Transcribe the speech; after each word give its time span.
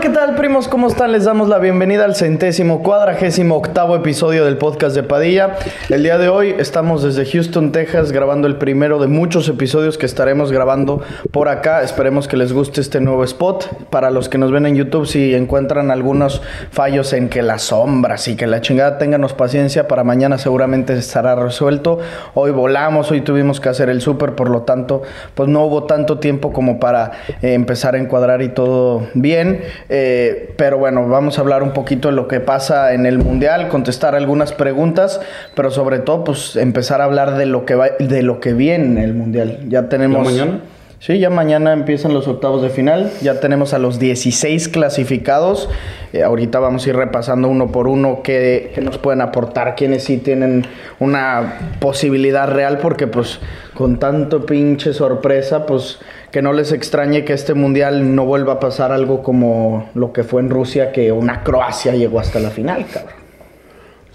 ¿Qué 0.00 0.08
tal, 0.08 0.34
primos? 0.34 0.66
¿Cómo 0.66 0.86
están? 0.86 1.12
Les 1.12 1.24
damos 1.24 1.48
la 1.50 1.58
bienvenida 1.58 2.06
al 2.06 2.14
centésimo 2.14 2.82
cuadragésimo 2.82 3.56
octavo 3.56 3.94
episodio 3.96 4.46
del 4.46 4.56
podcast 4.56 4.96
de 4.96 5.02
Padilla. 5.02 5.58
El 5.90 6.02
día 6.02 6.16
de 6.16 6.30
hoy 6.30 6.54
estamos 6.58 7.02
desde 7.02 7.26
Houston, 7.26 7.70
Texas, 7.70 8.10
grabando 8.10 8.48
el 8.48 8.56
primero 8.56 8.98
de 8.98 9.08
muchos 9.08 9.46
episodios 9.48 9.98
que 9.98 10.06
estaremos 10.06 10.52
grabando 10.52 11.02
por 11.32 11.50
acá. 11.50 11.82
Esperemos 11.82 12.28
que 12.28 12.38
les 12.38 12.54
guste 12.54 12.80
este 12.80 12.98
nuevo 13.00 13.24
spot. 13.24 13.88
Para 13.90 14.10
los 14.10 14.30
que 14.30 14.38
nos 14.38 14.50
ven 14.50 14.64
en 14.64 14.74
YouTube, 14.74 15.06
si 15.06 15.34
encuentran 15.34 15.90
algunos 15.90 16.40
fallos 16.70 17.12
en 17.12 17.28
que 17.28 17.42
las 17.42 17.62
sombras 17.62 18.26
y 18.28 18.36
que 18.36 18.46
la 18.46 18.62
chingada, 18.62 18.96
ténganos 18.96 19.34
paciencia. 19.34 19.86
Para 19.86 20.02
mañana 20.02 20.38
seguramente 20.38 20.94
estará 20.94 21.34
resuelto. 21.34 21.98
Hoy 22.32 22.52
volamos, 22.52 23.10
hoy 23.10 23.20
tuvimos 23.20 23.60
que 23.60 23.68
hacer 23.68 23.90
el 23.90 24.00
súper, 24.00 24.34
por 24.34 24.48
lo 24.48 24.62
tanto, 24.62 25.02
pues 25.34 25.50
no 25.50 25.64
hubo 25.66 25.84
tanto 25.84 26.18
tiempo 26.20 26.54
como 26.54 26.80
para 26.80 27.12
eh, 27.42 27.52
empezar 27.52 27.96
a 27.96 27.98
encuadrar 27.98 28.40
y 28.40 28.48
todo 28.48 29.02
bien. 29.12 29.60
Eh, 29.92 30.54
pero 30.56 30.78
bueno, 30.78 31.08
vamos 31.08 31.38
a 31.38 31.40
hablar 31.40 31.64
un 31.64 31.72
poquito 31.72 32.08
de 32.08 32.14
lo 32.14 32.28
que 32.28 32.38
pasa 32.38 32.94
en 32.94 33.06
el 33.06 33.18
Mundial, 33.18 33.66
contestar 33.68 34.14
algunas 34.14 34.52
preguntas, 34.52 35.20
pero 35.56 35.72
sobre 35.72 35.98
todo, 35.98 36.22
pues 36.22 36.54
empezar 36.54 37.00
a 37.00 37.04
hablar 37.04 37.36
de 37.36 37.46
lo 37.46 37.66
que, 37.66 37.74
va, 37.74 37.88
de 37.98 38.22
lo 38.22 38.38
que 38.38 38.52
viene 38.52 38.84
en 38.84 38.98
el 38.98 39.14
Mundial. 39.14 39.58
Ya 39.68 39.88
tenemos... 39.88 40.24
mañana? 40.24 40.60
Sí, 41.00 41.18
ya 41.18 41.30
mañana 41.30 41.72
empiezan 41.72 42.12
los 42.12 42.28
octavos 42.28 42.60
de 42.60 42.68
final. 42.68 43.10
Ya 43.22 43.40
tenemos 43.40 43.72
a 43.72 43.78
los 43.78 43.98
16 43.98 44.68
clasificados. 44.68 45.70
Eh, 46.12 46.22
ahorita 46.22 46.60
vamos 46.60 46.84
a 46.84 46.90
ir 46.90 46.96
repasando 46.96 47.48
uno 47.48 47.72
por 47.72 47.88
uno 47.88 48.20
qué, 48.22 48.70
qué, 48.74 48.82
nos 48.82 48.98
pueden 48.98 49.22
aportar, 49.22 49.76
quienes 49.76 50.04
sí 50.04 50.18
tienen 50.18 50.66
una 50.98 51.54
posibilidad 51.80 52.48
real, 52.48 52.78
porque 52.78 53.06
pues 53.06 53.40
con 53.72 53.98
tanto 53.98 54.44
pinche 54.44 54.92
sorpresa, 54.92 55.64
pues 55.64 56.00
que 56.30 56.42
no 56.42 56.52
les 56.52 56.72
extrañe 56.72 57.24
que 57.24 57.32
este 57.32 57.54
mundial 57.54 58.14
no 58.14 58.24
vuelva 58.24 58.54
a 58.54 58.60
pasar 58.60 58.92
algo 58.92 59.22
como 59.22 59.90
lo 59.94 60.12
que 60.12 60.22
fue 60.22 60.40
en 60.40 60.50
Rusia, 60.50 60.92
que 60.92 61.10
una 61.12 61.42
Croacia 61.42 61.94
llegó 61.94 62.20
hasta 62.20 62.38
la 62.38 62.50
final, 62.50 62.86
cabrón. 62.92 63.14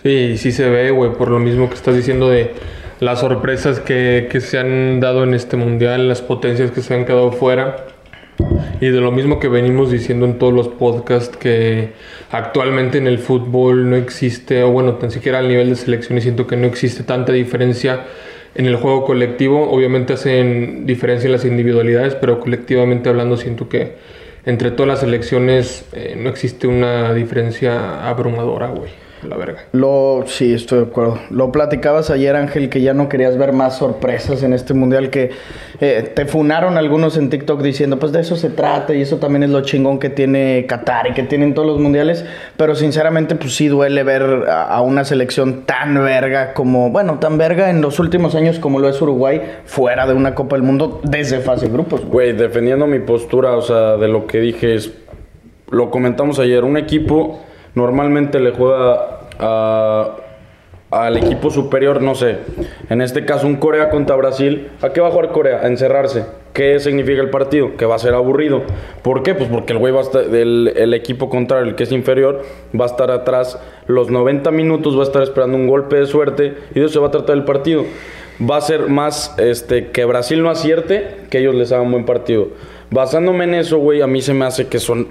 Sí, 0.02 0.38
sí 0.38 0.52
se 0.52 0.70
ve, 0.70 0.92
güey, 0.92 1.14
por 1.14 1.30
lo 1.30 1.40
mismo 1.40 1.68
que 1.68 1.76
estás 1.76 1.96
diciendo 1.96 2.30
de 2.30 2.52
las 3.00 3.20
sorpresas 3.20 3.80
que, 3.80 4.28
que, 4.32 4.40
se 4.40 4.60
han 4.60 5.00
dado 5.00 5.24
en 5.24 5.34
este 5.34 5.58
mundial, 5.58 6.08
las 6.08 6.22
potencias 6.22 6.72
que 6.72 6.82
se 6.82 6.94
han 6.94 7.06
quedado 7.06 7.32
fuera. 7.32 7.88
Y 8.80 8.88
de 8.90 9.02
lo 9.02 9.12
mismo 9.12 9.40
que 9.40 9.48
venimos 9.48 9.92
diciendo 9.92 10.26
en 10.26 10.38
todos 10.38 10.54
los 10.54 10.68
podcasts, 10.68 11.36
que 11.36 11.94
actualmente 12.32 12.98
en 12.98 13.08
el 13.08 13.18
fútbol 13.20 13.90
no 13.90 13.96
existe, 13.96 14.64
o 14.64 14.72
bueno, 14.72 14.96
tan 14.96 15.12
siquiera 15.12 15.40
al 15.40 15.48
nivel 15.48 15.70
de 15.70 15.76
selección, 15.76 16.18
y 16.18 16.22
siento 16.22 16.46
que 16.46 16.56
no 16.56 16.68
existe 16.68 17.04
tanta 17.04 17.32
diferencia 17.32 18.02
en 18.56 18.66
el 18.66 18.76
juego 18.78 19.06
colectivo. 19.06 19.70
Obviamente 19.70 20.14
hacen 20.14 20.86
diferencia 20.86 21.28
en 21.28 21.34
las 21.34 21.46
individualidades, 21.46 22.16
pero 22.16 22.40
colectivamente 22.40 23.10
hablando 23.10 23.38
siento 23.38 23.70
que 23.70 23.94
entre 24.46 24.72
todas 24.72 24.88
las 24.88 25.00
selecciones 25.00 25.86
eh, 25.94 26.16
no 26.18 26.30
existe 26.30 26.68
una 26.68 27.14
diferencia 27.14 28.08
abrumadora, 28.08 28.68
güey 28.68 29.05
la 29.26 29.38
verga. 29.38 29.64
Lo, 29.72 30.24
sí, 30.28 30.54
estoy 30.54 30.80
de 30.80 30.86
acuerdo. 30.86 31.20
Lo 31.30 31.52
platicabas 31.52 32.10
ayer, 32.10 32.36
Ángel, 32.36 32.70
que 32.70 32.82
ya 32.82 32.94
no 32.94 33.10
querías 33.10 33.38
ver 33.38 33.54
más 33.54 33.78
sorpresas 33.78 34.44
en 34.44 34.54
este 34.54 34.74
mundial, 34.74 35.10
que 35.10 35.32
eh, 35.82 36.12
te 36.16 36.26
funaron 36.26 36.78
algunos 36.78 37.18
en 37.18 37.30
TikTok 37.30 37.62
diciendo, 37.62 38.00
pues 38.00 38.12
de 38.12 38.22
eso 38.22 38.36
se 38.36 38.50
trata 38.50 38.94
y 38.94 39.02
eso 39.02 39.18
también 39.18 39.44
es 39.44 39.50
lo 39.50 39.62
chingón 39.62 40.00
que 40.00 40.10
tiene 40.10 40.66
Qatar 40.68 41.08
y 41.08 41.14
que 41.14 41.24
tienen 41.24 41.54
todos 41.54 41.68
los 41.68 41.80
mundiales, 41.80 42.26
pero 42.58 42.76
sinceramente, 42.76 43.36
pues 43.36 43.56
sí 43.56 43.68
duele 43.68 44.04
ver 44.04 44.46
a, 44.48 44.64
a 44.64 44.82
una 44.82 45.04
selección 45.04 45.64
tan 45.66 45.96
verga 45.96 46.54
como, 46.54 46.90
bueno, 46.90 47.20
tan 47.20 47.38
verga 47.38 47.70
en 47.70 47.82
los 47.82 48.00
últimos 48.00 48.36
años 48.36 48.60
como 48.60 48.80
lo 48.80 48.90
es 48.90 49.02
Uruguay, 49.02 49.42
fuera 49.66 50.06
de 50.08 50.14
una 50.14 50.36
Copa 50.36 50.56
del 50.56 50.64
Mundo 50.64 51.02
desde 51.04 51.40
fase 51.40 51.68
de 51.68 51.74
grupos. 51.74 52.06
Güey, 52.06 52.34
defendiendo 52.34 52.88
mi 52.88 53.00
postura, 53.00 53.56
o 53.56 53.62
sea, 53.62 53.98
de 53.98 54.08
lo 54.08 54.28
que 54.28 54.40
dije 54.40 54.76
es, 54.76 54.94
lo 55.70 55.90
comentamos 55.90 56.40
ayer, 56.40 56.64
un 56.64 56.78
equipo 56.78 57.42
normalmente 57.74 58.40
le 58.40 58.52
juega 58.52 59.15
al 59.40 61.18
equipo 61.18 61.50
superior, 61.50 62.02
no 62.02 62.16
sé, 62.16 62.38
en 62.90 63.02
este 63.02 63.26
caso 63.26 63.48
un 63.48 63.58
Corea 63.58 63.90
contra 63.90 64.16
Brasil, 64.16 64.70
¿a 64.82 64.90
qué 64.90 65.02
va 65.02 65.10
a 65.10 65.12
jugar 65.12 65.30
Corea? 65.30 65.62
A 65.62 65.68
encerrarse. 65.68 66.26
¿Qué 66.54 66.80
significa 66.80 67.22
el 67.22 67.30
partido? 67.30 67.76
Que 67.76 67.86
va 67.86 67.96
a 67.96 68.00
ser 68.00 68.14
aburrido. 68.14 68.64
¿Por 69.02 69.24
qué? 69.24 69.36
Pues 69.36 69.50
porque 69.50 69.74
el 69.74 69.80
güey 69.80 69.92
va 69.92 70.00
a 70.00 70.04
estar, 70.04 70.24
el, 70.24 70.72
el, 70.74 70.94
equipo 70.94 71.30
contrario, 71.30 71.68
el 71.68 71.76
que 71.76 71.84
es 71.84 71.92
inferior, 71.92 72.44
va 72.80 72.86
a 72.86 72.88
estar 72.88 73.12
atrás 73.12 73.60
los 73.88 74.10
90 74.10 74.52
minutos, 74.52 74.96
va 74.96 75.02
a 75.02 75.04
estar 75.04 75.22
esperando 75.22 75.58
un 75.58 75.68
golpe 75.68 75.98
de 75.98 76.06
suerte 76.06 76.54
y 76.74 76.80
de 76.80 76.86
eso 76.86 76.94
se 76.94 77.00
va 77.00 77.08
a 77.08 77.12
tratar 77.12 77.36
el 77.36 77.44
partido. 77.44 77.84
Va 78.40 78.58
a 78.58 78.62
ser 78.62 78.88
más 78.88 79.36
este, 79.38 79.92
que 79.92 80.06
Brasil 80.06 80.42
no 80.42 80.50
acierte, 80.50 81.26
que 81.30 81.40
ellos 81.40 81.56
les 81.56 81.74
hagan 81.74 81.92
buen 81.92 82.06
partido. 82.06 82.48
Basándome 82.90 83.44
en 83.44 83.56
eso, 83.56 83.78
güey, 83.80 84.02
a 84.02 84.08
mí 84.08 84.22
se 84.22 84.34
me 84.34 84.46
hace 84.46 84.68
que 84.68 84.80
son 84.80 85.08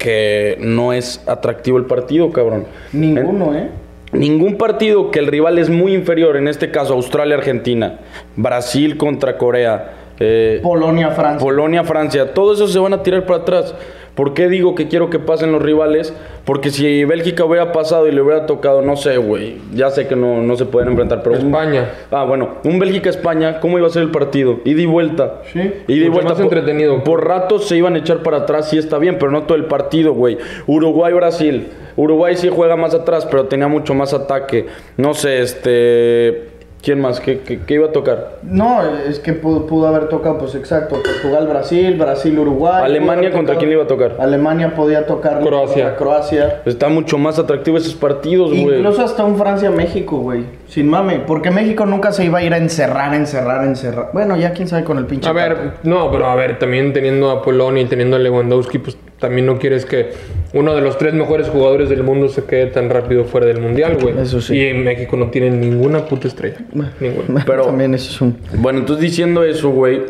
que 0.00 0.56
no 0.60 0.94
es 0.94 1.22
atractivo 1.28 1.76
el 1.76 1.84
partido, 1.84 2.32
cabrón. 2.32 2.64
Ninguno, 2.92 3.54
¿eh? 3.54 3.68
Ningún 4.12 4.56
partido 4.56 5.10
que 5.10 5.18
el 5.18 5.26
rival 5.26 5.58
es 5.58 5.68
muy 5.68 5.94
inferior, 5.94 6.36
en 6.36 6.48
este 6.48 6.70
caso 6.70 6.94
Australia-Argentina, 6.94 8.00
Brasil 8.34 8.96
contra 8.96 9.36
Corea, 9.36 9.92
eh, 10.20 10.60
Polonia-Francia. 10.62 11.38
Polonia-Francia, 11.38 12.34
todos 12.34 12.58
esos 12.58 12.72
se 12.72 12.78
van 12.78 12.92
a 12.92 13.02
tirar 13.02 13.26
para 13.26 13.40
atrás. 13.40 13.74
¿Por 14.14 14.34
qué 14.34 14.48
digo 14.48 14.74
que 14.74 14.88
quiero 14.88 15.08
que 15.08 15.18
pasen 15.18 15.50
los 15.50 15.62
rivales? 15.62 16.12
Porque 16.44 16.70
si 16.70 17.04
Bélgica 17.04 17.44
hubiera 17.44 17.72
pasado 17.72 18.06
y 18.06 18.12
le 18.12 18.20
hubiera 18.20 18.44
tocado, 18.44 18.82
no 18.82 18.96
sé, 18.96 19.16
güey, 19.16 19.56
ya 19.72 19.88
sé 19.88 20.08
que 20.08 20.16
no, 20.16 20.42
no 20.42 20.56
se 20.56 20.66
pueden 20.66 20.90
enfrentar, 20.90 21.22
pero... 21.22 21.36
España. 21.36 21.88
Un, 22.10 22.18
ah, 22.18 22.24
bueno, 22.24 22.56
un 22.64 22.78
Bélgica-España, 22.78 23.60
¿cómo 23.60 23.78
iba 23.78 23.86
a 23.86 23.90
ser 23.90 24.02
el 24.02 24.10
partido? 24.10 24.60
Ida 24.64 24.82
y 24.82 24.86
vuelta. 24.86 25.42
Sí. 25.52 25.60
Ida 25.86 26.06
y 26.06 26.08
vuelta. 26.08 26.32
Más 26.32 26.40
entretenido. 26.40 27.02
Por 27.04 27.26
ratos 27.26 27.66
se 27.66 27.76
iban 27.76 27.94
a 27.94 27.98
echar 27.98 28.22
para 28.22 28.38
atrás, 28.38 28.68
sí 28.68 28.76
está 28.76 28.98
bien, 28.98 29.16
pero 29.18 29.30
no 29.30 29.44
todo 29.44 29.56
el 29.56 29.66
partido, 29.66 30.12
güey. 30.12 30.36
Uruguay-Brasil. 30.66 31.68
Uruguay 31.96 32.36
sí 32.36 32.50
juega 32.52 32.76
más 32.76 32.94
atrás, 32.94 33.26
pero 33.30 33.46
tenía 33.46 33.68
mucho 33.68 33.94
más 33.94 34.12
ataque. 34.12 34.66
No 34.96 35.14
sé, 35.14 35.40
este... 35.40 36.59
¿Quién 36.82 37.00
más? 37.00 37.20
¿Qué, 37.20 37.40
qué, 37.40 37.60
qué 37.60 37.74
iba 37.74 37.88
a 37.88 37.92
tocar? 37.92 38.38
No, 38.42 38.82
es 39.06 39.18
que 39.18 39.34
pudo, 39.34 39.66
pudo, 39.66 39.86
haber 39.86 40.08
tocado, 40.08 40.38
pues 40.38 40.54
exacto, 40.54 40.96
Portugal, 41.02 41.46
Brasil, 41.46 41.94
Brasil, 41.98 42.38
Uruguay. 42.38 42.82
¿Alemania 42.84 43.30
contra 43.30 43.56
quién 43.56 43.68
le 43.68 43.74
iba 43.76 43.84
a 43.84 43.88
tocar? 43.88 44.16
Alemania 44.18 44.74
podía 44.74 45.04
tocar 45.04 45.40
Croacia. 45.40 45.96
Croacia. 45.96 46.62
Está 46.64 46.88
mucho 46.88 47.18
más 47.18 47.38
atractivo 47.38 47.76
esos 47.76 47.94
partidos, 47.94 48.50
güey. 48.50 48.78
Incluso 48.78 49.02
hasta 49.02 49.24
un 49.24 49.36
Francia-México, 49.36 50.18
güey. 50.18 50.44
Sin 50.70 50.88
mame. 50.88 51.18
Porque 51.26 51.50
México 51.50 51.84
nunca 51.84 52.12
se 52.12 52.24
iba 52.24 52.38
a 52.38 52.44
ir 52.44 52.54
a 52.54 52.56
encerrar, 52.56 53.12
encerrar, 53.12 53.64
encerrar. 53.64 54.10
Bueno, 54.12 54.36
ya 54.36 54.52
quién 54.52 54.68
sabe 54.68 54.84
con 54.84 54.98
el 54.98 55.04
pinche. 55.04 55.28
A 55.28 55.32
ver, 55.32 55.72
no, 55.82 56.12
pero 56.12 56.26
a 56.26 56.36
ver, 56.36 56.60
también 56.60 56.92
teniendo 56.92 57.28
a 57.32 57.42
Polonia 57.42 57.82
y 57.82 57.86
teniendo 57.86 58.14
a 58.14 58.20
Lewandowski, 58.20 58.78
pues 58.78 58.96
también 59.18 59.46
no 59.46 59.58
quieres 59.58 59.84
que 59.84 60.12
uno 60.52 60.76
de 60.76 60.80
los 60.80 60.96
tres 60.96 61.12
mejores 61.12 61.48
jugadores 61.48 61.88
del 61.88 62.04
mundo 62.04 62.28
se 62.28 62.44
quede 62.44 62.66
tan 62.66 62.88
rápido 62.88 63.24
fuera 63.24 63.46
del 63.46 63.58
mundial, 63.58 63.98
güey. 64.00 64.16
Eso 64.16 64.40
sí. 64.40 64.58
Y 64.58 64.66
en 64.66 64.84
México 64.84 65.16
no 65.16 65.30
tienen 65.30 65.60
ninguna 65.60 66.04
puta 66.04 66.28
estrella. 66.28 66.58
Ninguna. 67.00 67.44
Pero 67.44 67.64
también 67.64 67.92
eso 67.94 68.08
es 68.08 68.20
un. 68.20 68.38
Bueno, 68.54 68.78
entonces 68.78 69.02
diciendo 69.02 69.42
eso, 69.42 69.70
güey, 69.70 70.02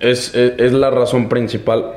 es, 0.00 0.34
es, 0.34 0.52
es, 0.58 0.72
la 0.74 0.90
razón 0.90 1.30
principal. 1.30 1.94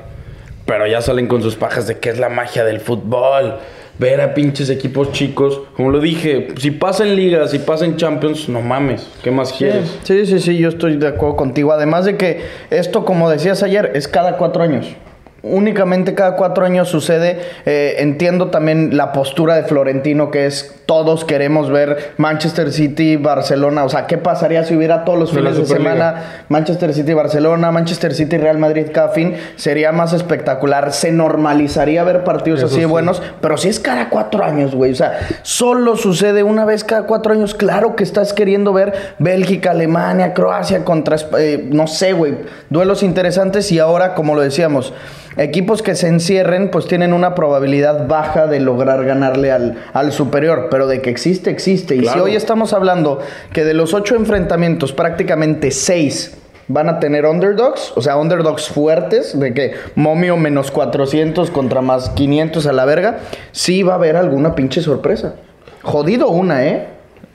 Pero 0.66 0.88
ya 0.88 1.01
salen 1.01 1.28
con 1.28 1.41
sus 1.41 1.57
pajas 1.57 1.88
de 1.88 2.00
que 2.00 2.09
es 2.09 2.19
la 2.19 2.29
magia 2.29 2.63
del 2.63 2.79
fútbol. 2.79 3.56
Ver 4.00 4.22
a 4.22 4.34
pinches 4.34 4.69
equipos 4.69 5.12
chicos. 5.12 5.61
Como 5.76 5.90
lo 5.90 5.99
dije, 5.99 6.49
si 6.58 6.72
pasa 6.72 7.03
en 7.05 7.16
ligas, 7.16 7.52
si 7.52 7.59
pasa 7.59 7.85
en 7.85 7.97
Champions, 7.97 8.47
no 8.49 8.61
mames. 8.61 9.08
¿Qué 9.23 9.32
más 9.32 9.53
quieres? 9.53 9.97
Sí, 10.03 10.26
sí, 10.26 10.40
sí, 10.40 10.58
yo 10.58 10.70
estoy 10.70 10.97
de 10.97 11.08
acuerdo 11.08 11.35
contigo. 11.35 11.72
Además 11.72 12.05
de 12.05 12.17
que 12.17 12.41
esto, 12.70 13.05
como 13.05 13.29
decías 13.29 13.64
ayer, 13.64 13.91
es 13.96 14.08
cada 14.08 14.38
cuatro 14.38 14.64
años 14.64 14.96
únicamente 15.43 16.13
cada 16.13 16.35
cuatro 16.35 16.66
años 16.66 16.89
sucede. 16.89 17.39
Eh, 17.66 17.95
entiendo 17.99 18.47
también 18.47 18.97
la 18.97 19.11
postura 19.11 19.55
de 19.55 19.63
Florentino, 19.63 20.31
que 20.31 20.45
es 20.45 20.73
todos 20.85 21.25
queremos 21.25 21.69
ver 21.69 22.13
Manchester 22.17 22.72
City, 22.72 23.17
Barcelona. 23.17 23.84
O 23.84 23.89
sea, 23.89 24.07
¿qué 24.07 24.17
pasaría 24.17 24.63
si 24.63 24.75
hubiera 24.75 25.03
todos 25.03 25.19
los 25.19 25.31
fines 25.31 25.57
de 25.57 25.66
semana 25.66 26.45
Manchester 26.47 26.93
City, 26.93 27.13
Barcelona, 27.13 27.72
Manchester 27.72 28.13
City, 28.13 28.37
Real 28.37 28.57
Madrid 28.57 28.87
cada 28.93 29.09
fin? 29.09 29.35
Sería 29.57 29.91
más 29.91 30.13
espectacular. 30.13 30.93
Se 30.93 31.11
normalizaría 31.11 32.03
ver 32.03 32.23
partidos 32.23 32.59
Eso 32.59 32.67
así 32.67 32.75
de 32.78 32.81
sí. 32.83 32.85
buenos, 32.85 33.22
pero 33.41 33.57
si 33.57 33.67
es 33.67 33.79
cada 33.81 34.09
cuatro 34.09 34.43
años, 34.45 34.73
güey. 34.73 34.93
O 34.93 34.95
sea, 34.95 35.19
solo 35.41 35.97
sucede 35.97 36.43
una 36.43 36.63
vez 36.63 36.85
cada 36.85 37.03
cuatro 37.03 37.33
años. 37.33 37.53
Claro 37.53 37.95
que 37.97 38.03
estás 38.03 38.31
queriendo 38.31 38.72
ver 38.72 38.93
Bélgica, 39.19 39.72
Alemania, 39.72 40.33
Croacia 40.33 40.85
contra, 40.85 41.17
eh, 41.37 41.67
no 41.69 41.87
sé, 41.87 42.13
güey, 42.13 42.35
duelos 42.69 43.03
interesantes 43.03 43.72
y 43.73 43.79
ahora, 43.79 44.16
como 44.16 44.35
lo 44.35 44.41
decíamos, 44.41 44.93
equipos 45.37 45.81
que 45.81 45.95
se 45.95 46.07
encierren 46.07 46.69
pues 46.72 46.87
tienen 46.87 47.13
una 47.13 47.35
probabilidad 47.35 48.07
baja 48.07 48.47
de 48.47 48.59
lograr 48.59 49.05
ganarle 49.05 49.51
al, 49.51 49.75
al 49.93 50.11
superior, 50.11 50.67
pero 50.72 50.87
de 50.87 51.01
que 51.01 51.09
existe, 51.09 51.49
existe. 51.49 51.95
Y 51.95 51.99
Claro. 51.99 52.17
si 52.19 52.23
hoy 52.25 52.35
estamos 52.35 52.73
hablando 52.73 53.19
que 53.53 53.63
de 53.63 53.73
los 53.73 53.93
ocho 53.93 54.16
enfrentamientos, 54.16 54.93
prácticamente 54.93 55.72
seis 55.72 56.37
van 56.69 56.89
a 56.89 56.99
tener 56.99 57.25
underdogs, 57.25 57.93
o 57.95 58.01
sea, 58.01 58.17
underdogs 58.17 58.67
fuertes, 58.67 59.39
de 59.39 59.53
que 59.53 59.73
momio 59.95 60.35
menos 60.35 60.69
400 60.72 61.49
contra 61.51 61.81
más 61.81 62.09
500 62.09 62.67
a 62.67 62.73
la 62.73 62.83
verga, 62.83 63.19
sí 63.53 63.83
va 63.83 63.93
a 63.93 63.95
haber 63.95 64.17
alguna 64.17 64.53
pinche 64.53 64.81
sorpresa. 64.81 65.35
Jodido 65.81 66.28
una, 66.28 66.66
¿eh? 66.66 66.87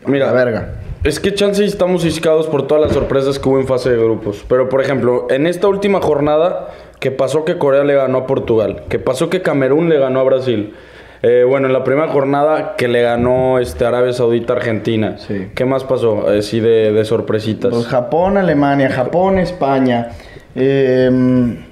Mira, 0.06 0.26
La 0.26 0.32
verga. 0.32 0.75
Es 1.05 1.19
que 1.19 1.34
chance 1.34 1.64
estamos 1.64 2.02
ciscados 2.02 2.46
por 2.46 2.66
todas 2.66 2.84
las 2.84 2.93
sorpresas 2.93 3.38
que 3.38 3.48
hubo 3.48 3.58
en 3.58 3.66
fase 3.66 3.90
de 3.90 3.96
grupos. 3.96 4.44
Pero, 4.48 4.69
por 4.69 4.81
ejemplo, 4.81 5.26
en 5.31 5.46
esta 5.46 5.66
última 5.66 6.00
jornada, 6.00 6.69
que 7.02 7.10
pasó 7.10 7.44
que 7.44 7.58
Corea 7.58 7.82
le 7.82 7.96
ganó 7.96 8.19
a 8.19 8.26
Portugal, 8.28 8.84
que 8.88 9.00
pasó 9.00 9.28
que 9.28 9.43
Camerún 9.43 9.88
le 9.88 9.99
ganó 9.99 10.20
a 10.20 10.22
Brasil. 10.22 10.72
Eh, 11.20 11.44
bueno, 11.44 11.66
en 11.66 11.72
la 11.72 11.82
primera 11.82 12.06
jornada 12.06 12.76
que 12.78 12.87
le 12.87 13.02
ganó 13.02 13.58
este 13.58 13.84
Arabia 13.84 14.12
Saudita 14.12 14.52
a 14.52 14.56
Argentina. 14.56 15.19
Sí. 15.19 15.49
¿Qué 15.52 15.64
más 15.64 15.82
pasó? 15.82 16.28
Así 16.28 16.60
de, 16.60 16.93
de 16.93 17.04
sorpresitas. 17.04 17.72
Pues 17.72 17.87
Japón, 17.88 18.38
Alemania, 18.38 18.88
Japón, 18.88 19.40
España, 19.40 20.12
em, 20.54 21.64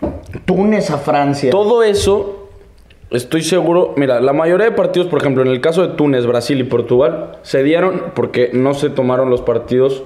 Túnez 0.46 0.90
a 0.90 0.98
Francia. 0.98 1.52
Todo 1.52 1.84
eso, 1.84 2.48
estoy 3.12 3.44
seguro. 3.44 3.94
Mira, 3.96 4.20
la 4.20 4.32
mayoría 4.32 4.66
de 4.66 4.72
partidos, 4.72 5.06
por 5.06 5.20
ejemplo, 5.20 5.44
en 5.44 5.48
el 5.48 5.60
caso 5.60 5.86
de 5.86 5.94
Túnez, 5.94 6.26
Brasil 6.26 6.58
y 6.58 6.64
Portugal, 6.64 7.38
se 7.42 7.62
dieron 7.62 8.06
porque 8.16 8.50
no 8.52 8.74
se 8.74 8.90
tomaron 8.90 9.30
los 9.30 9.42
partidos 9.42 10.02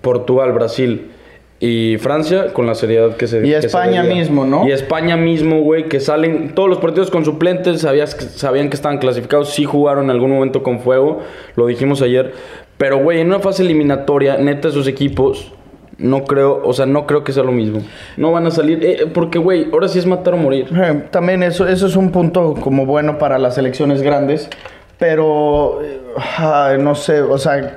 Portugal, 0.00 0.52
Brasil 0.52 1.10
y 1.58 1.96
Francia 1.98 2.52
con 2.52 2.66
la 2.66 2.74
seriedad 2.74 3.16
que 3.16 3.26
se 3.26 3.38
Y 3.38 3.50
que 3.50 3.60
se 3.62 3.66
España 3.68 4.02
debía. 4.02 4.16
mismo, 4.16 4.44
¿no? 4.44 4.66
Y 4.68 4.72
España 4.72 5.16
mismo, 5.16 5.62
güey, 5.62 5.88
que 5.88 6.00
salen 6.00 6.54
todos 6.54 6.68
los 6.68 6.78
partidos 6.78 7.10
con 7.10 7.24
suplentes, 7.24 7.80
sabías 7.80 8.10
sabían 8.10 8.68
que 8.68 8.76
estaban 8.76 8.98
clasificados, 8.98 9.50
sí 9.54 9.64
jugaron 9.64 10.04
en 10.04 10.10
algún 10.10 10.30
momento 10.32 10.62
con 10.62 10.80
fuego, 10.80 11.20
lo 11.56 11.66
dijimos 11.66 12.02
ayer. 12.02 12.34
Pero, 12.76 12.98
güey, 12.98 13.20
en 13.20 13.28
una 13.28 13.38
fase 13.38 13.62
eliminatoria, 13.62 14.36
neta, 14.36 14.68
esos 14.68 14.86
equipos. 14.86 15.52
No 15.98 16.24
creo, 16.24 16.60
o 16.62 16.74
sea, 16.74 16.84
no 16.84 17.06
creo 17.06 17.24
que 17.24 17.32
sea 17.32 17.42
lo 17.42 17.52
mismo. 17.52 17.80
No 18.18 18.30
van 18.30 18.46
a 18.46 18.50
salir, 18.50 18.84
eh, 18.84 19.06
porque, 19.14 19.38
güey, 19.38 19.68
ahora 19.72 19.88
sí 19.88 19.98
es 19.98 20.04
matar 20.04 20.34
o 20.34 20.36
morir. 20.36 20.66
Eh, 20.76 21.04
También 21.10 21.42
eso, 21.42 21.66
eso 21.66 21.86
es 21.86 21.96
un 21.96 22.10
punto 22.12 22.52
como 22.60 22.84
bueno 22.84 23.16
para 23.16 23.38
las 23.38 23.56
elecciones 23.56 24.02
grandes, 24.02 24.50
pero 24.98 25.80
eh, 25.82 26.00
ay, 26.36 26.76
no 26.78 26.94
sé, 26.94 27.22
o 27.22 27.38
sea, 27.38 27.76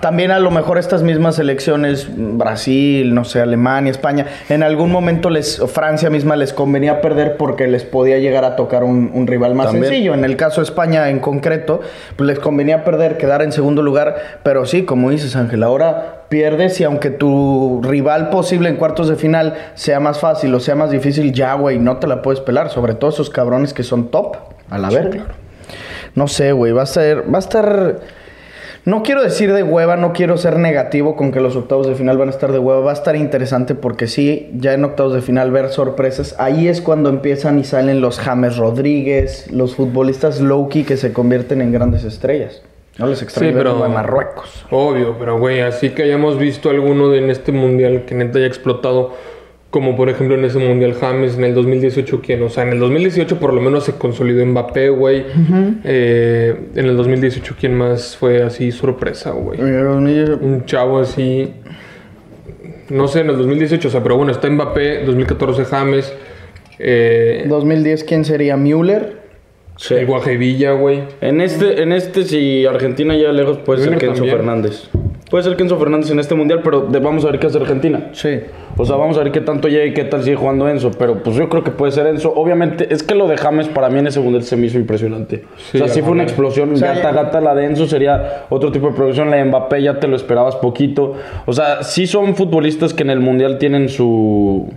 también 0.00 0.30
a 0.30 0.38
lo 0.38 0.50
mejor 0.50 0.78
estas 0.78 1.02
mismas 1.02 1.38
elecciones, 1.38 2.08
Brasil, 2.14 3.14
no 3.14 3.24
sé, 3.24 3.40
Alemania, 3.40 3.90
España, 3.90 4.26
en 4.48 4.62
algún 4.62 4.92
momento 4.92 5.30
les, 5.30 5.62
Francia 5.68 6.10
misma 6.10 6.36
les 6.36 6.52
convenía 6.52 7.00
perder 7.00 7.36
porque 7.36 7.66
les 7.66 7.84
podía 7.84 8.18
llegar 8.18 8.44
a 8.44 8.56
tocar 8.56 8.84
un, 8.84 9.10
un 9.14 9.26
rival 9.26 9.54
más 9.54 9.66
También. 9.66 9.86
sencillo. 9.86 10.14
En 10.14 10.24
el 10.24 10.36
caso 10.36 10.60
de 10.60 10.64
España 10.64 11.08
en 11.08 11.18
concreto, 11.20 11.80
pues 12.16 12.26
les 12.26 12.38
convenía 12.38 12.84
perder, 12.84 13.16
quedar 13.16 13.40
en 13.42 13.52
segundo 13.52 13.82
lugar, 13.82 14.40
pero 14.42 14.66
sí, 14.66 14.84
como 14.84 15.10
dices 15.10 15.34
Ángel, 15.34 15.62
ahora 15.62 16.24
pierdes 16.28 16.78
y 16.80 16.84
aunque 16.84 17.10
tu 17.10 17.80
rival 17.82 18.30
posible 18.30 18.68
en 18.68 18.76
cuartos 18.76 19.08
de 19.08 19.16
final 19.16 19.54
sea 19.74 20.00
más 20.00 20.18
fácil 20.18 20.54
o 20.54 20.60
sea 20.60 20.74
más 20.74 20.90
difícil, 20.90 21.32
ya, 21.32 21.54
güey, 21.54 21.78
no 21.78 21.96
te 21.96 22.06
la 22.06 22.20
puedes 22.20 22.40
pelar, 22.40 22.70
sobre 22.70 22.94
todo 22.94 23.10
esos 23.10 23.30
cabrones 23.30 23.72
que 23.72 23.82
son 23.82 24.10
top, 24.10 24.36
a 24.68 24.78
la 24.78 24.90
verga. 24.90 25.26
No 26.14 26.28
sé, 26.28 26.52
güey, 26.52 26.72
va 26.72 26.82
a 26.82 26.86
ser, 26.86 27.32
va 27.32 27.38
a 27.38 27.40
estar... 27.40 28.00
No 28.86 29.02
quiero 29.02 29.20
decir 29.20 29.52
de 29.52 29.64
hueva, 29.64 29.96
no 29.96 30.12
quiero 30.12 30.36
ser 30.36 30.60
negativo 30.60 31.16
con 31.16 31.32
que 31.32 31.40
los 31.40 31.56
octavos 31.56 31.88
de 31.88 31.96
final 31.96 32.18
van 32.18 32.28
a 32.28 32.30
estar 32.30 32.52
de 32.52 32.60
hueva. 32.60 32.78
Va 32.82 32.90
a 32.92 32.94
estar 32.94 33.16
interesante 33.16 33.74
porque 33.74 34.06
sí, 34.06 34.48
ya 34.54 34.74
en 34.74 34.84
octavos 34.84 35.12
de 35.12 35.22
final 35.22 35.50
ver 35.50 35.70
sorpresas. 35.70 36.36
Ahí 36.38 36.68
es 36.68 36.80
cuando 36.80 37.08
empiezan 37.08 37.58
y 37.58 37.64
salen 37.64 38.00
los 38.00 38.20
James 38.20 38.56
Rodríguez, 38.56 39.50
los 39.50 39.74
futbolistas 39.74 40.40
low-key 40.40 40.84
que 40.84 40.96
se 40.96 41.12
convierten 41.12 41.62
en 41.62 41.72
grandes 41.72 42.04
estrellas. 42.04 42.62
No 42.96 43.08
les 43.08 43.22
extraño 43.22 43.50
Sí, 43.50 43.56
pero- 43.58 43.84
en 43.84 43.92
Marruecos. 43.92 44.64
Obvio, 44.70 45.16
pero 45.18 45.36
güey, 45.40 45.62
así 45.62 45.90
que 45.90 46.04
hayamos 46.04 46.38
visto 46.38 46.70
alguno 46.70 47.08
de 47.08 47.18
en 47.18 47.30
este 47.30 47.50
mundial 47.50 48.04
que 48.06 48.14
neta 48.14 48.38
haya 48.38 48.46
explotado, 48.46 49.14
como 49.70 49.96
por 49.96 50.08
ejemplo 50.08 50.36
en 50.36 50.44
ese 50.44 50.58
mundial 50.58 50.94
James 50.94 51.36
en 51.36 51.44
el 51.44 51.54
2018, 51.54 52.20
¿quién? 52.22 52.42
O 52.42 52.48
sea, 52.48 52.62
en 52.62 52.70
el 52.70 52.78
2018 52.78 53.38
por 53.38 53.52
lo 53.52 53.60
menos 53.60 53.84
se 53.84 53.92
consolidó 53.92 54.44
Mbappé, 54.46 54.88
güey. 54.88 55.24
Eh, 55.84 56.54
en 56.74 56.86
el 56.86 56.96
2018, 56.96 57.56
¿quién 57.58 57.74
más 57.74 58.16
fue 58.16 58.42
así 58.42 58.72
sorpresa, 58.72 59.32
güey? 59.32 59.60
Un 59.60 60.64
chavo 60.66 60.98
así. 60.98 61.52
No 62.88 63.08
sé, 63.08 63.20
en 63.20 63.30
el 63.30 63.36
2018, 63.36 63.88
o 63.88 63.90
sea, 63.90 64.02
pero 64.02 64.16
bueno, 64.16 64.32
está 64.32 64.48
Mbappé, 64.48 65.04
2014 65.04 65.64
James, 65.64 66.14
eh, 66.78 67.44
2010, 67.48 68.04
¿quién 68.04 68.24
sería? 68.24 68.56
¿Müller? 68.56 69.26
Sí. 69.76 69.94
el 69.94 70.06
Guajevilla, 70.06 70.72
güey. 70.72 71.02
En 71.20 71.40
este, 71.40 71.82
en 71.82 71.92
este, 71.92 72.24
si 72.24 72.64
Argentina 72.64 73.14
llega 73.14 73.32
lejos, 73.32 73.58
puede 73.58 73.84
ser 73.84 73.98
Kenzo 73.98 74.14
también. 74.14 74.36
Fernández. 74.36 74.88
Puede 75.30 75.42
ser 75.42 75.56
Kenzo 75.56 75.76
Fernández 75.76 76.10
en 76.12 76.20
este 76.20 76.36
mundial, 76.36 76.60
pero 76.62 76.82
de- 76.82 77.00
vamos 77.00 77.24
a 77.24 77.30
ver 77.32 77.40
qué 77.40 77.48
hace 77.48 77.58
Argentina. 77.58 78.10
Sí. 78.12 78.38
O 78.76 78.84
sea, 78.84 78.94
vamos 78.94 79.16
a 79.18 79.24
ver 79.24 79.32
qué 79.32 79.40
tanto 79.40 79.66
llega 79.66 79.84
y 79.84 79.92
qué 79.92 80.04
tal 80.04 80.22
sigue 80.22 80.36
jugando 80.36 80.68
Enzo. 80.68 80.92
Pero 80.96 81.20
pues 81.22 81.34
yo 81.34 81.48
creo 81.48 81.64
que 81.64 81.72
puede 81.72 81.90
ser 81.90 82.06
Enzo. 82.06 82.32
Obviamente, 82.34 82.86
es 82.94 83.02
que 83.02 83.14
lo 83.16 83.26
de 83.26 83.36
James 83.36 83.66
para 83.68 83.88
mí 83.88 83.98
en 83.98 84.06
ese 84.06 84.20
mundial 84.20 84.44
se 84.44 84.56
me 84.56 84.66
hizo 84.66 84.78
impresionante. 84.78 85.44
Sí, 85.72 85.78
o 85.78 85.84
sea, 85.84 85.88
sí 85.88 86.00
fue 86.02 86.12
una 86.12 86.22
explosión. 86.22 86.72
O 86.72 86.76
sea, 86.76 86.94
gata, 86.94 87.10
ya- 87.12 87.22
gata, 87.24 87.40
la 87.40 87.54
de 87.56 87.64
Enzo 87.66 87.86
sería 87.88 88.44
otro 88.50 88.70
tipo 88.70 88.86
de 88.88 88.92
producción. 88.94 89.28
La 89.30 89.38
de 89.38 89.44
Mbappé 89.46 89.82
ya 89.82 89.98
te 89.98 90.06
lo 90.06 90.14
esperabas 90.14 90.54
poquito. 90.56 91.14
O 91.46 91.52
sea, 91.52 91.82
sí 91.82 92.06
son 92.06 92.36
futbolistas 92.36 92.94
que 92.94 93.02
en 93.02 93.10
el 93.10 93.18
mundial 93.18 93.58
tienen 93.58 93.88
su. 93.88 94.68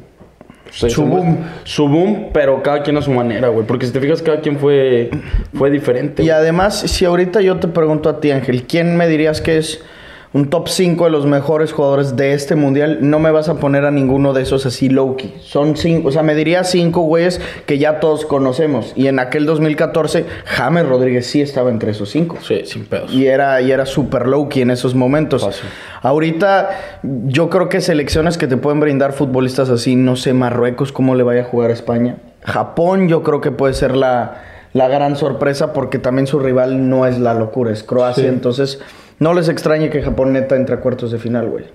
sí, 0.72 0.90
Su 0.90 1.06
boom. 1.06 1.38
Su 1.64 1.88
boom, 1.88 2.30
pero 2.34 2.64
cada 2.64 2.82
quien 2.82 2.98
a 2.98 3.02
su 3.04 3.12
manera, 3.12 3.50
güey. 3.50 3.68
Porque 3.68 3.86
si 3.86 3.94
te 3.94 4.00
fijas, 4.00 4.24
cada 4.24 4.40
quien 4.42 4.58
fue, 4.58 5.12
fue 5.54 5.70
diferente. 5.70 6.24
Y 6.24 6.32
además, 6.32 6.80
si 6.80 7.06
ahorita 7.06 7.42
yo 7.42 7.58
te 7.58 7.68
pregunto 7.68 8.10
a 8.10 8.20
ti, 8.20 8.32
Ángel, 8.32 8.64
¿quién 8.64 8.98
me 8.98 9.08
dirías 9.08 9.42
que 9.42 9.58
es 9.58 9.84
un 10.32 10.50
top 10.50 10.68
5 10.68 11.06
de 11.06 11.10
los 11.10 11.26
mejores 11.26 11.72
jugadores 11.74 12.16
de 12.16 12.34
este 12.34 12.56
mundial? 12.56 13.00
No 13.02 13.20
me 13.20 13.32
vas 13.32 13.50
a 13.50 13.56
poner 13.56 13.86
a 13.86 13.92
ninguno 13.92 14.34
de 14.34 14.44
esos 14.44 14.66
así 14.66 14.90
low-key. 14.90 15.36
Son 15.42 15.76
cinco, 15.76 16.10
o 16.10 16.12
sea, 16.12 16.22
me 16.22 16.36
dirías 16.36 16.70
cinco 16.70 17.02
güeyes 17.02 17.42
que 17.66 17.80
ya 17.80 18.00
todos 18.00 18.26
conocemos. 18.26 18.94
Y 18.96 19.08
en 19.08 19.20
aquel 19.20 19.46
2014, 19.46 20.26
James 20.46 20.88
Rodríguez 20.88 21.26
sí 21.26 21.42
estaba 21.42 21.72
entre 21.72 21.92
esos 21.92 22.10
cinco. 22.10 22.38
Sí, 22.42 22.62
sin 22.66 22.86
pedos. 22.86 23.12
Y 23.12 23.28
era, 23.28 23.60
y 23.62 23.72
era 23.72 23.86
super 23.86 24.28
low-key 24.28 24.62
en 24.62 24.72
esos 24.72 24.94
momentos. 24.94 25.44
Fácil. 25.44 25.70
Ahorita, 26.02 26.70
yo 27.04 27.50
creo 27.50 27.68
que 27.68 27.82
selecciones 27.82 28.38
que 28.38 28.48
te 28.48 28.58
pueden 28.58 28.80
brindar 28.80 29.14
futbolistas 29.14 29.70
así, 29.70 29.96
no 29.96 30.16
sé, 30.16 30.34
Marruecos, 30.34 30.92
cómo 30.92 31.16
le 31.16 31.24
vaya 31.24 31.42
a 31.42 31.46
jugar 31.46 31.72
a 31.72 31.74
España. 31.74 32.18
Japón, 32.44 33.10
yo 33.10 33.24
creo 33.24 33.42
que 33.42 33.52
puede 33.52 33.74
ser 33.74 33.96
la, 33.96 34.44
la 34.74 34.88
gran 34.88 35.16
sorpresa 35.16 35.74
porque 35.74 36.00
también 36.00 36.28
su 36.28 36.40
rival 36.40 36.90
no 36.90 37.06
es 37.06 37.20
la 37.20 37.34
locura, 37.34 37.72
es 37.72 37.84
Croacia. 37.84 38.24
Sí. 38.24 38.30
Entonces, 38.30 38.80
no 39.20 39.34
les 39.34 39.50
extrañe 39.50 39.90
que 39.90 40.02
Japón 40.02 40.34
neta 40.34 40.56
entre 40.56 40.76
a 40.76 40.80
cuartos 40.80 41.12
de 41.12 41.20
final, 41.20 41.48
güey. 41.48 41.66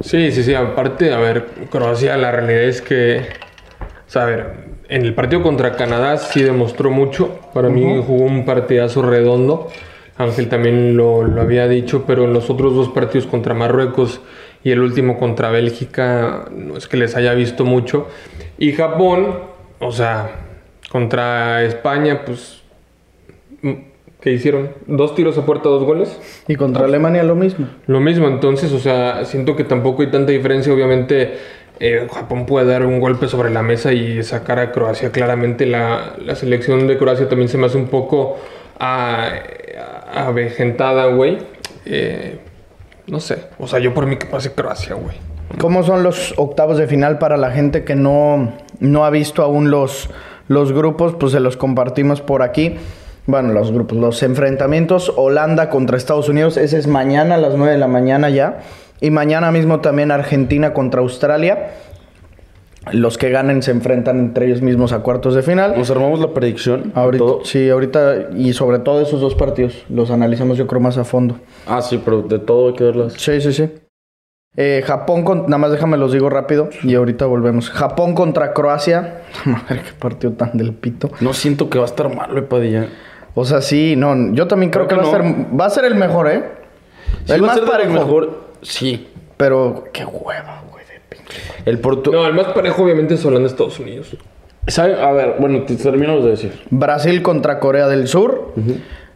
Sí, 0.00 0.30
sí, 0.32 0.42
sí. 0.42 0.54
Aparte, 0.54 1.12
a 1.12 1.18
ver, 1.18 1.46
Croacia, 1.70 2.16
la 2.16 2.30
realidad 2.30 2.62
es 2.64 2.82
que, 2.82 3.20
o 4.06 4.10
sea, 4.10 4.22
a 4.22 4.26
ver, 4.26 4.46
en 4.88 5.02
el 5.02 5.14
partido 5.14 5.42
contra 5.42 5.76
Canadá 5.76 6.16
sí 6.18 6.42
demostró 6.42 6.90
mucho. 6.90 7.38
Para 7.52 7.68
mí 7.68 7.82
jugó 8.06 8.24
un 8.24 8.44
partidazo 8.44 9.02
redondo. 9.02 9.68
Ángel 10.16 10.48
también 10.48 10.96
lo, 10.96 11.24
lo 11.24 11.40
había 11.40 11.66
dicho, 11.66 12.04
pero 12.06 12.24
en 12.24 12.32
los 12.32 12.50
otros 12.50 12.74
dos 12.74 12.90
partidos 12.90 13.26
contra 13.26 13.54
Marruecos 13.54 14.20
y 14.62 14.70
el 14.70 14.80
último 14.80 15.18
contra 15.18 15.50
Bélgica, 15.50 16.46
no 16.50 16.76
es 16.76 16.86
que 16.86 16.96
les 16.96 17.16
haya 17.16 17.34
visto 17.34 17.64
mucho. 17.64 18.08
Y 18.58 18.72
Japón, 18.72 19.38
o 19.80 19.92
sea, 19.92 20.30
contra 20.90 21.62
España, 21.64 22.24
pues, 22.24 22.62
¿qué 24.24 24.32
hicieron? 24.32 24.70
Dos 24.86 25.14
tiros 25.14 25.36
a 25.36 25.44
puerta, 25.44 25.68
dos 25.68 25.84
goles. 25.84 26.18
Y 26.48 26.56
contra 26.56 26.86
Alemania 26.86 27.22
lo 27.22 27.34
mismo. 27.34 27.68
Lo 27.86 28.00
mismo, 28.00 28.26
entonces, 28.26 28.72
o 28.72 28.78
sea, 28.78 29.26
siento 29.26 29.54
que 29.54 29.64
tampoco 29.64 30.00
hay 30.00 30.10
tanta 30.10 30.32
diferencia. 30.32 30.72
Obviamente, 30.72 31.34
eh, 31.78 32.08
Japón 32.10 32.46
puede 32.46 32.66
dar 32.66 32.86
un 32.86 33.00
golpe 33.00 33.28
sobre 33.28 33.50
la 33.50 33.62
mesa 33.62 33.92
y 33.92 34.22
sacar 34.22 34.58
a 34.58 34.72
Croacia. 34.72 35.12
Claramente, 35.12 35.66
la, 35.66 36.14
la 36.24 36.34
selección 36.36 36.86
de 36.86 36.96
Croacia 36.96 37.28
también 37.28 37.50
se 37.50 37.58
me 37.58 37.66
hace 37.66 37.76
un 37.76 37.88
poco 37.88 38.38
ah, 38.80 39.28
avejentada, 40.14 41.04
güey. 41.06 41.36
Eh, 41.84 42.38
no 43.06 43.20
sé, 43.20 43.44
o 43.58 43.66
sea, 43.66 43.78
yo 43.78 43.92
por 43.92 44.06
mí 44.06 44.16
que 44.16 44.24
pase 44.24 44.52
Croacia, 44.52 44.94
güey. 44.94 45.16
¿Cómo 45.58 45.82
son 45.82 46.02
los 46.02 46.32
octavos 46.38 46.78
de 46.78 46.86
final 46.86 47.18
para 47.18 47.36
la 47.36 47.50
gente 47.50 47.84
que 47.84 47.94
no, 47.94 48.54
no 48.80 49.04
ha 49.04 49.10
visto 49.10 49.42
aún 49.42 49.70
los, 49.70 50.08
los 50.48 50.72
grupos? 50.72 51.14
Pues 51.20 51.32
se 51.32 51.40
los 51.40 51.58
compartimos 51.58 52.22
por 52.22 52.42
aquí. 52.42 52.78
Bueno, 53.26 53.52
los 53.52 53.72
grupos, 53.72 53.98
los 53.98 54.22
enfrentamientos. 54.22 55.12
Holanda 55.16 55.70
contra 55.70 55.96
Estados 55.96 56.28
Unidos. 56.28 56.56
Ese 56.56 56.78
es 56.78 56.86
mañana 56.86 57.36
a 57.36 57.38
las 57.38 57.54
9 57.54 57.72
de 57.72 57.78
la 57.78 57.88
mañana 57.88 58.28
ya. 58.28 58.58
Y 59.00 59.10
mañana 59.10 59.50
mismo 59.50 59.80
también 59.80 60.10
Argentina 60.10 60.72
contra 60.74 61.00
Australia. 61.00 61.70
Los 62.92 63.16
que 63.16 63.30
ganen 63.30 63.62
se 63.62 63.70
enfrentan 63.70 64.18
entre 64.18 64.46
ellos 64.46 64.60
mismos 64.60 64.92
a 64.92 64.98
cuartos 64.98 65.34
de 65.34 65.42
final. 65.42 65.74
Nos 65.76 65.90
armamos 65.90 66.20
la 66.20 66.34
predicción. 66.34 66.92
Ahorita, 66.94 67.24
todo. 67.24 67.44
sí, 67.44 67.70
ahorita 67.70 68.28
y 68.36 68.52
sobre 68.52 68.78
todo 68.78 69.00
esos 69.00 69.22
dos 69.22 69.34
partidos 69.34 69.84
los 69.88 70.10
analizamos 70.10 70.58
yo 70.58 70.66
creo 70.66 70.82
más 70.82 70.98
a 70.98 71.04
fondo. 71.04 71.36
Ah, 71.66 71.80
sí, 71.80 72.00
pero 72.04 72.20
de 72.20 72.38
todo 72.38 72.68
hay 72.68 72.74
que 72.74 72.84
verlas. 72.84 73.14
Sí, 73.14 73.40
sí, 73.40 73.54
sí. 73.54 73.70
Eh, 74.56 74.84
Japón, 74.86 75.24
con... 75.24 75.44
nada 75.44 75.58
más 75.58 75.72
déjame 75.72 75.96
los 75.96 76.12
digo 76.12 76.28
rápido 76.28 76.68
y 76.82 76.94
ahorita 76.94 77.24
volvemos. 77.24 77.70
Japón 77.70 78.14
contra 78.14 78.52
Croacia. 78.52 79.22
Madre, 79.46 79.80
qué 79.82 79.92
partido 79.98 80.34
tan 80.34 80.56
del 80.56 80.74
pito. 80.74 81.10
No 81.20 81.32
siento 81.32 81.70
que 81.70 81.78
va 81.78 81.84
a 81.84 81.88
estar 81.88 82.14
malo, 82.14 82.38
eh, 82.38 82.42
Padilla. 82.42 82.88
O 83.34 83.44
sea, 83.44 83.60
sí, 83.60 83.96
no, 83.96 84.32
yo 84.32 84.46
también 84.46 84.70
creo, 84.70 84.86
Creo 84.86 85.00
que, 85.00 85.06
que 85.06 85.10
va, 85.10 85.18
a 85.18 85.22
ser, 85.22 85.60
va 85.60 85.66
a 85.66 85.70
ser 85.70 85.84
el 85.84 85.94
mejor, 85.96 86.30
¿eh? 86.30 86.44
Sí 87.24 87.32
el 87.32 87.42
va 87.42 87.46
a 87.46 87.48
más 87.48 87.58
ser 87.58 87.68
parejo. 87.68 87.92
mejor. 87.92 88.44
Sí. 88.62 89.08
Pero 89.36 89.84
qué 89.92 90.04
hueva, 90.04 90.62
güey, 90.70 90.84
de 90.86 91.00
pinche. 91.08 91.40
El 91.64 91.78
Porto. 91.80 92.12
No, 92.12 92.26
el 92.26 92.34
más 92.34 92.46
parejo, 92.48 92.84
obviamente, 92.84 93.14
es 93.14 93.24
Holanda-Estados 93.24 93.80
Unidos. 93.80 94.16
¿Sabe? 94.66 95.00
A 95.02 95.12
ver, 95.12 95.36
bueno, 95.38 95.62
te 95.64 95.74
termino 95.76 96.20
de 96.20 96.30
decir. 96.30 96.62
Brasil 96.70 97.22
contra 97.22 97.58
Corea 97.58 97.88
del 97.88 98.08
Sur. 98.08 98.52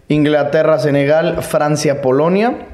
Inglaterra, 0.08 0.78
Senegal, 0.78 1.42
Francia, 1.42 2.00
Polonia, 2.00 2.66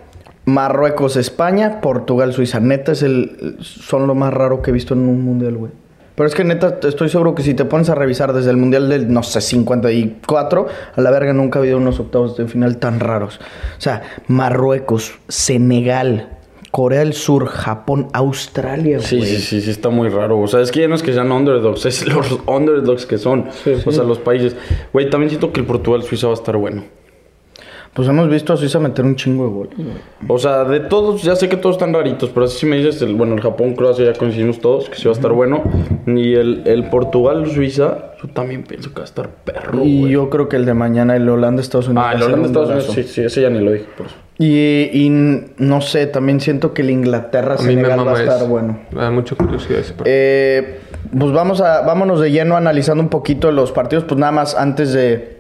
Marruecos, 0.45 1.17
España, 1.17 1.81
Portugal, 1.81 2.33
Suiza. 2.33 2.61
Neta 2.61 2.93
es 2.93 3.03
el, 3.03 3.57
son 3.61 4.07
lo 4.07 4.15
más 4.15 4.33
raro 4.33 4.63
que 4.63 4.71
he 4.71 4.73
visto 4.73 4.95
en 4.95 5.01
un 5.01 5.23
mundial, 5.23 5.57
güey. 5.57 5.73
Pero 6.15 6.29
es 6.29 6.35
que 6.35 6.45
neta, 6.45 6.79
estoy 6.87 7.09
seguro 7.09 7.35
que 7.35 7.43
si 7.43 7.55
te 7.55 7.65
pones 7.65 7.91
a 7.91 7.95
revisar 7.95 8.33
desde 8.33 8.51
el 8.51 8.57
mundial 8.57 8.89
del, 8.89 9.13
no 9.13 9.23
sé, 9.23 9.41
54, 9.41 10.67
a 10.95 11.01
la 11.01 11.11
verga 11.11 11.33
nunca 11.33 11.59
ha 11.59 11.63
habido 11.63 11.79
unos 11.79 11.99
octavos 11.99 12.37
de 12.37 12.47
final 12.47 12.77
tan 12.79 13.01
raros. 13.01 13.41
O 13.77 13.81
sea, 13.81 14.03
Marruecos, 14.29 15.15
Senegal, 15.29 16.29
Corea 16.71 17.01
del 17.01 17.15
Sur, 17.15 17.47
Japón, 17.47 18.09
Australia, 18.13 18.99
güey. 18.99 19.09
Sí, 19.09 19.23
sí, 19.23 19.39
sí, 19.39 19.61
sí, 19.61 19.71
está 19.71 19.91
muy 19.91 20.09
raro. 20.09 20.41
O 20.41 20.47
sea, 20.47 20.61
es 20.61 20.71
que 20.71 20.81
ya 20.81 20.89
no 20.89 20.95
es 20.95 21.03
que 21.03 21.13
sean 21.13 21.33
underdogs, 21.33 21.85
es 21.87 22.07
los 22.13 22.39
underdogs 22.47 23.07
que 23.07 23.19
son. 23.19 23.47
O 23.85 23.93
sea, 23.93 24.05
los 24.05 24.19
países. 24.19 24.57
Güey, 24.93 25.11
también 25.11 25.31
siento 25.31 25.53
que 25.53 25.61
el 25.61 25.67
Portugal-Suiza 25.67 26.29
va 26.29 26.33
a 26.33 26.37
estar 26.37 26.57
bueno. 26.57 26.85
Pues 27.95 28.09
hemos 28.09 28.29
visto 28.29 28.53
a 28.53 28.57
Suiza 28.57 28.81
meter 28.81 29.05
un 29.05 29.15
chingo 29.15 29.45
de 29.47 29.53
goles. 29.53 29.73
O 30.27 30.39
sea, 30.39 30.65
de 30.65 30.81
todos, 30.81 31.23
ya 31.23 31.37
sé 31.37 31.49
que 31.49 31.57
todos 31.57 31.77
están 31.77 31.95
raritos, 31.95 32.31
pero 32.31 32.47
así 32.47 32.59
si 32.59 32.67
me 32.67 32.77
dices, 32.77 33.01
el, 33.03 33.15
bueno, 33.15 33.35
el 33.37 33.41
Japón, 33.41 33.75
Croacia 33.75 34.05
ya 34.05 34.19
coincidimos 34.19 34.59
todos, 34.59 34.89
que 34.91 34.97
sí 34.97 35.05
va 35.05 35.11
a 35.11 35.15
estar 35.15 35.31
bueno. 35.33 35.63
Y 36.07 36.35
el, 36.35 36.63
el 36.67 36.89
Portugal, 36.91 37.47
Suiza, 37.49 38.13
yo 38.21 38.29
también 38.31 38.65
pienso 38.65 38.91
que 38.91 38.97
va 38.97 39.03
a 39.03 39.05
estar 39.05 39.29
perro, 39.45 39.85
Y 39.85 40.01
güey. 40.01 40.13
yo 40.13 40.29
creo 40.29 40.49
que 40.49 40.57
el 40.57 40.65
de 40.65 40.75
mañana, 40.75 41.15
el 41.15 41.29
Holanda, 41.29 41.63
Estados 41.63 41.87
Unidos. 41.87 42.07
Ah, 42.09 42.15
el 42.15 42.23
Holanda, 42.25 42.47
Estados 42.49 42.69
Unidos, 42.71 42.87
sí, 42.93 43.03
sí, 43.05 43.21
ese 43.23 43.43
ya 43.43 43.51
ni 43.51 43.61
lo 43.61 43.71
dije, 43.71 43.87
por 43.97 44.07
eso. 44.07 44.17
Y, 44.39 44.91
y 44.93 45.09
no 45.59 45.81
sé, 45.81 46.09
también 46.09 46.41
siento 46.41 46.75
que 46.75 46.83
el 46.83 46.91
Inglaterra, 46.91 47.57
Senegal 47.59 48.05
va 48.05 48.17
a 48.17 48.21
estar 48.21 48.39
eso. 48.39 48.49
bueno. 48.49 48.81
Me 48.91 49.03
da 49.03 49.13
mucha 49.13 49.37
curiosidad 49.37 49.79
ese 49.79 49.93
partido. 49.93 50.07
Eh, 50.09 50.81
pues 51.17 51.31
vamos 51.31 51.61
a, 51.61 51.83
vámonos 51.83 52.19
de 52.21 52.33
lleno 52.33 52.57
analizando 52.57 53.01
un 53.05 53.09
poquito 53.11 53.53
los 53.53 53.71
partidos. 53.71 54.03
Pues 54.03 54.19
nada 54.19 54.33
más 54.33 54.57
antes 54.57 54.93
de, 54.93 55.39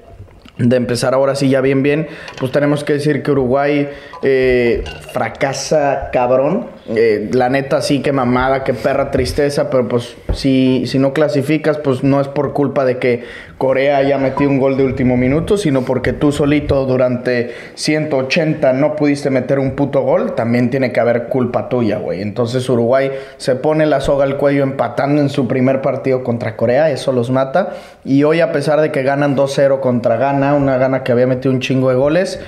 de 0.58 0.76
empezar 0.76 1.14
ahora 1.14 1.34
sí 1.34 1.48
ya 1.48 1.60
bien 1.60 1.82
bien, 1.82 2.06
pues 2.38 2.52
tenemos 2.52 2.84
que 2.84 2.94
decir 2.94 3.22
que 3.22 3.32
Uruguay 3.32 3.88
eh, 4.22 4.84
fracasa 5.12 6.10
cabrón. 6.12 6.68
Eh, 6.94 7.30
la 7.32 7.48
neta 7.48 7.80
sí 7.80 8.02
que 8.02 8.12
mamada, 8.12 8.62
que 8.62 8.74
perra 8.74 9.10
tristeza, 9.10 9.70
pero 9.70 9.88
pues 9.88 10.16
si, 10.32 10.86
si 10.86 10.98
no 10.98 11.12
clasificas, 11.12 11.78
pues 11.78 12.04
no 12.04 12.20
es 12.20 12.28
por 12.28 12.52
culpa 12.52 12.84
de 12.84 12.98
que 12.98 13.24
Corea 13.64 13.96
haya 13.96 14.18
metido 14.18 14.50
un 14.50 14.58
gol 14.58 14.76
de 14.76 14.84
último 14.84 15.16
minuto, 15.16 15.56
sino 15.56 15.86
porque 15.86 16.12
tú 16.12 16.32
solito 16.32 16.84
durante 16.84 17.54
180 17.76 18.74
no 18.74 18.94
pudiste 18.94 19.30
meter 19.30 19.58
un 19.58 19.70
puto 19.70 20.02
gol, 20.02 20.34
también 20.34 20.68
tiene 20.68 20.92
que 20.92 21.00
haber 21.00 21.28
culpa 21.28 21.70
tuya, 21.70 21.96
güey. 21.96 22.20
Entonces 22.20 22.68
Uruguay 22.68 23.10
se 23.38 23.56
pone 23.56 23.86
la 23.86 24.02
soga 24.02 24.24
al 24.24 24.36
cuello 24.36 24.64
empatando 24.64 25.22
en 25.22 25.30
su 25.30 25.48
primer 25.48 25.80
partido 25.80 26.22
contra 26.22 26.56
Corea, 26.56 26.90
eso 26.90 27.10
los 27.12 27.30
mata. 27.30 27.72
Y 28.04 28.22
hoy 28.24 28.40
a 28.40 28.52
pesar 28.52 28.82
de 28.82 28.92
que 28.92 29.02
ganan 29.02 29.34
2-0 29.34 29.80
contra 29.80 30.18
Ghana, 30.18 30.52
una 30.52 30.76
Ghana 30.76 31.02
que 31.02 31.12
había 31.12 31.26
metido 31.26 31.54
un 31.54 31.60
chingo 31.60 31.88
de 31.88 31.94
goles, 31.94 32.40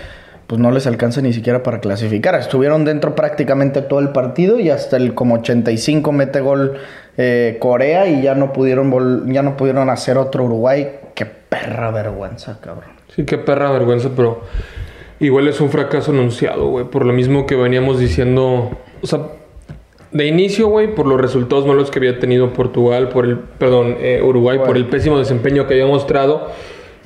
pues 0.46 0.60
no 0.60 0.70
les 0.70 0.86
alcanza 0.86 1.22
ni 1.22 1.32
siquiera 1.32 1.62
para 1.62 1.80
clasificar. 1.80 2.34
Estuvieron 2.34 2.84
dentro 2.84 3.14
prácticamente 3.14 3.80
todo 3.80 4.00
el 4.00 4.10
partido 4.10 4.60
y 4.60 4.68
hasta 4.68 4.98
el 4.98 5.14
como 5.14 5.36
85 5.36 6.12
mete 6.12 6.40
gol 6.40 6.74
eh, 7.16 7.56
Corea 7.58 8.06
y 8.06 8.20
ya 8.20 8.34
no 8.34 8.52
pudieron 8.52 9.32
ya 9.32 9.42
no 9.42 9.56
pudieron 9.56 9.88
hacer 9.88 10.18
otro 10.18 10.44
Uruguay. 10.44 11.05
Perra 11.60 11.90
vergüenza, 11.90 12.60
cabrón. 12.60 12.90
Sí, 13.14 13.24
qué 13.24 13.38
perra 13.38 13.70
vergüenza, 13.70 14.10
pero 14.14 14.42
igual 15.20 15.48
es 15.48 15.60
un 15.60 15.70
fracaso 15.70 16.12
anunciado, 16.12 16.68
güey. 16.68 16.84
Por 16.84 17.06
lo 17.06 17.12
mismo 17.12 17.46
que 17.46 17.56
veníamos 17.56 17.98
diciendo, 17.98 18.70
o 19.02 19.06
sea, 19.06 19.20
de 20.12 20.26
inicio, 20.26 20.68
güey, 20.68 20.94
por 20.94 21.06
los 21.06 21.20
resultados 21.20 21.66
malos 21.66 21.90
que 21.90 21.98
había 21.98 22.18
tenido 22.18 22.52
Portugal, 22.52 23.08
por 23.08 23.24
el, 23.24 23.38
perdón, 23.38 23.96
eh, 24.00 24.20
Uruguay, 24.22 24.58
por 24.64 24.76
el 24.76 24.86
pésimo 24.86 25.18
desempeño 25.18 25.66
que 25.66 25.74
había 25.74 25.86
mostrado. 25.86 26.50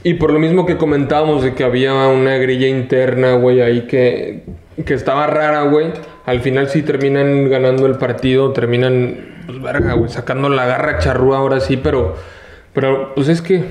Y 0.02 0.14
por 0.14 0.32
lo 0.32 0.38
mismo 0.38 0.64
que 0.64 0.78
comentábamos 0.78 1.42
de 1.42 1.54
que 1.54 1.62
había 1.62 2.08
una 2.08 2.36
grilla 2.38 2.68
interna, 2.68 3.34
güey, 3.34 3.60
ahí 3.60 3.82
que, 3.82 4.44
que 4.84 4.94
estaba 4.94 5.26
rara, 5.26 5.62
güey. 5.62 5.92
Al 6.24 6.40
final 6.40 6.68
sí 6.68 6.82
terminan 6.82 7.50
ganando 7.50 7.86
el 7.86 7.96
partido, 7.96 8.52
terminan, 8.52 9.42
pues 9.46 9.60
verga, 9.60 9.92
güey, 9.94 10.10
sacando 10.10 10.48
la 10.48 10.66
garra 10.66 10.98
charrúa 10.98 11.38
ahora 11.38 11.60
sí, 11.60 11.76
pero, 11.76 12.14
pero 12.72 13.14
pues 13.14 13.28
es 13.28 13.42
que 13.42 13.64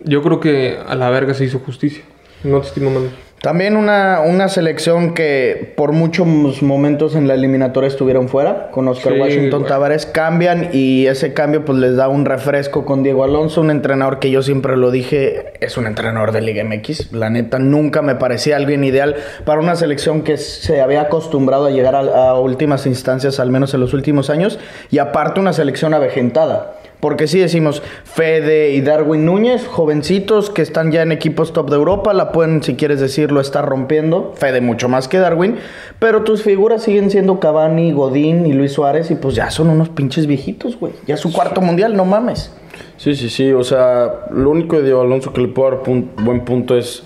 yo 0.00 0.22
creo 0.22 0.40
que 0.40 0.78
a 0.86 0.94
la 0.94 1.10
verga 1.10 1.34
se 1.34 1.44
hizo 1.44 1.58
justicia. 1.60 2.02
No 2.44 2.60
te 2.60 2.68
estimo, 2.68 2.90
mano. 2.90 3.08
También 3.40 3.76
una, 3.76 4.20
una 4.26 4.48
selección 4.48 5.14
que 5.14 5.72
por 5.76 5.92
muchos 5.92 6.26
momentos 6.26 7.14
en 7.14 7.28
la 7.28 7.34
eliminatoria 7.34 7.86
estuvieron 7.86 8.28
fuera, 8.28 8.68
con 8.72 8.88
Oscar 8.88 9.12
Sí, 9.12 9.20
Washington 9.20 9.60
güey. 9.60 9.68
Tavares, 9.68 10.06
cambian 10.06 10.70
y 10.72 11.06
ese 11.06 11.34
cambio 11.34 11.64
pues 11.64 11.78
les 11.78 11.94
da 11.94 12.08
un 12.08 12.24
refresco 12.24 12.84
con 12.84 13.04
Diego 13.04 13.22
Alonso, 13.22 13.60
un 13.60 13.70
entrenador 13.70 14.18
que 14.18 14.32
yo 14.32 14.42
siempre 14.42 14.76
lo 14.76 14.90
dije, 14.90 15.52
es 15.60 15.76
un 15.76 15.86
entrenador 15.86 16.32
de 16.32 16.40
Liga 16.40 16.64
MX. 16.64 17.12
La 17.12 17.30
neta, 17.30 17.60
nunca 17.60 18.02
me 18.02 18.16
parecía 18.16 18.56
alguien 18.56 18.82
ideal 18.82 19.14
para 19.44 19.60
una 19.60 19.76
selección 19.76 20.22
que 20.22 20.36
se 20.36 20.80
había 20.80 21.02
acostumbrado 21.02 21.66
a 21.66 21.70
llegar 21.70 21.94
a, 21.94 22.30
a 22.30 22.40
últimas 22.40 22.86
instancias, 22.86 23.38
al 23.38 23.52
menos 23.52 23.72
en 23.72 23.78
los 23.78 23.94
últimos 23.94 24.30
años, 24.30 24.58
y 24.90 24.98
aparte 24.98 25.38
una 25.38 25.52
selección 25.52 25.94
avejentada. 25.94 26.77
Porque 27.00 27.28
sí 27.28 27.38
decimos 27.38 27.82
Fede 28.04 28.72
y 28.72 28.80
Darwin 28.80 29.24
Núñez, 29.24 29.66
jovencitos 29.66 30.50
que 30.50 30.62
están 30.62 30.90
ya 30.90 31.02
en 31.02 31.12
equipos 31.12 31.52
top 31.52 31.70
de 31.70 31.76
Europa, 31.76 32.12
la 32.12 32.32
pueden, 32.32 32.62
si 32.62 32.74
quieres 32.74 32.98
decirlo, 33.00 33.40
estar 33.40 33.64
rompiendo. 33.64 34.32
Fede 34.36 34.60
mucho 34.60 34.88
más 34.88 35.06
que 35.06 35.18
Darwin, 35.18 35.56
pero 35.98 36.24
tus 36.24 36.42
figuras 36.42 36.82
siguen 36.82 37.10
siendo 37.10 37.38
Cavani, 37.38 37.92
Godín 37.92 38.46
y 38.46 38.52
Luis 38.52 38.72
Suárez 38.72 39.10
y 39.10 39.14
pues 39.14 39.34
ya 39.34 39.50
son 39.50 39.68
unos 39.68 39.88
pinches 39.90 40.26
viejitos, 40.26 40.78
güey. 40.78 40.92
Ya 41.06 41.16
su 41.16 41.32
cuarto 41.32 41.60
mundial, 41.60 41.96
no 41.96 42.04
mames. 42.04 42.52
Sí, 42.96 43.14
sí, 43.14 43.30
sí. 43.30 43.52
O 43.52 43.62
sea, 43.62 44.26
lo 44.32 44.50
único 44.50 44.80
de 44.82 44.90
Alonso 44.90 45.32
que 45.32 45.40
le 45.40 45.48
puedo 45.48 45.70
dar 45.70 45.80
buen 45.84 46.44
punto 46.44 46.76
es. 46.76 47.04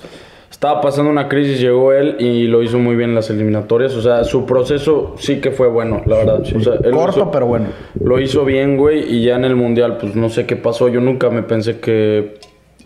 Estaba 0.63 0.81
pasando 0.81 1.11
una 1.11 1.29
crisis, 1.29 1.59
llegó 1.59 1.93
él 1.93 2.15
y 2.21 2.45
lo 2.45 2.63
hizo 2.63 2.79
muy 2.79 2.95
bien 2.95 3.09
en 3.11 3.17
las 3.17 3.29
eliminatorias. 3.31 3.97
O 3.97 4.01
sea, 4.01 4.23
su 4.23 4.47
proceso 4.47 5.17
sí 5.19 5.41
que 5.41 5.51
fue 5.51 5.67
bueno, 5.67 6.03
la 6.07 6.19
verdad. 6.19 6.41
O 6.55 6.61
sea, 6.61 6.75
Corto, 6.93 7.19
hizo- 7.19 7.31
pero 7.33 7.47
bueno. 7.47 7.67
Lo 8.01 8.21
hizo 8.21 8.45
bien, 8.45 8.77
güey, 8.77 9.13
y 9.13 9.25
ya 9.25 9.35
en 9.35 9.45
el 9.45 9.57
Mundial, 9.57 9.97
pues 9.99 10.15
no 10.15 10.29
sé 10.29 10.47
qué 10.47 10.55
pasó. 10.55 10.87
Yo 10.89 11.01
nunca 11.01 11.31
me 11.31 11.43
pensé 11.43 11.81
que, 11.81 12.35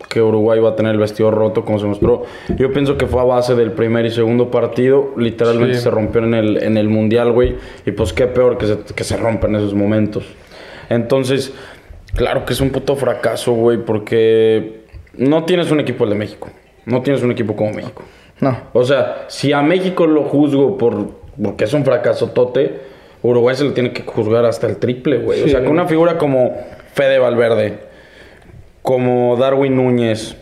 que 0.09 0.23
Uruguay 0.23 0.57
iba 0.57 0.69
a 0.69 0.75
tener 0.75 0.93
el 0.93 0.97
vestido 0.99 1.29
roto 1.29 1.63
como 1.65 1.77
se 1.77 1.85
mostró. 1.85 2.23
Yo 2.57 2.73
pienso 2.73 2.97
que 2.97 3.05
fue 3.05 3.21
a 3.21 3.25
base 3.25 3.53
del 3.53 3.71
primer 3.73 4.07
y 4.07 4.09
segundo 4.09 4.49
partido. 4.49 5.13
Literalmente 5.15 5.75
Sí. 5.75 5.81
se 5.81 5.91
rompió 5.91 6.23
en 6.23 6.33
el, 6.33 6.63
en 6.63 6.77
el 6.77 6.89
Mundial, 6.89 7.31
güey. 7.31 7.57
Y 7.85 7.91
pues 7.91 8.11
qué 8.11 8.25
peor 8.25 8.57
que 8.57 8.65
se, 8.65 8.77
que 8.95 9.03
se 9.03 9.17
rompa 9.17 9.45
en 9.49 9.55
esos 9.57 9.75
momentos. 9.75 10.25
Entonces, 10.89 11.53
claro 12.15 12.43
que 12.43 12.53
es 12.53 12.59
un 12.59 12.71
puto 12.71 12.95
fracaso, 12.95 13.51
güey, 13.51 13.77
porque 13.77 14.81
no 15.15 15.43
tienes 15.45 15.69
un 15.69 15.79
equipo 15.79 16.05
el 16.05 16.09
de 16.09 16.15
México. 16.15 16.49
No 16.87 17.01
tienes 17.01 17.21
un 17.21 17.31
equipo 17.31 17.55
como 17.55 17.73
México. 17.73 18.03
No. 18.39 18.57
O 18.71 18.83
sea, 18.83 19.25
si 19.27 19.51
a 19.51 19.61
México 19.61 20.07
lo 20.07 20.23
juzgo 20.23 20.77
por 20.77 21.27
porque 21.41 21.65
es 21.65 21.73
un 21.73 21.83
fracaso 21.83 22.29
tote, 22.29 22.79
Uruguay 23.21 23.55
se 23.55 23.65
lo 23.65 23.73
tiene 23.73 23.91
que 23.91 24.03
juzgar 24.03 24.45
hasta 24.45 24.67
el 24.67 24.77
triple, 24.77 25.17
güey. 25.17 25.43
O 25.43 25.47
sea, 25.47 25.59
con 25.59 25.69
una 25.69 25.85
figura 25.85 26.17
como 26.17 26.55
Fede 26.93 27.19
Valverde, 27.19 27.79
como 28.81 29.35
Darwin 29.37 29.75
Núñez, 29.75 30.37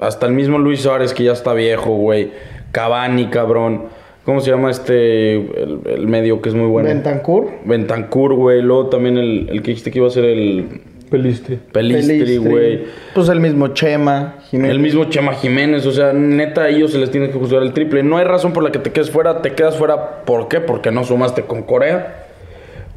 hasta 0.00 0.26
el 0.26 0.32
mismo 0.32 0.58
Luis 0.58 0.82
Suárez 0.82 1.14
que 1.14 1.24
ya 1.24 1.32
está 1.32 1.54
viejo, 1.54 1.96
güey. 1.96 2.30
Cavani, 2.72 3.26
cabrón. 3.26 3.84
¿Cómo 4.24 4.40
se 4.40 4.50
llama 4.50 4.70
este 4.70 5.36
el, 5.36 5.80
el 5.86 6.06
medio 6.08 6.42
que 6.42 6.50
es 6.50 6.54
muy 6.54 6.68
bueno? 6.68 6.88
Bentancur. 6.88 7.48
Bentancur, 7.64 8.34
güey. 8.34 8.60
Luego 8.60 8.88
también 8.88 9.16
el, 9.16 9.48
el 9.48 9.62
que 9.62 9.70
dijiste 9.70 9.90
que 9.90 9.98
iba 9.98 10.08
a 10.08 10.10
ser 10.10 10.24
el 10.24 10.82
Pelistri. 11.10 11.56
Pelistri, 11.56 12.36
güey. 12.38 12.84
Pues 13.14 13.28
el 13.28 13.40
mismo 13.40 13.68
Chema. 13.68 14.36
Jiménez. 14.50 14.70
El 14.70 14.80
mismo 14.80 15.04
Chema 15.04 15.34
Jiménez, 15.34 15.86
o 15.86 15.92
sea, 15.92 16.12
neta, 16.12 16.62
a 16.62 16.68
ellos 16.68 16.92
se 16.92 16.98
les 16.98 17.10
tiene 17.10 17.28
que 17.28 17.38
juzgar 17.38 17.62
el 17.62 17.72
triple. 17.72 18.02
No 18.02 18.16
hay 18.18 18.24
razón 18.24 18.52
por 18.52 18.62
la 18.62 18.72
que 18.72 18.78
te 18.78 18.92
quedes 18.92 19.10
fuera. 19.10 19.42
Te 19.42 19.52
quedas 19.54 19.76
fuera, 19.76 20.24
¿por 20.24 20.48
qué? 20.48 20.60
Porque 20.60 20.90
no 20.90 21.04
sumaste 21.04 21.42
con 21.42 21.62
Corea. 21.62 22.26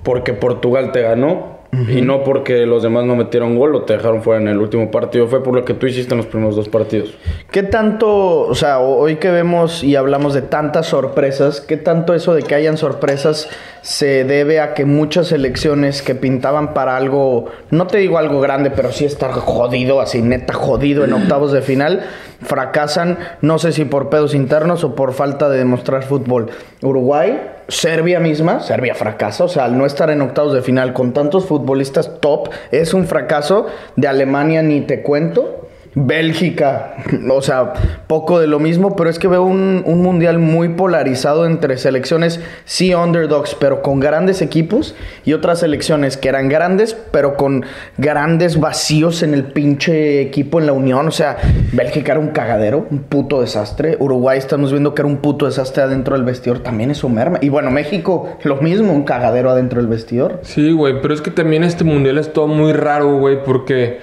Porque 0.04 0.34
Portugal 0.34 0.92
te 0.92 1.01
ganó. 1.01 1.59
Y 1.72 2.02
no 2.02 2.24
porque 2.24 2.66
los 2.66 2.82
demás 2.82 3.06
no 3.06 3.16
metieron 3.16 3.56
gol 3.56 3.76
o 3.76 3.84
te 3.84 3.94
dejaron 3.94 4.24
fuera 4.24 4.42
en 4.42 4.48
el 4.48 4.58
último 4.58 4.90
partido. 4.90 5.28
Fue 5.28 5.44
por 5.44 5.54
lo 5.54 5.64
que 5.66 5.76
tú 5.76 5.86
hiciste 5.86 6.14
en 6.14 6.18
los 6.18 6.26
primeros 6.26 6.56
dos 6.56 6.68
partidos. 6.68 7.16
¿Qué 7.52 7.62
tanto, 7.62 8.40
o 8.42 8.56
sea, 8.56 8.80
ho- 8.80 8.98
hoy 8.98 9.18
que 9.18 9.30
vemos 9.30 9.84
y 9.84 9.96
hablamos 9.96 10.34
de 10.34 10.42
tantas 10.42 10.88
sorpresas, 10.88 11.62
qué 11.62 11.78
tanto 11.78 12.16
eso 12.16 12.34
de 12.34 12.42
que 12.42 12.56
hayan 12.56 12.76
sorpresas 12.78 13.50
se 13.84 14.24
debe 14.24 14.60
a 14.60 14.74
que 14.74 14.86
muchas 14.86 15.28
selecciones 15.28 16.02
que 16.02 16.16
pintaban 16.16 16.74
para 16.74 16.98
algo, 16.98 17.46
no 17.70 17.86
te 17.86 18.00
digo 18.00 18.18
algo 18.18 18.42
grande, 18.42 18.72
pero 18.72 18.92
sí 18.92 19.06
estar 19.06 19.32
jodido, 19.32 20.02
así 20.02 20.22
neta 20.24 20.54
jodido 20.54 21.06
en 21.06 21.14
octavos 21.14 21.52
de 21.52 21.62
final, 21.62 22.02
fracasan, 22.42 23.20
no 23.42 23.60
sé 23.60 23.72
si 23.74 23.86
por 23.86 24.10
pedos 24.10 24.34
internos 24.34 24.84
o 24.84 24.96
por 24.96 25.14
falta 25.14 25.50
de 25.50 25.60
demostrar 25.60 26.04
fútbol. 26.04 26.48
Uruguay, 26.82 27.40
Serbia 27.70 28.20
misma, 28.20 28.60
Serbia 28.60 28.96
fracasa, 28.96 29.44
o 29.46 29.48
sea, 29.48 29.66
al 29.66 29.78
no 29.78 29.86
estar 29.86 30.10
en 30.10 30.22
octavos 30.22 30.54
de 30.54 30.62
final 30.62 30.94
con 30.94 31.14
tantos 31.14 31.46
futbolistas 31.46 32.20
top, 32.20 32.50
es 32.72 32.94
un 32.94 33.08
fracaso. 33.08 33.68
De 33.96 34.08
Alemania 34.08 34.62
ni 34.62 34.82
te 34.82 35.02
cuento. 35.02 35.59
Bélgica, 35.96 36.98
o 37.31 37.41
sea, 37.41 37.74
poco 38.08 38.39
de 38.39 38.48
lo 38.48 38.60
mismo, 38.60 38.96
pero 38.96 39.10
es 39.10 39.17
que 39.17 39.27
veo 39.27 39.43
un, 39.43 39.84
un, 39.86 40.01
mundial 40.01 40.38
muy 40.38 40.69
polarizado 40.69 41.46
entre 41.46 41.77
selecciones, 41.77 42.39
sí, 42.65 42.93
underdogs, 42.93 43.55
pero 43.55 43.81
con 43.81 44.00
grandes 44.00 44.41
equipos, 44.41 44.96
y 45.25 45.34
otras 45.34 45.60
selecciones 45.60 46.15
que 46.15 46.29
eran 46.29 46.48
grandes, 46.48 46.96
pero 47.12 47.36
con 47.36 47.65
grandes 47.98 48.60
vacíos 48.60 49.24
en 49.24 49.34
el 49.34 49.46
pinche 49.46 50.22
equipo 50.22 50.60
en 50.60 50.67
la 50.67 50.74
unión. 50.74 51.08
O 51.08 51.12
sea, 51.12 51.38
Bélgica 51.74 52.12
era 52.12 52.22
un 52.22 52.29
cagadero, 52.29 52.86
un 52.89 53.00
puto 53.00 53.41
desastre. 53.41 53.98
Uruguay 54.00 54.38
estamos 54.38 54.72
viendo 54.72 54.93
que 54.93 55.01
era 55.01 55.08
un 55.08 55.17
puto 55.17 55.46
desastre 55.46 55.84
adentro 55.84 56.15
del 56.15 56.24
vestidor, 56.24 56.60
también 56.60 56.91
eso 56.91 57.10
merma. 57.10 57.39
Y 57.41 57.50
bueno, 57.50 57.72
México, 57.72 58.38
lo 58.43 58.58
mismo, 58.58 58.93
un 58.93 59.03
cagadero 59.03 59.50
adentro 59.50 59.81
del 59.81 59.89
vestidor. 59.89 60.39
Sí, 60.43 60.72
güey, 60.72 61.01
pero 61.01 61.13
es 61.13 61.22
que 61.22 61.31
también 61.31 61.63
este 61.63 61.84
mundial 61.84 62.17
es 62.17 62.31
todo 62.31 62.48
muy 62.48 62.74
raro, 62.74 63.17
güey, 63.17 63.43
porque 63.43 64.00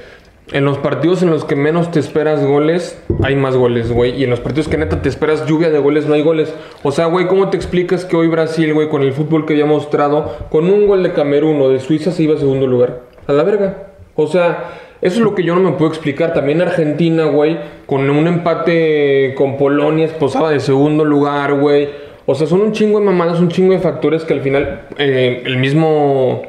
en 0.53 0.65
los 0.65 0.79
partidos 0.79 1.23
en 1.23 1.31
los 1.31 1.45
que 1.45 1.57
menos 1.57 1.91
te 1.91 1.99
esperas 1.99 2.45
goles, 2.45 3.03
hay 3.23 3.35
más 3.35 3.57
goles, 3.57 3.91
güey. 3.91 4.15
Y 4.17 4.25
en 4.25 4.31
los 4.31 4.41
partidos 4.41 4.69
que 4.69 4.77
neta 4.77 5.03
te 5.03 5.09
esperas 5.09 5.47
lluvia 5.47 5.71
de 5.71 5.79
goles, 5.79 6.07
no 6.07 6.15
hay 6.15 6.23
goles. 6.23 6.55
O 6.83 6.93
sea, 6.93 7.07
güey, 7.07 7.27
¿cómo 7.27 7.51
te 7.51 7.57
explicas 7.57 8.05
que 8.05 8.17
hoy 8.17 8.29
Brasil, 8.29 8.73
güey, 8.73 8.89
con 8.89 9.03
el 9.03 9.13
fútbol 9.13 9.45
que 9.45 9.55
había 9.55 9.67
mostrado, 9.67 10.37
con 10.51 10.71
un 10.71 10.87
gol 10.87 11.03
de 11.03 11.13
Camerún 11.13 11.61
o 11.61 11.69
de 11.69 11.81
Suiza 11.81 12.13
se 12.13 12.23
iba 12.23 12.37
a 12.37 12.39
segundo 12.39 12.67
lugar? 12.67 13.03
A 13.27 13.33
la 13.33 13.43
verga. 13.43 13.89
O 14.15 14.29
sea, 14.29 14.71
eso 15.03 15.17
es 15.17 15.23
lo 15.23 15.35
que 15.35 15.43
yo 15.43 15.55
no 15.55 15.61
me 15.61 15.77
puedo 15.77 15.91
explicar. 15.91 16.33
También 16.33 16.63
Argentina, 16.63 17.25
güey, 17.25 17.59
con 17.87 18.09
un 18.09 18.27
empate 18.29 19.35
con 19.37 19.57
Polonia, 19.59 20.09
posaba 20.19 20.51
de 20.51 20.61
segundo 20.61 21.05
lugar, 21.05 21.55
güey. 21.55 22.06
O 22.27 22.35
sea, 22.35 22.47
son 22.47 22.61
un 22.61 22.73
chingo 22.73 22.99
de 22.99 23.05
mamadas, 23.05 23.41
un 23.41 23.49
chingo 23.49 23.73
de 23.73 23.79
factores 23.79 24.25
que 24.25 24.35
al 24.35 24.41
final 24.41 24.83
eh, 24.99 25.43
el 25.45 25.59
mismo 25.59 26.43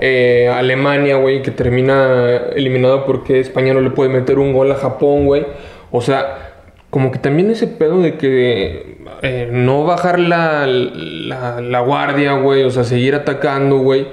eh, 0.00 0.48
Alemania, 0.54 1.16
güey, 1.16 1.42
que 1.42 1.50
termina 1.50 2.36
eliminado 2.54 3.04
porque 3.04 3.40
España 3.40 3.74
no 3.74 3.80
le 3.80 3.90
puede 3.90 4.08
meter 4.08 4.38
un 4.38 4.52
gol 4.52 4.70
a 4.70 4.76
Japón, 4.76 5.26
güey. 5.26 5.44
O 5.90 6.00
sea, 6.00 6.62
como 6.90 7.10
que 7.10 7.18
también 7.18 7.50
ese 7.50 7.66
pedo 7.66 8.00
de 8.00 8.16
que 8.16 8.98
eh, 9.22 9.48
no 9.50 9.84
bajar 9.84 10.20
la, 10.20 10.66
la, 10.66 11.60
la 11.60 11.80
guardia, 11.80 12.34
güey, 12.34 12.62
o 12.62 12.70
sea, 12.70 12.84
seguir 12.84 13.16
atacando, 13.16 13.78
güey 13.78 14.06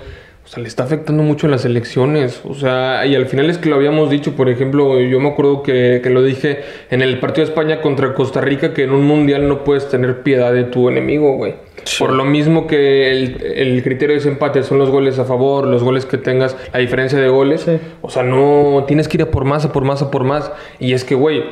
o 0.46 0.48
sea, 0.48 0.62
le 0.62 0.68
está 0.68 0.84
afectando 0.84 1.24
mucho 1.24 1.48
en 1.48 1.52
las 1.52 1.64
elecciones. 1.64 2.42
O 2.44 2.54
sea, 2.54 3.06
y 3.06 3.16
al 3.16 3.28
final 3.28 3.50
es 3.50 3.58
que 3.58 3.70
lo 3.70 3.76
habíamos 3.76 4.10
dicho, 4.10 4.36
por 4.36 4.50
ejemplo, 4.50 5.00
yo 5.00 5.20
me 5.20 5.30
acuerdo 5.30 5.64
que, 5.64 6.02
que, 6.04 6.10
lo 6.10 6.22
dije 6.22 6.60
en 6.90 7.02
el 7.02 7.20
partido 7.20 7.46
de 7.46 7.52
España 7.52 7.82
contra 7.82 8.14
Costa 8.14 8.42
Rica, 8.42 8.74
que 8.74 8.84
en 8.84 8.92
un 8.92 9.04
mundial 9.04 9.48
no 9.48 9.64
puedes 9.64 9.88
tener 9.88 10.22
piedad 10.22 10.54
de 10.54 10.66
tu 10.66 10.90
enemigo, 10.90 11.38
güey. 11.38 11.56
Sí. 11.86 12.04
Por 12.04 12.14
lo 12.14 12.26
mismo 12.26 12.68
que 12.68 13.12
el, 13.12 13.42
el, 13.42 13.84
criterio 13.84 14.16
de 14.16 14.22
desempate 14.22 14.64
son 14.64 14.80
los 14.80 14.90
goles 14.90 15.18
a 15.20 15.26
favor, 15.26 15.66
los 15.66 15.84
goles 15.84 16.06
que 16.06 16.18
tengas, 16.18 16.58
la 16.74 16.80
diferencia 16.80 17.20
de 17.20 17.30
goles. 17.30 17.62
Sí. 17.62 17.80
O 18.02 18.10
sea, 18.10 18.24
no 18.24 18.84
tienes 18.86 19.08
que 19.08 19.18
ir 19.18 19.24
a 19.24 19.32
por 19.32 19.46
más, 19.46 19.64
a 19.66 19.72
por 19.72 19.86
más, 19.86 20.02
a 20.02 20.12
por 20.12 20.26
más. 20.26 20.52
Y 20.80 20.94
es 20.94 21.06
que, 21.06 21.16
güey, 21.16 21.44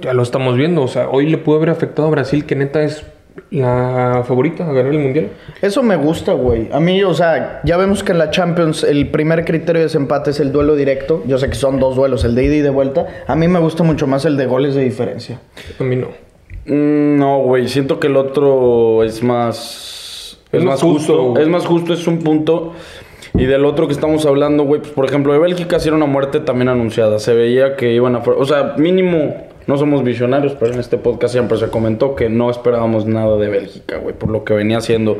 ya 0.00 0.12
lo 0.12 0.22
estamos 0.22 0.56
viendo. 0.56 0.82
O 0.82 0.88
sea, 0.88 1.08
hoy 1.08 1.28
le 1.28 1.38
pudo 1.38 1.56
haber 1.56 1.70
afectado 1.70 2.06
a 2.08 2.10
Brasil, 2.12 2.46
que 2.46 2.54
neta 2.54 2.82
es 2.82 3.04
la 3.50 4.22
favorita 4.26 4.68
a 4.68 4.72
ganar 4.72 4.92
el 4.92 4.98
mundial. 4.98 5.30
Eso 5.62 5.82
me 5.82 5.96
gusta, 5.96 6.32
güey. 6.32 6.68
A 6.72 6.80
mí, 6.80 7.02
o 7.02 7.14
sea, 7.14 7.60
ya 7.64 7.76
vemos 7.76 8.02
que 8.02 8.12
en 8.12 8.18
la 8.18 8.30
Champions 8.30 8.84
el 8.84 9.10
primer 9.10 9.44
criterio 9.44 9.80
de 9.80 9.84
desempate 9.84 10.30
es 10.30 10.40
el 10.40 10.52
duelo 10.52 10.74
directo. 10.74 11.22
Yo 11.26 11.38
sé 11.38 11.48
que 11.48 11.54
son 11.54 11.78
dos 11.78 11.96
duelos, 11.96 12.24
el 12.24 12.34
de 12.34 12.44
ida 12.44 12.54
y 12.56 12.60
de 12.60 12.70
vuelta. 12.70 13.06
A 13.26 13.36
mí 13.36 13.48
me 13.48 13.58
gusta 13.58 13.82
mucho 13.82 14.06
más 14.06 14.24
el 14.24 14.36
de 14.36 14.46
goles 14.46 14.74
de 14.74 14.82
diferencia. 14.82 15.40
A 15.78 15.82
mí 15.82 15.96
no. 15.96 16.08
Mm, 16.66 17.18
no, 17.18 17.38
güey. 17.40 17.68
Siento 17.68 18.00
que 18.00 18.08
el 18.08 18.16
otro 18.16 19.04
es 19.04 19.22
más. 19.22 20.38
Es, 20.52 20.60
es 20.60 20.64
más 20.64 20.80
justo. 20.80 21.24
justo 21.24 21.40
es 21.40 21.48
más 21.48 21.66
justo, 21.66 21.92
es 21.92 22.06
un 22.06 22.18
punto. 22.18 22.72
Y 23.34 23.44
del 23.44 23.64
otro 23.64 23.86
que 23.86 23.92
estamos 23.92 24.24
hablando, 24.24 24.64
güey, 24.64 24.80
pues 24.80 24.92
por 24.92 25.04
ejemplo, 25.04 25.32
de 25.32 25.38
Bélgica 25.38 25.78
sí 25.78 25.88
era 25.88 25.96
una 25.96 26.06
muerte 26.06 26.40
también 26.40 26.68
anunciada. 26.68 27.18
Se 27.18 27.34
veía 27.34 27.76
que 27.76 27.92
iban 27.92 28.16
a. 28.16 28.18
O 28.18 28.44
sea, 28.44 28.74
mínimo 28.78 29.45
no 29.66 29.76
somos 29.76 30.04
visionarios, 30.04 30.54
pero 30.58 30.72
en 30.72 30.80
este 30.80 30.96
podcast 30.96 31.32
siempre 31.32 31.58
se 31.58 31.68
comentó 31.68 32.14
que 32.14 32.28
no 32.28 32.50
esperábamos 32.50 33.06
nada 33.06 33.36
de 33.36 33.48
Bélgica, 33.48 33.98
güey, 33.98 34.14
por 34.14 34.30
lo 34.30 34.44
que 34.44 34.54
venía 34.54 34.78
haciendo. 34.78 35.18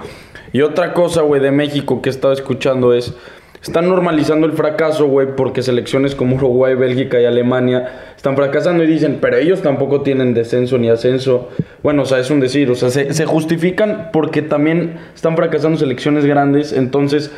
Y 0.52 0.62
otra 0.62 0.94
cosa, 0.94 1.22
güey, 1.22 1.40
de 1.40 1.50
México 1.50 2.00
que 2.02 2.08
he 2.08 2.12
estado 2.12 2.32
escuchando 2.32 2.94
es... 2.94 3.14
Están 3.62 3.88
normalizando 3.88 4.46
el 4.46 4.52
fracaso, 4.52 5.06
güey, 5.06 5.34
porque 5.34 5.60
selecciones 5.60 6.14
como 6.14 6.36
Uruguay, 6.36 6.76
Bélgica 6.76 7.20
y 7.20 7.24
Alemania 7.24 8.12
están 8.14 8.36
fracasando 8.36 8.84
y 8.84 8.86
dicen, 8.86 9.18
pero 9.20 9.38
ellos 9.38 9.60
tampoco 9.60 10.02
tienen 10.02 10.34
descenso 10.34 10.78
ni 10.78 10.88
ascenso. 10.88 11.48
Bueno, 11.82 12.02
o 12.02 12.04
sea, 12.04 12.20
es 12.20 12.30
un 12.30 12.38
decir, 12.38 12.70
o 12.70 12.76
sea, 12.76 12.90
se, 12.90 13.12
se 13.12 13.24
justifican 13.24 14.10
porque 14.12 14.42
también 14.42 14.98
están 15.16 15.34
fracasando 15.34 15.78
selecciones 15.78 16.24
grandes. 16.26 16.72
Entonces, 16.72 17.32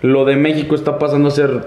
lo 0.00 0.24
de 0.24 0.36
México 0.36 0.74
está 0.74 0.98
pasando 0.98 1.28
a 1.28 1.32
ser 1.32 1.64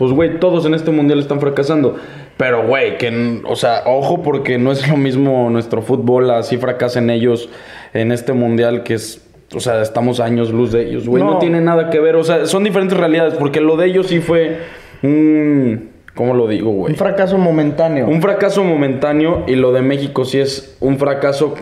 pues, 0.00 0.12
güey, 0.12 0.40
todos 0.40 0.64
en 0.64 0.72
este 0.72 0.90
mundial 0.92 1.18
están 1.18 1.40
fracasando. 1.40 1.96
Pero, 2.40 2.66
güey, 2.66 2.96
que, 2.96 3.42
o 3.44 3.54
sea, 3.54 3.82
ojo 3.84 4.22
porque 4.22 4.56
no 4.56 4.72
es 4.72 4.88
lo 4.88 4.96
mismo 4.96 5.50
nuestro 5.50 5.82
fútbol, 5.82 6.30
así 6.30 6.56
fracasen 6.56 7.10
ellos 7.10 7.50
en 7.92 8.12
este 8.12 8.32
mundial 8.32 8.82
que 8.82 8.94
es... 8.94 9.28
O 9.54 9.60
sea, 9.60 9.82
estamos 9.82 10.20
años 10.20 10.50
luz 10.50 10.72
de 10.72 10.88
ellos, 10.88 11.06
güey. 11.06 11.22
No. 11.22 11.32
no 11.32 11.38
tiene 11.38 11.60
nada 11.60 11.90
que 11.90 12.00
ver. 12.00 12.16
O 12.16 12.24
sea, 12.24 12.46
son 12.46 12.64
diferentes 12.64 12.96
realidades. 12.96 13.34
Porque 13.34 13.60
lo 13.60 13.76
de 13.76 13.88
ellos 13.88 14.06
sí 14.06 14.20
fue 14.20 14.56
un... 15.02 15.90
¿Cómo 16.14 16.32
lo 16.32 16.48
digo, 16.48 16.70
güey? 16.70 16.92
Un 16.92 16.96
fracaso 16.96 17.36
momentáneo. 17.36 18.08
Un 18.08 18.22
fracaso 18.22 18.64
momentáneo. 18.64 19.44
Y 19.46 19.56
lo 19.56 19.72
de 19.72 19.82
México 19.82 20.24
sí 20.24 20.38
es 20.38 20.78
un 20.80 20.96
fracaso 20.96 21.54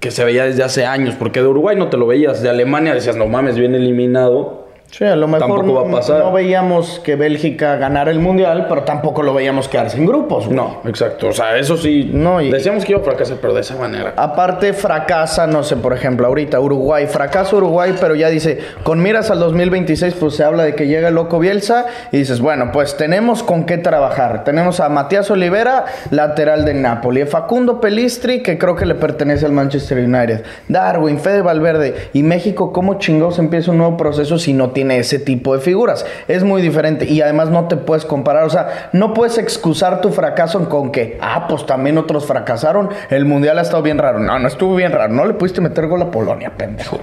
que 0.00 0.10
se 0.10 0.24
veía 0.24 0.46
desde 0.46 0.62
hace 0.62 0.86
años. 0.86 1.16
Porque 1.16 1.42
de 1.42 1.48
Uruguay 1.48 1.76
no 1.76 1.88
te 1.88 1.98
lo 1.98 2.06
veías. 2.06 2.40
De 2.40 2.48
Alemania 2.48 2.94
decías, 2.94 3.16
no 3.16 3.26
mames, 3.26 3.58
viene 3.58 3.76
eliminado. 3.76 4.63
Sí, 4.90 5.04
a 5.04 5.16
lo 5.16 5.26
mejor 5.26 5.48
tampoco 5.48 5.74
va 5.74 5.88
a 5.88 5.90
pasar. 5.90 6.20
no 6.20 6.30
veíamos 6.30 7.00
que 7.00 7.16
Bélgica 7.16 7.74
ganara 7.76 8.12
el 8.12 8.20
mundial, 8.20 8.66
pero 8.68 8.82
tampoco 8.82 9.24
lo 9.24 9.34
veíamos 9.34 9.66
quedarse 9.66 9.96
en 9.96 10.06
grupos. 10.06 10.46
Güey. 10.46 10.56
No, 10.56 10.82
exacto. 10.84 11.28
O 11.28 11.32
sea, 11.32 11.56
eso 11.56 11.76
sí. 11.76 12.10
No, 12.12 12.40
y, 12.40 12.52
decíamos 12.52 12.84
que 12.84 12.92
iba 12.92 13.00
a 13.00 13.04
fracasar, 13.04 13.38
pero 13.40 13.54
de 13.54 13.62
esa 13.62 13.74
manera. 13.74 14.14
Aparte, 14.16 14.72
fracasa, 14.72 15.48
no 15.48 15.64
sé, 15.64 15.76
por 15.76 15.94
ejemplo, 15.94 16.28
ahorita 16.28 16.60
Uruguay. 16.60 17.08
Fracasa 17.08 17.56
Uruguay, 17.56 17.94
pero 18.00 18.14
ya 18.14 18.28
dice, 18.28 18.60
con 18.84 19.02
miras 19.02 19.32
al 19.32 19.40
2026, 19.40 20.14
pues 20.14 20.36
se 20.36 20.44
habla 20.44 20.62
de 20.62 20.76
que 20.76 20.86
llega 20.86 21.08
el 21.08 21.14
loco 21.16 21.40
Bielsa 21.40 21.86
y 22.12 22.18
dices, 22.18 22.40
bueno, 22.40 22.70
pues 22.72 22.96
tenemos 22.96 23.42
con 23.42 23.64
qué 23.64 23.78
trabajar. 23.78 24.44
Tenemos 24.44 24.78
a 24.78 24.88
Matías 24.90 25.28
Olivera, 25.30 25.86
lateral 26.10 26.64
de 26.64 26.74
Napoli, 26.74 27.22
a 27.22 27.26
Facundo 27.26 27.80
Pelistri, 27.80 28.44
que 28.44 28.58
creo 28.58 28.76
que 28.76 28.86
le 28.86 28.94
pertenece 28.94 29.44
al 29.44 29.52
Manchester 29.52 29.98
United, 29.98 30.44
Darwin, 30.68 31.18
Fede 31.18 31.42
Valverde 31.42 32.10
y 32.12 32.22
México. 32.22 32.72
¿Cómo 32.72 33.00
chingados 33.00 33.40
empieza 33.40 33.72
un 33.72 33.78
nuevo 33.78 33.96
proceso 33.96 34.38
si 34.38 34.52
no 34.52 34.70
tiene 34.74 34.98
ese 34.98 35.18
tipo 35.18 35.54
de 35.54 35.60
figuras. 35.60 36.04
Es 36.28 36.44
muy 36.44 36.60
diferente 36.60 37.06
y 37.06 37.22
además 37.22 37.48
no 37.48 37.68
te 37.68 37.76
puedes 37.76 38.04
comparar, 38.04 38.44
o 38.44 38.50
sea, 38.50 38.90
no 38.92 39.14
puedes 39.14 39.38
excusar 39.38 40.02
tu 40.02 40.10
fracaso 40.10 40.68
con 40.68 40.92
que, 40.92 41.18
ah, 41.22 41.46
pues 41.48 41.64
también 41.64 41.96
otros 41.96 42.26
fracasaron, 42.26 42.90
el 43.08 43.24
mundial 43.24 43.58
ha 43.58 43.62
estado 43.62 43.82
bien 43.82 43.98
raro. 43.98 44.18
No, 44.18 44.38
no 44.38 44.46
estuvo 44.46 44.76
bien 44.76 44.92
raro, 44.92 45.12
no 45.12 45.24
le 45.24 45.34
pudiste 45.34 45.62
meter 45.62 45.86
gol 45.86 46.02
a 46.02 46.10
Polonia, 46.10 46.52
pendejo. 46.56 47.00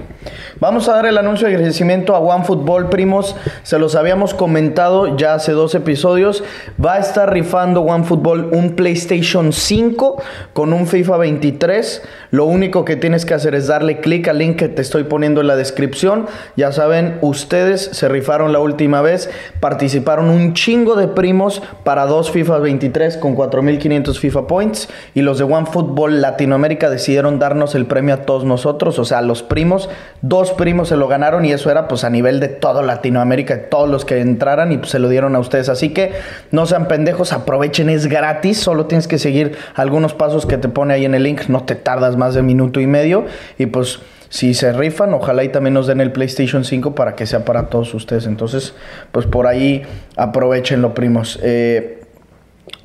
Vamos 0.60 0.88
a 0.88 0.94
dar 0.94 1.06
el 1.06 1.18
anuncio 1.18 1.48
de 1.48 1.54
agradecimiento 1.54 2.14
a 2.14 2.20
OneFootball, 2.20 2.88
primos, 2.88 3.34
se 3.64 3.78
los 3.78 3.96
habíamos 3.96 4.34
comentado 4.34 5.16
ya 5.16 5.34
hace 5.34 5.52
dos 5.52 5.74
episodios, 5.74 6.44
va 6.84 6.94
a 6.94 6.98
estar 6.98 7.32
rifando 7.32 7.80
OneFootball 7.80 8.50
un 8.52 8.76
PlayStation 8.76 9.52
5 9.52 10.22
con 10.52 10.72
un 10.72 10.86
FIFA 10.86 11.16
23. 11.16 12.02
Lo 12.32 12.46
único 12.46 12.86
que 12.86 12.96
tienes 12.96 13.26
que 13.26 13.34
hacer 13.34 13.54
es 13.54 13.66
darle 13.66 14.00
clic 14.00 14.26
al 14.26 14.38
link 14.38 14.56
que 14.56 14.68
te 14.70 14.80
estoy 14.80 15.04
poniendo 15.04 15.42
en 15.42 15.48
la 15.48 15.54
descripción. 15.54 16.26
Ya 16.56 16.72
saben, 16.72 17.18
ustedes 17.20 17.90
se 17.92 18.08
rifaron 18.08 18.52
la 18.52 18.58
última 18.58 19.02
vez, 19.02 19.28
participaron 19.60 20.30
un 20.30 20.54
chingo 20.54 20.96
de 20.96 21.08
primos 21.08 21.62
para 21.84 22.06
dos 22.06 22.30
FIFA 22.30 22.58
23 22.58 23.18
con 23.18 23.34
4500 23.34 24.18
FIFA 24.18 24.46
Points. 24.46 24.88
Y 25.12 25.20
los 25.20 25.36
de 25.36 25.44
OneFootball 25.44 26.22
Latinoamérica 26.22 26.88
decidieron 26.88 27.38
darnos 27.38 27.74
el 27.74 27.84
premio 27.84 28.14
a 28.14 28.22
todos 28.22 28.46
nosotros, 28.46 28.98
o 28.98 29.04
sea, 29.04 29.20
los 29.20 29.42
primos, 29.42 29.90
dos 30.22 30.52
primos 30.52 30.88
se 30.88 30.96
lo 30.96 31.08
ganaron 31.08 31.44
y 31.44 31.52
eso 31.52 31.70
era 31.70 31.86
pues 31.86 32.02
a 32.02 32.08
nivel 32.08 32.40
de 32.40 32.48
todo 32.48 32.80
Latinoamérica, 32.80 33.68
todos 33.68 33.90
los 33.90 34.06
que 34.06 34.20
entraran 34.20 34.72
y 34.72 34.78
pues 34.78 34.90
se 34.90 34.98
lo 34.98 35.10
dieron 35.10 35.36
a 35.36 35.38
ustedes, 35.38 35.68
así 35.68 35.90
que 35.90 36.12
no 36.50 36.64
sean 36.64 36.88
pendejos, 36.88 37.34
aprovechen, 37.34 37.90
es 37.90 38.06
gratis, 38.06 38.58
solo 38.58 38.86
tienes 38.86 39.06
que 39.06 39.18
seguir 39.18 39.54
algunos 39.74 40.14
pasos 40.14 40.46
que 40.46 40.56
te 40.56 40.70
pone 40.70 40.94
ahí 40.94 41.04
en 41.04 41.14
el 41.14 41.24
link, 41.24 41.48
no 41.48 41.64
te 41.64 41.74
tardas 41.74 42.16
más 42.16 42.21
de 42.30 42.42
minuto 42.42 42.80
y 42.80 42.86
medio 42.86 43.26
y 43.58 43.66
pues 43.66 44.00
si 44.32 44.54
se 44.54 44.72
rifan, 44.72 45.12
ojalá 45.12 45.44
y 45.44 45.50
también 45.50 45.74
nos 45.74 45.86
den 45.86 46.00
el 46.00 46.10
PlayStation 46.10 46.64
5 46.64 46.94
para 46.94 47.14
que 47.14 47.26
sea 47.26 47.44
para 47.44 47.66
todos 47.66 47.92
ustedes. 47.92 48.24
Entonces, 48.24 48.74
pues 49.12 49.26
por 49.26 49.46
ahí 49.46 49.82
aprovechenlo, 50.16 50.94
primos. 50.94 51.38
Eh, 51.42 52.02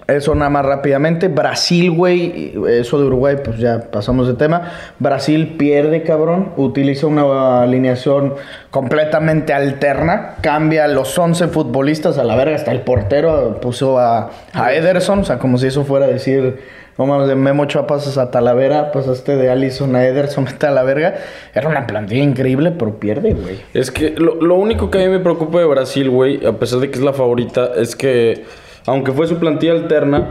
eso 0.07 0.35
nada 0.35 0.49
más 0.49 0.65
rápidamente. 0.65 1.29
Brasil, 1.29 1.91
güey, 1.91 2.53
eso 2.67 2.99
de 2.99 3.05
Uruguay, 3.05 3.37
pues 3.43 3.59
ya 3.59 3.89
pasamos 3.91 4.27
de 4.27 4.33
tema. 4.33 4.71
Brasil 4.99 5.55
pierde, 5.57 6.03
cabrón. 6.03 6.53
Utiliza 6.57 7.07
una 7.07 7.61
alineación 7.61 8.35
completamente 8.69 9.53
alterna. 9.53 10.35
Cambia 10.41 10.87
los 10.87 11.17
11 11.17 11.47
futbolistas 11.47 12.17
a 12.17 12.23
la 12.23 12.35
verga. 12.35 12.55
Hasta 12.55 12.71
el 12.71 12.81
portero 12.81 13.59
puso 13.61 13.99
a, 13.99 14.31
a 14.53 14.73
Ederson. 14.73 15.19
O 15.19 15.23
sea, 15.23 15.39
como 15.39 15.57
si 15.57 15.67
eso 15.67 15.83
fuera 15.83 16.05
a 16.05 16.09
decir 16.09 16.59
no 16.97 17.05
mames, 17.05 17.27
de 17.27 17.35
Memo 17.35 17.67
pasas 17.87 18.17
a 18.17 18.31
Talavera, 18.31 18.91
pasaste 18.91 19.35
de 19.35 19.49
Allison 19.49 19.95
a 19.95 20.05
Ederson, 20.05 20.45
vete 20.51 20.67
a 20.67 20.71
la 20.71 20.83
verga. 20.83 21.15
Era 21.53 21.69
una 21.69 21.85
plantilla 21.85 22.23
increíble, 22.23 22.71
pero 22.71 22.99
pierde, 22.99 23.33
güey. 23.33 23.59
Es 23.73 23.91
que 23.91 24.11
lo, 24.11 24.35
lo, 24.35 24.55
único 24.55 24.89
que 24.89 24.99
a 24.99 25.01
mí 25.01 25.09
me 25.09 25.19
preocupa 25.19 25.59
de 25.59 25.65
Brasil, 25.65 26.09
güey, 26.09 26.45
a 26.45 26.53
pesar 26.53 26.79
de 26.79 26.89
que 26.89 26.97
es 26.97 27.03
la 27.03 27.13
favorita, 27.13 27.71
es 27.75 27.95
que 27.95 28.45
aunque 28.87 29.11
fue 29.11 29.27
su 29.27 29.37
plantilla 29.37 29.73
alterna, 29.73 30.29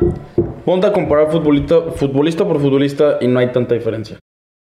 ponte 0.65 0.87
a 0.87 0.93
comparar 0.93 1.31
futbolista, 1.31 1.77
futbolista 1.95 2.45
por 2.45 2.61
futbolista 2.61 3.19
y 3.21 3.29
no 3.29 3.39
hay 3.39 3.53
tanta 3.53 3.75
diferencia. 3.75 4.19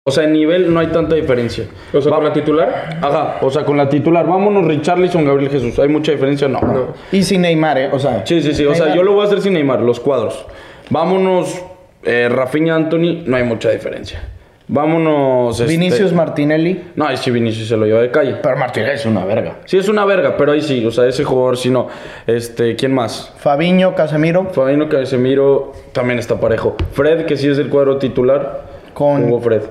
O 0.06 0.12
sea, 0.12 0.26
en 0.26 0.34
nivel 0.34 0.74
no 0.74 0.82
hay 0.82 0.88
tanta 0.88 1.16
diferencia. 1.16 1.66
O 1.94 2.02
sea, 2.02 2.12
Va- 2.12 2.18
con 2.18 2.26
la 2.26 2.34
titular. 2.34 3.00
Ajá, 3.02 3.38
o 3.42 3.50
sea, 3.50 3.64
con 3.64 3.78
la 3.78 3.88
titular, 3.88 4.28
vámonos 4.28 4.66
Richarlison, 4.66 5.24
Gabriel 5.24 5.50
Jesús. 5.50 5.80
¿Hay 5.80 5.88
mucha 5.88 6.12
diferencia? 6.12 6.50
No. 6.50 6.60
No. 6.60 6.88
Y 7.12 7.24
sin 7.24 7.42
Neymar, 7.42 7.78
¿eh? 7.78 7.90
O 7.92 8.00
sea. 8.00 8.26
Sí, 8.26 8.42
sí, 8.42 8.54
sí. 8.54 8.66
O 8.66 8.76
sea, 8.76 8.94
yo 8.94 9.04
lo 9.04 9.14
voy 9.14 9.22
a 9.22 9.28
hacer 9.28 9.42
sin 9.42 9.54
Neymar, 9.54 9.82
los 9.82 10.02
cuadros. 10.02 10.46
Vámonos, 10.90 11.62
eh, 12.06 12.30
Rafinha 12.30 12.76
Anthony, 12.76 13.24
no 13.26 13.36
hay 13.38 13.44
mucha 13.44 13.70
diferencia. 13.70 14.22
Vámonos. 14.68 15.60
este- 15.60 15.72
Vinicius 15.72 16.13
Martinelli. 16.13 16.84
No, 16.96 17.06
ahí 17.06 17.18
sí 17.18 17.30
Vinicius 17.32 17.68
se 17.68 17.76
lo 17.78 17.86
lleva 17.86 18.02
de 18.02 18.12
calle. 18.12 18.38
Pero 18.42 18.56
Martinelli 18.58 18.94
es 18.94 19.06
una 19.06 19.26
verga. 19.26 19.58
Sí, 19.66 19.78
es 19.78 19.89
una 19.89 20.06
verga, 20.06 20.38
pero 20.38 20.54
ahí 20.54 20.62
sí, 20.62 20.86
o 20.86 20.89
sea, 20.92 21.06
ese 21.06 21.24
jugador 21.26 21.58
sí 21.58 21.70
no. 21.70 21.89
Este, 22.26 22.76
¿quién 22.76 22.94
más? 22.94 23.34
Fabiño, 23.38 23.94
Casemiro. 23.94 24.46
Fabino 24.52 24.88
Casemiro 24.88 25.74
también 25.92 26.18
está 26.18 26.39
parejo. 26.39 26.76
Fred, 26.94 27.26
que 27.26 27.36
sí 27.38 27.50
es 27.50 27.58
el 27.58 27.70
cuadro 27.70 27.98
titular. 27.98 28.63
Con- 28.94 29.24
Jugó 29.26 29.42
Fred. 29.42 29.62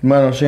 Bueno, 0.00 0.32
sí. 0.32 0.46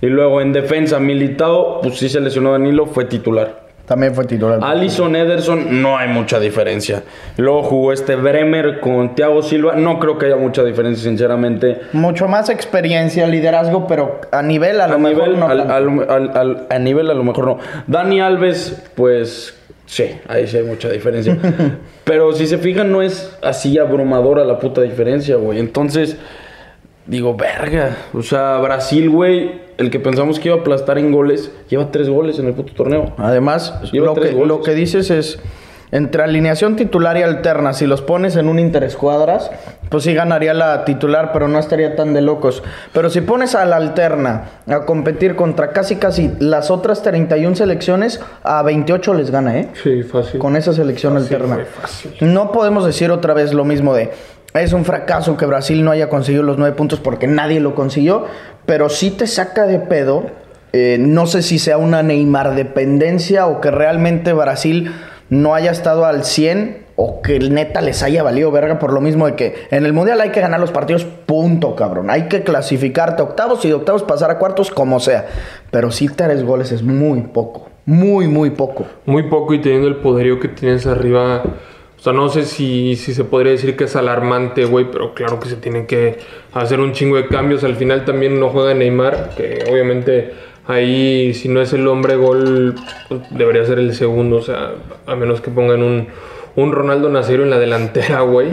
Y 0.00 0.06
luego 0.06 0.40
en 0.40 0.52
defensa, 0.52 0.98
Militao, 1.00 1.80
pues 1.82 1.96
sí 1.98 2.08
se 2.08 2.20
lesionó 2.20 2.52
Danilo, 2.52 2.86
fue 2.86 3.06
titular. 3.06 3.63
También 3.86 4.14
fue 4.14 4.24
titular. 4.24 4.60
Alison 4.62 5.14
Ederson, 5.14 5.82
no 5.82 5.98
hay 5.98 6.08
mucha 6.08 6.40
diferencia. 6.40 7.02
Luego 7.36 7.62
jugó 7.64 7.92
este 7.92 8.16
Bremer 8.16 8.80
con 8.80 9.14
Thiago 9.14 9.42
Silva, 9.42 9.74
no 9.76 9.98
creo 9.98 10.16
que 10.16 10.24
haya 10.26 10.36
mucha 10.36 10.64
diferencia, 10.64 11.04
sinceramente. 11.04 11.80
Mucho 11.92 12.26
más 12.26 12.48
experiencia, 12.48 13.26
liderazgo, 13.26 13.86
pero 13.86 14.22
a 14.32 14.40
nivel 14.40 14.80
a 14.80 14.88
lo 14.88 14.94
A 14.94 14.98
mejor 14.98 15.24
nivel, 15.28 15.38
no 15.40 15.48
al- 15.48 16.30
al- 16.34 16.66
a 16.70 16.78
nivel 16.78 17.10
a 17.10 17.14
lo 17.14 17.24
mejor 17.24 17.44
no. 17.46 17.58
Dani 17.86 18.22
Alves, 18.22 18.82
pues 18.94 19.54
sí, 19.84 20.12
ahí 20.28 20.46
sí 20.46 20.56
hay 20.56 20.64
mucha 20.64 20.88
diferencia. 20.88 21.36
Pero 22.04 22.32
si 22.32 22.46
se 22.46 22.56
fijan, 22.58 22.90
no 22.90 23.02
es 23.02 23.36
así 23.42 23.78
abrumadora 23.78 24.44
la 24.44 24.58
puta 24.58 24.80
diferencia, 24.80 25.36
güey. 25.36 25.58
Entonces, 25.58 26.16
digo, 27.06 27.34
verga. 27.36 27.96
O 28.14 28.22
sea, 28.22 28.56
Brasil, 28.58 29.10
güey, 29.10 29.60
el 29.78 29.90
que 29.90 30.00
pensamos 30.00 30.38
que 30.38 30.48
iba 30.48 30.56
a 30.56 30.60
aplastar 30.60 30.98
en 30.98 31.12
goles, 31.12 31.50
lleva 31.68 31.90
tres 31.90 32.08
goles 32.08 32.38
en 32.38 32.46
el 32.46 32.54
puto 32.54 32.72
torneo. 32.74 33.12
Además, 33.18 33.74
Lleva 33.92 34.06
lo 34.06 34.14
que, 34.14 34.32
lo 34.32 34.62
que 34.62 34.74
dices 34.74 35.10
es, 35.10 35.38
entre 35.90 36.22
alineación 36.24 36.74
titular 36.76 37.16
y 37.16 37.22
alterna, 37.22 37.72
si 37.72 37.86
los 37.86 38.02
pones 38.02 38.34
en 38.36 38.48
un 38.48 38.58
interescuadras, 38.58 39.50
pues 39.90 40.02
sí 40.04 40.12
ganaría 40.14 40.52
la 40.52 40.84
titular, 40.84 41.30
pero 41.32 41.46
no 41.46 41.58
estaría 41.58 41.94
tan 41.94 42.14
de 42.14 42.20
locos. 42.20 42.64
Pero 42.92 43.10
si 43.10 43.20
pones 43.20 43.54
a 43.54 43.64
la 43.64 43.76
alterna 43.76 44.44
a 44.66 44.80
competir 44.86 45.36
contra 45.36 45.70
casi 45.70 45.96
casi 45.96 46.32
las 46.40 46.70
otras 46.72 47.02
31 47.02 47.54
selecciones, 47.54 48.20
a 48.42 48.62
28 48.62 49.14
les 49.14 49.30
gana, 49.30 49.56
¿eh? 49.58 49.68
Sí, 49.82 50.02
fácil. 50.02 50.40
Con 50.40 50.56
esa 50.56 50.72
selección 50.72 51.16
alterna. 51.16 51.54
güey, 51.54 51.66
fácil. 51.66 52.12
No 52.20 52.50
podemos 52.50 52.84
decir 52.84 53.12
otra 53.12 53.34
vez 53.34 53.52
lo 53.54 53.64
mismo 53.64 53.94
de 53.94 54.10
es 54.62 54.72
un 54.72 54.84
fracaso 54.84 55.36
que 55.36 55.46
Brasil 55.46 55.84
no 55.84 55.90
haya 55.90 56.08
conseguido 56.08 56.44
los 56.44 56.58
nueve 56.58 56.76
puntos 56.76 57.00
porque 57.00 57.26
nadie 57.26 57.58
lo 57.58 57.74
consiguió, 57.74 58.26
pero 58.66 58.88
sí 58.88 59.10
te 59.10 59.26
saca 59.26 59.66
de 59.66 59.80
pedo. 59.80 60.26
eh, 60.72 60.96
no 60.98 61.26
sé 61.26 61.42
si 61.42 61.58
sea 61.58 61.78
una 61.78 62.02
Neymar 62.02 62.54
dependencia 62.54 63.46
o 63.46 63.60
que 63.60 63.70
realmente 63.70 64.32
Brasil 64.32 64.92
no 65.28 65.54
haya 65.54 65.70
estado 65.70 66.04
al 66.04 66.24
100 66.24 66.84
o 66.96 67.22
que 67.22 67.38
neta 67.38 67.80
les 67.80 68.02
haya 68.02 68.22
valido 68.22 68.50
verga 68.50 68.78
por 68.78 68.92
lo 68.92 69.00
mismo 69.00 69.26
de 69.26 69.34
que 69.34 69.66
en 69.70 69.84
el 69.84 69.92
mundial 69.92 70.20
hay 70.20 70.30
que 70.30 70.40
ganar 70.40 70.60
los 70.60 70.70
partidos, 70.70 71.04
punto, 71.04 71.74
cabrón. 71.74 72.10
Hay 72.10 72.28
que 72.28 72.42
clasificarte 72.42 73.22
a 73.22 73.24
octavos 73.24 73.64
y 73.64 73.68
de 73.68 73.74
octavos 73.74 74.04
pasar 74.04 74.30
a 74.30 74.38
cuartos 74.38 74.70
como 74.70 75.00
sea. 75.00 75.26
Pero 75.70 75.90
sí 75.90 76.08
tres 76.08 76.44
goles 76.44 76.70
es 76.72 76.82
muy 76.82 77.22
poco, 77.22 77.68
muy, 77.84 78.28
muy 78.28 78.50
poco. 78.50 78.86
Muy 79.06 79.24
poco 79.24 79.54
y 79.54 79.60
teniendo 79.60 79.88
el 79.88 79.96
poderío 79.96 80.38
que 80.38 80.48
tienes 80.48 80.86
arriba. 80.86 81.42
O 82.04 82.10
sea, 82.10 82.12
no 82.12 82.28
sé 82.28 82.44
si, 82.44 82.96
si 82.96 83.14
se 83.14 83.24
podría 83.24 83.52
decir 83.52 83.76
que 83.76 83.84
es 83.84 83.96
alarmante, 83.96 84.66
güey, 84.66 84.90
pero 84.92 85.14
claro 85.14 85.40
que 85.40 85.48
se 85.48 85.56
tienen 85.56 85.86
que 85.86 86.18
hacer 86.52 86.78
un 86.78 86.92
chingo 86.92 87.16
de 87.16 87.28
cambios. 87.28 87.64
Al 87.64 87.76
final 87.76 88.04
también 88.04 88.38
no 88.38 88.50
juega 88.50 88.74
Neymar, 88.74 89.30
que 89.34 89.64
obviamente 89.70 90.34
ahí, 90.66 91.32
si 91.32 91.48
no 91.48 91.62
es 91.62 91.72
el 91.72 91.88
hombre 91.88 92.16
gol, 92.16 92.74
pues, 93.08 93.22
debería 93.30 93.64
ser 93.64 93.78
el 93.78 93.94
segundo. 93.94 94.36
O 94.36 94.42
sea, 94.42 94.72
a 95.06 95.16
menos 95.16 95.40
que 95.40 95.50
pongan 95.50 95.82
un, 95.82 96.08
un 96.56 96.72
Ronaldo 96.72 97.08
Nazario 97.08 97.42
en 97.42 97.48
la 97.48 97.58
delantera, 97.58 98.20
güey. 98.20 98.50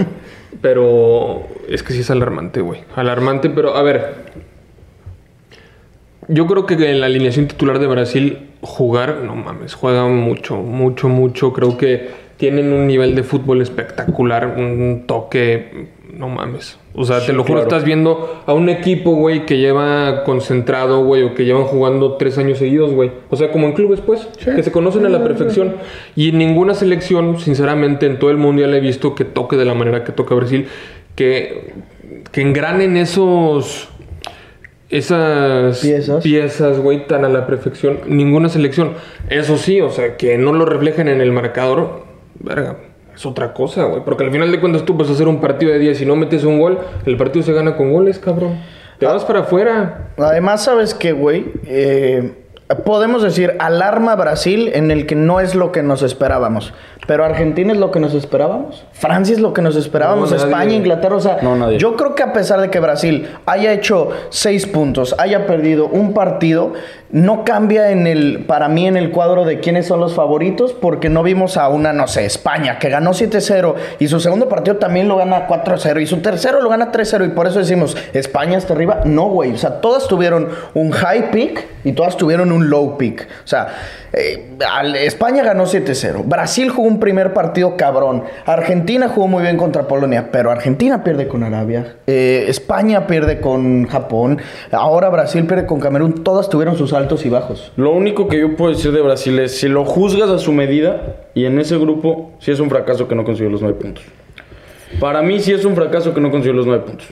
Pero 0.62 1.46
es 1.68 1.84
que 1.84 1.92
sí 1.92 2.00
es 2.00 2.10
alarmante, 2.10 2.62
güey. 2.62 2.86
Alarmante, 2.96 3.50
pero 3.50 3.76
a 3.76 3.84
ver, 3.84 4.16
yo 6.30 6.48
creo 6.48 6.66
que 6.66 6.76
en 6.76 7.02
la 7.02 7.08
alineación 7.08 7.50
titular 7.50 7.80
de 7.80 7.88
Brasil 7.88 8.48
jugar, 8.62 9.18
no 9.26 9.36
mames, 9.36 9.74
juegan 9.74 10.16
mucho, 10.16 10.56
mucho, 10.56 11.10
mucho. 11.10 11.52
Creo 11.52 11.78
que 11.78 12.31
tienen 12.42 12.74
un 12.74 12.88
nivel 12.88 13.14
de 13.14 13.22
fútbol 13.22 13.62
espectacular, 13.62 14.56
un 14.58 15.04
toque, 15.06 15.90
no 16.12 16.28
mames. 16.28 16.80
O 16.96 17.06
sea, 17.06 17.24
te 17.24 17.34
lo 17.34 17.44
juro, 17.44 17.60
claro. 17.60 17.68
estás 17.68 17.84
viendo 17.84 18.42
a 18.48 18.54
un 18.54 18.68
equipo, 18.68 19.12
güey, 19.12 19.46
que 19.46 19.60
lleva 19.60 20.24
concentrado, 20.24 21.06
güey, 21.06 21.22
o 21.22 21.36
que 21.36 21.46
llevan 21.46 21.66
jugando 21.66 22.14
tres 22.14 22.40
años 22.40 22.58
seguidos, 22.58 22.94
güey. 22.94 23.12
O 23.30 23.36
sea, 23.36 23.52
como 23.52 23.68
en 23.68 23.74
clubes, 23.74 24.02
pues, 24.02 24.28
que 24.44 24.64
se 24.64 24.72
conocen 24.72 25.06
a 25.06 25.10
la 25.10 25.24
perfección. 25.24 25.76
Y 26.16 26.30
en 26.30 26.40
ninguna 26.40 26.74
selección, 26.74 27.40
sinceramente, 27.40 28.08
en 28.08 28.18
todo 28.18 28.32
el 28.32 28.38
mundial 28.38 28.74
he 28.74 28.80
visto 28.80 29.14
que 29.14 29.24
toque 29.24 29.56
de 29.56 29.66
la 29.66 29.76
manera 29.76 30.04
que 30.04 30.12
toca 30.12 30.34
Brasil, 30.34 30.66
que, 31.16 31.74
que 32.32 32.42
engranen 32.42 32.98
esos 32.98 33.88
esas 34.90 35.80
Piezas. 35.80 36.24
piezas, 36.24 36.80
güey, 36.80 37.06
tan 37.06 37.24
a 37.24 37.30
la 37.30 37.46
perfección. 37.46 38.00
Ninguna 38.08 38.50
selección. 38.50 38.94
Eso 39.30 39.60
sí, 39.60 39.80
o 39.80 39.92
sea, 39.92 40.18
que 40.18 40.40
no 40.40 40.54
lo 40.54 40.66
reflejen 40.66 41.08
en 41.08 41.22
el 41.22 41.32
marcador, 41.32 42.10
verga, 42.44 42.78
es 43.14 43.26
otra 43.26 43.54
cosa, 43.54 43.84
güey. 43.86 44.04
Porque 44.04 44.24
al 44.24 44.32
final 44.32 44.52
de 44.52 44.60
cuentas 44.60 44.84
tú 44.84 44.94
vas 44.94 45.10
a 45.10 45.14
hacer 45.14 45.28
un 45.28 45.40
partido 45.40 45.72
de 45.72 45.80
10 45.80 46.02
y 46.02 46.06
no 46.06 46.16
metes 46.16 46.44
un 46.44 46.60
gol, 46.60 46.80
el 47.06 47.18
partido 47.18 47.44
se 47.44 47.54
gana 47.54 47.76
con 47.76 47.92
goles, 47.92 48.20
cabrón. 48.20 48.60
Te 49.00 49.06
vas 49.06 49.26
para 49.26 49.40
afuera. 49.40 50.12
Además, 50.18 50.64
¿sabes 50.64 50.94
qué, 50.94 51.12
güey? 51.12 51.46
Eh, 51.66 52.34
podemos 52.86 53.24
decir 53.24 53.56
alarma 53.60 54.16
Brasil 54.16 54.70
en 54.74 54.92
el 54.92 55.06
que 55.06 55.16
no 55.16 55.40
es 55.40 55.56
lo 55.56 55.72
que 55.72 55.84
nos 55.84 56.04
esperábamos. 56.04 56.74
Pero 57.08 57.26
Argentina 57.26 57.74
es 57.74 57.80
lo 57.80 57.92
que 57.92 58.00
nos 58.00 58.14
esperábamos. 58.14 58.86
Francia 58.94 59.34
es 59.34 59.42
lo 59.42 59.54
que 59.54 59.62
nos 59.62 59.76
esperábamos. 59.76 60.30
No, 60.32 60.38
nadie. 60.38 60.50
España, 60.52 60.76
Inglaterra. 60.76 61.16
O 61.16 61.20
sea, 61.20 61.40
No, 61.42 61.72
yo 61.72 61.96
creo 61.96 62.16
que 62.16 62.24
a 62.24 62.32
pesar 62.32 62.62
de 62.62 62.70
que 62.70 62.80
Brasil 62.80 63.28
haya 63.46 63.74
hecho 63.74 64.10
seis 64.30 64.68
puntos, 64.68 65.16
haya 65.18 65.48
perdido 65.48 65.88
un 65.88 66.14
partido, 66.14 66.74
no 67.10 67.44
cambia 67.44 67.92
en 67.92 68.08
el, 68.08 68.46
para 68.46 68.70
mí 68.70 68.88
en 68.88 68.98
el 68.98 69.12
cuadro 69.12 69.46
de 69.46 69.60
quiénes 69.60 69.88
son 69.88 70.00
los 70.00 70.14
favoritos, 70.14 70.74
porque 70.74 71.10
no 71.10 71.24
vimos 71.24 71.58
a 71.58 71.68
una, 71.70 71.92
no 71.92 72.08
sé, 72.08 72.26
España, 72.26 72.80
que 72.80 72.90
ganó 72.90 73.12
7-0 73.12 73.76
y 74.00 74.08
su 74.08 74.20
segundo 74.20 74.48
partido 74.48 74.78
también 74.78 75.08
lo 75.08 75.18
gana 75.18 75.48
4-0 75.48 76.02
y 76.02 76.06
su 76.06 76.22
tercero 76.22 76.62
lo 76.62 76.70
gana 76.70 76.92
3-0 76.92 77.26
y 77.26 77.30
por 77.30 77.48
eso 77.48 77.60
decimos, 77.60 77.98
España 78.14 78.58
está 78.58 78.74
arriba. 78.74 79.02
No, 79.06 79.28
güey. 79.28 79.52
O 79.54 79.58
sea, 79.58 79.82
todas 79.82 80.08
tuvieron 80.08 80.50
un 80.74 80.92
high 80.92 81.32
peak 81.32 81.66
y 81.84 81.94
todas 81.94 82.16
tuvieron 82.16 82.52
un 82.52 82.70
low 82.70 82.98
peak. 82.98 83.28
O 83.44 83.48
sea, 83.48 83.68
eh, 84.14 84.58
España 85.06 85.44
ganó 85.44 85.66
7-0. 85.66 86.24
Brasil 86.26 86.70
jugó 86.70 86.88
un 86.88 87.00
primer 87.00 87.34
partido 87.34 87.78
cabrón. 87.78 88.24
Argentina 88.46 89.08
jugó 89.08 89.28
muy 89.28 89.44
bien 89.44 89.58
contra 89.58 89.88
Polonia, 89.88 90.30
pero 90.32 90.52
Argentina 90.52 91.04
pierde 91.04 91.28
con 91.28 91.44
Arabia. 91.44 91.96
Eh, 92.08 92.46
España 92.48 93.08
pierde 93.08 93.40
con 93.40 93.88
Japón. 93.88 94.40
Ahora 94.72 95.10
Brasil 95.10 95.46
pierde 95.46 95.66
con 95.66 95.80
Camerún. 95.80 96.24
Todas 96.24 96.50
tuvieron 96.50 96.78
sus 96.78 96.94
altos 96.94 97.26
y 97.26 97.30
bajos. 97.30 97.72
Lo 97.78 97.92
único 97.92 98.28
que 98.28 98.40
yo 98.40 98.56
puedo 98.56 98.74
decir 98.74 98.92
de 98.92 99.02
Brasil 99.02 99.40
es, 99.40 99.58
si 99.60 99.68
lo 99.68 99.86
juzgas 99.86 100.30
a 100.30 100.40
su 100.40 100.52
medida, 100.52 101.16
y 101.34 101.46
en 101.46 101.60
ese 101.60 101.78
grupo, 101.78 102.34
sí 102.40 102.52
es 102.52 102.60
un 102.60 102.70
fracaso 102.70 103.08
que 103.08 103.16
no 103.16 103.24
consiguió 103.24 103.50
los 103.50 103.62
nueve 103.62 103.78
puntos. 103.80 104.04
Para 105.00 105.22
mí 105.22 105.40
sí 105.40 105.54
es 105.54 105.64
un 105.64 105.76
fracaso 105.76 106.14
que 106.14 106.20
no 106.20 106.32
consiguió 106.32 106.54
los 106.54 106.68
nueve 106.68 106.84
puntos. 106.86 107.08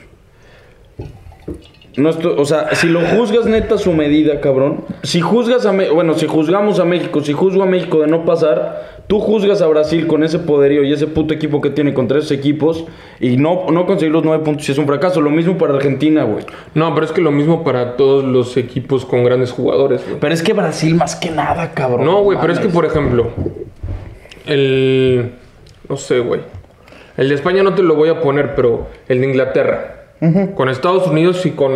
No 2.00 2.10
estoy- 2.10 2.34
o 2.36 2.44
sea, 2.44 2.74
si 2.74 2.88
lo 2.88 3.00
juzgas 3.00 3.46
neta 3.46 3.78
su 3.78 3.92
medida, 3.92 4.40
cabrón. 4.40 4.84
Si 5.02 5.20
juzgas 5.20 5.66
a 5.66 5.72
Me- 5.72 5.90
bueno, 5.90 6.14
si 6.14 6.26
juzgamos 6.26 6.78
a 6.80 6.84
México, 6.84 7.20
si 7.20 7.32
juzgo 7.32 7.62
a 7.62 7.66
México 7.66 8.00
de 8.00 8.06
no 8.06 8.24
pasar, 8.24 9.00
tú 9.06 9.18
juzgas 9.20 9.60
a 9.60 9.66
Brasil 9.66 10.06
con 10.06 10.22
ese 10.24 10.38
poderío 10.38 10.82
y 10.84 10.92
ese 10.92 11.06
puto 11.06 11.34
equipo 11.34 11.60
que 11.60 11.70
tiene 11.70 11.92
contra 11.94 12.18
esos 12.18 12.30
equipos 12.30 12.84
y 13.20 13.36
no, 13.36 13.66
no 13.70 13.86
conseguir 13.86 14.12
los 14.12 14.24
nueve 14.24 14.44
puntos, 14.44 14.64
sí 14.66 14.72
es 14.72 14.78
un 14.78 14.86
fracaso. 14.86 15.20
Lo 15.20 15.30
mismo 15.30 15.58
para 15.58 15.74
Argentina, 15.74 16.24
güey. 16.24 16.44
No, 16.74 16.94
pero 16.94 17.06
es 17.06 17.12
que 17.12 17.20
lo 17.20 17.30
mismo 17.32 17.62
para 17.64 17.96
todos 17.96 18.24
los 18.24 18.56
equipos 18.56 19.04
con 19.04 19.24
grandes 19.24 19.50
jugadores, 19.52 20.02
güey. 20.06 20.18
Pero 20.20 20.34
es 20.34 20.42
que 20.42 20.52
Brasil 20.52 20.94
más 20.94 21.16
que 21.16 21.30
nada, 21.30 21.72
cabrón. 21.72 22.04
No, 22.06 22.22
güey, 22.22 22.38
pero 22.40 22.52
es 22.52 22.60
que, 22.60 22.68
por 22.68 22.84
ejemplo, 22.84 23.28
el. 24.46 25.32
No 25.88 25.96
sé, 25.96 26.20
güey. 26.20 26.40
El 27.16 27.28
de 27.28 27.34
España 27.34 27.62
no 27.62 27.74
te 27.74 27.82
lo 27.82 27.94
voy 27.96 28.08
a 28.08 28.20
poner, 28.20 28.54
pero 28.54 28.86
el 29.08 29.20
de 29.20 29.26
Inglaterra. 29.26 29.99
Con 30.54 30.68
Estados 30.68 31.06
Unidos 31.06 31.44
y 31.46 31.52
con. 31.52 31.72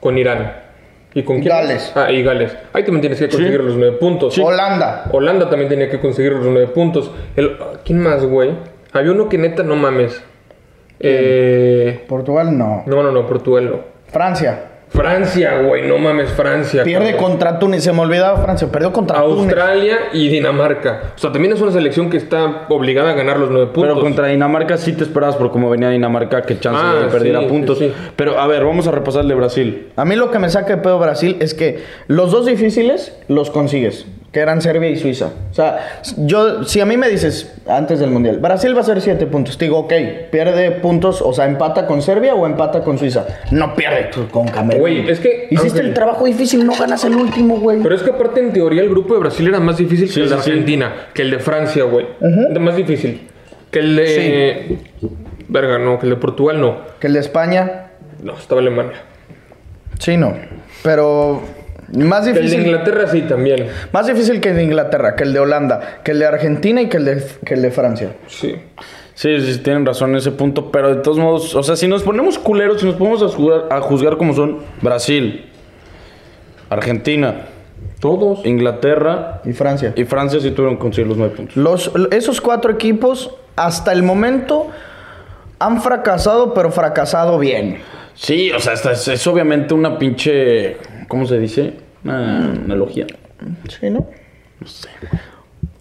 Con 0.00 0.18
Irán. 0.18 0.52
¿Y 1.14 1.22
con 1.22 1.36
quién? 1.40 1.48
Gales. 1.48 1.92
Ah, 1.94 2.10
y 2.10 2.22
Gales. 2.22 2.56
Ahí 2.72 2.82
también 2.82 3.00
tienes 3.00 3.18
que 3.18 3.28
conseguir 3.28 3.60
los 3.62 3.76
nueve 3.76 3.96
puntos. 3.98 4.36
Holanda. 4.38 5.04
Holanda 5.12 5.48
también 5.48 5.68
tenía 5.68 5.88
que 5.88 6.00
conseguir 6.00 6.32
los 6.32 6.44
nueve 6.46 6.66
puntos. 6.68 7.10
El- 7.36 7.56
¿Quién 7.84 8.00
más, 8.00 8.24
güey? 8.24 8.50
Había 8.92 9.12
uno 9.12 9.28
que 9.28 9.38
neta 9.38 9.62
no 9.62 9.76
mames. 9.76 10.22
Eh, 11.00 12.04
Portugal 12.08 12.56
no. 12.56 12.82
no, 12.86 13.02
no, 13.02 13.10
no, 13.12 13.26
Portugal 13.26 13.70
no. 13.70 13.80
Francia. 14.12 14.64
Francia, 14.94 15.58
güey, 15.60 15.88
no 15.88 15.98
mames, 15.98 16.30
Francia. 16.30 16.84
Pierde 16.84 17.10
cabrón. 17.12 17.30
contra 17.30 17.58
Túnez. 17.58 17.82
Se 17.82 17.92
me 17.92 18.00
olvidaba 18.00 18.38
Francia. 18.42 18.68
Perdió 18.70 18.92
contra 18.92 19.20
Túnez. 19.22 19.38
Australia 19.46 19.98
y 20.12 20.28
Dinamarca. 20.28 21.12
O 21.16 21.18
sea, 21.18 21.32
también 21.32 21.52
es 21.52 21.60
una 21.60 21.72
selección 21.72 22.08
que 22.10 22.16
está 22.16 22.66
obligada 22.68 23.10
a 23.10 23.14
ganar 23.14 23.38
los 23.38 23.50
nueve 23.50 23.66
puntos. 23.66 23.82
Pero 23.92 24.00
contra 24.00 24.28
Dinamarca 24.28 24.76
sí 24.76 24.92
te 24.92 25.02
esperabas 25.02 25.34
por 25.34 25.50
cómo 25.50 25.68
venía 25.68 25.90
Dinamarca, 25.90 26.42
que 26.42 26.60
chance 26.60 26.80
Ah, 26.80 26.94
de 27.02 27.06
perdiera 27.08 27.40
sí, 27.40 27.46
puntos. 27.46 27.78
sí, 27.78 27.88
sí. 27.88 28.10
Pero 28.14 28.38
a 28.38 28.46
ver, 28.46 28.64
vamos 28.64 28.86
a 28.86 28.92
repasar 28.92 29.22
el 29.22 29.28
de 29.28 29.34
Brasil. 29.34 29.88
A 29.96 30.04
mí 30.04 30.14
lo 30.14 30.30
que 30.30 30.38
me 30.38 30.48
saca 30.48 30.76
de 30.76 30.80
pedo 30.82 30.98
Brasil 31.00 31.36
es 31.40 31.54
que 31.54 31.82
los 32.06 32.30
dos 32.30 32.46
difíciles 32.46 33.18
los 33.26 33.50
consigues, 33.50 34.06
que 34.34 34.40
eran 34.40 34.60
Serbia 34.60 34.90
y 34.90 34.96
Suiza. 34.96 35.30
O 35.50 35.54
sea, 35.54 36.00
yo, 36.18 36.64
si 36.64 36.80
a 36.80 36.84
mí 36.84 36.96
me 36.96 37.08
dices 37.08 37.54
antes 37.68 38.00
del 38.00 38.10
Mundial, 38.10 38.38
Brasil 38.38 38.76
va 38.76 38.80
a 38.80 38.84
ser 38.84 39.00
7 39.00 39.24
puntos, 39.26 39.56
te 39.56 39.66
digo, 39.66 39.78
ok, 39.78 39.92
pierde 40.32 40.72
puntos, 40.72 41.22
o 41.22 41.32
sea, 41.32 41.46
empata 41.46 41.86
con 41.86 42.02
Serbia 42.02 42.34
o 42.34 42.44
empata 42.44 42.82
con 42.82 42.98
Suiza. 42.98 43.24
No 43.52 43.76
pierde 43.76 44.10
con 44.32 44.48
Camerún. 44.48 44.80
Güey, 44.80 45.08
es 45.08 45.20
que- 45.20 45.46
Hiciste 45.50 45.80
el 45.80 45.94
trabajo 45.94 46.24
difícil, 46.24 46.66
no 46.66 46.72
ganas 46.76 47.04
el 47.04 47.14
último, 47.14 47.58
güey. 47.60 47.80
Pero 47.80 47.94
es 47.94 48.02
que 48.02 48.10
aparte 48.10 48.40
en 48.40 48.52
teoría 48.52 48.82
el 48.82 48.90
grupo 48.90 49.14
de 49.14 49.20
Brasil 49.20 49.46
era 49.46 49.60
más 49.60 49.76
difícil 49.78 50.08
Sí, 50.08 50.14
que 50.16 50.20
el 50.22 50.28
de 50.28 50.36
sí, 50.36 50.42
sí. 50.42 50.50
Argentina, 50.50 50.92
que 51.14 51.22
el 51.22 51.30
de 51.30 51.38
Francia, 51.38 51.84
güey. 51.84 52.06
De 52.20 52.58
Más 52.58 52.74
difícil. 52.76 53.28
Que 53.70 53.78
el 53.78 53.94
de... 53.96 54.78
Verga, 55.48 55.78
no, 55.78 55.98
que 56.00 56.06
el 56.06 56.10
de 56.10 56.16
Portugal 56.16 56.60
no. 56.60 56.78
Que 56.98 57.06
el 57.06 57.12
de 57.12 57.20
España, 57.20 57.86
No, 58.20 58.36
estaba 58.36 58.60
Alemania. 58.60 59.00
sí, 60.00 60.16
no. 60.16 60.34
Pero 60.82 61.40
más 61.94 62.24
Que 62.24 62.30
el 62.30 62.34
de 62.36 62.40
difícil. 62.42 62.66
Inglaterra 62.66 63.06
sí 63.08 63.22
también. 63.22 63.68
Más 63.92 64.06
difícil 64.06 64.40
que 64.40 64.50
el 64.50 64.56
de 64.56 64.62
Inglaterra, 64.64 65.14
que 65.16 65.24
el 65.24 65.32
de 65.32 65.40
Holanda, 65.40 66.00
que 66.04 66.10
el 66.12 66.18
de 66.18 66.26
Argentina 66.26 66.82
y 66.82 66.88
que 66.88 66.96
el 66.98 67.04
de, 67.04 67.24
que 67.44 67.54
el 67.54 67.62
de 67.62 67.70
Francia. 67.70 68.12
Sí. 68.26 68.54
Sí, 69.14 69.40
sí, 69.40 69.58
tienen 69.60 69.86
razón 69.86 70.10
en 70.10 70.16
ese 70.16 70.32
punto, 70.32 70.72
pero 70.72 70.92
de 70.92 71.00
todos 71.00 71.18
modos, 71.18 71.54
o 71.54 71.62
sea, 71.62 71.76
si 71.76 71.86
nos 71.86 72.02
ponemos 72.02 72.36
culeros, 72.36 72.80
si 72.80 72.86
nos 72.86 72.96
ponemos 72.96 73.22
a 73.22 73.28
juzgar, 73.28 73.66
a 73.70 73.80
juzgar 73.80 74.16
como 74.16 74.34
son 74.34 74.58
Brasil, 74.82 75.52
Argentina, 76.68 77.46
Todos. 78.00 78.44
Inglaterra 78.44 79.40
Y 79.44 79.52
Francia. 79.52 79.92
y 79.94 80.04
Francia 80.04 80.40
sí 80.40 80.50
tuvieron 80.50 80.76
que 80.76 80.82
conseguir 80.82 81.06
los 81.08 81.16
nueve 81.16 81.34
puntos. 81.36 81.56
Los, 81.56 81.92
esos 82.10 82.40
cuatro 82.40 82.72
equipos, 82.72 83.30
hasta 83.56 83.92
el 83.92 84.02
momento, 84.02 84.66
han 85.60 85.80
fracasado, 85.80 86.52
pero 86.52 86.70
fracasado 86.72 87.38
bien. 87.38 87.78
Sí, 88.14 88.50
o 88.52 88.58
sea, 88.60 88.72
esta 88.72 88.92
es, 88.92 89.06
es 89.08 89.26
obviamente 89.26 89.74
una 89.74 89.96
pinche, 89.98 90.76
¿cómo 91.08 91.24
se 91.26 91.38
dice? 91.38 91.74
Una 92.04 92.50
analogía. 92.52 93.06
Sí, 93.68 93.90
¿no? 93.90 94.06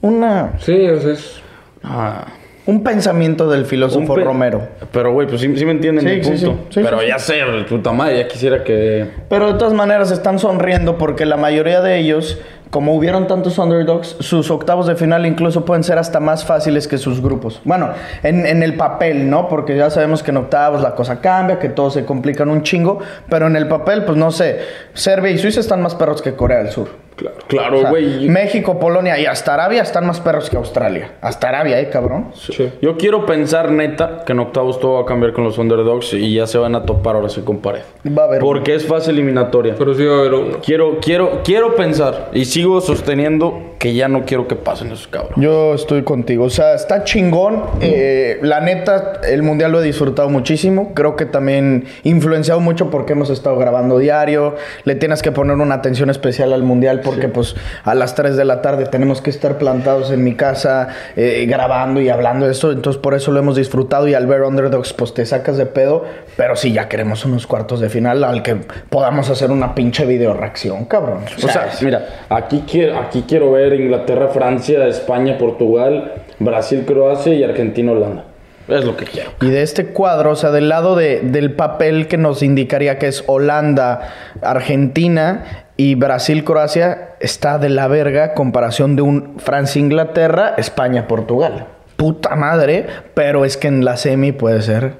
Una, 0.02 0.54
Sí, 0.60 0.88
o 0.88 1.00
sea, 1.00 1.14
es... 1.14 1.42
Ah, 1.84 2.28
un 2.66 2.84
pensamiento 2.84 3.50
del 3.50 3.66
filósofo 3.66 4.16
pe- 4.16 4.24
Romero. 4.24 4.68
Pero, 4.92 5.12
güey, 5.12 5.28
pues 5.28 5.42
sí, 5.42 5.54
sí 5.58 5.66
me 5.66 5.72
entienden 5.72 6.24
Sí, 6.24 6.38
sí, 6.38 6.46
punto. 6.46 6.66
pero 6.74 7.04
ya 7.04 7.20
sé, 7.20 7.40
puta 7.68 7.92
madre, 7.92 8.20
ya 8.20 8.28
quisiera 8.28 8.64
que... 8.64 9.08
Pero 9.30 9.52
de 9.54 9.60
todas 9.60 9.74
maneras 9.74 10.12
están 10.12 10.40
sonriendo 10.40 10.98
porque 10.98 11.26
la 11.26 11.36
mayoría 11.36 11.82
de 11.82 11.98
ellos, 12.00 12.40
como 12.70 12.96
hubieron 12.96 13.28
tantos 13.28 13.58
underdogs, 13.58 14.16
sus 14.20 14.50
octavos 14.50 14.88
de 14.88 14.96
final 14.96 15.26
incluso 15.26 15.66
pueden 15.66 15.84
ser 15.84 15.98
hasta 15.98 16.20
más 16.22 16.46
fáciles 16.46 16.88
que 16.88 16.98
sus 16.98 17.22
grupos. 17.22 17.60
Bueno, 17.66 17.90
en, 18.24 18.46
en 18.46 18.64
el 18.64 18.76
papel, 18.76 19.30
¿no? 19.30 19.50
Porque 19.50 19.76
ya 19.76 19.90
sabemos 19.90 20.24
que 20.24 20.32
en 20.32 20.38
octavos 20.38 20.82
la 20.82 20.96
cosa 20.96 21.20
cambia, 21.20 21.60
que 21.60 21.68
todos 21.70 21.94
se 21.94 22.06
complican 22.06 22.50
un 22.50 22.64
chingo, 22.64 23.00
pero 23.30 23.48
en 23.48 23.58
el 23.58 23.68
papel, 23.68 24.04
pues 24.06 24.18
no 24.18 24.32
sé, 24.32 24.60
Serbia 24.94 25.32
y 25.32 25.38
Suiza 25.38 25.60
están 25.60 25.82
más 25.82 25.96
perros 25.96 26.22
que 26.22 26.34
Corea 26.34 26.60
del 26.60 26.72
Sur. 26.72 27.03
Claro. 27.16 27.38
O 27.44 27.48
Claro, 27.48 27.82
sea, 27.82 27.90
güey. 27.90 28.28
México, 28.30 28.80
Polonia 28.80 29.20
y 29.20 29.26
hasta 29.26 29.54
Arabia 29.54 29.82
están 29.82 30.06
más 30.06 30.20
perros 30.20 30.50
que 30.50 30.58
Australia. 30.58 31.12
Hasta 31.22 31.50
Arabia, 31.50 31.80
¿eh, 31.80 31.90
cabrón? 31.90 32.28
Sí. 32.34 32.70
Yo 32.82 32.98
quiero 32.98 33.26
pensar, 33.26 33.72
neta, 33.72 34.24
que 34.26 34.32
en 34.34 34.40
octavos 34.40 34.80
todo 34.80 34.94
va 34.96 35.02
a 35.02 35.06
cambiar 35.06 35.34
con 35.34 35.44
los 35.44 35.58
underdogs 35.58 36.14
y 36.14 36.34
ya 36.36 36.48
se 36.48 36.58
van 36.58 36.76
a 36.76 36.84
topar 36.86 37.16
ahora 37.16 37.30
sí 37.30 37.42
con 37.42 37.60
pared. 37.60 37.82
Va 38.08 38.24
a 38.24 38.26
haber 38.26 38.40
Porque 38.40 38.76
es 38.76 38.86
fase 38.88 39.12
eliminatoria. 39.12 39.76
Pero 39.78 39.94
sí 39.94 40.06
va 40.06 40.16
a 40.16 40.20
haber 40.20 40.34
uno. 40.34 40.58
Quiero, 40.64 41.00
quiero, 41.00 41.42
quiero 41.44 41.76
pensar 41.76 42.30
y 42.34 42.46
sigo 42.46 42.82
sosteniendo 42.82 43.74
que 43.80 43.94
ya 43.94 44.08
no 44.08 44.24
quiero 44.26 44.48
que 44.48 44.56
pasen 44.56 44.88
esos 44.88 45.08
cabros. 45.10 45.34
Yo 45.36 45.74
estoy 45.74 46.04
contigo. 46.04 46.46
O 46.46 46.50
sea, 46.50 46.74
está 46.74 47.04
chingón. 47.04 47.64
Eh, 47.82 48.40
la 48.42 48.62
neta, 48.62 49.20
el 49.28 49.44
mundial 49.44 49.74
lo 49.74 49.82
he 49.82 49.84
disfrutado 49.84 50.30
muchísimo. 50.30 50.94
Creo 50.94 51.18
que 51.18 51.26
también 51.26 51.86
influenciado 52.04 52.62
mucho 52.62 52.90
porque 52.90 53.12
hemos 53.12 53.30
estado 53.30 53.58
grabando 53.58 53.98
diario. 53.98 54.56
Le 54.86 54.96
tienes 54.96 55.22
que 55.22 55.34
poner 55.34 55.58
una 55.58 55.76
atención 55.76 56.10
especial 56.10 56.54
al 56.54 56.64
mundial 56.64 57.02
porque, 57.04 57.28
pues, 57.28 57.56
a 57.84 57.94
las 57.96 58.16
3 58.16 58.36
de 58.38 58.46
la 58.46 58.62
tarde 58.62 58.86
tenemos 58.86 59.22
que 59.22 59.30
estar 59.30 59.58
plantados 59.58 60.12
en 60.12 60.24
mi 60.24 60.36
casa 60.36 60.88
eh, 61.16 61.46
grabando 61.48 62.02
y 62.02 62.10
hablando 62.10 62.46
de 62.46 62.52
esto. 62.54 62.72
Entonces, 62.72 63.02
por 63.02 63.14
eso 63.14 63.32
lo 63.32 63.40
hemos 63.40 63.56
disfrutado. 63.56 64.08
Y 64.08 64.14
al 64.14 64.26
ver 64.28 64.42
underdogs, 64.44 64.94
pues 64.94 65.14
te 65.14 65.26
sacas 65.26 65.58
de 65.58 65.66
pedo. 65.66 66.06
Pero 66.38 66.56
sí, 66.56 66.72
ya 66.72 66.88
queremos 66.90 67.26
unos 67.26 67.46
cuartos 67.48 67.80
de 67.80 67.90
final 67.90 68.24
al 68.24 68.42
que 68.42 68.56
podamos 68.90 69.30
hacer 69.30 69.52
una 69.52 69.76
pinche 69.76 70.06
video 70.06 70.34
reacción, 70.34 70.86
cabrón. 70.86 71.20
O 71.44 71.48
sea, 71.48 71.70
mira, 71.82 72.06
aquí 72.30 72.64
quiero, 72.70 72.98
aquí 73.00 73.26
quiero 73.28 73.52
ver 73.52 73.74
Inglaterra, 73.74 74.30
Francia, 74.30 74.86
España, 74.88 75.38
Portugal, 75.38 76.14
Brasil, 76.40 76.84
Croacia 76.88 77.34
y 77.34 77.44
Argentina, 77.44 77.92
Holanda. 77.92 78.26
Es 78.66 78.86
lo 78.86 78.96
que 78.96 79.04
quiero. 79.04 79.32
Y 79.42 79.50
de 79.50 79.62
este 79.62 79.88
cuadro, 79.88 80.32
o 80.32 80.36
sea, 80.38 80.50
del 80.52 80.70
lado 80.70 80.96
de- 80.96 81.20
del 81.20 81.52
papel 81.52 82.08
que 82.08 82.18
nos 82.18 82.42
indicaría 82.42 82.98
que 82.98 83.08
es 83.08 83.22
Holanda, 83.28 84.10
Argentina 84.42 85.63
y 85.76 85.96
Brasil-Croacia, 85.96 87.16
está 87.20 87.58
de 87.58 87.70
la 87.70 87.88
verga 87.88 88.34
comparación 88.34 88.96
de 88.96 89.02
un 89.02 89.40
Francia-Inglaterra, 89.40 90.54
España-Portugal. 90.58 91.68
Puta 91.96 92.36
madre, 92.36 92.88
pero 93.14 93.46
es 93.46 93.58
que 93.58 93.68
en 93.68 93.84
la 93.86 93.98
semi 93.98 94.32
puede 94.32 94.62
ser 94.62 94.98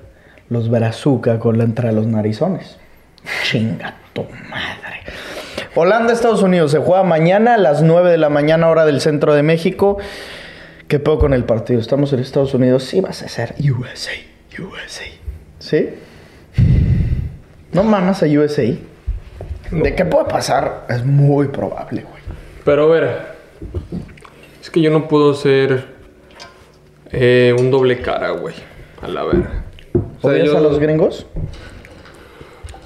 los 0.50 0.70
Brazuca 0.70 1.40
con 1.40 1.58
la 1.58 1.64
entre 1.64 1.92
los 1.92 2.08
narizones. 2.08 2.78
Chinga 3.44 3.96
tu 4.14 4.24
madre. 4.24 5.02
Holanda-Estados 5.76 6.44
Unidos 6.44 6.72
se 6.72 6.80
juega 6.80 7.04
mañana 7.04 7.56
a 7.56 7.58
las 7.58 7.82
9 7.82 8.12
de 8.12 8.18
la 8.18 8.30
mañana, 8.30 8.70
hora 8.70 8.86
del 8.86 9.02
centro 9.02 9.34
de 9.34 9.44
México. 9.44 9.98
¿Qué 10.88 11.00
pedo 11.00 11.18
con 11.18 11.34
el 11.34 11.46
partido? 11.46 11.80
Estamos 11.80 12.14
en 12.14 12.20
Estados 12.20 12.54
Unidos. 12.54 12.84
Sí, 12.84 13.02
vas 13.02 13.24
a 13.24 13.28
ser 13.28 13.56
USA. 13.60 14.12
USA. 14.60 15.06
¿Sí? 15.58 15.90
No 17.72 17.84
mamas 17.84 18.22
a 18.22 18.28
USA. 18.28 18.64
¿De 19.82 19.96
qué 19.96 20.06
puede 20.06 20.26
pasar? 20.26 20.86
Es 20.90 21.04
muy 21.04 21.48
probable, 21.48 22.02
güey. 22.04 22.22
Pero 22.64 22.84
a 22.84 22.88
ver, 22.88 23.18
es 24.62 24.70
que 24.70 24.82
yo 24.82 24.92
no 24.92 25.08
puedo 25.08 25.34
ser 25.34 25.86
eh, 27.12 27.56
un 27.58 27.72
doble 27.72 28.02
cara, 28.02 28.32
güey. 28.32 28.56
A 29.02 29.08
la 29.08 29.24
verga. 29.24 29.64
O 29.94 30.22
sea, 30.22 30.32
¿Odias 30.32 30.46
yo- 30.48 30.58
a 30.58 30.62
los 30.62 30.80
gringos? 30.80 31.26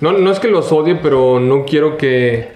No, 0.02 0.12
no 0.14 0.32
es 0.32 0.40
que 0.40 0.48
los 0.48 0.72
odie, 0.72 0.96
pero 0.96 1.40
no 1.40 1.66
quiero 1.66 1.98
que, 1.98 2.50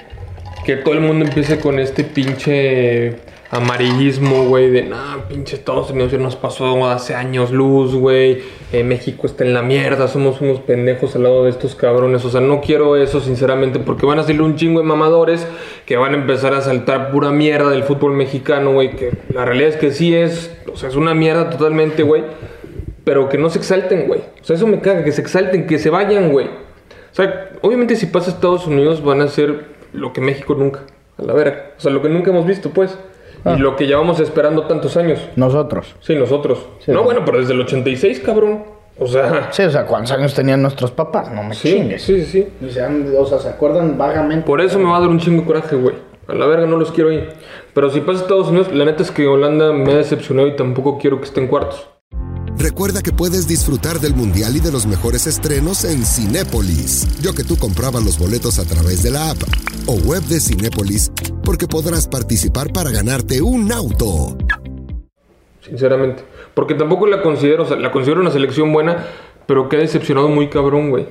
que 0.65 0.75
todo 0.77 0.93
el 0.93 1.01
mundo 1.01 1.25
empiece 1.25 1.59
con 1.59 1.79
este 1.79 2.03
pinche 2.03 3.17
amarillismo, 3.51 4.45
güey, 4.45 4.71
de, 4.71 4.83
nah, 4.83 5.17
pinche 5.27 5.57
Estados 5.57 5.91
Unidos 5.91 6.13
ya 6.13 6.17
nos 6.17 6.37
pasó 6.37 6.87
hace 6.87 7.15
años 7.15 7.51
luz, 7.51 7.93
güey, 7.93 8.41
eh, 8.71 8.83
México 8.85 9.27
está 9.27 9.43
en 9.43 9.53
la 9.53 9.61
mierda, 9.61 10.07
somos 10.07 10.39
unos 10.39 10.61
pendejos 10.61 11.17
al 11.17 11.23
lado 11.23 11.43
de 11.43 11.49
estos 11.49 11.75
cabrones, 11.75 12.23
o 12.23 12.29
sea, 12.29 12.39
no 12.39 12.61
quiero 12.61 12.95
eso, 12.95 13.19
sinceramente, 13.19 13.79
porque 13.79 14.05
van 14.05 14.19
a 14.19 14.23
salir 14.23 14.41
un 14.41 14.55
chingo 14.55 14.79
de 14.79 14.85
mamadores 14.85 15.45
que 15.85 15.97
van 15.97 16.13
a 16.13 16.17
empezar 16.17 16.53
a 16.53 16.61
saltar 16.61 17.11
pura 17.11 17.31
mierda 17.31 17.69
del 17.69 17.83
fútbol 17.83 18.13
mexicano, 18.13 18.71
güey, 18.71 18.95
que 18.95 19.11
la 19.33 19.43
realidad 19.43 19.71
es 19.71 19.75
que 19.75 19.91
sí 19.91 20.15
es, 20.15 20.55
o 20.71 20.77
sea, 20.77 20.87
es 20.87 20.95
una 20.95 21.13
mierda 21.13 21.49
totalmente, 21.49 22.03
güey, 22.03 22.23
pero 23.03 23.27
que 23.27 23.37
no 23.37 23.49
se 23.49 23.59
exalten, 23.59 24.07
güey, 24.07 24.21
o 24.41 24.45
sea, 24.45 24.55
eso 24.55 24.65
me 24.65 24.79
caga, 24.79 25.03
que 25.03 25.11
se 25.11 25.19
exalten, 25.19 25.67
que 25.67 25.77
se 25.77 25.89
vayan, 25.89 26.31
güey. 26.31 26.47
O 26.47 27.13
sea, 27.13 27.49
obviamente 27.61 27.97
si 27.97 28.05
pasa 28.05 28.31
Estados 28.31 28.65
Unidos 28.65 29.03
van 29.03 29.19
a 29.19 29.27
ser 29.27 29.65
lo 29.91 30.13
que 30.13 30.21
México 30.21 30.55
nunca, 30.55 30.83
a 31.17 31.23
la 31.23 31.33
verga. 31.33 31.71
O 31.77 31.81
sea, 31.81 31.91
lo 31.91 32.01
que 32.01 32.07
nunca 32.07 32.31
hemos 32.31 32.45
visto, 32.45 32.69
pues. 32.69 32.97
Ah. 33.43 33.55
Y 33.57 33.59
lo 33.59 33.75
que 33.75 33.87
llevamos 33.87 34.19
esperando 34.19 34.63
tantos 34.67 34.95
años. 34.97 35.19
Nosotros. 35.35 35.95
Sí, 36.01 36.15
nosotros. 36.15 36.59
Sí. 36.85 36.91
No, 36.91 37.03
bueno, 37.03 37.21
pero 37.25 37.39
desde 37.39 37.53
el 37.53 37.61
86, 37.61 38.19
cabrón. 38.19 38.63
O 38.99 39.07
sea, 39.07 39.49
Sí, 39.51 39.63
o 39.63 39.71
sea, 39.71 39.85
¿cuántos 39.87 40.11
años 40.11 40.33
tenían 40.33 40.61
nuestros 40.61 40.91
papás? 40.91 41.31
No 41.31 41.41
me 41.43 41.55
sí, 41.55 41.73
chingues. 41.73 42.03
sí, 42.03 42.23
sí. 42.25 42.47
Y 42.61 42.69
se 42.69 42.83
han- 42.83 43.11
o 43.17 43.25
sea, 43.25 43.39
¿se 43.39 43.49
acuerdan 43.49 43.97
vagamente? 43.97 44.45
Por 44.45 44.61
eso 44.61 44.77
me 44.77 44.85
va 44.85 44.97
a 44.97 44.99
dar 44.99 45.09
un 45.09 45.19
chingo 45.19 45.41
de 45.41 45.47
coraje, 45.47 45.75
güey. 45.75 45.95
A 46.27 46.33
la 46.35 46.45
verga 46.45 46.67
no 46.67 46.77
los 46.77 46.91
quiero 46.91 47.09
ahí. 47.09 47.27
Pero 47.73 47.89
si 47.89 48.01
pasa 48.01 48.19
a 48.19 48.21
Estados 48.23 48.49
Unidos, 48.49 48.71
la 48.73 48.85
neta 48.85 49.01
es 49.01 49.09
que 49.11 49.25
Holanda 49.25 49.71
me 49.73 49.91
ha 49.93 49.97
decepcionado 49.97 50.47
y 50.47 50.55
tampoco 50.55 50.97
quiero 50.99 51.17
que 51.19 51.25
esté 51.25 51.41
en 51.41 51.47
cuartos. 51.47 51.87
Recuerda 52.57 53.01
que 53.01 53.11
puedes 53.11 53.47
disfrutar 53.47 53.99
del 53.99 54.13
Mundial 54.13 54.55
y 54.55 54.59
de 54.59 54.71
los 54.71 54.85
mejores 54.85 55.25
estrenos 55.25 55.83
en 55.83 56.05
Cinépolis. 56.05 57.07
Yo 57.21 57.33
que 57.33 57.43
tú 57.43 57.57
comprabas 57.57 58.03
los 58.03 58.19
boletos 58.19 58.59
a 58.59 58.65
través 58.65 59.01
de 59.01 59.09
la 59.09 59.31
app 59.31 59.37
o 59.87 59.93
web 60.07 60.21
de 60.23 60.39
Cinépolis 60.39 61.11
porque 61.43 61.67
podrás 61.67 62.07
participar 62.07 62.71
para 62.73 62.91
ganarte 62.91 63.41
un 63.41 63.71
auto. 63.71 64.37
Sinceramente. 65.61 66.23
Porque 66.53 66.73
tampoco 66.73 67.07
la 67.07 67.21
considero, 67.21 67.63
o 67.63 67.65
sea, 67.65 67.77
la 67.77 67.91
considero 67.91 68.21
una 68.21 68.31
selección 68.31 68.73
buena, 68.73 69.05
pero 69.45 69.69
que 69.69 69.77
ha 69.77 69.79
decepcionado 69.79 70.27
muy 70.29 70.49
cabrón, 70.49 70.89
güey. 70.89 71.05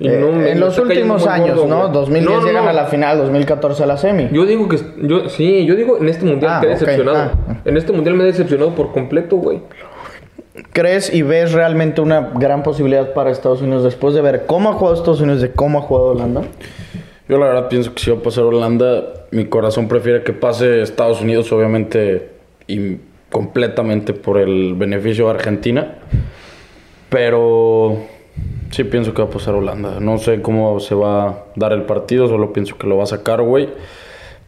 Y 0.00 0.08
Eh, 0.08 0.18
no 0.20 0.30
me- 0.32 0.50
en 0.52 0.60
los 0.60 0.78
últimos 0.78 1.26
años, 1.26 1.56
gordo, 1.56 1.66
¿no? 1.68 1.80
güey. 1.82 1.92
2010 1.92 2.30
No, 2.36 2.40
no, 2.40 2.46
llegan 2.46 2.64
no. 2.64 2.70
a 2.70 2.72
la 2.72 2.86
final, 2.86 3.18
2014 3.18 3.82
a 3.82 3.86
la 3.86 3.96
semi. 3.96 4.28
Yo 4.32 4.46
digo 4.46 4.68
que 4.68 4.78
yo 5.02 5.28
sí, 5.28 5.64
yo 5.66 5.74
digo 5.74 5.98
en 5.98 6.08
este 6.08 6.24
mundial 6.24 6.52
Ah, 6.54 6.60
que 6.60 6.66
ha 6.68 6.70
ok, 6.74 6.78
decepcionado. 6.80 7.18
ah, 7.18 7.32
ah. 7.48 7.56
En 7.64 7.76
este 7.76 7.92
mundial 7.92 8.14
me 8.16 8.22
ha 8.22 8.26
decepcionado 8.26 8.74
por 8.74 8.92
completo, 8.92 9.36
güey. 9.36 9.60
¿crees 10.72 11.12
y 11.14 11.22
ves 11.22 11.52
realmente 11.52 12.00
una 12.00 12.32
gran 12.34 12.62
posibilidad 12.64 13.12
para 13.12 13.30
Estados 13.30 13.62
Unidos 13.62 13.84
después 13.84 14.14
de 14.14 14.22
ver 14.22 14.44
cómo 14.46 14.70
ha 14.70 14.72
jugado 14.74 14.96
Estados 14.96 15.20
Unidos, 15.20 15.40
de 15.40 15.52
cómo 15.52 15.78
ha 15.78 15.82
jugado 15.82 16.06
Holanda? 16.08 16.42
Yo 17.28 17.38
la 17.38 17.46
verdad 17.46 17.68
pienso 17.68 17.94
que 17.94 18.02
si 18.02 18.10
va 18.10 18.18
a 18.18 18.22
pasar 18.22 18.44
Holanda, 18.44 19.26
mi 19.32 19.44
corazón 19.44 19.86
prefiere 19.86 20.22
que 20.22 20.32
pase 20.32 20.80
Estados 20.80 21.20
Unidos, 21.20 21.52
obviamente, 21.52 22.30
y 22.66 22.96
completamente 23.30 24.14
por 24.14 24.38
el 24.38 24.74
beneficio 24.74 25.26
de 25.26 25.32
Argentina. 25.32 25.98
Pero 27.10 27.98
sí 28.70 28.84
pienso 28.84 29.12
que 29.12 29.20
va 29.20 29.28
a 29.28 29.30
pasar 29.30 29.54
Holanda. 29.54 30.00
No 30.00 30.16
sé 30.16 30.40
cómo 30.40 30.80
se 30.80 30.94
va 30.94 31.28
a 31.28 31.44
dar 31.54 31.74
el 31.74 31.82
partido, 31.82 32.28
solo 32.28 32.52
pienso 32.54 32.78
que 32.78 32.86
lo 32.86 32.96
va 32.96 33.02
a 33.04 33.06
sacar, 33.06 33.42
güey. 33.42 33.68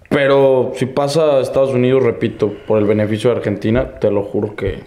Pero 0.08 0.72
si 0.74 0.86
pasa 0.86 1.40
Estados 1.40 1.74
Unidos, 1.74 2.02
repito, 2.02 2.52
por 2.66 2.78
el 2.78 2.86
beneficio 2.86 3.30
de 3.30 3.36
Argentina, 3.36 4.00
te 4.00 4.10
lo 4.10 4.22
juro 4.22 4.56
que 4.56 4.80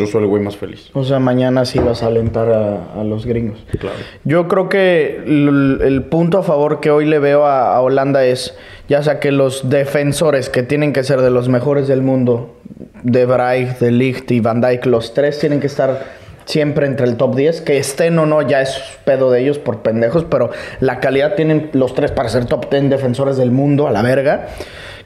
yo 0.00 0.06
soy 0.06 0.22
el 0.22 0.28
güey 0.28 0.42
más 0.42 0.56
feliz. 0.56 0.90
O 0.94 1.04
sea, 1.04 1.18
mañana 1.18 1.66
sí 1.66 1.78
vas 1.78 2.02
a 2.02 2.06
alentar 2.06 2.50
a, 2.50 3.00
a 3.00 3.04
los 3.04 3.26
gringos. 3.26 3.58
Claro. 3.78 3.96
Yo 4.24 4.48
creo 4.48 4.70
que 4.70 5.22
el, 5.26 5.80
el 5.82 6.04
punto 6.04 6.38
a 6.38 6.42
favor 6.42 6.80
que 6.80 6.90
hoy 6.90 7.04
le 7.04 7.18
veo 7.18 7.44
a, 7.44 7.76
a 7.76 7.80
Holanda 7.82 8.24
es, 8.24 8.56
ya 8.88 9.02
sea 9.02 9.20
que 9.20 9.30
los 9.30 9.68
defensores 9.68 10.48
que 10.48 10.62
tienen 10.62 10.94
que 10.94 11.04
ser 11.04 11.20
de 11.20 11.30
los 11.30 11.50
mejores 11.50 11.86
del 11.86 12.00
mundo, 12.00 12.56
de 13.02 13.26
Vrij, 13.26 13.78
de 13.78 13.90
Ligt 13.90 14.30
y 14.30 14.40
Van 14.40 14.62
Dijk, 14.62 14.86
los 14.86 15.12
tres 15.12 15.38
tienen 15.38 15.60
que 15.60 15.66
estar 15.66 16.02
siempre 16.46 16.86
entre 16.86 17.06
el 17.06 17.16
top 17.16 17.36
10, 17.36 17.60
que 17.60 17.76
estén 17.76 18.18
o 18.18 18.24
no 18.26 18.40
ya 18.42 18.62
es 18.62 18.82
pedo 19.04 19.30
de 19.30 19.42
ellos 19.42 19.58
por 19.58 19.82
pendejos, 19.82 20.24
pero 20.24 20.50
la 20.80 20.98
calidad 21.00 21.34
tienen 21.34 21.70
los 21.74 21.94
tres 21.94 22.10
para 22.10 22.28
ser 22.28 22.46
top 22.46 22.70
10 22.70 22.88
defensores 22.88 23.36
del 23.36 23.50
mundo 23.50 23.86
a 23.86 23.90
la 23.90 24.02
verga. 24.02 24.48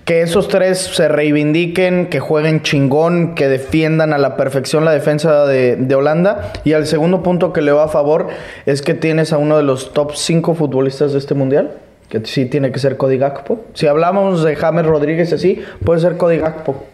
Que 0.05 0.21
esos 0.21 0.49
tres 0.49 0.79
se 0.79 1.09
reivindiquen, 1.09 2.09
que 2.09 2.21
jueguen 2.21 2.61
chingón, 2.63 3.35
que 3.35 3.49
defiendan 3.49 4.13
a 4.13 4.19
la 4.19 4.37
perfección 4.37 4.85
la 4.85 4.93
defensa 4.93 5.47
de, 5.47 5.77
de 5.77 5.95
Holanda. 5.95 6.53
Y 6.65 6.75
al 6.75 6.87
segundo 6.87 7.23
punto 7.23 7.55
que 7.55 7.63
le 7.63 7.73
va 7.73 7.85
a 7.85 7.89
favor 7.89 8.29
es 8.67 8.83
que 8.83 8.93
tienes 8.93 9.33
a 9.33 9.39
uno 9.39 9.57
de 9.57 9.63
los 9.63 9.95
top 9.95 10.13
5 10.15 10.55
futbolistas 10.55 11.13
de 11.13 11.19
este 11.19 11.35
mundial. 11.35 11.73
Que 12.11 12.21
sí 12.27 12.45
tiene 12.45 12.71
que 12.71 12.79
ser 12.79 12.99
Cody 12.99 13.17
Gakpo. 13.17 13.61
Si 13.73 13.87
hablamos 13.87 14.45
de 14.45 14.55
James 14.57 14.85
Rodríguez 14.85 15.33
así, 15.33 15.63
puede 15.85 16.01
ser 16.01 16.19
Cody 16.19 16.37
Gakpo. 16.37 16.85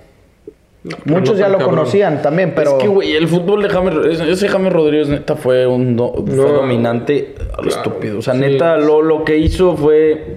Muchos 1.05 1.35
no 1.35 1.41
ya 1.41 1.49
lo 1.49 1.59
cabrón. 1.59 1.77
conocían 1.77 2.23
también, 2.23 2.53
pero... 2.55 2.79
Es 2.79 2.83
que, 2.85 2.89
güey, 2.89 3.13
el 3.15 3.29
fútbol 3.29 3.63
de 3.63 3.69
James, 3.69 3.95
ese 4.07 4.31
ese 4.31 4.49
James 4.49 4.73
Rodríguez 4.73 5.09
neta 5.09 5.37
fue 5.37 5.67
un 5.67 5.95
do- 5.97 6.25
fue 6.27 6.37
dominante 6.37 7.35
claro, 7.35 7.69
estúpido. 7.69 8.19
O 8.21 8.23
sea, 8.23 8.33
sí. 8.35 8.41
neta, 8.41 8.77
lo, 8.79 9.03
lo 9.03 9.25
que 9.25 9.37
hizo 9.37 9.77
fue. 9.77 10.37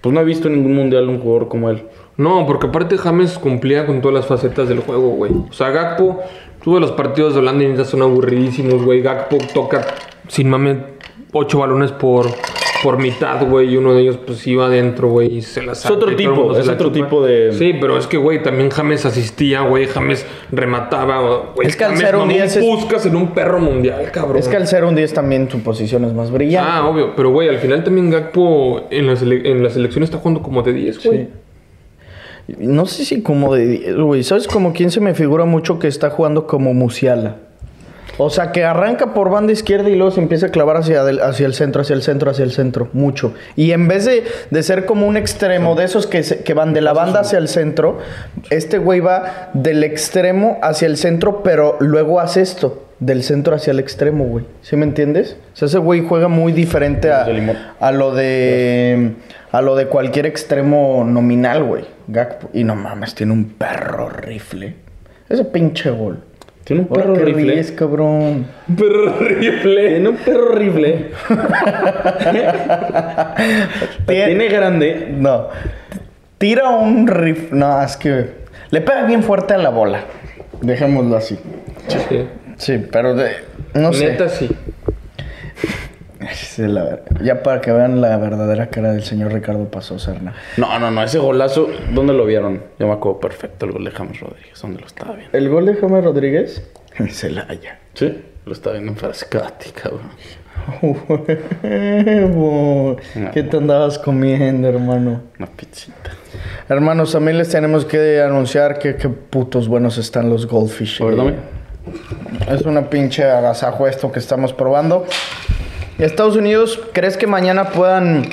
Pues 0.00 0.14
no 0.14 0.20
he 0.20 0.24
visto 0.24 0.48
en 0.48 0.54
ningún 0.54 0.74
mundial 0.74 1.08
un 1.08 1.20
jugador 1.20 1.48
como 1.48 1.68
él. 1.70 1.84
No, 2.16 2.46
porque 2.46 2.68
aparte 2.68 2.96
James 2.96 3.38
cumplía 3.38 3.86
con 3.86 4.00
todas 4.00 4.14
las 4.14 4.26
facetas 4.26 4.68
del 4.68 4.80
juego, 4.80 5.10
güey. 5.10 5.32
O 5.32 5.52
sea, 5.52 5.70
Gakpo, 5.70 6.20
tuve 6.62 6.80
los 6.80 6.92
partidos 6.92 7.34
de 7.34 7.40
Holanda 7.40 7.64
y 7.64 7.84
son 7.84 8.02
aburridísimos, 8.02 8.82
güey. 8.82 9.02
Gakpo 9.02 9.38
toca, 9.52 9.86
sin 10.28 10.48
mame, 10.48 10.84
ocho 11.32 11.58
balones 11.58 11.92
por, 11.92 12.26
por 12.82 12.98
mitad, 12.98 13.46
güey. 13.48 13.72
Y 13.72 13.76
uno 13.76 13.94
de 13.94 14.02
ellos, 14.02 14.18
pues 14.24 14.46
iba 14.46 14.66
adentro, 14.66 15.08
güey, 15.08 15.36
y 15.38 15.42
se 15.42 15.62
las 15.62 15.84
otro 15.90 16.14
tipo, 16.16 16.56
es 16.56 16.68
otro 16.68 16.90
tipo 16.92 17.24
de- 17.24 17.52
Sí, 17.52 17.74
pero 17.80 17.96
es 17.98 18.06
que, 18.06 18.16
güey, 18.16 18.42
también 18.42 18.70
James 18.70 19.04
asistía, 19.06 19.62
güey. 19.62 19.86
James 19.86 20.26
remataba, 20.50 21.20
güey. 21.54 21.68
Es 21.68 21.76
que 21.76 21.84
al 21.84 21.90
James 21.92 22.04
ser 22.06 22.14
un 22.16 22.20
mamó 22.22 22.32
10 22.32 22.56
es- 22.56 22.64
Puskas 22.64 23.06
en 23.06 23.16
un 23.16 23.28
perro 23.34 23.58
mundial, 23.60 24.10
cabrón. 24.12 24.38
Es 24.38 24.48
que 24.48 24.56
al 24.56 24.66
ser 24.66 24.84
un 24.84 24.94
10 24.94 25.12
también 25.12 25.50
su 25.50 25.60
posición 25.60 26.04
es 26.04 26.12
más 26.14 26.30
brillante. 26.30 26.70
Ah, 26.72 26.86
obvio. 26.88 27.14
Pero, 27.16 27.30
güey, 27.30 27.48
al 27.48 27.58
final 27.58 27.82
también 27.84 28.10
Gakpo 28.10 28.86
en 28.90 29.06
la, 29.06 29.14
sele- 29.14 29.42
en 29.48 29.62
la 29.62 29.70
selección 29.70 30.02
está 30.04 30.18
jugando 30.18 30.42
como 30.42 30.62
de 30.62 30.72
10, 30.72 31.04
güey. 31.04 31.18
Sí. 31.18 31.28
No 32.58 32.86
sé 32.86 33.04
si 33.04 33.22
como 33.22 33.54
de 33.54 33.66
10, 33.66 33.96
güey. 33.96 34.22
¿Sabes 34.24 34.48
como 34.48 34.72
quién 34.72 34.90
se 34.90 35.00
me 35.00 35.14
figura 35.14 35.44
mucho 35.44 35.78
que 35.78 35.86
está 35.86 36.10
jugando 36.10 36.46
como 36.46 36.74
Musiala? 36.74 37.36
O 38.22 38.30
sea, 38.30 38.52
que 38.52 38.64
arranca 38.64 39.14
por 39.14 39.30
banda 39.30 39.52
izquierda 39.52 39.88
y 39.88 39.96
luego 39.96 40.10
se 40.10 40.20
empieza 40.20 40.46
a 40.46 40.48
clavar 40.50 40.76
hacia, 40.76 41.02
del- 41.04 41.20
hacia 41.22 41.46
el 41.46 41.54
centro, 41.54 41.82
hacia 41.82 41.94
el 41.94 42.02
centro, 42.02 42.30
hacia 42.30 42.44
el 42.44 42.52
centro. 42.52 42.88
Mucho. 42.92 43.32
Y 43.56 43.72
en 43.72 43.88
vez 43.88 44.04
de, 44.04 44.24
de 44.50 44.62
ser 44.62 44.84
como 44.84 45.06
un 45.06 45.16
extremo 45.16 45.74
de 45.74 45.84
esos 45.84 46.06
que, 46.06 46.22
se- 46.22 46.42
que 46.44 46.52
van 46.54 46.72
de 46.74 46.80
la 46.82 46.92
banda 46.92 47.20
hacia 47.20 47.38
el 47.38 47.48
centro, 47.48 47.98
este 48.50 48.78
güey 48.78 49.00
va 49.00 49.50
del 49.54 49.82
extremo 49.84 50.58
hacia 50.62 50.86
el 50.86 50.96
centro, 50.96 51.42
pero 51.42 51.76
luego 51.80 52.20
hace 52.20 52.42
esto. 52.42 52.86
Del 53.00 53.22
centro 53.22 53.54
hacia 53.56 53.70
el 53.70 53.78
extremo, 53.80 54.24
güey. 54.24 54.44
¿Sí 54.60 54.76
me 54.76 54.84
entiendes? 54.84 55.38
O 55.54 55.56
sea, 55.56 55.66
ese 55.66 55.78
güey 55.78 56.04
juega 56.06 56.28
muy 56.28 56.52
diferente 56.52 57.10
a, 57.10 57.24
a 57.80 57.92
lo 57.92 58.14
de 58.14 59.12
a 59.52 59.62
lo 59.62 59.74
de 59.74 59.86
cualquier 59.86 60.26
extremo 60.26 61.02
nominal, 61.06 61.64
güey. 61.64 61.86
Gakpo. 62.08 62.50
Y 62.52 62.62
no 62.64 62.74
mames, 62.76 63.14
tiene 63.14 63.32
un 63.32 63.46
perro 63.46 64.10
rifle. 64.10 64.74
Ese 65.30 65.44
pinche 65.46 65.88
gol. 65.90 66.18
Tiene 66.70 66.82
un 66.84 66.88
perro 66.88 67.14
que 67.14 67.24
rifle. 67.24 67.52
ríes, 67.52 67.72
cabrón. 67.72 68.46
Perro 68.78 69.16
horrible. 69.16 69.88
Tiene 69.88 70.08
un 70.08 70.16
perro 70.18 70.54
rifle. 70.54 71.10
Tie- 74.06 74.24
Tiene 74.26 74.48
grande. 74.48 75.08
No. 75.16 75.48
Tira 76.38 76.68
un 76.70 77.08
rifle. 77.08 77.48
No, 77.58 77.82
es 77.82 77.96
que 77.96 78.26
le 78.70 78.80
pega 78.82 79.02
bien 79.04 79.24
fuerte 79.24 79.54
a 79.54 79.58
la 79.58 79.70
bola. 79.70 80.00
Dejémoslo 80.60 81.16
así. 81.16 81.36
Sí. 81.88 82.26
Sí, 82.56 82.86
pero 82.92 83.14
de, 83.14 83.30
no 83.74 83.92
sé. 83.92 84.10
Neta, 84.10 84.28
sí. 84.28 84.48
Sí, 86.34 86.62
la 86.66 87.00
ya 87.22 87.42
para 87.42 87.60
que 87.60 87.72
vean 87.72 88.00
la 88.00 88.16
verdadera 88.18 88.68
cara 88.68 88.92
del 88.92 89.02
señor 89.02 89.32
Ricardo 89.32 89.70
Paso 89.70 89.98
Serna. 89.98 90.34
No, 90.56 90.78
no, 90.78 90.90
no, 90.90 91.02
ese 91.02 91.18
golazo, 91.18 91.68
¿dónde 91.92 92.12
lo 92.12 92.26
vieron? 92.26 92.62
Yo 92.78 92.86
me 92.86 92.92
acuerdo 92.92 93.20
perfecto 93.20 93.66
el 93.66 93.72
gol 93.72 93.84
de 93.84 93.90
James 93.90 94.20
Rodríguez, 94.20 94.60
¿dónde 94.60 94.80
lo 94.80 94.86
estaba 94.86 95.14
viendo? 95.14 95.36
El 95.36 95.48
gol 95.48 95.66
de 95.66 95.74
James 95.76 96.04
Rodríguez. 96.04 96.70
Celaya. 97.10 97.78
Sí, 97.94 98.22
lo 98.44 98.52
estaba 98.52 98.74
viendo 98.74 98.92
en 98.92 98.98
Frascati, 98.98 99.70
cabrón. 99.70 100.10
Huevo. 101.62 102.96
¿Qué 103.32 103.42
te 103.42 103.56
andabas 103.56 103.98
comiendo, 103.98 104.68
hermano? 104.68 105.22
Una 105.38 105.46
pizzita. 105.46 106.10
Hermanos, 106.68 107.12
también 107.12 107.38
les 107.38 107.48
tenemos 107.48 107.84
que 107.84 108.20
anunciar 108.20 108.78
que 108.78 108.96
qué 108.96 109.08
putos 109.08 109.68
buenos 109.68 109.96
están 109.98 110.28
los 110.28 110.46
goldfish. 110.46 111.00
Dame. 111.00 111.34
Es 112.50 112.62
una 112.62 112.88
pinche 112.90 113.24
agasajo 113.24 113.86
esto 113.86 114.12
que 114.12 114.18
estamos 114.18 114.52
probando. 114.52 115.06
Estados 116.00 116.36
Unidos, 116.36 116.80
¿crees 116.92 117.16
que 117.16 117.26
mañana 117.26 117.70
puedan 117.70 118.24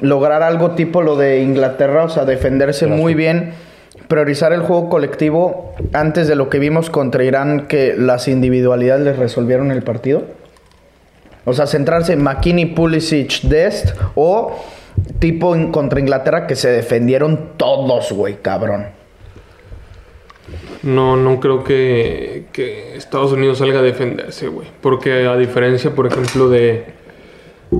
lograr 0.00 0.42
algo 0.42 0.72
tipo 0.72 1.02
lo 1.02 1.16
de 1.16 1.40
Inglaterra? 1.42 2.04
O 2.04 2.08
sea, 2.08 2.24
defenderse 2.24 2.86
muy 2.86 3.14
bien, 3.14 3.52
priorizar 4.08 4.52
el 4.52 4.60
juego 4.60 4.88
colectivo 4.88 5.74
antes 5.92 6.26
de 6.28 6.34
lo 6.36 6.48
que 6.48 6.58
vimos 6.58 6.90
contra 6.90 7.24
Irán, 7.24 7.66
que 7.68 7.94
las 7.96 8.28
individualidades 8.28 9.04
les 9.04 9.18
resolvieron 9.18 9.70
el 9.70 9.82
partido. 9.82 10.22
O 11.44 11.52
sea, 11.52 11.66
centrarse 11.66 12.12
en 12.12 12.22
McKinney, 12.22 12.66
Pulisic, 12.66 13.42
Dest 13.42 13.96
o 14.14 14.56
tipo 15.18 15.54
en- 15.56 15.72
contra 15.72 15.98
Inglaterra 16.00 16.46
que 16.46 16.54
se 16.56 16.70
defendieron 16.70 17.50
todos, 17.56 18.12
güey, 18.12 18.36
cabrón. 18.42 18.86
No, 20.82 21.16
no 21.16 21.38
creo 21.40 21.62
que, 21.64 22.44
que 22.52 22.96
Estados 22.96 23.32
Unidos 23.32 23.58
salga 23.58 23.78
a 23.78 23.82
defenderse, 23.82 24.48
güey. 24.48 24.66
Porque 24.80 25.26
a 25.26 25.36
diferencia, 25.36 25.92
por 25.92 26.06
ejemplo, 26.06 26.48
de, 26.48 26.84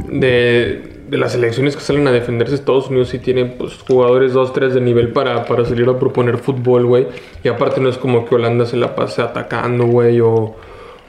de, 0.09 0.83
de 1.09 1.19
las 1.19 1.33
selecciones 1.33 1.77
que 1.77 1.83
salen 1.83 2.07
a 2.09 2.13
defenderse, 2.13 2.55
Estados 2.55 2.89
Unidos 2.89 3.09
sí 3.11 3.19
tiene 3.19 3.45
pues, 3.45 3.79
jugadores 3.87 4.35
2-3 4.35 4.71
de 4.71 4.81
nivel 4.81 5.13
para, 5.13 5.45
para 5.45 5.65
salir 5.65 5.89
a 5.89 5.99
proponer 5.99 6.39
fútbol, 6.39 6.87
güey. 6.87 7.07
Y 7.45 7.49
aparte 7.49 7.81
no 7.81 7.89
es 7.89 7.99
como 7.99 8.25
que 8.25 8.35
Holanda 8.35 8.65
se 8.67 8.77
la 8.77 8.95
pase 8.95 9.23
atacando, 9.23 9.87
güey, 9.87 10.21
o, 10.21 10.55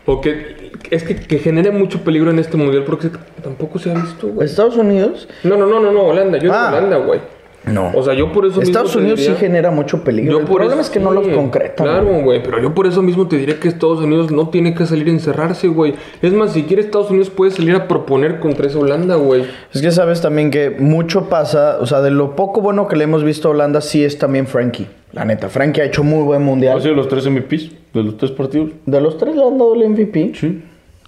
o 0.05 0.21
que... 0.21 0.63
Es 0.89 1.03
que, 1.03 1.15
que 1.15 1.39
genere 1.39 1.71
mucho 1.71 2.03
peligro 2.03 2.29
en 2.31 2.39
este 2.39 2.57
mundial 2.57 2.83
porque 2.83 3.09
tampoco 3.41 3.79
se 3.79 3.91
ha 3.91 3.93
visto, 3.93 4.27
güey. 4.27 4.47
¿Estados 4.47 4.75
Unidos? 4.75 5.29
No, 5.43 5.55
no, 5.55 5.65
no, 5.65 5.79
no, 5.79 5.91
no, 5.91 6.03
Holanda. 6.03 6.37
Yo 6.39 6.51
Ah. 6.53 6.65
digo 6.71 6.77
Holanda, 6.77 6.97
güey. 6.97 7.19
No. 7.65 7.91
O 7.95 8.03
sea, 8.03 8.13
yo 8.13 8.31
por 8.31 8.45
eso 8.45 8.57
mismo 8.59 8.63
Estados 8.69 8.95
Unidos 8.95 9.19
diría- 9.19 9.35
sí 9.35 9.39
genera 9.39 9.71
mucho 9.71 10.03
peligro. 10.03 10.31
yo 10.33 10.39
el 10.39 10.45
por 10.45 10.57
problema 10.57 10.81
eso- 10.81 10.89
es 10.89 10.89
que 10.89 10.99
no 10.99 11.11
los 11.11 11.25
sí, 11.25 11.31
concretan. 11.31 11.85
Claro, 11.87 12.05
güey. 12.21 12.43
pero 12.43 12.61
yo 12.61 12.73
por 12.75 12.87
eso 12.87 13.01
mismo 13.01 13.27
te 13.27 13.37
diré 13.37 13.57
que 13.57 13.69
Estados 13.69 13.99
Unidos 13.99 14.31
no 14.31 14.49
tiene 14.49 14.73
que 14.75 14.85
salir 14.85 15.07
a 15.07 15.11
encerrarse, 15.11 15.69
güey. 15.69 15.93
Es 16.21 16.33
más, 16.33 16.51
si 16.53 16.63
quiere 16.63 16.81
Estados 16.81 17.09
Unidos 17.09 17.29
puede 17.29 17.51
salir 17.51 17.73
a 17.75 17.87
proponer 17.87 18.39
contra 18.39 18.67
esa 18.67 18.79
Holanda, 18.79 19.15
güey. 19.15 19.45
Es 19.73 19.81
que 19.81 19.91
sabes 19.91 20.19
también 20.21 20.51
que 20.51 20.71
mucho 20.71 21.29
pasa, 21.29 21.77
o 21.79 21.85
sea, 21.85 22.01
de 22.01 22.11
lo 22.11 22.35
poco 22.35 22.59
bueno 22.61 22.87
que 22.87 22.95
le 22.97 23.05
hemos 23.05 23.23
visto 23.23 23.47
a 23.47 23.51
Holanda, 23.51 23.79
sí 23.81 24.03
es 24.03 24.17
también 24.17 24.45
Frankie. 24.45 24.87
La 25.13 25.23
neta, 25.25 25.47
Frankie 25.47 25.79
ha 25.81 25.85
hecho 25.85 26.03
muy 26.03 26.23
buen 26.23 26.41
¿Ha 26.41 26.45
mundial. 26.45 26.81
sido 26.81 26.95
los 26.95 27.07
tres 27.07 27.25
MVPs 27.27 27.71
de 27.93 28.03
los 28.03 28.17
tres 28.17 28.31
partidos? 28.31 28.71
De 28.85 28.99
los 28.99 29.17
tres 29.17 29.35
le 29.35 29.43
han 29.43 29.57
dado 29.57 29.75
el 29.75 29.83
MVP. 29.83 30.31
Sí. 30.35 30.63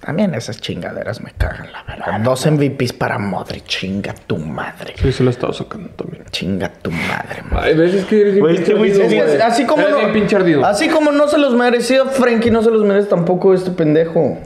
A 0.08 0.14
mí 0.14 0.22
en 0.22 0.36
esas 0.36 0.62
chingaderas 0.62 1.20
me 1.22 1.32
cagan, 1.32 1.72
la 1.72 1.84
verdad. 1.84 2.20
Dos 2.22 2.46
MVPs 2.46 2.94
para 2.94 3.18
Modric, 3.18 3.66
chinga 3.66 4.14
tu 4.28 4.38
madre. 4.38 4.94
Sí, 5.02 5.12
se 5.12 5.24
lo 5.24 5.32
estaba 5.32 5.52
sacando 5.52 5.90
también. 5.90 6.24
Chinga 6.30 6.72
tu 6.72 6.92
madre, 6.92 7.42
man. 7.50 7.64
Hay 7.64 7.76
veces 7.76 8.06
que 8.06 8.22
eres 8.22 8.40
Güey, 8.40 8.58
pinche 8.58 8.74
ardido, 8.74 9.26
así 9.44 9.66
como 9.66 9.82
Eres 9.82 10.08
no, 10.08 10.14
pinche 10.14 10.36
ardido. 10.36 10.64
así 10.66 10.90
como 10.90 11.12
no 11.12 11.28
se 11.28 11.40
los 11.40 11.56
merecía 11.56 12.06
Frankie, 12.06 12.52
no 12.52 12.62
se 12.62 12.70
los 12.70 12.84
merece 12.84 13.08
tampoco 13.10 13.54
este 13.56 13.72
pendejo. 13.72 14.38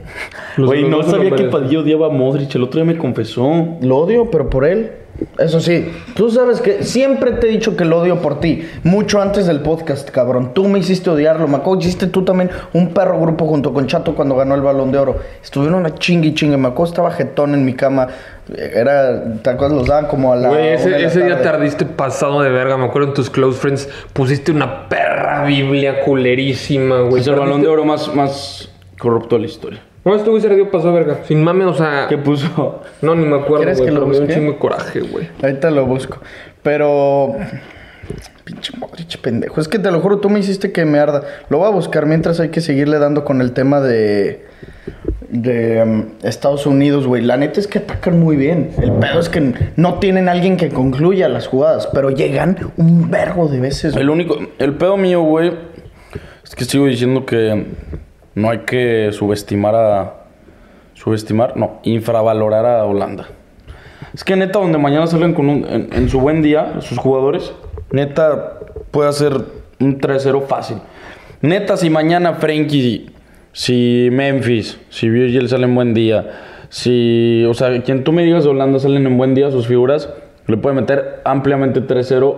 Los 0.56 0.66
Güey, 0.68 0.88
no 0.88 1.02
sabía 1.02 1.30
que. 1.36 1.44
Padilla 1.44 1.80
odiaba 1.80 2.06
a 2.06 2.10
Modric. 2.10 2.54
El 2.54 2.62
otro 2.62 2.82
día 2.82 2.90
me 2.92 2.98
confesó. 2.98 3.76
Lo 3.82 3.98
odio, 3.98 4.30
pero 4.30 4.48
por 4.48 4.64
él. 4.64 4.92
Eso 5.38 5.60
sí, 5.60 5.90
tú 6.14 6.30
sabes 6.30 6.60
que 6.60 6.84
siempre 6.84 7.32
te 7.32 7.48
he 7.48 7.50
dicho 7.50 7.76
que 7.76 7.84
lo 7.84 8.00
odio 8.00 8.20
por 8.20 8.40
ti. 8.40 8.68
Mucho 8.84 9.20
antes 9.20 9.46
del 9.46 9.60
podcast, 9.60 10.08
cabrón. 10.10 10.52
Tú 10.54 10.68
me 10.68 10.78
hiciste 10.78 11.10
odiarlo. 11.10 11.48
Me 11.48 11.56
acuerdo, 11.56 11.80
hiciste 11.80 12.06
tú 12.06 12.24
también 12.24 12.50
un 12.72 12.92
perro 12.92 13.18
grupo 13.20 13.46
junto 13.46 13.72
con 13.72 13.86
Chato 13.86 14.14
cuando 14.14 14.36
ganó 14.36 14.54
el 14.54 14.60
balón 14.60 14.92
de 14.92 14.98
oro. 14.98 15.16
Estuvieron 15.42 15.86
a 15.86 15.94
chingue 15.94 16.28
y 16.28 16.34
chingue. 16.34 16.56
Me 16.56 16.68
acuerdo, 16.68 16.92
estaba 16.92 17.10
jetón 17.10 17.54
en 17.54 17.64
mi 17.64 17.74
cama. 17.74 18.08
Era, 18.54 19.34
¿te 19.42 19.50
acuerdas? 19.50 19.78
Los 19.78 19.86
daban 19.86 20.06
como 20.06 20.32
a 20.32 20.36
la. 20.36 20.48
Güey, 20.48 20.60
una 20.60 20.74
ese, 20.74 20.90
de 20.90 20.98
la 20.98 21.08
ese 21.08 21.24
día 21.24 21.42
tardiste 21.42 21.86
pasado 21.86 22.42
de 22.42 22.50
verga. 22.50 22.76
Me 22.76 22.86
acuerdo 22.86 23.08
en 23.08 23.14
tus 23.14 23.30
close 23.30 23.58
friends 23.58 23.88
pusiste 24.12 24.52
una 24.52 24.88
perra 24.88 25.44
biblia 25.44 26.02
culerísima, 26.02 27.00
güey. 27.00 27.22
Es 27.22 27.26
el 27.26 27.36
balón 27.36 27.62
de 27.62 27.68
oro 27.68 27.84
más, 27.84 28.14
más 28.14 28.70
corrupto 28.98 29.36
de 29.36 29.42
la 29.42 29.46
historia. 29.46 29.82
No, 30.04 30.14
este 30.16 30.30
güey 30.30 30.40
se 30.40 30.48
le 30.48 30.54
dio 30.56 30.70
pasado 30.70 30.94
de 30.94 31.00
verga. 31.04 31.20
Sin 31.26 31.42
mame, 31.42 31.64
o 31.66 31.74
sea. 31.74 32.06
¿Qué 32.08 32.16
puso? 32.18 32.82
No, 33.02 33.14
ni 33.14 33.26
me 33.26 33.36
acuerdo, 33.36 33.58
¿Quieres 33.64 33.78
güey. 33.78 33.88
que 33.90 33.94
lo 33.94 34.00
Pero 34.00 34.06
me 34.08 34.12
dio 34.12 34.20
un 34.22 34.26
busque? 34.26 34.40
chingo 34.40 34.52
de 34.52 34.58
coraje, 34.58 35.00
güey. 35.00 35.28
Ahorita 35.42 35.70
lo 35.70 35.86
busco. 35.86 36.18
Pero. 36.62 37.34
Pinche 38.44 38.72
Modric, 38.78 39.18
pendejo. 39.20 39.60
Es 39.60 39.68
que 39.68 39.78
te 39.78 39.90
lo 39.90 40.00
juro, 40.00 40.18
tú 40.18 40.30
me 40.30 40.40
hiciste 40.40 40.72
que 40.72 40.84
me 40.84 40.98
arda. 40.98 41.22
Lo 41.50 41.58
voy 41.58 41.68
a 41.68 41.70
buscar 41.70 42.06
mientras 42.06 42.40
hay 42.40 42.48
que 42.48 42.60
seguirle 42.60 42.98
dando 42.98 43.24
con 43.24 43.40
el 43.40 43.52
tema 43.52 43.80
de. 43.80 44.46
De 45.28 45.80
um, 45.82 46.06
Estados 46.24 46.66
Unidos, 46.66 47.06
güey. 47.06 47.22
La 47.22 47.36
neta 47.36 47.60
es 47.60 47.68
que 47.68 47.78
atacan 47.78 48.18
muy 48.18 48.34
bien. 48.36 48.70
El 48.82 48.92
pedo 48.94 49.20
es 49.20 49.28
que 49.28 49.52
no 49.76 50.00
tienen 50.00 50.28
alguien 50.28 50.56
que 50.56 50.70
concluya 50.70 51.28
las 51.28 51.46
jugadas, 51.46 51.88
pero 51.92 52.10
llegan 52.10 52.56
un 52.76 53.10
vergo 53.10 53.46
de 53.46 53.60
veces. 53.60 53.92
güey. 53.92 54.02
El 54.02 54.10
único, 54.10 54.36
el 54.58 54.74
pedo 54.74 54.96
mío, 54.96 55.20
güey, 55.22 55.52
es 56.42 56.56
que 56.56 56.64
sigo 56.64 56.86
diciendo 56.86 57.26
que 57.26 57.64
no 58.34 58.50
hay 58.50 58.58
que 58.60 59.10
subestimar 59.12 59.74
a. 59.74 60.14
Subestimar, 60.94 61.56
no, 61.56 61.80
infravalorar 61.82 62.66
a 62.66 62.84
Holanda. 62.84 63.28
Es 64.12 64.24
que 64.24 64.36
neta, 64.36 64.58
donde 64.58 64.76
mañana 64.76 65.06
salen 65.06 65.34
con 65.34 65.48
un, 65.48 65.88
en, 65.92 66.08
su 66.08 66.20
buen 66.20 66.42
día, 66.42 66.80
sus 66.80 66.98
jugadores, 66.98 67.52
neta 67.90 68.58
puede 68.90 69.08
hacer 69.08 69.32
un 69.78 69.98
3-0 69.98 70.46
fácil. 70.46 70.78
Neta, 71.40 71.76
si 71.76 71.88
mañana 71.88 72.34
Frenkie, 72.34 73.10
si 73.52 74.08
Memphis, 74.12 74.78
si 74.90 75.08
Virgil 75.08 75.48
salen 75.48 75.70
en 75.70 75.74
buen 75.74 75.94
día, 75.94 76.30
si, 76.68 77.44
o 77.48 77.54
sea, 77.54 77.82
quien 77.82 78.04
tú 78.04 78.12
me 78.12 78.24
digas 78.24 78.44
de 78.44 78.50
Holanda 78.50 78.78
salen 78.78 79.06
en 79.06 79.16
buen 79.16 79.34
día 79.34 79.50
sus 79.50 79.66
figuras, 79.66 80.10
le 80.46 80.56
puede 80.56 80.74
meter 80.74 81.20
ampliamente 81.24 81.80
3-0 81.80 82.36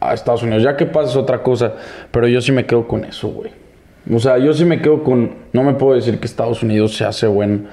a 0.00 0.14
Estados 0.14 0.42
Unidos. 0.42 0.62
Ya 0.62 0.76
que 0.76 0.86
pasa 0.86 1.10
es 1.10 1.16
otra 1.16 1.42
cosa, 1.42 1.72
pero 2.10 2.28
yo 2.28 2.40
sí 2.40 2.52
me 2.52 2.66
quedo 2.66 2.86
con 2.86 3.04
eso, 3.04 3.28
güey. 3.28 3.63
O 4.12 4.18
sea, 4.18 4.38
yo 4.38 4.52
sí 4.52 4.64
me 4.64 4.80
quedo 4.82 5.02
con, 5.02 5.30
no 5.52 5.62
me 5.62 5.74
puedo 5.74 5.94
decir 5.94 6.18
que 6.18 6.26
Estados 6.26 6.62
Unidos 6.62 6.94
se 6.96 7.04
hace 7.04 7.26
buen. 7.26 7.68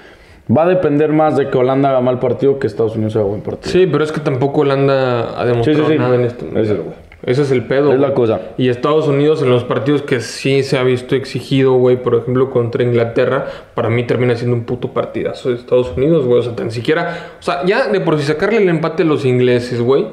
Va 0.55 0.63
a 0.63 0.67
depender 0.67 1.11
más 1.13 1.37
de 1.37 1.49
que 1.49 1.57
Holanda 1.57 1.89
haga 1.89 2.01
mal 2.01 2.19
partido 2.19 2.59
que 2.59 2.67
Estados 2.67 2.95
Unidos 2.95 3.15
haga 3.15 3.25
buen 3.25 3.41
partido. 3.41 3.71
Sí, 3.71 3.87
pero 3.89 4.03
es 4.03 4.11
que 4.11 4.19
tampoco 4.19 4.61
Holanda 4.61 5.39
ha 5.39 5.45
demostrado 5.45 5.79
Sí, 5.79 5.85
sí, 5.85 5.93
sí. 5.93 5.99
nada 5.99 6.15
en 6.15 6.21
este 6.21 6.45
Ese- 6.45 6.53
mundial, 6.55 6.77
güey. 6.83 7.11
Ese 7.23 7.43
es 7.43 7.51
el 7.51 7.65
pedo. 7.67 7.93
Es 7.93 7.99
la 7.99 8.15
cosa. 8.15 8.41
Y 8.57 8.69
Estados 8.69 9.07
Unidos 9.07 9.43
en 9.43 9.51
los 9.51 9.63
partidos 9.63 10.01
que 10.01 10.21
sí 10.21 10.63
se 10.63 10.79
ha 10.79 10.83
visto 10.83 11.15
exigido, 11.15 11.73
güey, 11.73 12.01
por 12.01 12.15
ejemplo, 12.15 12.49
contra 12.49 12.81
Inglaterra, 12.83 13.45
para 13.75 13.89
mí 13.89 14.03
termina 14.07 14.35
siendo 14.35 14.55
un 14.57 14.63
puto 14.63 14.87
partidazo 14.91 15.49
de 15.49 15.55
Estados 15.55 15.93
Unidos, 15.95 16.25
güey. 16.25 16.39
O 16.39 16.41
sea, 16.41 16.55
tan 16.55 16.71
siquiera. 16.71 17.33
O 17.39 17.43
sea, 17.43 17.63
ya 17.63 17.87
de 17.89 17.99
por 18.01 18.17
si 18.17 18.23
sacarle 18.23 18.57
el 18.63 18.69
empate 18.69 19.03
a 19.03 19.05
los 19.05 19.23
ingleses, 19.23 19.79
güey. 19.81 20.07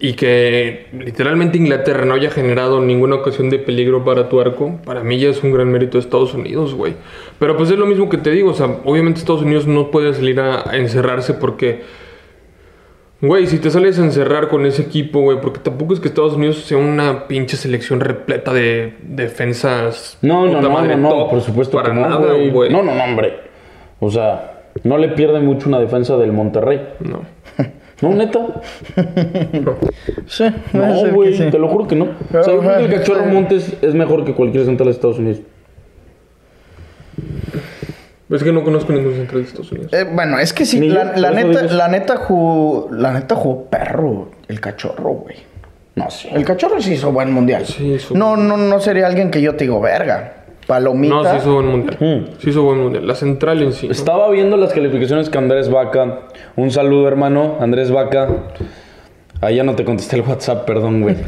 Y 0.00 0.12
que 0.12 0.86
literalmente 0.92 1.58
Inglaterra 1.58 2.04
no 2.04 2.14
haya 2.14 2.30
generado 2.30 2.80
ninguna 2.80 3.16
ocasión 3.16 3.50
de 3.50 3.58
peligro 3.58 4.04
para 4.04 4.28
tu 4.28 4.40
arco, 4.40 4.78
para 4.84 5.02
mí 5.02 5.18
ya 5.18 5.28
es 5.28 5.42
un 5.42 5.52
gran 5.52 5.72
mérito 5.72 5.98
de 5.98 6.04
Estados 6.04 6.34
Unidos, 6.34 6.74
güey. 6.74 6.94
Pero 7.40 7.56
pues 7.56 7.70
es 7.70 7.78
lo 7.78 7.86
mismo 7.86 8.08
que 8.08 8.16
te 8.16 8.30
digo, 8.30 8.50
o 8.50 8.54
sea, 8.54 8.78
obviamente 8.84 9.18
Estados 9.18 9.42
Unidos 9.42 9.66
no 9.66 9.90
puede 9.90 10.14
salir 10.14 10.38
a, 10.38 10.70
a 10.70 10.76
encerrarse 10.76 11.34
porque 11.34 11.82
Güey, 13.20 13.48
si 13.48 13.58
te 13.58 13.68
sales 13.70 13.98
a 13.98 14.04
encerrar 14.04 14.48
con 14.48 14.64
ese 14.64 14.82
equipo, 14.82 15.20
güey, 15.20 15.40
porque 15.40 15.58
tampoco 15.58 15.92
es 15.92 15.98
que 15.98 16.06
Estados 16.06 16.34
Unidos 16.34 16.58
sea 16.58 16.78
una 16.78 17.26
pinche 17.26 17.56
selección 17.56 17.98
repleta 17.98 18.52
de 18.52 18.94
defensas. 19.02 20.18
No, 20.22 20.46
no, 20.46 20.60
no, 20.60 20.70
madre, 20.70 20.96
no, 20.96 21.28
por 21.28 21.40
supuesto 21.40 21.76
para 21.78 21.88
que 21.92 22.00
no, 22.00 22.08
nada, 22.08 22.32
güey. 22.34 22.50
güey. 22.50 22.70
No, 22.70 22.84
no, 22.84 22.94
no, 22.94 23.02
hombre. 23.02 23.40
O 23.98 24.08
sea, 24.08 24.62
no 24.84 24.98
le 24.98 25.08
pierde 25.08 25.40
mucho 25.40 25.68
una 25.68 25.80
defensa 25.80 26.16
del 26.16 26.32
Monterrey. 26.32 26.90
No. 27.00 27.22
No, 28.00 28.10
neta. 28.14 28.38
Sí, 30.26 30.44
No, 30.72 31.12
güey, 31.12 31.34
sí. 31.34 31.50
te 31.50 31.58
lo 31.58 31.68
juro 31.68 31.86
que 31.88 31.96
no. 31.96 32.04
O 32.04 32.42
sea, 32.44 32.54
yo 32.54 32.60
creo 32.60 32.76
que 32.78 32.84
el 32.84 32.94
cachorro 32.94 33.26
Montes 33.26 33.74
es 33.82 33.94
mejor 33.94 34.24
que 34.24 34.34
cualquier 34.34 34.64
central 34.64 34.86
de 34.86 34.92
Estados 34.92 35.18
Unidos. 35.18 35.40
Es 38.30 38.42
que 38.42 38.52
no 38.52 38.62
conozco 38.62 38.92
ningún 38.92 39.14
central 39.14 39.40
de 39.42 39.48
Estados 39.48 39.72
Unidos. 39.72 39.92
Eh, 39.92 40.04
bueno, 40.12 40.38
es 40.38 40.52
que 40.52 40.66
sí, 40.66 40.78
Ni 40.78 40.88
yo, 40.88 40.94
la, 41.16 41.30
neta, 41.30 41.62
la 41.62 41.88
neta 41.88 42.16
jugó, 42.16 42.88
la 42.92 43.12
neta 43.12 43.34
jugó 43.34 43.64
perro, 43.64 44.28
el 44.48 44.60
cachorro, 44.60 45.10
güey. 45.12 45.36
No, 45.94 46.10
sí. 46.10 46.28
El 46.30 46.44
cachorro 46.44 46.80
sí 46.80 46.92
hizo 46.92 47.10
buen 47.10 47.32
mundial. 47.32 47.64
Sí, 47.66 47.94
hizo 47.94 48.14
no, 48.14 48.36
no, 48.36 48.56
no 48.56 48.80
sería 48.80 49.06
alguien 49.06 49.30
que 49.30 49.40
yo 49.40 49.56
te 49.56 49.64
digo, 49.64 49.80
verga. 49.80 50.37
Palomita. 50.68 51.14
No, 51.14 51.24
sí 51.24 51.36
hizo 51.38 51.54
buen 51.54 51.66
mundial. 51.66 51.96
Mm. 51.98 52.40
Sí 52.40 52.50
hizo 52.50 52.62
buen 52.62 52.78
mundial. 52.78 53.06
La 53.06 53.14
central 53.14 53.62
en 53.62 53.72
sí. 53.72 53.86
¿no? 53.86 53.92
Estaba 53.92 54.30
viendo 54.30 54.58
las 54.58 54.74
calificaciones 54.74 55.30
que 55.30 55.38
Andrés 55.38 55.70
Vaca. 55.70 56.20
Un 56.56 56.70
saludo, 56.70 57.08
hermano. 57.08 57.56
Andrés 57.58 57.90
Vaca. 57.90 58.28
Ahí 59.40 59.56
ya 59.56 59.64
no 59.64 59.74
te 59.74 59.84
contesté 59.84 60.16
el 60.16 60.22
WhatsApp, 60.22 60.66
perdón, 60.66 61.00
güey. 61.00 61.16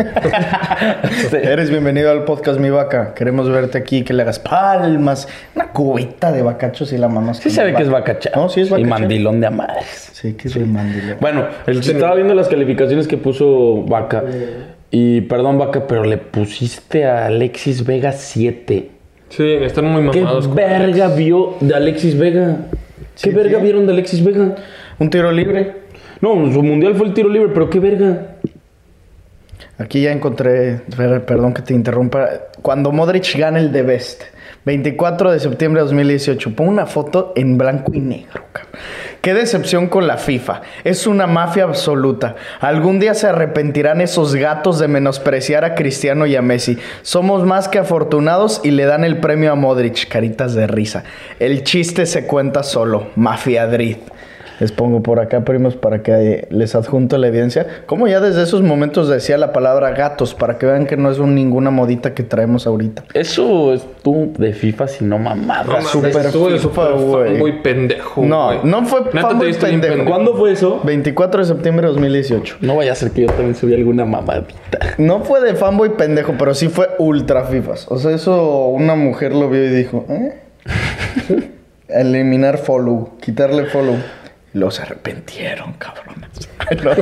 Este, 1.05 1.51
Eres 1.51 1.71
bienvenido 1.71 2.11
al 2.11 2.25
podcast 2.25 2.61
Mi 2.61 2.69
Vaca. 2.69 3.15
Queremos 3.15 3.49
verte 3.49 3.79
aquí, 3.79 4.05
que 4.05 4.13
le 4.13 4.25
hagas 4.25 4.39
palmas. 4.39 5.27
Una 5.55 5.69
cubita 5.69 6.33
de 6.33 6.43
bacachos 6.43 6.93
y 6.93 6.99
la 6.99 7.09
mamá. 7.09 7.33
sí 7.33 7.49
sabe 7.49 7.73
que 7.73 7.83
es 7.83 7.89
Vaca 7.89 8.19
No, 8.37 8.51
sí 8.51 8.61
es 8.61 8.69
Y 8.69 8.73
Vaca 8.73 8.85
mandilón 8.85 9.41
de 9.41 9.47
amares. 9.47 10.11
Sí, 10.13 10.35
que 10.35 10.49
es 10.49 10.57
el 10.57 10.67
mandilón. 10.67 11.17
Bueno, 11.19 11.47
el, 11.67 11.79
estaba 11.79 12.15
viendo 12.15 12.35
las 12.35 12.49
calificaciones 12.49 13.09
que 13.09 13.17
puso 13.17 13.85
Vaca. 13.85 14.23
Y 14.91 15.23
perdón, 15.23 15.57
Vaca, 15.57 15.87
pero 15.87 16.05
le 16.05 16.19
pusiste 16.19 17.07
a 17.07 17.25
Alexis 17.25 17.87
Vega 17.87 18.13
7. 18.13 19.00
Sí, 19.31 19.45
están 19.63 19.87
muy 19.87 20.11
¿Qué 20.11 20.21
mamados. 20.21 20.47
con 20.49 20.57
verga 20.57 21.05
Alex. 21.07 21.17
vio 21.17 21.57
de 21.61 21.75
Alexis 21.75 22.19
Vega? 22.19 22.57
¿Qué 22.71 22.77
Sí, 23.15 23.31
verga 23.31 23.59
¿qué? 23.59 23.65
vieron 23.65 23.87
de 23.87 23.93
Alexis 23.93 24.23
Vega? 24.25 24.57
Un 24.99 25.09
tiro 25.11 25.31
libre. 25.33 25.77
No, 26.21 26.35
su 26.53 26.63
mundial 26.63 26.95
fue 26.97 27.07
el 27.07 27.15
tiro 27.15 27.29
libre, 27.29 27.51
pero 27.55 27.71
qué 27.71 27.81
verga. 27.81 28.37
Aquí 29.79 30.03
ya 30.03 30.13
encontré, 30.13 30.81
perdón 31.27 31.55
que 31.55 31.63
te 31.63 31.73
interrumpa, 31.73 32.29
cuando 32.61 32.93
Modric 32.93 33.35
gana 33.39 33.59
el 33.59 33.73
The 33.73 33.83
Best, 33.83 34.23
24 34.65 35.33
de 35.33 35.41
septiembre 35.41 35.81
de 35.81 35.87
2018, 35.87 36.55
pon 36.55 36.69
una 36.69 36.87
foto 36.87 37.33
en 37.37 37.57
blanco 37.57 37.93
y 37.95 38.01
negro, 38.01 38.45
cabrón. 38.53 38.81
Qué 39.23 39.35
decepción 39.35 39.89
con 39.89 40.07
la 40.07 40.17
FIFA, 40.17 40.63
es 40.83 41.07
una 41.07 41.27
mafia 41.27 41.65
absoluta. 41.65 42.37
Algún 42.61 42.99
día 43.01 43.13
se 43.13 43.27
arrepentirán 43.27 44.01
esos 44.01 44.35
gatos 44.35 44.79
de 44.79 44.89
menospreciar 44.89 45.65
a 45.65 45.75
Cristiano 45.75 46.25
y 46.25 46.37
a 46.37 46.43
Messi. 46.43 46.79
Somos 47.03 47.45
más 47.45 47.69
que 47.69 47.79
afortunados 47.79 48.63
y 48.65 48.71
le 48.71 48.87
dan 48.87 49.05
el 49.05 49.19
premio 49.19 49.53
a 49.53 49.57
Modric, 49.57 50.09
caritas 50.09 50.55
de 50.55 50.67
risa. 50.67 51.05
El 51.39 51.65
chiste 51.65 52.07
se 52.07 52.27
cuenta 52.27 52.63
solo, 52.63 53.09
mafiadrid. 53.15 53.97
Les 54.61 54.73
pongo 54.73 55.03
por 55.03 55.19
acá, 55.21 55.45
primos, 55.45 55.75
para 55.75 56.03
que 56.03 56.47
les 56.51 56.75
adjunto 56.75 57.17
la 57.19 57.29
evidencia. 57.29 57.67
Como 57.87 58.07
ya 58.09 58.21
desde 58.21 58.43
esos 58.43 58.63
momentos 58.63 59.09
decía 59.09 59.39
la 59.39 59.53
palabra 59.53 59.91
gatos, 59.93 60.35
para 60.35 60.59
que 60.59 60.67
vean 60.67 60.87
que 60.87 60.97
no 60.97 61.11
es 61.11 61.19
un- 61.19 61.35
ninguna 61.35 61.71
modita 61.71 62.15
que 62.15 62.23
traemos 62.23 62.67
ahorita. 62.67 63.05
Eso 63.15 63.73
es 63.73 63.87
tú 64.03 64.33
de 64.39 64.53
FIFA, 64.53 64.87
si 64.89 65.05
no 65.05 65.19
No 65.19 65.25
mamada. 65.25 65.65
mames, 65.65 65.87
super 65.87 66.27
estuvo 66.27 66.49
FIFA, 66.51 66.89
güey. 66.91 67.29
fanboy 67.31 67.63
pendejo. 67.63 68.23
No, 68.25 68.63
no 68.63 68.85
fue 68.85 69.01
Neta, 69.13 69.33
bien 69.35 69.57
pendejo. 69.59 70.05
¿Cuándo 70.05 70.37
fue 70.37 70.53
eso? 70.53 70.81
24 70.85 71.41
de 71.41 71.47
septiembre 71.47 71.87
de 71.87 71.93
2018. 71.95 72.57
No 72.61 72.77
vaya 72.77 72.93
a 72.93 72.95
ser 72.95 73.11
que 73.13 73.23
yo 73.23 73.27
también 73.29 73.55
subí 73.55 73.75
alguna 73.75 74.05
mamadita. 74.05 74.79
No 74.99 75.21
fue 75.25 75.41
de 75.41 75.55
fanboy 75.55 75.97
pendejo, 75.97 76.35
pero 76.39 76.53
sí 76.55 76.69
fue 76.69 76.89
ultra 76.99 77.45
FIFAs. 77.45 77.87
O 77.89 77.97
sea, 77.99 78.11
eso 78.11 78.67
una 78.67 78.95
mujer 78.95 79.35
lo 79.35 79.49
vio 79.49 79.65
y 79.65 79.69
dijo, 79.71 80.05
¿eh? 80.11 80.35
Eliminar 81.89 82.59
follow, 82.59 83.17
quitarle 83.21 83.65
follow. 83.67 83.97
Se 84.71 84.83
arrepentieron, 84.83 85.75
cabrones. 85.75 86.31
No, 86.85 86.95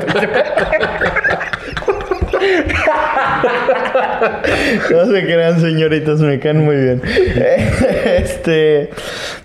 No 4.90 5.06
se 5.06 5.24
crean, 5.24 5.60
señoritas, 5.60 6.20
me 6.20 6.38
caen 6.38 6.64
muy 6.64 6.76
bien. 6.76 7.02
Este. 8.04 8.90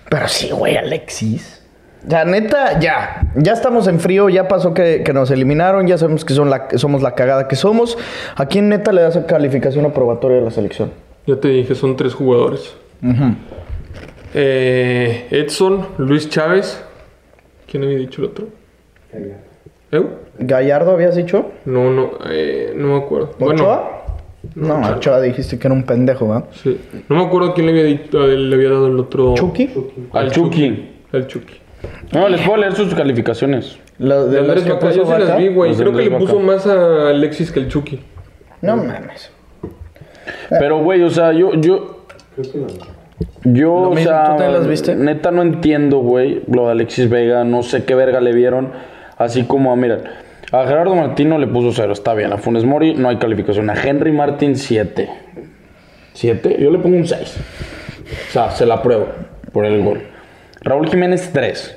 Pero 0.08 0.28
sí, 0.28 0.50
güey, 0.50 0.76
Alexis. 0.76 1.62
Ya, 2.06 2.24
neta, 2.24 2.78
ya. 2.80 3.22
Ya 3.36 3.52
estamos 3.52 3.88
en 3.88 3.98
frío, 4.00 4.28
ya 4.28 4.46
pasó 4.48 4.74
que, 4.74 5.02
que 5.04 5.12
nos 5.12 5.30
eliminaron, 5.30 5.86
ya 5.86 5.96
sabemos 5.96 6.24
que 6.24 6.34
son 6.34 6.50
la, 6.50 6.68
somos 6.76 7.02
la 7.02 7.14
cagada 7.14 7.48
que 7.48 7.56
somos. 7.56 7.96
¿A 8.36 8.46
quién 8.46 8.68
neta 8.68 8.92
le 8.92 9.02
das 9.02 9.18
calificación 9.26 9.86
aprobatoria 9.86 10.38
de 10.38 10.44
la 10.44 10.50
selección? 10.50 10.92
Ya 11.26 11.36
te 11.36 11.48
dije, 11.48 11.74
son 11.74 11.96
tres 11.96 12.12
jugadores. 12.14 12.74
Eh, 14.34 15.26
Edson, 15.30 15.88
Luis 15.98 16.28
Chávez. 16.28 16.82
¿Quién 17.74 17.82
había 17.82 17.98
dicho 17.98 18.22
el 18.22 18.28
otro? 18.28 18.46
¿Eu? 19.90 20.06
¿Gallardo 20.38 20.92
habías 20.92 21.16
dicho? 21.16 21.50
No, 21.64 21.90
no, 21.90 22.12
eh, 22.30 22.72
no 22.76 22.86
me 22.96 23.04
acuerdo. 23.04 23.32
Bueno, 23.36 23.64
¿Ochoa? 23.64 24.04
no, 24.54 24.80
Ochoa 24.92 25.20
dijiste 25.20 25.58
que 25.58 25.66
era 25.66 25.74
un 25.74 25.82
pendejo, 25.82 26.28
¿va? 26.28 26.44
sí. 26.52 26.80
No 27.08 27.16
me 27.16 27.24
acuerdo 27.24 27.52
quién 27.52 27.66
le 27.66 27.72
había, 27.72 27.82
dicho- 27.82 28.24
le 28.28 28.54
había 28.54 28.70
dado 28.70 28.86
el 28.86 29.00
otro. 29.00 29.34
¿Chucky? 29.34 29.70
Al 30.12 30.30
Chucky. 30.30 30.88
Al 31.12 31.26
Chucky. 31.26 31.54
No, 32.12 32.28
les 32.28 32.42
puedo 32.42 32.58
leer 32.58 32.76
sus 32.76 32.94
calificaciones. 32.94 33.76
Lo 33.98 34.26
De 34.26 34.34
de 34.34 34.38
Andrés 34.38 34.62
que 34.62 34.72
Vaca, 34.74 34.92
yo 34.92 35.04
se 35.04 35.18
las 35.18 35.36
vi, 35.36 35.48
güey. 35.48 35.74
Creo 35.74 35.92
que 35.92 36.02
le 36.02 36.16
puso 36.16 36.38
más 36.38 36.68
a 36.68 37.08
Alexis 37.08 37.50
que 37.50 37.58
el 37.58 37.66
Chucky. 37.68 37.98
No 38.62 38.76
mames. 38.76 39.32
Pero, 40.48 40.78
güey, 40.78 41.02
o 41.02 41.10
sea, 41.10 41.32
yo, 41.32 41.54
yo, 41.54 42.04
yo, 43.44 43.68
Lo 43.82 43.90
o 43.90 43.94
mismo, 43.94 44.10
sea, 44.10 44.24
¿tú 44.30 44.36
te 44.42 44.48
las 44.48 44.66
viste? 44.66 44.94
neta 44.96 45.30
no 45.30 45.42
entiendo, 45.42 45.98
güey, 45.98 46.42
lo 46.50 46.66
de 46.66 46.72
Alexis 46.72 47.08
Vega, 47.08 47.44
no 47.44 47.62
sé 47.62 47.84
qué 47.84 47.94
verga 47.94 48.20
le 48.20 48.32
vieron, 48.32 48.70
así 49.18 49.44
como, 49.44 49.74
miren, 49.76 50.00
a 50.52 50.66
Gerardo 50.66 50.94
Martino 50.94 51.38
le 51.38 51.46
puso 51.46 51.72
cero, 51.72 51.92
está 51.92 52.14
bien, 52.14 52.32
a 52.32 52.38
Funes 52.38 52.64
Mori 52.64 52.94
no 52.94 53.08
hay 53.08 53.16
calificación, 53.18 53.70
a 53.70 53.74
Henry 53.74 54.12
Martin 54.12 54.56
7, 54.56 55.08
7, 56.12 56.56
yo 56.60 56.70
le 56.70 56.78
pongo 56.78 56.96
un 56.96 57.06
6, 57.06 57.36
o 58.28 58.32
sea, 58.32 58.50
se 58.50 58.66
la 58.66 58.74
apruebo 58.74 59.08
por 59.52 59.64
el 59.64 59.82
gol. 59.82 60.02
Raúl 60.62 60.88
Jiménez 60.88 61.30
3, 61.32 61.74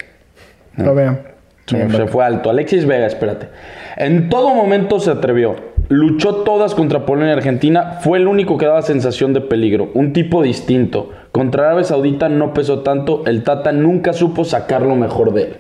Lo 0.77 0.95
veo. 0.95 1.17
se, 1.65 1.89
se 1.89 2.07
fue 2.07 2.23
alto. 2.23 2.49
Alexis 2.49 2.85
Vega, 2.85 3.05
espérate. 3.05 3.49
En 3.97 4.29
todo 4.29 4.53
momento 4.55 4.99
se 5.01 5.11
atrevió. 5.11 5.55
Luchó 5.89 6.38
todas 6.38 6.73
contra 6.75 7.05
Polonia 7.05 7.31
y 7.31 7.33
Argentina. 7.35 7.97
Fue 8.01 8.17
el 8.17 8.27
único 8.27 8.57
que 8.57 8.65
daba 8.65 8.81
sensación 8.83 9.33
de 9.33 9.41
peligro. 9.41 9.89
Un 9.93 10.13
tipo 10.13 10.41
distinto. 10.41 11.11
Contra 11.38 11.67
Arabia 11.67 11.83
Saudita 11.83 12.29
no 12.29 12.53
pesó 12.53 12.79
tanto. 12.79 13.23
El 13.27 13.43
Tata 13.43 13.71
nunca 13.71 14.13
supo 14.13 14.43
sacar 14.43 14.81
lo 14.81 14.95
mejor 14.95 15.33
de 15.33 15.41
él. 15.43 15.57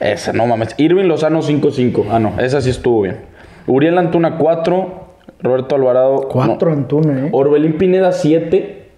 Esa, 0.00 0.32
no 0.32 0.46
mames. 0.46 0.74
Irving 0.78 1.04
Lozano 1.04 1.42
5-5. 1.42 2.06
Ah, 2.10 2.18
no. 2.18 2.40
Esa 2.40 2.62
sí 2.62 2.70
estuvo 2.70 3.02
bien. 3.02 3.18
Uriel 3.66 3.98
Antuna 3.98 4.38
4. 4.38 5.08
Roberto 5.42 5.74
Alvarado. 5.74 6.28
Cuatro 6.28 6.70
no. 6.70 6.76
Antuna, 6.76 7.26
¿eh? 7.26 7.28
Orbelín 7.32 7.76
Pineda 7.76 8.12
7. 8.12 8.88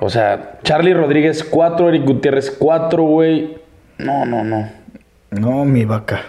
O 0.00 0.08
sea, 0.08 0.58
Charlie 0.62 0.94
Rodríguez 0.94 1.44
4. 1.44 1.90
Eric 1.90 2.06
Gutiérrez 2.06 2.50
4, 2.50 3.02
güey. 3.02 3.58
No, 3.98 4.24
no, 4.24 4.44
no. 4.44 4.70
No, 5.30 5.64
mi 5.66 5.84
vaca. 5.84 6.22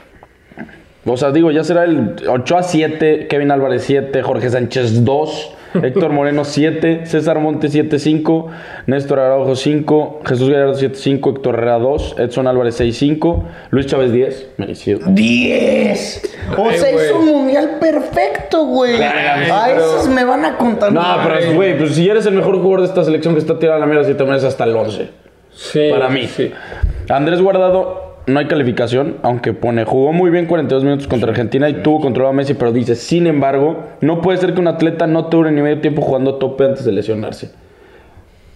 O 1.05 1.15
sea, 1.15 1.32
digo, 1.32 1.51
ya 1.51 1.63
será 1.63 1.86
el 1.86 2.15
8 2.28 2.57
a 2.57 2.63
7, 2.63 3.28
Kevin 3.28 3.51
Álvarez 3.51 3.84
7, 3.84 4.22
Jorge 4.22 4.49
Sánchez 4.49 5.05
2, 5.05 5.55
Héctor 5.74 6.11
Moreno 6.11 6.43
7, 6.45 7.05
César 7.05 7.39
Montes 7.39 7.72
7, 7.72 7.99
5, 7.99 8.47
Néstor 8.88 9.20
Araujo 9.20 9.55
5, 9.55 10.22
Jesús 10.26 10.49
Gallardo 10.49 10.74
7, 10.74 10.95
5, 10.95 11.30
Héctor 11.30 11.55
Herrera 11.55 11.80
2, 11.80 12.15
Edson 12.20 12.47
Álvarez 12.47 12.76
6, 12.76 12.97
5, 12.97 13.43
Luis 13.70 13.86
Chávez 13.86 14.11
10, 14.11 14.49
merecido. 14.57 14.99
¡Diez! 15.07 16.22
O 16.57 16.67
Ay, 16.70 16.78
sea, 16.78 16.91
hizo 16.91 17.20
un 17.20 17.26
mundial 17.28 17.78
perfecto, 17.80 18.65
güey. 18.65 19.01
A 19.03 19.36
pero- 19.67 19.78
esos 19.80 20.07
me 20.09 20.24
van 20.24 20.45
a 20.45 20.57
contar. 20.57 20.91
No, 20.91 21.03
pero 21.24 21.53
güey, 21.53 21.78
pues 21.78 21.95
si 21.95 22.09
eres 22.09 22.26
el 22.26 22.34
mejor 22.34 22.55
jugador 22.55 22.82
de 22.82 22.88
esta 22.88 23.03
selección 23.03 23.34
que 23.36 23.39
está 23.39 23.59
tirada 23.59 23.78
a 23.78 23.80
la 23.80 23.86
mierda, 23.86 24.03
si 24.05 24.13
te 24.15 24.24
mereces 24.24 24.49
hasta 24.49 24.63
el 24.63 24.76
11. 24.76 25.09
Sí. 25.51 25.88
Para 25.91 26.09
mí. 26.09 26.26
Sí. 26.28 26.51
Andrés 27.09 27.41
Guardado 27.41 28.09
no 28.30 28.40
hay 28.40 28.48
calificación, 28.48 29.18
aunque 29.24 29.54
pone, 29.54 29.84
jugó 29.86 30.14
muy 30.14 30.30
bien 30.30 30.46
42 30.46 30.84
minutos 30.84 31.08
contra 31.08 31.30
Argentina 31.30 31.70
y 31.70 31.82
tuvo 31.82 32.00
controlado 32.00 32.34
a 32.34 32.36
Messi, 32.36 32.54
pero 32.54 32.72
dice, 32.72 32.96
sin 32.96 33.28
embargo, 33.28 33.86
no 34.02 34.22
puede 34.22 34.38
ser 34.38 34.54
que 34.54 34.62
un 34.62 34.68
atleta 34.68 35.08
no 35.08 35.26
te 35.26 35.38
dure 35.38 35.52
ni 35.52 35.62
medio 35.62 35.82
tiempo 35.82 36.02
jugando 36.02 36.36
a 36.36 36.40
tope 36.40 36.66
antes 36.66 36.86
de 36.86 36.92
lesionarse. 36.92 37.52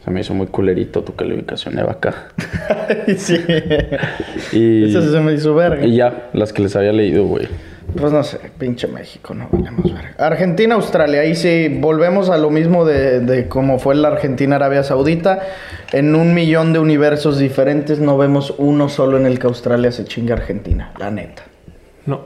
Se 0.04 0.12
me 0.12 0.20
hizo 0.20 0.34
muy 0.34 0.48
culerito 0.48 1.02
tu 1.02 1.16
calificación, 1.16 1.80
Eva, 1.80 1.94
acá. 1.94 2.28
sí. 3.18 3.38
Y, 4.52 4.90
Eso 4.90 5.02
se 5.02 5.20
me 5.22 5.34
hizo 5.34 5.56
verga. 5.56 5.86
y 5.86 5.96
ya, 5.96 6.30
las 6.34 6.52
que 6.52 6.62
les 6.62 6.76
había 6.76 6.92
leído, 6.92 7.26
güey. 7.26 7.48
Pues 7.98 8.12
no 8.12 8.24
sé, 8.24 8.40
pinche 8.58 8.88
México, 8.88 9.34
no 9.34 9.48
valemos 9.52 9.94
verga. 9.94 10.16
Argentina, 10.18 10.76
Australia, 10.76 11.22
ahí 11.22 11.36
sí 11.36 11.68
volvemos 11.80 12.30
a 12.30 12.38
lo 12.38 12.50
mismo 12.50 12.86
de, 12.86 13.20
de 13.20 13.48
cómo 13.48 13.78
fue 13.78 13.96
la 13.96 14.08
Argentina-Arabia 14.08 14.84
Saudita. 14.84 15.42
En 15.92 16.16
un 16.16 16.34
millón 16.34 16.74
de 16.74 16.80
universos 16.80 17.38
diferentes 17.38 18.00
no 18.00 18.18
vemos 18.18 18.54
uno 18.58 18.90
solo 18.90 19.18
en 19.18 19.26
el 19.26 19.38
que 19.38 19.48
Australia 19.48 19.92
se 19.92 20.06
chinga 20.06 20.34
a 20.34 20.38
Argentina, 20.38 20.92
la 20.98 21.12
neta. 21.12 21.44
No. 22.06 22.22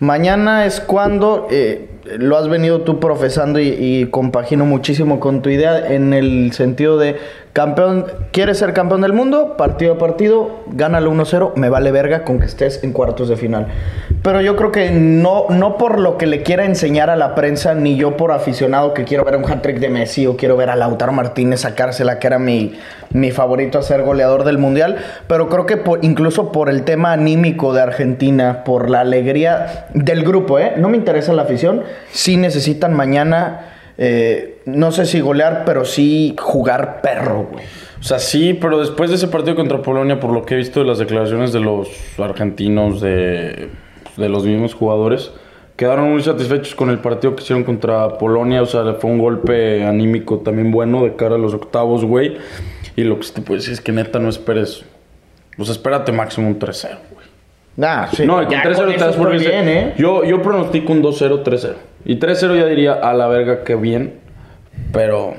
Mañana 0.00 0.66
es 0.66 0.80
cuando 0.80 1.48
eh, 1.50 1.88
lo 2.18 2.36
has 2.36 2.48
venido 2.48 2.82
tú 2.82 3.00
profesando 3.00 3.58
y, 3.60 3.68
y 3.68 4.06
compagino 4.06 4.66
muchísimo 4.66 5.20
con 5.20 5.42
tu 5.42 5.48
idea 5.50 5.92
en 5.92 6.12
el 6.12 6.52
sentido 6.52 6.98
de 6.98 7.16
campeón, 7.54 8.06
quieres 8.32 8.58
ser 8.58 8.72
campeón 8.72 9.00
del 9.02 9.12
mundo, 9.12 9.56
partido 9.56 9.94
a 9.94 9.98
partido, 9.98 10.50
gánalo 10.72 11.12
1-0, 11.12 11.52
me 11.54 11.68
vale 11.68 11.92
verga 11.92 12.24
con 12.24 12.40
que 12.40 12.46
estés 12.46 12.82
en 12.82 12.92
cuartos 12.92 13.28
de 13.28 13.36
final. 13.36 13.68
Pero 14.22 14.40
yo 14.40 14.56
creo 14.56 14.72
que 14.72 14.90
no, 14.90 15.46
no 15.50 15.76
por 15.78 16.00
lo 16.00 16.18
que 16.18 16.26
le 16.26 16.42
quiera 16.42 16.64
enseñar 16.64 17.10
a 17.10 17.16
la 17.16 17.36
prensa, 17.36 17.74
ni 17.74 17.94
yo 17.94 18.16
por 18.16 18.32
aficionado 18.32 18.92
que 18.92 19.04
quiero 19.04 19.24
ver 19.24 19.36
un 19.36 19.44
hat-trick 19.44 19.78
de 19.78 19.88
Messi 19.88 20.26
o 20.26 20.36
quiero 20.36 20.56
ver 20.56 20.68
a 20.68 20.74
Lautaro 20.76 21.12
Martínez 21.12 21.60
sacársela, 21.60 22.18
que 22.18 22.26
era 22.26 22.40
mi, 22.40 22.74
mi 23.12 23.30
favorito 23.30 23.78
a 23.78 23.82
ser 23.82 24.02
goleador 24.02 24.42
del 24.42 24.58
mundial, 24.58 24.96
pero 25.28 25.48
creo 25.48 25.64
que 25.66 25.76
por- 25.76 26.04
incluso 26.04 26.50
por 26.50 26.68
el 26.68 26.82
tema 26.82 27.12
anímico 27.12 27.72
de 27.72 27.82
Argentina, 27.82 28.64
por 28.64 28.90
la 28.90 29.00
alegría 29.00 29.86
del 29.94 30.24
grupo, 30.24 30.58
¿eh? 30.58 30.72
no 30.76 30.88
me 30.88 30.96
interesa 30.96 31.32
la 31.32 31.42
afición, 31.42 31.82
sí 32.10 32.36
necesitan 32.36 32.94
mañana, 32.94 33.74
eh, 33.98 34.60
no 34.66 34.92
sé 34.92 35.06
si 35.06 35.20
golear, 35.20 35.64
pero 35.64 35.84
sí 35.84 36.34
jugar 36.38 37.00
perro, 37.00 37.48
güey. 37.50 37.64
O 38.00 38.02
sea, 38.06 38.18
sí, 38.18 38.52
pero 38.52 38.80
después 38.80 39.08
de 39.08 39.16
ese 39.16 39.28
partido 39.28 39.56
contra 39.56 39.80
Polonia, 39.80 40.20
por 40.20 40.30
lo 40.30 40.44
que 40.44 40.54
he 40.54 40.56
visto 40.58 40.80
de 40.80 40.86
las 40.86 40.98
declaraciones 40.98 41.52
de 41.52 41.60
los 41.60 41.88
argentinos, 42.18 43.00
de, 43.00 43.70
de 44.16 44.28
los 44.28 44.44
mismos 44.44 44.74
jugadores, 44.74 45.32
quedaron 45.76 46.12
muy 46.12 46.22
satisfechos 46.22 46.74
con 46.74 46.90
el 46.90 46.98
partido 46.98 47.34
que 47.34 47.42
hicieron 47.42 47.64
contra 47.64 48.18
Polonia. 48.18 48.62
O 48.62 48.66
sea, 48.66 48.94
fue 48.94 49.10
un 49.10 49.18
golpe 49.18 49.84
anímico 49.84 50.38
también 50.40 50.70
bueno 50.70 51.02
de 51.02 51.16
cara 51.16 51.36
a 51.36 51.38
los 51.38 51.54
octavos, 51.54 52.04
güey. 52.04 52.36
Y 52.96 53.04
lo 53.04 53.18
que 53.18 53.26
te 53.28 53.40
puedo 53.40 53.58
decir 53.58 53.72
es 53.72 53.80
que 53.80 53.92
neta 53.92 54.18
no 54.18 54.28
esperes. 54.28 54.84
Pues 55.56 55.68
espérate 55.68 56.12
máximo 56.12 56.48
un 56.48 56.58
3-0, 56.58 56.98
güey. 57.12 57.26
Nah, 57.76 58.06
sí, 58.06 58.24
no, 58.24 58.40
y 58.40 58.46
con 58.46 58.54
ya 58.54 58.62
3-0 58.62 58.76
con 58.76 58.92
te 58.92 58.98
das 58.98 59.16
por 59.16 59.36
bien, 59.36 59.68
¿eh? 59.68 59.94
Yo, 59.96 60.24
yo 60.24 60.40
pronostico 60.42 60.92
un 60.92 61.02
2-0, 61.02 61.42
3-0. 61.42 61.74
Y 62.04 62.18
3-0 62.18 62.58
ya 62.58 62.66
diría 62.66 62.92
a 62.92 63.14
la 63.14 63.26
verga 63.26 63.64
que 63.64 63.74
bien. 63.74 64.20
Pero 64.92 65.34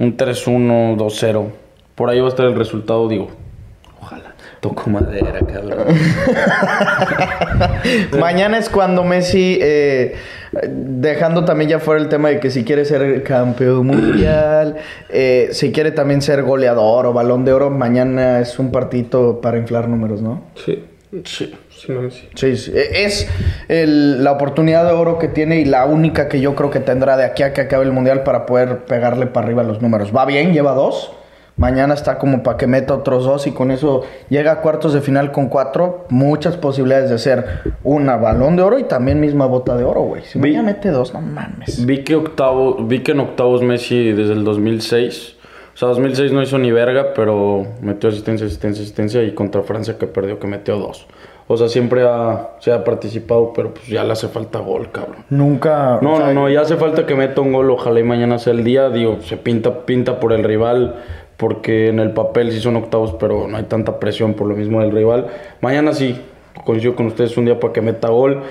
un 0.00 0.16
3-1, 0.16 0.96
2-0. 0.96 1.46
Por 1.94 2.10
ahí 2.10 2.20
va 2.20 2.26
a 2.26 2.28
estar 2.28 2.46
el 2.46 2.54
resultado, 2.54 3.08
digo. 3.08 3.30
Ojalá. 4.00 4.34
Toco 4.60 4.88
madera, 4.88 5.40
cabrón. 5.40 5.86
Mañana 8.20 8.58
es 8.58 8.70
cuando 8.70 9.04
Messi, 9.04 9.58
eh, 9.60 10.14
dejando 10.68 11.44
también 11.44 11.70
ya 11.70 11.80
fuera 11.80 12.00
el 12.00 12.08
tema 12.08 12.30
de 12.30 12.40
que 12.40 12.50
si 12.50 12.64
quiere 12.64 12.84
ser 12.84 13.22
campeón 13.24 13.86
mundial, 13.86 14.76
eh, 15.10 15.48
si 15.52 15.70
quiere 15.70 15.90
también 15.90 16.22
ser 16.22 16.42
goleador 16.42 17.06
o 17.06 17.12
balón 17.12 17.44
de 17.44 17.52
oro, 17.52 17.70
mañana 17.70 18.40
es 18.40 18.58
un 18.58 18.72
partito 18.72 19.40
para 19.40 19.58
inflar 19.58 19.88
números, 19.88 20.22
¿no? 20.22 20.44
Sí. 20.64 20.82
Sí. 21.24 21.54
Sí. 22.34 22.54
E- 22.74 23.04
es 23.04 23.28
el- 23.68 24.22
la 24.24 24.32
oportunidad 24.32 24.84
de 24.86 24.92
oro 24.92 25.18
que 25.18 25.28
tiene 25.28 25.60
y 25.60 25.64
la 25.64 25.84
única 25.86 26.28
que 26.28 26.40
yo 26.40 26.54
creo 26.54 26.70
que 26.70 26.80
tendrá 26.80 27.16
de 27.16 27.24
aquí 27.24 27.42
a 27.42 27.52
que 27.52 27.62
acabe 27.62 27.84
el 27.84 27.92
mundial 27.92 28.22
para 28.22 28.46
poder 28.46 28.84
pegarle 28.84 29.26
para 29.26 29.46
arriba 29.46 29.62
los 29.62 29.80
números. 29.82 30.14
Va 30.14 30.24
bien, 30.24 30.52
lleva 30.52 30.72
dos. 30.72 31.12
Mañana 31.56 31.94
está 31.94 32.18
como 32.18 32.42
para 32.42 32.56
que 32.56 32.66
meta 32.66 32.94
otros 32.94 33.24
dos 33.24 33.46
y 33.46 33.52
con 33.52 33.70
eso 33.70 34.02
llega 34.28 34.50
a 34.50 34.60
cuartos 34.60 34.92
de 34.92 35.00
final 35.00 35.30
con 35.30 35.48
cuatro. 35.48 36.04
Muchas 36.10 36.56
posibilidades 36.56 37.10
de 37.10 37.18
ser 37.18 37.44
una 37.84 38.16
balón 38.16 38.56
de 38.56 38.62
oro 38.62 38.76
y 38.80 38.84
también 38.84 39.20
misma 39.20 39.46
bota 39.46 39.76
de 39.76 39.84
oro, 39.84 40.00
güey. 40.02 40.22
Si 40.24 40.36
Vi- 40.40 40.48
mañana 40.50 40.72
mete 40.72 40.88
dos, 40.90 41.14
no 41.14 41.20
mames. 41.20 41.86
Vi 41.86 42.02
que, 42.02 42.16
octavo, 42.16 42.78
vi 42.84 43.04
que 43.04 43.12
en 43.12 43.20
octavos 43.20 43.62
Messi 43.62 44.10
desde 44.10 44.32
el 44.32 44.42
2006. 44.42 45.36
O 45.72 45.76
sea, 45.76 45.88
2006 45.88 46.32
no 46.32 46.42
hizo 46.42 46.58
ni 46.58 46.72
verga, 46.72 47.14
pero 47.14 47.66
metió 47.80 48.08
asistencia, 48.08 48.46
asistencia, 48.48 48.82
asistencia. 48.82 49.22
Y 49.22 49.32
contra 49.32 49.62
Francia 49.62 49.96
que 49.96 50.08
perdió, 50.08 50.40
que 50.40 50.48
metió 50.48 50.76
dos. 50.76 51.06
O 51.46 51.56
sea, 51.58 51.68
siempre 51.68 52.02
ha, 52.02 52.52
se 52.60 52.72
ha 52.72 52.84
participado, 52.84 53.52
pero 53.54 53.74
pues 53.74 53.86
ya 53.86 54.02
le 54.02 54.12
hace 54.12 54.28
falta 54.28 54.60
gol, 54.60 54.90
cabrón. 54.90 55.24
Nunca. 55.28 55.98
No, 56.00 56.14
o 56.14 56.16
sea, 56.16 56.28
no, 56.28 56.42
no, 56.42 56.48
ya 56.48 56.62
hace 56.62 56.76
falta 56.76 57.04
que 57.04 57.14
meta 57.14 57.42
un 57.42 57.52
gol, 57.52 57.70
ojalá 57.70 58.00
y 58.00 58.04
mañana 58.04 58.38
sea 58.38 58.54
el 58.54 58.64
día. 58.64 58.88
Digo, 58.88 59.18
se 59.20 59.36
pinta, 59.36 59.84
pinta 59.84 60.20
por 60.20 60.32
el 60.32 60.42
rival, 60.42 61.02
porque 61.36 61.88
en 61.88 62.00
el 62.00 62.12
papel 62.12 62.50
sí 62.50 62.60
son 62.60 62.76
octavos, 62.76 63.16
pero 63.20 63.46
no 63.46 63.58
hay 63.58 63.64
tanta 63.64 64.00
presión 64.00 64.34
por 64.34 64.48
lo 64.48 64.56
mismo 64.56 64.80
del 64.80 64.92
rival. 64.92 65.26
Mañana 65.60 65.92
sí, 65.92 66.18
coincido 66.64 66.96
con 66.96 67.06
ustedes 67.06 67.36
un 67.36 67.44
día 67.44 67.60
para 67.60 67.74
que 67.74 67.82
meta 67.82 68.08
gol. 68.08 68.42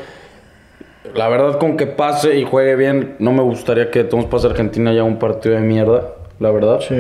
La 1.16 1.30
verdad, 1.30 1.58
con 1.58 1.78
que 1.78 1.88
pase 1.88 2.38
y 2.38 2.44
juegue 2.44 2.76
bien, 2.76 3.16
no 3.18 3.34
me 3.34 3.42
gustaría 3.42 3.90
que 3.90 4.04
todos 4.04 4.26
pase 4.26 4.48
Argentina 4.48 4.94
ya 4.94 5.04
un 5.04 5.18
partido 5.18 5.56
de 5.56 5.62
mierda, 5.62 6.14
la 6.40 6.52
verdad. 6.52 6.80
Sí. 6.80 6.96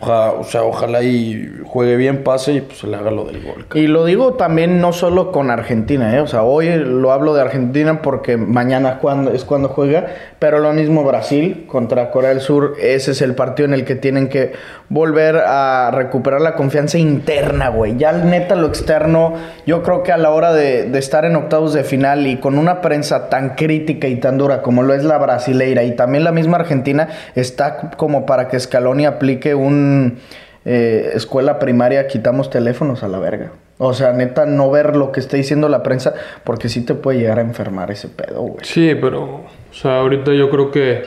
Oja- 0.00 0.32
o 0.32 0.44
sea, 0.44 0.62
ojalá 0.62 1.02
y 1.02 1.50
juegue 1.64 1.96
bien, 1.96 2.22
pase 2.22 2.52
y 2.52 2.60
pues 2.60 2.78
se 2.78 2.86
le 2.86 2.96
haga 2.96 3.10
lo 3.10 3.24
del 3.24 3.42
gol. 3.42 3.66
Y 3.74 3.88
lo 3.88 4.04
digo 4.04 4.34
también 4.34 4.80
no 4.80 4.92
solo 4.92 5.32
con 5.32 5.50
Argentina, 5.50 6.14
¿eh? 6.16 6.20
O 6.20 6.26
sea, 6.28 6.44
hoy 6.44 6.68
lo 6.76 7.10
hablo 7.10 7.34
de 7.34 7.40
Argentina 7.42 8.00
porque 8.00 8.36
mañana 8.36 8.98
cuando, 9.00 9.32
es 9.32 9.44
cuando 9.44 9.68
juega, 9.68 10.06
pero 10.38 10.60
lo 10.60 10.72
mismo 10.72 11.02
Brasil 11.02 11.64
contra 11.66 12.10
Corea 12.12 12.30
del 12.30 12.40
Sur, 12.40 12.74
ese 12.80 13.10
es 13.10 13.22
el 13.22 13.34
partido 13.34 13.66
en 13.66 13.74
el 13.74 13.84
que 13.84 13.96
tienen 13.96 14.28
que 14.28 14.52
volver 14.88 15.36
a 15.38 15.90
recuperar 15.92 16.40
la 16.40 16.54
confianza 16.54 16.96
interna, 16.98 17.68
güey. 17.70 17.96
Ya 17.96 18.12
neta 18.12 18.54
lo 18.54 18.68
externo, 18.68 19.34
yo 19.66 19.82
creo 19.82 20.04
que 20.04 20.12
a 20.12 20.16
la 20.16 20.30
hora 20.30 20.52
de, 20.52 20.84
de 20.88 20.98
estar 21.00 21.24
en 21.24 21.34
octavos 21.34 21.72
de 21.74 21.82
final 21.82 22.26
y 22.28 22.36
con 22.36 22.56
una 22.56 22.80
prensa 22.80 23.28
tan 23.28 23.56
crítica 23.56 24.06
y 24.06 24.16
tan 24.16 24.38
dura 24.38 24.62
como 24.62 24.84
lo 24.84 24.94
es 24.94 25.02
la 25.02 25.18
brasileira 25.18 25.82
y 25.82 25.96
también 25.96 26.22
la 26.22 26.30
misma 26.32 26.58
Argentina, 26.58 27.08
está 27.34 27.90
como 27.96 28.26
para 28.26 28.46
que 28.46 28.60
Scaloni 28.60 29.04
aplique 29.04 29.56
un... 29.56 29.87
eh, 30.64 31.12
escuela 31.14 31.58
primaria, 31.58 32.06
quitamos 32.06 32.50
teléfonos 32.50 33.02
a 33.02 33.08
la 33.08 33.18
verga. 33.18 33.52
O 33.78 33.92
sea, 33.94 34.12
neta, 34.12 34.44
no 34.44 34.70
ver 34.70 34.96
lo 34.96 35.12
que 35.12 35.20
está 35.20 35.36
diciendo 35.36 35.68
la 35.68 35.82
prensa, 35.82 36.12
porque 36.44 36.68
sí 36.68 36.84
te 36.84 36.94
puede 36.94 37.20
llegar 37.20 37.38
a 37.38 37.42
enfermar 37.42 37.90
ese 37.90 38.08
pedo, 38.08 38.42
güey. 38.42 38.64
Sí, 38.64 38.96
pero, 39.00 39.22
o 39.22 39.72
sea, 39.72 40.00
ahorita 40.00 40.34
yo 40.34 40.50
creo 40.50 40.70
que, 40.72 41.04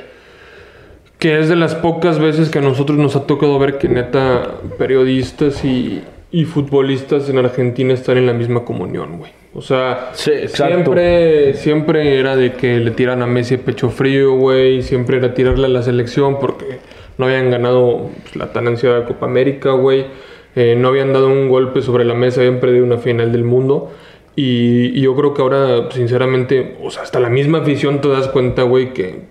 que 1.20 1.40
es 1.40 1.50
de 1.50 1.58
las 1.58 1.76
pocas 1.76 2.18
veces 2.18 2.50
que 2.50 2.60
a 2.60 2.62
nosotros 2.62 2.98
nos 2.98 3.16
ha 3.16 3.28
tocado 3.28 3.60
ver 3.60 3.78
que 3.78 3.90
neta 3.90 4.44
periodistas 4.78 5.66
y, 5.66 6.02
y 6.32 6.46
futbolistas 6.46 7.28
en 7.30 7.40
Argentina 7.40 7.94
están 7.94 8.18
en 8.18 8.26
la 8.26 8.34
misma 8.34 8.64
comunión, 8.64 9.18
güey. 9.18 9.32
O 9.54 9.62
sea, 9.62 10.12
Sí, 10.14 10.32
siempre, 10.48 11.54
siempre 11.56 12.20
era 12.20 12.38
de 12.38 12.54
que 12.54 12.78
le 12.78 12.92
tiran 12.92 13.22
a 13.22 13.28
Messi 13.28 13.58
pecho 13.58 13.90
frío, 13.90 14.38
güey. 14.38 14.82
Siempre 14.82 15.18
era 15.18 15.34
tirarle 15.34 15.66
a 15.66 15.70
la 15.70 15.84
selección 15.84 16.40
porque 16.40 16.80
no 17.22 17.28
habían 17.28 17.52
ganado 17.52 18.10
pues, 18.24 18.36
la 18.36 18.52
tan 18.52 18.68
ansiada 18.68 19.06
Copa 19.06 19.28
América, 19.28 19.72
güey. 19.72 20.08
Eh, 20.56 20.76
no 20.76 20.88
habían 20.88 21.14
dado 21.14 21.28
un 21.28 21.50
golpe 21.50 21.82
sobre 21.84 22.04
la 22.04 22.16
mesa, 22.16 22.42
habían 22.42 22.60
perdido 22.60 22.84
una 22.84 22.98
final 22.98 23.32
del 23.32 23.44
mundo. 23.44 23.92
Y, 24.36 25.00
yo 25.00 25.16
creo 25.16 25.34
que 25.36 25.42
ahora, 25.44 25.92
sinceramente, 25.92 26.78
o 26.82 26.90
sea, 26.90 27.04
hasta 27.04 27.20
la 27.20 27.30
misma 27.30 27.60
afición 27.60 28.02
te 28.02 28.08
das 28.08 28.28
cuenta, 28.28 28.64
güey, 28.64 28.92
que, 28.94 29.22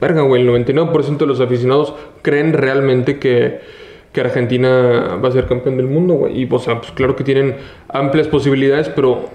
verga, 0.00 0.20
güey, 0.20 0.42
el 0.42 0.48
99% 0.48 1.16
de 1.16 1.26
los 1.26 1.40
aficionados 1.40 1.94
creen 2.20 2.52
realmente 2.52 3.18
que, 3.18 3.60
que 4.12 4.20
Argentina 4.20 5.18
va 5.24 5.30
a 5.30 5.32
ser 5.32 5.46
campeón 5.46 5.78
del 5.78 5.86
mundo, 5.86 6.14
güey. 6.14 6.42
Y, 6.42 6.48
o 6.50 6.58
sea, 6.58 6.78
pues 6.78 6.92
claro 6.92 7.16
que 7.16 7.24
tienen 7.24 7.56
amplias 7.88 8.28
posibilidades, 8.28 8.90
pero 8.90 9.30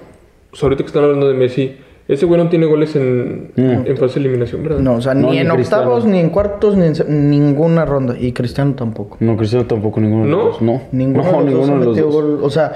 ahorita 0.62 0.84
que 0.84 0.88
están 0.88 1.04
hablando 1.04 1.28
de 1.28 1.34
Messi, 1.34 1.76
ese 2.08 2.26
güey 2.26 2.42
no 2.42 2.50
tiene 2.50 2.66
goles 2.68 2.96
en, 2.96 3.52
en 3.56 3.98
fase 3.98 4.16
de 4.20 4.20
eliminación, 4.28 4.64
¿verdad? 4.64 4.80
No, 4.80 4.94
o 4.96 5.02
sea, 5.02 5.14
No, 5.14 5.28
ni 5.32 5.34
ni 5.34 5.38
en 5.40 5.50
Cristiano. 5.50 5.84
octavos, 5.84 6.06
ni 6.06 6.20
en 6.20 6.30
cuartos, 6.30 6.78
ni 6.78 6.86
en 6.88 7.30
ninguna 7.32 7.86
ronda. 7.86 8.16
Y 8.20 8.32
Cristiano 8.32 8.74
tampoco. 8.76 9.18
No, 9.20 9.36
Cristiano 9.38 9.66
tampoco, 9.66 10.00
ninguno 10.00 10.26
de 10.26 10.30
¿No? 10.32 10.38
los 10.38 10.46
dos. 10.54 10.62
No, 10.62 10.82
Ninguno 10.92 11.24
no, 11.24 11.30
de 11.44 11.52
los 11.52 11.68
ninguno 11.68 11.86
dos 11.86 11.96
de 11.96 12.02
los 12.04 12.14
gol. 12.14 12.40
O 12.44 12.50
sea, 12.50 12.72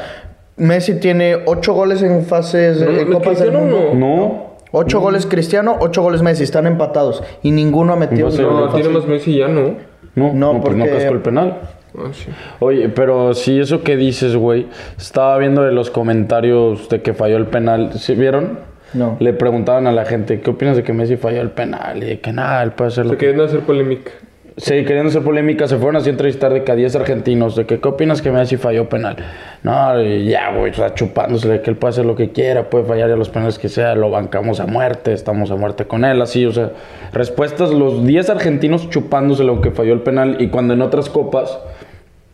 Messi 0.57 0.99
tiene 0.99 1.37
ocho 1.45 1.73
goles 1.73 2.01
en 2.01 2.23
fases 2.23 2.81
No, 2.81 2.91
de 2.91 3.05
no, 3.05 3.13
Copas 3.13 3.39
del 3.39 3.49
Cristiano 3.51 3.59
Mundo. 3.59 3.89
no. 3.93 4.17
No, 4.17 4.49
Ocho 4.71 4.99
goles 4.99 5.25
Cristiano, 5.25 5.77
ocho 5.79 6.03
goles 6.03 6.21
Messi. 6.21 6.43
Están 6.43 6.67
empatados. 6.67 7.23
Y 7.41 7.49
ninguno 7.51 7.93
ha 7.93 7.95
metido 7.95 8.29
No, 8.29 8.67
fase- 8.67 8.73
tiene 8.81 8.89
más 8.89 9.07
Messi 9.07 9.37
ya, 9.37 9.47
¿no? 9.47 9.75
no, 10.15 10.33
No, 10.33 10.53
no, 10.53 10.61
pues 10.61 10.75
no 10.75 10.83
porque- 10.85 10.97
cascó 10.99 11.13
el 11.15 11.21
penal. 11.21 11.57
Ah, 11.97 12.09
sí. 12.11 12.27
Oye, 12.59 12.87
pero 12.89 13.33
si 13.33 13.59
eso 13.59 13.81
que 13.81 13.97
dices, 13.97 14.35
güey, 14.35 14.67
estaba 14.95 15.37
viendo 15.39 15.63
de 15.63 15.71
los 15.71 15.89
comentarios 15.89 16.87
de 16.89 17.01
que 17.01 17.15
falló 17.15 17.37
el 17.37 17.47
penal, 17.47 17.93
¿sí 17.93 18.13
vieron? 18.13 18.59
No. 18.93 19.17
Le 19.19 19.33
preguntaban 19.33 19.87
a 19.87 19.91
la 19.91 20.05
gente, 20.05 20.41
¿qué 20.41 20.49
opinas 20.49 20.75
de 20.75 20.83
que 20.83 20.93
Messi 20.93 21.17
falló 21.17 21.41
el 21.41 21.51
penal? 21.51 22.03
Y 22.03 22.07
de 22.07 22.19
que 22.19 22.31
nada, 22.31 22.63
él 22.63 22.71
puede 22.71 22.89
hacer 22.89 23.05
lo 23.05 23.11
Se 23.11 23.17
que... 23.17 23.27
querían 23.27 23.45
hacer 23.45 23.61
polémica. 23.61 24.11
Sí, 24.59 24.73
queriendo 24.83 25.07
hacer 25.07 25.21
polémica, 25.21 25.67
se 25.67 25.77
fueron 25.77 25.95
así 25.95 26.09
a 26.09 26.11
entrevistar 26.11 26.51
de 26.51 26.65
que 26.65 26.71
a 26.73 26.75
10 26.75 26.97
argentinos, 26.97 27.55
de 27.55 27.65
que, 27.65 27.79
¿qué 27.79 27.87
opinas 27.87 28.21
que 28.21 28.29
Messi 28.29 28.57
falló 28.57 28.89
penal? 28.89 29.15
No, 29.63 30.03
ya, 30.03 30.51
güey, 30.51 30.71
o 30.71 30.73
sea, 30.73 30.93
chupándose 30.93 31.47
de 31.47 31.61
que 31.61 31.69
él 31.69 31.77
puede 31.77 31.91
hacer 31.91 32.05
lo 32.05 32.17
que 32.17 32.33
quiera, 32.33 32.69
puede 32.69 32.83
fallar 32.83 33.09
a 33.09 33.15
los 33.15 33.29
penales 33.29 33.57
que 33.57 33.69
sea, 33.69 33.95
lo 33.95 34.09
bancamos 34.09 34.59
a 34.59 34.65
muerte, 34.65 35.13
estamos 35.13 35.49
a 35.51 35.55
muerte 35.55 35.85
con 35.85 36.03
él, 36.03 36.21
así, 36.21 36.45
o 36.45 36.51
sea, 36.51 36.71
respuestas, 37.13 37.69
los 37.69 38.05
10 38.05 38.31
argentinos 38.31 38.89
chupándose 38.89 39.45
lo 39.45 39.61
que 39.61 39.71
falló 39.71 39.93
el 39.93 40.01
penal, 40.01 40.35
y 40.39 40.49
cuando 40.49 40.73
en 40.73 40.81
otras 40.81 41.09
copas, 41.09 41.57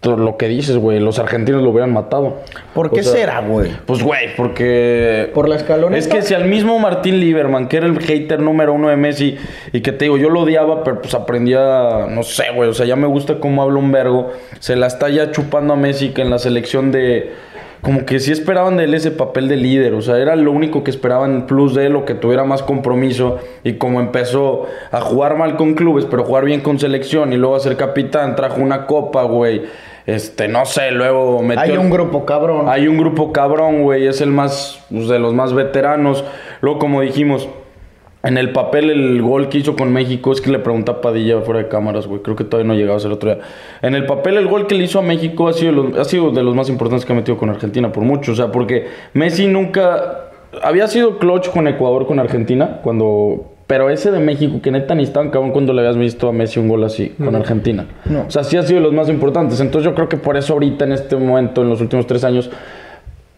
lo 0.05 0.37
que 0.37 0.47
dices, 0.47 0.77
güey, 0.77 0.99
los 0.99 1.19
argentinos 1.19 1.61
lo 1.61 1.71
hubieran 1.71 1.93
matado. 1.93 2.37
¿Por 2.73 2.91
qué 2.91 3.01
O 3.01 3.03
sea, 3.03 3.13
será, 3.13 3.41
güey? 3.41 3.71
Pues, 3.85 4.01
güey, 4.01 4.35
porque... 4.35 5.31
¿Por 5.33 5.49
la 5.49 5.55
escaloneta? 5.55 5.97
Es 5.97 6.07
que 6.07 6.21
si 6.21 6.33
al 6.33 6.45
mismo 6.45 6.77
Martín 6.79 7.19
Lieberman, 7.19 7.67
que 7.67 7.77
era 7.77 7.87
el 7.87 7.99
hater 7.99 8.39
número 8.39 8.73
uno 8.73 8.89
de 8.89 8.97
Messi, 8.97 9.37
y 9.73 9.81
que 9.81 9.91
te 9.91 10.05
digo, 10.05 10.17
yo 10.17 10.29
lo 10.29 10.41
odiaba, 10.41 10.83
pero 10.83 11.01
pues 11.01 11.13
aprendía, 11.13 12.07
no 12.09 12.23
sé, 12.23 12.45
güey, 12.53 12.69
o 12.69 12.73
sea, 12.73 12.85
ya 12.85 12.95
me 12.95 13.07
gusta 13.07 13.39
cómo 13.39 13.61
habla 13.61 13.79
un 13.79 13.91
vergo, 13.91 14.31
se 14.59 14.75
la 14.75 14.87
está 14.87 15.09
ya 15.09 15.31
chupando 15.31 15.73
a 15.73 15.77
Messi, 15.77 16.09
que 16.09 16.21
en 16.21 16.29
la 16.29 16.39
selección 16.39 16.91
de... 16.91 17.33
Como 17.81 18.03
que 18.03 18.19
sí 18.19 18.31
esperaban 18.31 18.77
de 18.77 18.85
él 18.85 18.95
ese 18.95 19.11
papel 19.11 19.47
de 19.47 19.57
líder, 19.57 19.93
o 19.93 20.01
sea, 20.01 20.17
era 20.17 20.35
lo 20.35 20.51
único 20.51 20.83
que 20.83 20.89
esperaban 20.89 21.45
plus 21.45 21.75
de 21.75 21.85
él, 21.85 21.95
o 21.95 22.03
que 22.03 22.15
tuviera 22.15 22.43
más 22.43 22.63
compromiso, 22.63 23.37
y 23.63 23.73
como 23.73 23.99
empezó 23.99 24.65
a 24.89 25.01
jugar 25.01 25.37
mal 25.37 25.55
con 25.55 25.75
clubes, 25.75 26.05
pero 26.09 26.23
jugar 26.23 26.45
bien 26.45 26.61
con 26.61 26.79
selección, 26.79 27.31
y 27.31 27.37
luego 27.37 27.55
a 27.55 27.59
ser 27.59 27.77
capitán, 27.77 28.35
trajo 28.35 28.59
una 28.59 28.87
copa, 28.87 29.21
güey, 29.25 29.65
este, 30.05 30.47
no 30.47 30.65
sé, 30.65 30.91
luego 30.91 31.41
metió... 31.41 31.63
Hay 31.63 31.77
un 31.77 31.89
grupo 31.89 32.25
cabrón. 32.25 32.69
Hay 32.69 32.87
un 32.87 32.97
grupo 32.97 33.31
cabrón, 33.31 33.83
güey, 33.83 34.07
es 34.07 34.21
el 34.21 34.29
más, 34.29 34.83
pues, 34.91 35.07
de 35.07 35.19
los 35.19 35.33
más 35.33 35.53
veteranos. 35.53 36.23
Luego, 36.61 36.79
como 36.79 37.01
dijimos, 37.01 37.49
en 38.23 38.37
el 38.37 38.51
papel 38.51 38.89
el 38.89 39.21
gol 39.21 39.49
que 39.49 39.59
hizo 39.59 39.75
con 39.75 39.93
México, 39.93 40.31
es 40.31 40.41
que 40.41 40.51
le 40.51 40.59
pregunta 40.59 40.93
a 40.93 41.01
Padilla 41.01 41.41
fuera 41.41 41.61
de 41.61 41.67
cámaras, 41.67 42.07
güey, 42.07 42.21
creo 42.21 42.35
que 42.35 42.43
todavía 42.43 42.67
no 42.71 42.77
llegaba 42.77 42.97
a 42.97 42.99
ser 42.99 43.11
otro 43.11 43.33
día. 43.33 43.43
En 43.81 43.95
el 43.95 44.05
papel 44.05 44.37
el 44.37 44.47
gol 44.47 44.67
que 44.67 44.75
le 44.75 44.83
hizo 44.83 44.99
a 44.99 45.03
México 45.03 45.47
ha 45.47 45.53
sido, 45.53 45.71
los- 45.71 45.97
ha 45.97 46.05
sido 46.05 46.31
de 46.31 46.43
los 46.43 46.55
más 46.55 46.69
importantes 46.69 47.05
que 47.05 47.13
ha 47.13 47.15
metido 47.15 47.37
con 47.37 47.49
Argentina, 47.49 47.91
por 47.91 48.03
mucho, 48.03 48.31
o 48.31 48.35
sea, 48.35 48.51
porque 48.51 48.87
Messi 49.13 49.47
nunca... 49.47 50.21
Había 50.63 50.87
sido 50.87 51.17
clutch 51.17 51.49
con 51.49 51.67
Ecuador, 51.67 52.07
con 52.07 52.19
Argentina, 52.19 52.79
cuando... 52.83 53.51
Pero 53.67 53.89
ese 53.89 54.11
de 54.11 54.19
México, 54.19 54.59
que 54.61 54.69
neta 54.69 54.93
ni 54.93 55.03
estaban 55.03 55.31
cabrón 55.31 55.51
cuando 55.51 55.73
le 55.73 55.81
habías 55.81 55.97
visto 55.97 56.27
a 56.27 56.31
Messi 56.31 56.59
un 56.59 56.67
gol 56.67 56.83
así, 56.83 57.09
con 57.17 57.35
Argentina. 57.35 57.85
No. 58.05 58.25
O 58.27 58.29
sea, 58.29 58.43
sí 58.43 58.57
ha 58.57 58.61
sido 58.61 58.79
de 58.79 58.85
los 58.85 58.93
más 58.93 59.09
importantes. 59.09 59.59
Entonces 59.59 59.89
yo 59.89 59.95
creo 59.95 60.07
que 60.07 60.17
por 60.17 60.37
eso 60.37 60.53
ahorita, 60.53 60.85
en 60.85 60.91
este 60.91 61.15
momento, 61.15 61.63
en 61.63 61.69
los 61.69 61.81
últimos 61.81 62.05
tres 62.05 62.23
años, 62.23 62.51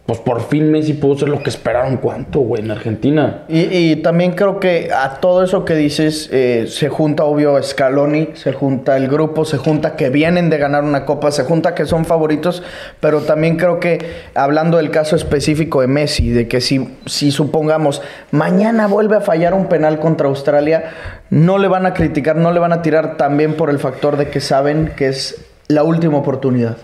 pues 0.08 0.20
por 0.20 0.48
fin 0.48 0.72
Messi 0.72 0.94
pudo 0.94 1.18
ser 1.18 1.28
lo 1.28 1.44
que 1.44 1.50
esperaron. 1.50 1.98
¿Cuánto, 1.98 2.40
güey, 2.40 2.64
en 2.64 2.72
Argentina? 2.72 3.44
Y, 3.50 3.98
también 3.98 4.32
creo 4.32 4.58
que 4.58 4.90
a 4.96 5.16
todo 5.16 5.44
eso 5.44 5.66
que 5.66 5.76
dices 5.76 6.30
eh, 6.32 6.66
se 6.70 6.88
junta, 6.88 7.26
obvio, 7.26 7.62
Scaloni, 7.62 8.30
se 8.34 8.54
junta 8.54 8.96
el 8.96 9.10
grupo, 9.10 9.44
se 9.44 9.58
junta 9.58 9.98
que 9.98 10.10
vienen 10.10 10.50
de 10.50 10.58
ganar 10.58 10.86
una 10.86 11.04
copa, 11.04 11.30
se 11.32 11.44
junta 11.44 11.76
que 11.76 11.86
son 11.86 12.06
favoritos, 12.06 12.64
pero 13.02 13.20
también 13.20 13.58
creo 13.58 13.82
que 13.82 14.00
hablando 14.34 14.78
del 14.78 14.92
caso 14.92 15.18
específico 15.18 15.82
de 15.82 15.88
Messi, 15.88 16.30
de 16.30 16.48
que 16.48 16.62
si, 16.62 16.98
si 17.06 17.32
supongamos 17.32 18.02
mañana 18.32 18.88
vuelve 18.88 19.18
a 19.18 19.22
fallar 19.22 19.54
un 19.54 19.68
penal 19.68 20.00
contra 20.00 20.30
Australia, 20.30 20.86
no 21.30 21.58
le 21.58 21.68
van 21.68 21.86
a 21.86 21.94
criticar, 21.94 22.38
no 22.38 22.54
le 22.54 22.62
van 22.62 22.72
a 22.72 22.82
tirar 22.82 23.18
también 23.18 23.56
por 23.56 23.70
el 23.70 23.78
factor 23.78 24.16
de 24.16 24.30
que 24.30 24.40
saben 24.40 24.94
que 24.96 25.10
es 25.10 25.44
la 25.68 25.84
última 25.84 26.18
oportunidad 26.18 26.78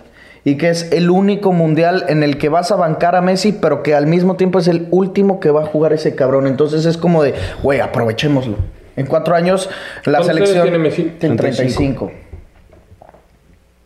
y 0.45 0.57
que 0.57 0.69
es 0.69 0.91
el 0.91 1.09
único 1.09 1.53
mundial 1.53 2.05
en 2.09 2.23
el 2.23 2.37
que 2.37 2.49
vas 2.49 2.71
a 2.71 2.75
bancar 2.75 3.15
a 3.15 3.21
Messi, 3.21 3.53
pero 3.53 3.81
que 3.81 3.95
al 3.95 4.07
mismo 4.07 4.35
tiempo 4.35 4.59
es 4.59 4.67
el 4.67 4.87
último 4.91 5.39
que 5.39 5.51
va 5.51 5.63
a 5.63 5.65
jugar 5.65 5.93
ese 5.93 6.15
cabrón. 6.15 6.47
Entonces 6.47 6.85
es 6.85 6.97
como 6.97 7.23
de, 7.23 7.33
güey, 7.61 7.79
aprovechémoslo. 7.79 8.57
En 8.95 9.05
cuatro 9.05 9.35
años 9.35 9.69
la 10.05 10.19
¿Cuántos 10.19 10.29
años 10.29 10.49
selección 10.49 10.63
tiene 10.63 10.77
Messi? 10.77 11.03
tiene 11.19 11.35
35. 11.35 12.11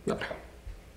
No, 0.06 0.16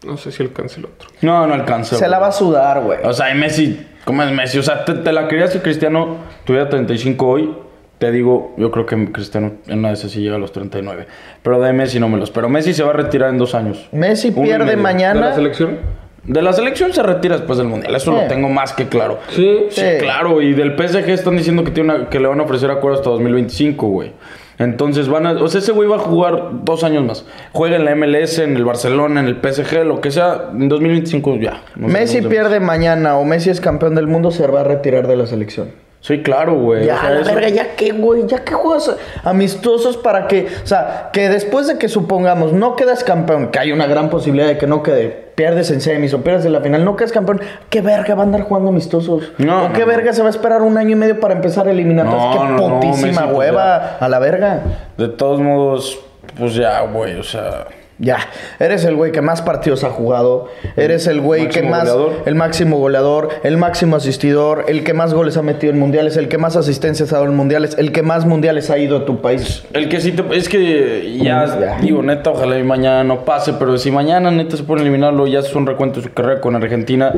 no 0.03 0.17
sé 0.17 0.31
si 0.31 0.41
alcance 0.41 0.79
el 0.79 0.85
otro. 0.85 1.09
No, 1.21 1.45
no 1.45 1.53
alcanza. 1.53 1.95
Se 1.95 2.07
la 2.07 2.19
va 2.19 2.27
a 2.27 2.31
sudar, 2.31 2.81
güey. 2.81 2.99
O 3.03 3.13
sea, 3.13 3.33
y 3.33 3.37
Messi, 3.37 3.87
¿cómo 4.03 4.23
es 4.23 4.31
Messi? 4.31 4.57
O 4.57 4.63
sea, 4.63 4.83
te, 4.83 4.93
te 4.95 5.11
la 5.11 5.27
querías 5.27 5.53
si 5.53 5.59
Cristiano 5.59 6.17
tuviera 6.43 6.69
35 6.69 7.27
hoy. 7.27 7.55
Te 8.01 8.11
digo, 8.11 8.55
yo 8.57 8.71
creo 8.71 8.87
que 8.87 9.11
Cristiano 9.11 9.51
en 9.67 9.77
una 9.77 9.89
de 9.89 9.93
esas 9.93 10.09
sí 10.09 10.21
llega 10.21 10.37
a 10.37 10.39
los 10.39 10.51
39. 10.51 11.05
Pero 11.43 11.61
de 11.61 11.71
Messi 11.71 11.99
no 11.99 12.09
me 12.09 12.17
los. 12.17 12.31
Pero 12.31 12.49
Messi 12.49 12.73
se 12.73 12.81
va 12.81 12.89
a 12.89 12.93
retirar 12.93 13.29
en 13.29 13.37
dos 13.37 13.53
años. 13.53 13.87
Messi 13.91 14.29
Uno 14.35 14.41
pierde 14.41 14.57
medio. 14.65 14.77
¿De 14.77 14.81
mañana. 14.81 15.19
la 15.27 15.35
selección? 15.35 15.77
De 16.23 16.41
la 16.41 16.51
selección 16.51 16.91
se 16.93 17.03
retira 17.03 17.37
después 17.37 17.59
del 17.59 17.67
mundial. 17.67 17.93
Eso 17.93 18.11
Sí. 18.11 18.17
lo 18.19 18.27
tengo 18.27 18.49
más 18.49 18.73
que 18.73 18.87
claro. 18.87 19.19
Sí. 19.29 19.65
Sí, 19.69 19.81
Sí. 19.81 19.87
claro. 19.99 20.41
Y 20.41 20.53
del 20.53 20.75
PSG 20.75 21.09
están 21.11 21.37
diciendo 21.37 21.63
que, 21.63 21.69
tiene 21.69 21.93
una- 21.93 22.09
que 22.09 22.19
le 22.19 22.27
van 22.27 22.39
a 22.39 22.43
ofrecer 22.43 22.71
acuerdo 22.71 22.97
hasta 22.97 23.11
2025, 23.11 23.85
güey. 23.89 24.13
Entonces 24.57 25.07
van 25.07 25.27
a. 25.27 25.33
O 25.33 25.47
sea, 25.47 25.59
ese 25.59 25.71
güey 25.71 25.87
va 25.87 25.97
a 25.97 25.99
jugar 25.99 26.49
dos 26.63 26.83
años 26.83 27.05
más. 27.05 27.25
Juega 27.51 27.75
en 27.75 27.85
la 27.85 27.91
MLS, 27.91 28.39
en 28.43 28.55
el 28.55 28.65
Barcelona, 28.65 29.19
en 29.19 29.27
el 29.27 29.35
PSG, 29.35 29.83
lo 29.85 30.01
que 30.01 30.09
sea. 30.09 30.49
En 30.53 30.69
2025 30.69 31.35
ya. 31.37 31.61
Messi 31.75 32.23
pierde 32.23 32.59
mañana 32.59 33.17
o 33.17 33.25
Messi 33.25 33.51
es 33.51 33.61
campeón 33.61 33.93
del 33.93 34.07
mundo, 34.07 34.31
se 34.31 34.45
va 34.47 34.61
a 34.61 34.63
retirar 34.63 35.07
de 35.07 35.17
la 35.17 35.27
selección. 35.27 35.69
Sí, 36.01 36.23
claro, 36.23 36.55
güey. 36.55 36.85
Ya, 36.87 36.95
O 36.95 36.99
sea, 36.99 37.09
la 37.11 37.19
eso- 37.21 37.33
verga, 37.35 37.49
ya 37.49 37.75
que, 37.75 37.91
güey, 37.91 38.25
ya 38.25 38.43
que 38.43 38.53
juegas 38.55 38.95
amistosos 39.23 39.97
para 39.97 40.27
que, 40.27 40.47
o 40.63 40.67
sea, 40.67 41.09
que 41.13 41.29
después 41.29 41.67
de 41.67 41.77
que 41.77 41.87
supongamos 41.87 42.53
no 42.53 42.75
quedas 42.75 43.03
campeón, 43.03 43.49
que 43.51 43.59
hay 43.59 43.71
una 43.71 43.85
gran 43.85 44.09
posibilidad 44.09 44.47
de 44.47 44.57
que 44.57 44.65
no 44.65 44.81
quede, 44.81 45.09
pierdes 45.35 45.69
en 45.69 45.79
semis 45.79 46.13
o 46.15 46.21
pierdes 46.23 46.43
en 46.45 46.53
la 46.53 46.61
final, 46.61 46.83
no 46.83 46.95
quedas 46.95 47.11
campeón, 47.11 47.39
¿qué 47.69 47.81
verga 47.81 48.15
va 48.15 48.23
a 48.23 48.25
andar 48.25 48.41
jugando 48.41 48.69
amistosos? 48.69 49.31
No, 49.37 49.65
¿O 49.67 49.73
qué 49.73 49.81
no, 49.81 49.85
verga 49.85 50.11
se 50.13 50.21
va 50.21 50.27
a 50.27 50.31
esperar 50.31 50.63
un 50.63 50.77
año 50.79 50.91
y 50.91 50.95
medio 50.95 51.19
para 51.19 51.35
empezar 51.35 51.67
a 51.67 51.71
eliminar? 51.71 52.07
No, 52.07 52.31
qué 52.31 52.63
putísima 52.63 53.25
pues, 53.25 53.37
hueva, 53.37 53.97
a 53.99 54.09
la 54.09 54.17
verga. 54.17 54.61
De 54.97 55.07
todos 55.07 55.39
modos, 55.39 55.99
pues 56.35 56.55
ya, 56.55 56.81
güey, 56.81 57.15
o 57.19 57.23
sea. 57.23 57.67
Ya, 58.03 58.17
eres 58.59 58.83
el 58.83 58.95
güey 58.95 59.11
que 59.11 59.21
más 59.21 59.43
partidos 59.43 59.83
ha 59.83 59.91
jugado, 59.91 60.47
eres 60.75 61.05
el 61.05 61.21
güey 61.21 61.49
que 61.49 61.61
más, 61.61 61.81
goleador. 61.87 62.23
el 62.25 62.33
máximo 62.33 62.79
goleador, 62.79 63.29
el 63.43 63.57
máximo 63.57 63.95
asistidor, 63.95 64.65
el 64.67 64.83
que 64.83 64.95
más 64.95 65.13
goles 65.13 65.37
ha 65.37 65.43
metido 65.43 65.71
en 65.71 65.77
mundiales, 65.77 66.17
el 66.17 66.27
que 66.27 66.39
más 66.39 66.55
asistencias 66.55 67.13
ha 67.13 67.17
dado 67.17 67.27
en 67.29 67.35
mundiales, 67.35 67.77
el 67.77 67.91
que 67.91 68.01
más 68.01 68.25
mundiales 68.25 68.71
ha 68.71 68.79
ido 68.79 68.97
a 68.97 69.05
tu 69.05 69.21
país. 69.21 69.63
El 69.73 69.87
que 69.87 70.01
sí 70.01 70.13
te. 70.13 70.23
Es 70.35 70.49
que 70.49 71.15
ya, 71.21 71.45
Ya. 71.59 71.77
digo, 71.79 72.01
neta, 72.01 72.31
ojalá 72.31 72.57
y 72.57 72.63
mañana 72.63 73.03
no 73.03 73.23
pase, 73.23 73.53
pero 73.53 73.77
si 73.77 73.91
mañana 73.91 74.31
neta 74.31 74.57
se 74.57 74.63
puede 74.63 74.81
eliminarlo 74.81 75.27
y 75.27 75.35
hace 75.35 75.55
un 75.55 75.67
recuento 75.67 76.01
de 76.01 76.07
su 76.07 76.13
carrera 76.13 76.41
con 76.41 76.55
Argentina, 76.55 77.13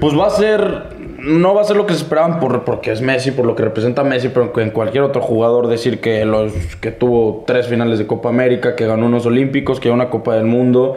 pues 0.00 0.14
va 0.14 0.26
a 0.26 0.30
ser. 0.30 0.99
No 1.22 1.54
va 1.54 1.60
a 1.60 1.64
ser 1.64 1.76
lo 1.76 1.86
que 1.86 1.94
se 1.94 2.02
esperaban 2.02 2.40
por, 2.40 2.64
porque 2.64 2.92
es 2.92 3.02
Messi, 3.02 3.30
por 3.30 3.44
lo 3.44 3.54
que 3.54 3.62
representa 3.62 4.02
a 4.02 4.04
Messi, 4.04 4.28
pero 4.28 4.50
en 4.60 4.70
cualquier 4.70 5.04
otro 5.04 5.20
jugador 5.20 5.68
decir 5.68 6.00
que 6.00 6.24
los 6.24 6.52
que 6.80 6.90
tuvo 6.90 7.44
tres 7.46 7.66
finales 7.66 7.98
de 7.98 8.06
Copa 8.06 8.28
América, 8.28 8.74
que 8.74 8.86
ganó 8.86 9.06
unos 9.06 9.26
Olímpicos, 9.26 9.80
que 9.80 9.88
ganó 9.88 10.02
una 10.02 10.10
Copa 10.10 10.34
del 10.34 10.44
Mundo, 10.44 10.96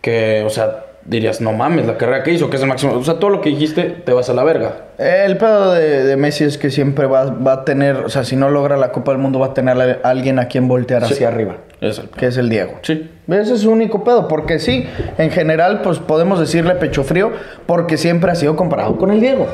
que, 0.00 0.42
o 0.44 0.50
sea, 0.50 0.84
dirías, 1.04 1.40
no 1.40 1.52
mames, 1.52 1.86
la 1.86 1.96
carrera 1.96 2.22
que 2.22 2.32
hizo, 2.32 2.50
que 2.50 2.56
es 2.56 2.62
el 2.62 2.68
máximo. 2.68 2.94
O 2.94 3.04
sea, 3.04 3.18
todo 3.18 3.30
lo 3.30 3.40
que 3.40 3.50
dijiste, 3.50 3.82
te 4.04 4.12
vas 4.12 4.28
a 4.30 4.34
la 4.34 4.44
verga. 4.44 4.86
El 4.98 5.36
pedo 5.36 5.72
de, 5.72 6.04
de 6.04 6.16
Messi 6.16 6.44
es 6.44 6.58
que 6.58 6.70
siempre 6.70 7.06
va, 7.06 7.24
va 7.24 7.52
a 7.52 7.64
tener, 7.64 7.96
o 7.96 8.08
sea, 8.08 8.24
si 8.24 8.36
no 8.36 8.50
logra 8.50 8.76
la 8.76 8.92
Copa 8.92 9.12
del 9.12 9.20
Mundo, 9.20 9.38
va 9.38 9.46
a 9.46 9.54
tener 9.54 10.00
a 10.02 10.08
alguien 10.08 10.38
a 10.38 10.48
quien 10.48 10.68
voltear 10.68 11.04
hacia 11.04 11.28
arriba. 11.28 11.56
Es 11.84 11.98
el 11.98 12.08
Que 12.08 12.26
es 12.26 12.36
el 12.36 12.48
Diego. 12.48 12.78
Sí. 12.82 13.10
Ese 13.28 13.54
es 13.54 13.60
su 13.60 13.70
único 13.70 14.04
pedo, 14.04 14.28
porque 14.28 14.58
sí, 14.58 14.86
en 15.18 15.30
general, 15.30 15.82
pues 15.82 15.98
podemos 15.98 16.40
decirle 16.40 16.74
pecho 16.74 17.04
frío, 17.04 17.32
porque 17.66 17.96
siempre 17.96 18.30
ha 18.30 18.34
sido 18.34 18.56
comparado 18.56 18.96
con 18.96 19.10
el 19.10 19.20
Diego. 19.20 19.46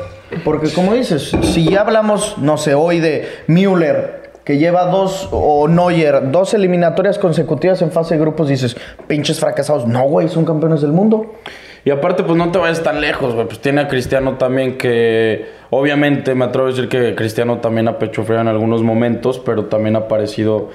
Porque 0.43 0.69
como 0.69 0.93
dices, 0.93 1.35
si 1.41 1.69
ya 1.69 1.81
hablamos, 1.81 2.37
no 2.37 2.57
sé, 2.57 2.73
hoy 2.73 2.99
de 2.99 3.27
Müller, 3.47 4.21
que 4.45 4.57
lleva 4.57 4.85
dos, 4.85 5.29
o 5.31 5.67
Neuer, 5.67 6.31
dos 6.31 6.53
eliminatorias 6.53 7.19
consecutivas 7.19 7.81
en 7.81 7.91
fase 7.91 8.15
de 8.15 8.21
grupos, 8.21 8.47
dices, 8.47 8.75
pinches 9.07 9.39
fracasados. 9.39 9.87
No, 9.87 10.03
güey, 10.03 10.29
son 10.29 10.45
campeones 10.45 10.81
del 10.81 10.91
mundo. 10.91 11.35
Y 11.83 11.89
aparte, 11.89 12.23
pues 12.23 12.37
no 12.37 12.51
te 12.51 12.59
vayas 12.59 12.83
tan 12.83 13.01
lejos, 13.01 13.33
güey. 13.33 13.47
Pues 13.47 13.59
tiene 13.59 13.81
a 13.81 13.87
Cristiano 13.87 14.37
también 14.37 14.77
que... 14.77 15.45
Obviamente, 15.69 16.35
me 16.35 16.45
atrevo 16.45 16.67
a 16.67 16.71
decir 16.71 16.89
que 16.89 17.15
Cristiano 17.15 17.57
también 17.57 17.87
ha 17.87 17.97
pecho 17.97 18.23
frío 18.23 18.41
en 18.41 18.47
algunos 18.47 18.83
momentos, 18.83 19.39
pero 19.39 19.65
también 19.65 19.95
ha 19.95 19.99
aparecido 19.99 20.69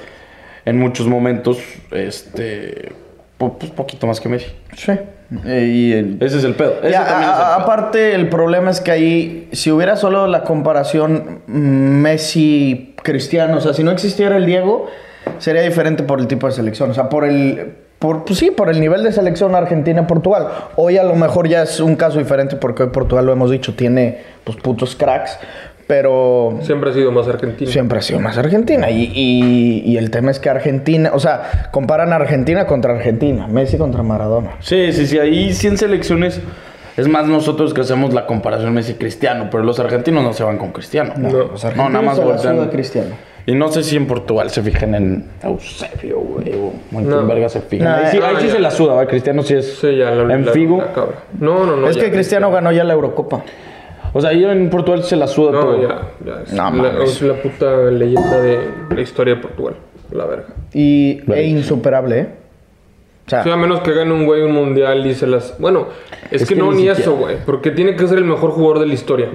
en 0.67 0.79
muchos 0.79 1.07
momentos, 1.07 1.59
este... 1.91 2.93
po- 3.39 3.59
Pues 3.59 3.73
poquito 3.73 4.07
más 4.07 4.21
que 4.21 4.29
Messi. 4.29 4.49
Sí. 4.77 4.93
Eh, 5.45 5.73
y 5.75 5.93
el- 5.93 6.19
Ese 6.21 6.39
es 6.39 6.45
el 6.45 6.55
pedo. 6.55 6.75
Ese 6.83 6.93
Ya, 6.93 7.05
también 7.07 7.31
es 7.31 7.37
el 7.37 7.43
a- 7.43 7.47
pedo. 7.57 7.65
aparte, 7.65 8.15
el 8.15 8.29
problema 8.29 8.71
es 8.71 8.81
que 8.81 8.91
ahí, 8.91 9.49
si 9.53 9.71
hubiera 9.73 9.97
solo 9.97 10.27
la 10.27 10.43
comparación 10.45 11.41
Messi-Cristiano, 11.47 13.57
o 13.57 13.61
sea, 13.61 13.73
si 13.75 13.83
no 13.83 13.91
existiera 13.91 14.37
el 14.37 14.47
Diego, 14.47 14.87
sería 15.39 15.63
diferente 15.63 16.03
por 16.03 16.21
el 16.21 16.27
tipo 16.27 16.47
de 16.47 16.53
selección. 16.53 16.91
O 16.91 16.95
sea, 16.95 17.09
por 17.09 17.25
el. 17.25 17.75
Por, 17.99 18.27
pues 18.27 18.39
sí, 18.39 18.51
por 18.51 18.69
el 18.69 18.79
nivel 18.79 19.03
de 19.03 19.11
selección 19.13 19.55
Argentina-Portugal. 19.55 20.49
Hoy 20.77 20.99
a 20.99 21.03
lo 21.03 21.15
mejor 21.15 21.49
ya 21.49 21.63
es 21.63 21.81
un 21.81 21.97
caso 21.97 22.19
diferente 22.19 22.57
porque 22.57 22.83
hoy 22.83 22.91
Portugal, 22.91 23.25
lo 23.25 23.33
hemos 23.33 23.51
dicho, 23.51 23.75
tiene 23.75 24.19
pues 24.45 24.59
putos 24.59 24.95
cracks. 24.97 25.39
Pero 25.87 26.59
Siempre 26.63 26.91
ha 26.91 26.93
sido 26.93 27.13
más 27.13 27.29
argentino. 27.29 27.71
siempre 27.71 27.99
ha 27.99 28.03
sido 28.03 28.19
más 28.21 28.37
Argentina. 28.39 28.91
Y, 28.91 29.05
y- 29.15 29.83
y 29.85 29.97
el 29.99 30.11
tema 30.11 30.33
es 30.33 30.41
que 30.41 30.51
Argentina, 30.51 31.11
o 31.15 31.21
sea, 31.21 31.69
comparan 31.71 32.13
Argentina 32.13 32.67
contra 32.67 32.95
Argentina, 32.95 33.47
Messi 33.47 33.79
contra 33.79 34.03
Maradona. 34.03 34.53
Sí, 34.61 34.93
sí, 34.93 35.07
sí. 35.07 35.19
Ahí 35.19 35.53
100 35.53 35.79
selecciones... 35.79 36.41
Es 36.97 37.09
más 37.09 37.27
nosotros 37.29 37.75
que 37.75 37.83
hacemos 37.83 38.15
la 38.15 38.25
comparación 38.25 38.73
Messi-Cristiano, 38.73 39.49
pero 39.51 39.63
los 39.63 39.79
argentinos 39.79 40.25
no 40.25 40.33
se 40.33 40.43
van 40.45 40.57
con 40.57 40.73
Cristiano. 40.73 41.13
No. 41.19 41.29
Los 41.29 41.63
No, 41.63 41.69
argentinos 41.69 41.93
nada 41.93 42.03
más 42.07 42.19
voltean. 42.25 42.69
Cristiano. 42.71 43.11
Y 43.45 43.55
no 43.55 43.69
sé 43.69 43.83
si 43.83 43.97
en 43.97 44.07
Portugal 44.07 44.49
se 44.49 44.63
fijan 44.63 44.95
en 44.95 45.25
Eusebio, 45.43 46.21
güey, 46.21 46.55
o 46.55 46.73
en 46.93 47.05
quién 47.05 47.11
No. 47.11 47.27
verga 47.27 47.51
se 47.51 47.61
fijan. 47.61 47.87
No, 47.87 47.95
ahí 47.97 48.07
sí, 48.11 48.17
eh, 48.17 48.21
ahí 48.25 48.35
ah, 48.39 48.41
sí 48.41 48.49
se 48.49 48.59
la 48.59 48.71
suda, 48.71 48.95
¿va? 48.95 49.07
Cristiano 49.07 49.43
sí 49.43 49.53
es 49.53 49.75
Sí, 49.79 49.95
ya 49.95 50.11
la, 50.11 50.35
en 50.35 50.47
la- 50.47 50.53
Figo. 50.53 50.79
la 50.79 50.93
cabra. 50.95 51.17
No, 51.39 51.67
no, 51.67 51.77
no. 51.77 51.87
es 51.87 51.97
ya, 51.97 52.03
que 52.05 52.11
Cristiano 52.13 52.51
ganó 52.51 52.73
ya 52.73 52.83
la 52.83 52.95
Eurocopa. 52.95 53.45
O 54.17 54.21
sea, 54.23 54.31
ahí 54.31 54.43
en 54.47 54.71
Portugal 54.71 55.03
se 55.05 55.15
la 55.15 55.27
suda 55.27 55.53
No, 55.53 55.61
todo. 55.61 55.83
ya, 55.83 56.01
ya. 56.25 56.43
Es, 56.43 56.53
No 56.55 56.71
la, 56.83 57.05
es 57.05 57.23
puta 57.43 57.91
leyenda 57.91 58.41
de 58.41 58.61
la 58.95 59.01
historia 59.03 59.35
de 59.35 59.43
Portugal. 59.43 59.75
La 60.11 60.25
verga. 60.25 60.47
Y 60.73 61.21
Vale. 61.27 61.43
e 61.43 61.47
insuperable, 61.49 62.19
¿eh? 62.21 62.29
O 63.27 63.29
sea, 63.29 63.43
Sí, 63.43 63.51
a 63.51 63.57
menos 63.57 63.81
que 63.81 63.93
gane 63.93 64.11
un 64.15 64.25
güey 64.25 64.41
un 64.41 64.53
mundial 64.53 65.07
y 65.07 65.15
se 65.15 65.27
las. 65.27 65.59
Bueno, 65.59 65.89
es, 66.31 66.41
Es 66.43 66.49
que, 66.49 66.55
que 66.55 66.61
no, 66.63 66.73
ni 66.73 66.83
ni 66.85 66.89
eso, 66.89 67.15
güey. 67.17 67.37
Porque 67.45 67.73
tiene 67.73 67.95
que 67.95 68.09
ser 68.09 68.17
el 68.17 68.25
mejor 68.25 68.53
jugador 68.53 68.79
de 68.79 68.87
la 68.87 68.95
historia. 68.95 69.29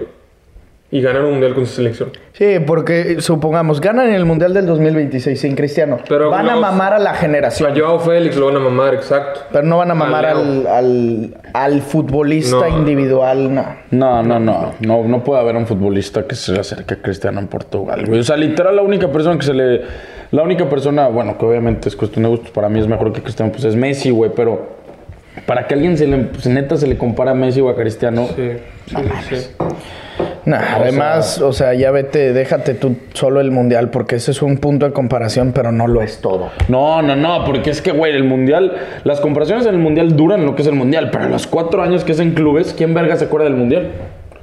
Y 0.94 1.02
ganar 1.02 1.24
un 1.24 1.32
mundial 1.32 1.54
con 1.56 1.66
su 1.66 1.76
selección. 1.76 2.12
sí, 2.34 2.58
porque 2.68 3.14
eh, 3.14 3.22
supongamos, 3.22 3.80
ganan 3.80 4.12
el 4.12 4.26
Mundial 4.26 4.54
del 4.54 4.66
2026 4.66 5.40
sin 5.40 5.56
Cristiano. 5.56 6.00
Pero 6.10 6.30
van 6.30 6.50
a 6.50 6.58
mamar 6.58 6.94
a 6.94 7.00
la 7.00 7.12
A 7.12 7.14
generación. 7.14 7.72
Joao 7.80 7.98
Félix 8.02 8.36
lo 8.36 8.48
van 8.48 8.58
a 8.58 8.60
mamar, 8.60 8.94
exacto. 8.96 9.40
Pero 9.54 9.64
no 9.66 9.78
van 9.78 9.92
a 9.92 9.96
mamar 9.96 10.26
A 10.26 10.32
al, 10.32 10.68
al, 10.68 11.38
al 11.54 11.82
futbolista 11.82 12.68
No. 12.68 12.78
individual, 12.80 13.56
no. 13.56 13.66
No, 13.92 14.22
no, 14.22 14.38
no, 14.40 14.74
no, 14.82 15.04
no 15.08 15.24
puede 15.24 15.40
haber 15.40 15.56
un 15.56 15.66
futbolista 15.66 16.28
que 16.28 16.36
se 16.36 16.60
acerque 16.60 16.96
a 16.96 16.98
Cristiano 17.02 17.40
en 17.40 17.48
Portugal, 17.48 18.06
güey. 18.06 18.20
O 18.20 18.24
sea, 18.24 18.36
literal, 18.36 18.76
la 18.76 18.82
única 18.82 19.10
persona 19.10 19.38
que 19.38 19.46
se 19.46 19.54
le. 19.54 19.82
La 20.32 20.44
única 20.44 20.68
persona, 20.70 21.08
bueno, 21.08 21.38
que 21.38 21.46
obviamente 21.46 21.88
es 21.88 21.96
cuestión 21.96 22.24
de 22.24 22.30
gustos, 22.30 22.52
para 22.52 22.68
mí 22.68 22.80
es 22.82 22.88
mejor 22.88 23.14
que 23.14 23.22
Cristiano, 23.22 23.52
pues 23.54 23.64
es 23.64 23.78
Messi, 23.78 24.10
güey, 24.10 24.32
pero. 24.36 24.82
Para 25.46 25.68
que 25.68 25.74
alguien 25.74 25.98
se 25.98 26.06
le, 26.08 26.18
pues, 26.18 26.46
neta 26.48 26.76
se 26.76 26.86
le 26.88 26.98
compara 26.98 27.32
a 27.32 27.34
Messi 27.34 27.62
o 27.62 27.70
a 27.70 27.76
Cristiano. 27.78 28.28
Sí, 28.36 28.52
sí, 28.88 28.96
sí. 29.30 29.36
Nah, 30.46 30.76
además, 30.76 31.42
o 31.42 31.54
sea, 31.54 31.74
ya 31.74 31.92
vete, 31.92 32.34
déjate 32.34 32.74
tú 32.74 32.96
solo 33.14 33.40
el 33.40 33.52
Mundial, 33.52 33.90
porque 33.90 34.16
ese 34.16 34.32
es 34.32 34.42
un 34.42 34.58
punto 34.58 34.86
de 34.86 34.94
comparación, 34.94 35.52
pero 35.54 35.72
no 35.72 35.88
lo 35.88 36.02
es 36.02 36.22
todo. 36.22 36.50
No, 36.68 37.02
no, 37.02 37.16
no, 37.16 37.46
porque 37.46 37.70
es 37.70 37.82
que, 37.82 37.92
güey, 37.92 38.14
el 38.16 38.24
mundial, 38.24 38.76
las 39.04 39.20
comparaciones 39.20 39.66
en 39.66 39.76
el 39.76 39.80
mundial 39.80 40.16
duran 40.16 40.46
lo 40.46 40.56
que 40.56 40.62
es 40.62 40.68
el 40.68 40.76
mundial, 40.76 41.10
pero 41.12 41.26
a 41.26 41.30
los 41.30 41.48
cuatro 41.48 41.82
años 41.82 42.04
que 42.04 42.12
es 42.14 42.20
en 42.20 42.34
clubes, 42.34 42.74
¿quién 42.78 42.94
verga 42.94 43.16
se 43.16 43.26
acuerda 43.26 43.46
del 43.46 43.56
mundial? 43.56 43.92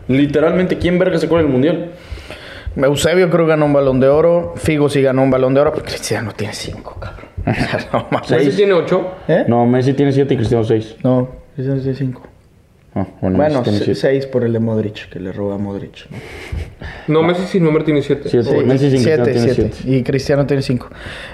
Literalmente, 0.09 0.79
¿quién 0.79 0.99
verga 0.99 1.19
se 1.19 1.27
acuerda 1.27 1.45
del 1.45 1.53
mundial? 1.53 1.91
Eusebio 2.77 3.29
creo 3.31 3.45
que 3.47 3.51
ganó 3.51 3.67
un 3.67 3.73
balón 3.73 4.01
de 4.01 4.09
oro. 4.09 4.55
Figo 4.57 4.89
sí 4.89 5.03
ganó 5.03 5.23
un 5.23 5.31
balón 5.31 5.55
de 5.55 5.61
oro. 5.61 5.73
pero 5.73 5.85
Cristiano 5.85 6.33
tiene 6.37 6.53
cinco, 6.53 6.97
cabrón. 7.01 7.29
No. 7.93 8.07
Messi 8.31 8.57
tiene 8.57 8.73
8. 8.73 9.11
¿Eh? 9.29 9.45
No, 9.49 9.67
Messi 9.67 9.95
tiene 9.95 10.13
siete 10.13 10.35
y 10.35 10.37
Cristiano 10.37 10.65
seis. 10.65 10.97
No, 11.03 11.29
Cristiano 11.55 11.81
tiene 11.81 11.97
cinco. 11.97 12.23
Ah, 13.01 13.07
bueno, 13.21 13.37
Bueno, 13.37 13.59
Messi 13.61 13.63
tiene 13.63 13.79
se- 13.79 13.85
siete. 13.85 14.01
seis 14.01 14.27
por 14.27 14.45
el 14.45 14.53
de 14.53 14.59
Modric, 14.59 15.09
que 15.09 15.21
le 15.21 15.33
roba 15.33 15.55
a 15.55 15.59
Modric. 15.59 16.07
¿no? 16.11 17.21
No, 17.21 17.23
Messi 17.27 17.47
sin 17.47 17.65
número 17.65 17.85
tiene 17.85 18.03
7. 18.03 18.29
Siete. 18.29 18.63
Messi 18.65 18.91
sin 18.91 19.03
Cristiano 19.03 19.25
siete, 19.25 19.39
tiene 19.41 19.55
siete. 19.55 19.71
siete. 19.75 19.97
Y 19.97 20.03
Cristiano 20.03 20.47
tiene 20.47 20.63
cinco. 20.63 20.89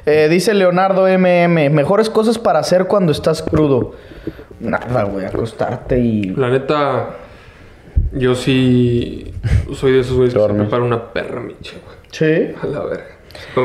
Eh, 0.07 0.29
dice 0.31 0.53
Leonardo 0.55 1.07
MM, 1.09 1.71
mejores 1.71 2.11
cosas 2.11 2.39
para 2.39 2.59
hacer 2.59 2.87
cuando 2.87 3.13
estás 3.13 3.43
crudo. 3.43 3.93
Nada, 4.61 5.05
güey, 5.05 5.27
acostarte 5.27 5.99
y... 5.99 6.23
La 6.37 6.49
neta, 6.51 7.17
yo 8.13 8.35
sí 8.35 9.33
soy 9.75 9.93
de 9.93 10.01
esos 10.01 10.17
güeyes 10.17 10.35
que 10.35 10.41
se 10.41 10.49
prepara 10.55 10.83
una 10.83 11.13
perra 11.13 11.41
micha, 11.41 11.73
güey. 11.85 11.97
Sí. 12.11 12.55
A 12.63 12.67
la 12.67 12.85
verga. 12.85 13.14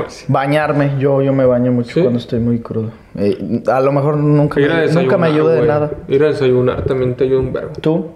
Sí. 0.07 0.25
Bañarme, 0.27 0.93
yo, 0.99 1.21
yo 1.21 1.33
me 1.33 1.45
baño 1.45 1.71
mucho 1.71 1.93
¿Sí? 1.93 2.01
cuando 2.01 2.19
estoy 2.19 2.39
muy 2.39 2.59
crudo. 2.59 2.91
Eh, 3.15 3.63
a 3.67 3.79
lo 3.81 3.91
mejor 3.91 4.17
nunca, 4.17 4.59
Ir 4.59 4.71
a 4.71 4.75
me, 4.75 4.87
nunca 4.87 5.17
me 5.17 5.27
ayuda 5.27 5.53
de 5.53 5.67
nada. 5.67 5.91
Ir 6.07 6.23
a 6.23 6.27
desayunar 6.27 6.83
también 6.83 7.15
te 7.15 7.25
ayuda 7.25 7.39
un 7.39 7.53
vergo. 7.53 7.73
¿Tú? 7.81 8.07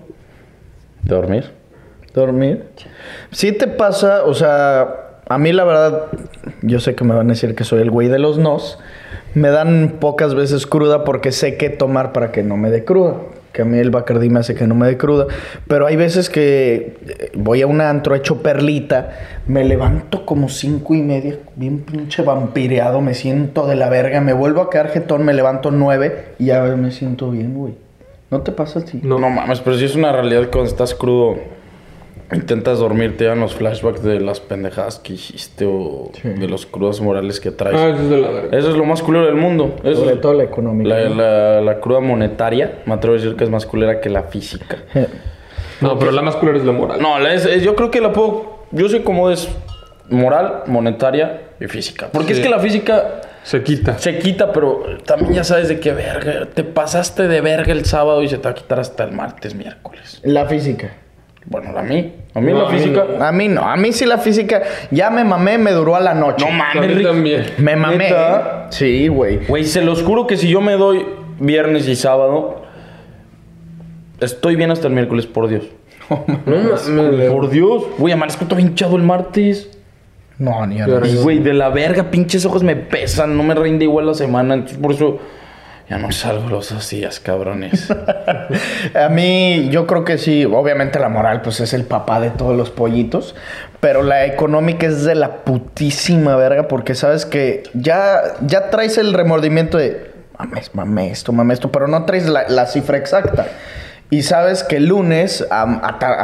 ¿Dormir? 1.04 1.52
¿Dormir? 2.14 2.66
Sí 3.32 3.52
te 3.52 3.68
pasa, 3.68 4.24
o 4.26 4.34
sea, 4.34 5.20
a 5.28 5.38
mí 5.38 5.52
la 5.52 5.64
verdad, 5.64 6.06
yo 6.62 6.80
sé 6.80 6.96
que 6.96 7.04
me 7.04 7.16
van 7.16 7.28
a 7.28 7.34
decir 7.34 7.56
que 7.56 7.64
soy 7.64 7.82
el 7.82 7.92
güey 7.92 8.08
de 8.08 8.20
los 8.20 8.38
nos. 8.38 8.80
Me 9.34 9.50
dan 9.50 9.96
pocas 10.00 10.36
veces 10.36 10.68
cruda 10.68 11.04
porque 11.04 11.32
sé 11.32 11.58
qué 11.58 11.70
tomar 11.70 12.14
para 12.14 12.32
que 12.32 12.44
no 12.44 12.56
me 12.56 12.70
dé 12.70 12.86
cruda. 12.86 13.16
Que 13.54 13.62
a 13.62 13.66
mí 13.66 13.78
el 13.78 13.92
Bacardi 13.92 14.30
me 14.30 14.40
hace 14.40 14.56
que 14.56 14.68
no 14.68 14.76
me 14.76 14.88
dé 14.88 14.98
cruda. 14.98 15.28
Pero 15.68 15.86
hay 15.86 15.96
veces 15.96 16.30
que 16.30 16.98
eh, 17.08 17.32
voy 17.36 17.62
a 17.62 17.68
un 17.68 17.82
antro 17.82 18.16
hecho 18.16 18.42
perlita, 18.42 19.12
me 19.48 19.64
levanto 19.64 20.26
como 20.26 20.50
cinco 20.50 20.96
y 20.96 21.02
media, 21.02 21.38
bien 21.56 21.80
pinche 21.80 22.24
vampireado, 22.24 23.00
me 23.00 23.14
siento 23.14 23.68
de 23.68 23.76
la 23.76 23.90
verga, 23.90 24.20
me 24.22 24.34
vuelvo 24.34 24.62
a 24.62 24.70
quedar 24.70 24.90
jetón, 24.90 25.24
me 25.24 25.34
levanto 25.34 25.72
nueve 25.72 26.34
y 26.40 26.46
ya 26.46 26.64
me 26.64 26.92
siento 26.92 27.30
bien, 27.32 27.54
güey. 27.54 27.76
¿No 28.32 28.42
te 28.42 28.52
pasa 28.52 28.80
así? 28.80 29.00
No. 29.04 29.20
No 29.20 29.30
mames, 29.30 29.62
pero 29.62 29.78
si 29.78 29.86
es 29.86 29.96
una 29.96 30.12
realidad 30.12 30.42
que 30.42 30.50
cuando 30.50 30.72
estás 30.72 30.96
crudo, 30.96 31.38
intentas 32.36 32.80
dormir, 32.80 33.18
te 33.18 33.26
dan 33.26 33.40
los 33.40 33.54
flashbacks 33.56 34.04
de 34.04 34.20
las 34.20 34.40
pendejadas 34.40 35.00
que 35.00 35.14
hiciste 35.14 35.66
o 35.66 36.12
de 36.24 36.48
los 36.48 36.66
crudos 36.66 37.02
morales 37.02 37.40
que 37.40 37.52
traes. 37.52 37.76
Ah, 37.80 37.90
eso 37.90 38.02
es 38.04 38.10
de 38.10 38.18
la 38.18 38.30
verga. 38.30 38.58
Eso 38.58 38.70
es 38.72 38.76
lo 38.78 38.86
más 38.86 39.02
culero 39.02 39.26
del 39.26 39.36
mundo. 39.36 39.76
Eso 39.84 40.02
Sobre 40.02 40.16
es- 40.16 40.22
todo 40.22 40.34
la 40.34 40.44
económica. 40.44 40.90
la, 40.90 41.10
la- 41.10 41.62
la 41.62 41.80
cruda 41.80 42.00
monetaria, 42.00 42.82
me 42.86 42.94
atrevo 42.94 43.16
a 43.16 43.20
decir 43.20 43.36
que 43.36 43.44
es 43.44 43.50
más 43.50 43.66
culera 43.66 44.00
que 44.02 44.10
la 44.10 44.24
física. 44.24 44.78
No, 45.82 46.00
pero 46.00 46.12
la 46.12 46.22
más 46.22 46.38
culera 46.38 46.58
es 46.58 46.64
la 46.64 46.72
moral. 46.72 47.02
No, 47.02 47.20
la 47.20 47.34
es- 47.34 47.46
es- 47.46 47.62
yo 47.62 47.76
creo 47.76 47.92
que 47.92 48.00
la 48.00 48.14
puedo. 48.14 48.60
Yo 48.72 48.88
sé 48.88 49.04
cómo 49.04 49.30
es 49.30 49.50
moral, 50.10 50.64
monetaria 50.68 51.42
y 51.60 51.68
física. 51.68 52.08
Porque 52.12 52.34
Sí. 52.34 52.40
es 52.40 52.46
que 52.46 52.50
la 52.50 52.60
física 52.60 53.22
Se 53.44 53.64
quita. 53.64 53.98
se 53.98 54.18
quita, 54.20 54.54
pero 54.54 54.84
también 55.06 55.34
ya 55.34 55.44
sabes 55.44 55.68
de 55.68 55.80
qué 55.82 55.92
verga. 55.92 56.48
Te 56.54 56.64
pasaste 56.64 57.28
de 57.28 57.42
verga 57.42 57.74
el 57.74 57.84
sábado 57.84 58.22
y 58.24 58.30
se 58.30 58.38
te 58.38 58.44
va 58.44 58.52
a 58.52 58.54
quitar 58.54 58.80
hasta 58.80 59.04
el 59.04 59.12
martes, 59.12 59.56
miércoles. 59.56 60.22
La 60.24 60.46
física. 60.46 60.94
Bueno, 61.46 61.78
a 61.78 61.82
mí. 61.84 62.14
A 62.34 62.40
mí 62.42 62.52
No, 62.52 62.62
la 62.64 62.70
a 62.70 62.72
mí 62.72 62.78
física. 62.80 63.06
no. 63.18 63.24
A 63.26 63.32
mí 63.32 63.48
no, 63.48 63.62
a 63.62 63.76
mí 63.76 63.92
sí 63.92 64.06
la 64.06 64.18
física 64.18 64.62
ya 64.92 65.10
me 65.10 65.24
mamé, 65.24 65.58
me 65.58 65.72
duró 65.72 65.96
a 65.96 66.00
la 66.00 66.14
noche. 66.14 66.46
No 66.46 66.52
A 66.52 66.58
mames, 66.74 66.88
mí 66.90 66.94
Rick. 66.96 67.08
también. 67.08 67.46
Me 67.58 67.76
mamé. 67.76 67.98
¿Neta? 67.98 68.68
Sí, 68.70 69.08
güey. 69.10 69.46
Güey, 69.46 69.66
se 69.66 69.82
los 69.84 70.02
juro 70.04 70.26
que 70.26 70.38
si 70.38 70.48
yo 70.50 70.62
me 70.62 70.74
doy 70.74 71.06
viernes 71.40 71.88
y 71.88 71.96
sábado, 71.96 72.64
estoy 74.20 74.56
bien 74.56 74.72
hasta 74.72 74.88
el 74.88 74.94
miércoles, 74.94 75.26
por 75.26 75.48
Dios. 75.48 75.66
No 76.10 76.24
mames. 76.28 77.30
Por 77.32 77.50
Dios. 77.50 77.84
Güey, 77.98 78.14
amanezco 78.14 78.46
todo 78.46 78.60
hinchado 78.60 78.96
el 78.96 79.04
martes. 79.04 79.70
No, 80.40 80.66
ni 80.66 80.82
a 80.82 80.88
güey, 81.24 81.40
de 81.40 81.54
la 81.54 81.70
verga, 81.70 82.10
pinches 82.10 82.46
ojos 82.46 82.64
me 82.64 82.76
pesan, 82.76 83.38
no 83.38 83.44
me 83.44 83.54
rinde 83.54 83.86
igual 83.86 84.08
la 84.08 84.14
semana. 84.14 84.56
Entonces, 84.56 84.78
por 84.80 84.92
eso 84.92 85.20
ya 85.94 86.00
no 86.00 86.12
salgo 86.12 86.50
los 86.50 86.70
dos 86.70 86.90
días, 86.90 87.20
cabrones. 87.20 87.88
A 88.96 89.10
mí, 89.10 89.70
yo 89.70 89.86
creo 89.86 90.04
que 90.04 90.18
sí, 90.18 90.44
obviamente 90.44 90.98
la 91.00 91.08
moral, 91.08 91.44
pues 91.44 91.60
es 91.60 91.72
el 91.74 91.86
papá 91.86 92.20
de 92.20 92.32
todos 92.32 92.58
los 92.58 92.72
pollitos. 92.72 93.36
Pero 93.80 94.02
la 94.02 94.26
económica 94.26 94.88
es 94.88 95.04
de 95.04 95.14
la 95.14 95.44
putísima 95.44 96.36
verga, 96.36 96.68
porque 96.68 96.96
sabes 96.96 97.28
que 97.28 97.64
ya, 97.76 98.22
ya 98.42 98.72
traes 98.72 98.98
el 98.98 99.14
remordimiento 99.14 99.78
de 99.78 100.12
mames, 100.40 100.74
mames 100.74 101.12
esto, 101.12 101.32
mames 101.32 101.58
esto, 101.60 101.72
pero 101.72 101.88
no 101.88 102.06
traes 102.06 102.28
la, 102.28 102.50
la 102.50 102.66
cifra 102.66 102.98
exacta. 102.98 103.46
Y 104.14 104.22
sabes 104.22 104.64
que 104.64 104.76
el 104.76 104.90
lunes, 104.90 105.44
a, 105.50 105.66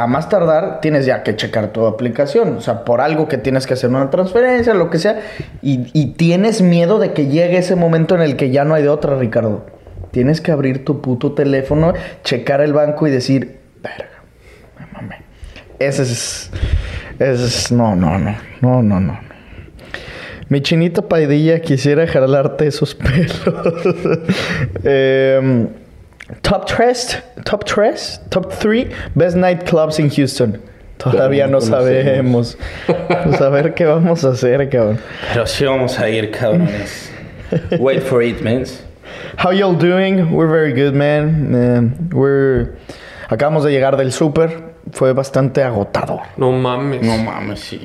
más 0.06 0.28
tardar, 0.28 0.80
tienes 0.80 1.06
ya 1.06 1.24
que 1.24 1.34
checar 1.34 1.72
tu 1.72 1.86
aplicación. 1.86 2.58
O 2.58 2.60
sea, 2.60 2.84
por 2.84 3.00
algo 3.00 3.26
que 3.26 3.36
tienes 3.36 3.66
que 3.66 3.74
hacer 3.74 3.90
una 3.90 4.10
transferencia, 4.10 4.74
lo 4.74 4.90
que 4.90 5.00
sea. 5.00 5.18
Y, 5.60 6.12
tienes 6.12 6.62
miedo 6.62 7.00
de 7.00 7.12
que 7.14 7.26
llegue 7.26 7.58
ese 7.58 7.74
momento 7.74 8.14
en 8.14 8.20
el 8.20 8.36
que 8.36 8.50
ya 8.50 8.64
no 8.64 8.74
hay 8.74 8.84
de 8.84 8.90
otra, 8.90 9.18
Ricardo. 9.18 9.66
Tienes 10.12 10.40
que 10.40 10.52
abrir 10.52 10.84
tu 10.84 11.00
puto 11.00 11.32
teléfono, 11.32 11.92
checar 12.22 12.60
el 12.60 12.72
banco 12.72 13.08
y 13.08 13.10
decir, 13.10 13.58
verga, 13.82 14.22
me 14.78 14.86
mamé. 14.92 15.16
Ese 15.80 16.02
es, 16.02 16.52
ese 17.18 17.44
es, 17.44 17.72
no, 17.72 17.96
no, 17.96 18.20
no, 18.20 18.36
no, 18.60 18.84
no, 18.84 19.00
no. 19.00 19.18
Mi 20.48 20.60
chinita 20.60 21.02
paidilla 21.02 21.60
quisiera 21.60 22.06
jalarte 22.06 22.68
esos 22.68 22.94
pelos. 22.94 23.42
Em, 24.84 25.66
top 26.42 26.66
3, 26.66 27.22
top 27.44 27.64
3, 27.64 28.18
top 28.30 28.52
3 28.52 28.94
best 29.14 29.36
nightclubs 29.36 29.98
in 29.98 30.10
Houston. 30.10 30.62
Todavía 30.98 31.46
no, 31.46 31.60
sabemos. 31.60 32.58
Pues 32.86 33.40
a 33.40 33.48
ver 33.48 33.74
qué 33.74 33.86
vamos 33.86 34.24
a 34.24 34.30
hacer, 34.30 34.68
cabrón. 34.68 34.98
Pero 35.32 35.46
sí 35.46 35.64
vamos 35.64 35.98
a 35.98 36.08
ir, 36.10 36.30
cabrones. 36.30 37.10
Wait 37.80 38.02
for 38.02 38.22
it, 38.22 38.42
man. 38.42 38.66
How 39.38 39.50
y'all 39.50 39.74
doing? 39.74 40.30
We're 40.30 40.46
very 40.46 40.72
good, 40.72 40.94
man. 40.94 41.54
Um, 41.54 42.10
we're 42.10 42.76
acabamos 43.28 43.64
de 43.64 43.70
llegar 43.70 43.96
del 43.96 44.12
súper. 44.12 44.74
Fue 44.92 45.12
bastante 45.14 45.62
agotador. 45.62 46.20
No 46.36 46.52
mames. 46.52 47.02
No 47.02 47.16
mames, 47.16 47.60
sí. 47.60 47.80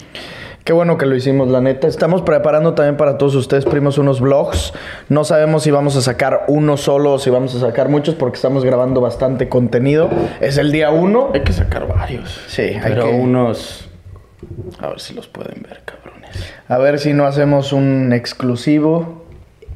Qué 0.65 0.73
bueno 0.73 0.97
que 0.97 1.05
lo 1.05 1.15
hicimos, 1.15 1.47
la 1.49 1.61
neta. 1.61 1.87
Estamos 1.87 2.23
preparando 2.23 2.73
también 2.73 2.97
para 2.97 3.19
todos 3.19 3.35
ustedes, 3.35 3.65
primos, 3.65 3.99
unos 3.99 4.19
vlogs. 4.19 4.73
No 5.09 5.23
sabemos 5.23 5.61
si 5.61 5.69
vamos 5.69 5.95
a 5.95 6.01
sacar 6.01 6.45
uno 6.47 6.75
solo 6.75 7.13
o 7.13 7.19
si 7.19 7.29
vamos 7.29 7.53
a 7.55 7.59
sacar 7.59 7.87
muchos 7.87 8.15
porque 8.15 8.37
estamos 8.37 8.65
grabando 8.65 8.99
bastante 8.99 9.47
contenido. 9.47 10.09
Es 10.41 10.57
el 10.57 10.71
día 10.71 10.89
uno. 10.89 11.29
Hay 11.35 11.41
que 11.41 11.53
sacar 11.53 11.87
varios. 11.87 12.41
Sí, 12.47 12.63
hay 12.63 12.79
Pero 12.83 13.03
que- 13.05 13.11
unos. 13.13 13.87
A 14.79 14.87
ver 14.89 14.99
si 14.99 15.13
los 15.13 15.27
pueden 15.27 15.61
ver, 15.61 15.81
cabrones. 15.85 16.35
A 16.67 16.79
ver 16.79 16.97
si 16.97 17.13
no 17.13 17.27
hacemos 17.27 17.71
un 17.71 18.11
exclusivo 18.11 19.24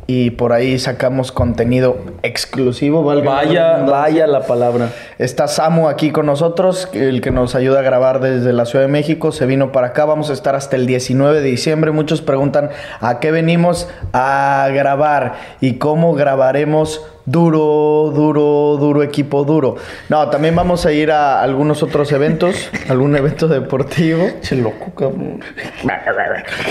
y 0.09 0.31
por 0.31 0.53
ahí 0.53 0.79
sacamos 0.79 1.31
contenido 1.31 1.99
exclusivo. 2.23 3.03
valga 3.03 3.25
la 3.25 3.31
Vaya, 3.35 3.69
redundancia. 3.73 3.95
vaya 4.01 4.27
la 4.27 4.41
palabra. 4.41 4.89
Está 5.19 5.47
Samu 5.47 5.87
aquí 5.87 6.09
con 6.09 6.25
nosotros, 6.25 6.89
el 6.93 7.21
que 7.21 7.29
nos 7.29 7.53
ayuda 7.53 7.81
a 7.81 7.83
grabar 7.83 8.19
desde 8.19 8.51
la 8.51 8.65
Ciudad 8.65 8.85
de 8.85 8.91
México. 8.91 9.31
Se 9.31 9.45
vino 9.45 9.71
para 9.71 9.89
acá, 9.89 10.05
vamos 10.05 10.31
a 10.31 10.33
estar 10.33 10.55
hasta 10.55 10.77
el 10.77 10.87
19 10.87 11.41
de 11.41 11.47
diciembre. 11.47 11.91
Muchos 11.91 12.23
preguntan 12.23 12.71
a 13.01 13.19
qué 13.19 13.29
venimos 13.29 13.87
a 14.11 14.67
grabar 14.73 15.35
y 15.61 15.73
cómo 15.73 16.15
grabaremos 16.15 17.05
duro, 17.29 18.11
duro, 18.13 18.77
duro, 18.79 19.03
equipo 19.03 19.43
duro. 19.43 19.75
No, 20.09 20.29
también 20.29 20.55
vamos 20.55 20.85
a 20.85 20.91
ir 20.91 21.11
a 21.11 21.41
algunos 21.41 21.83
otros 21.83 22.11
eventos, 22.11 22.69
algún 22.89 23.15
evento 23.15 23.47
deportivo. 23.47 24.27
Che 24.41 24.55
loco, 24.55 24.91
cabrón. 24.95 25.39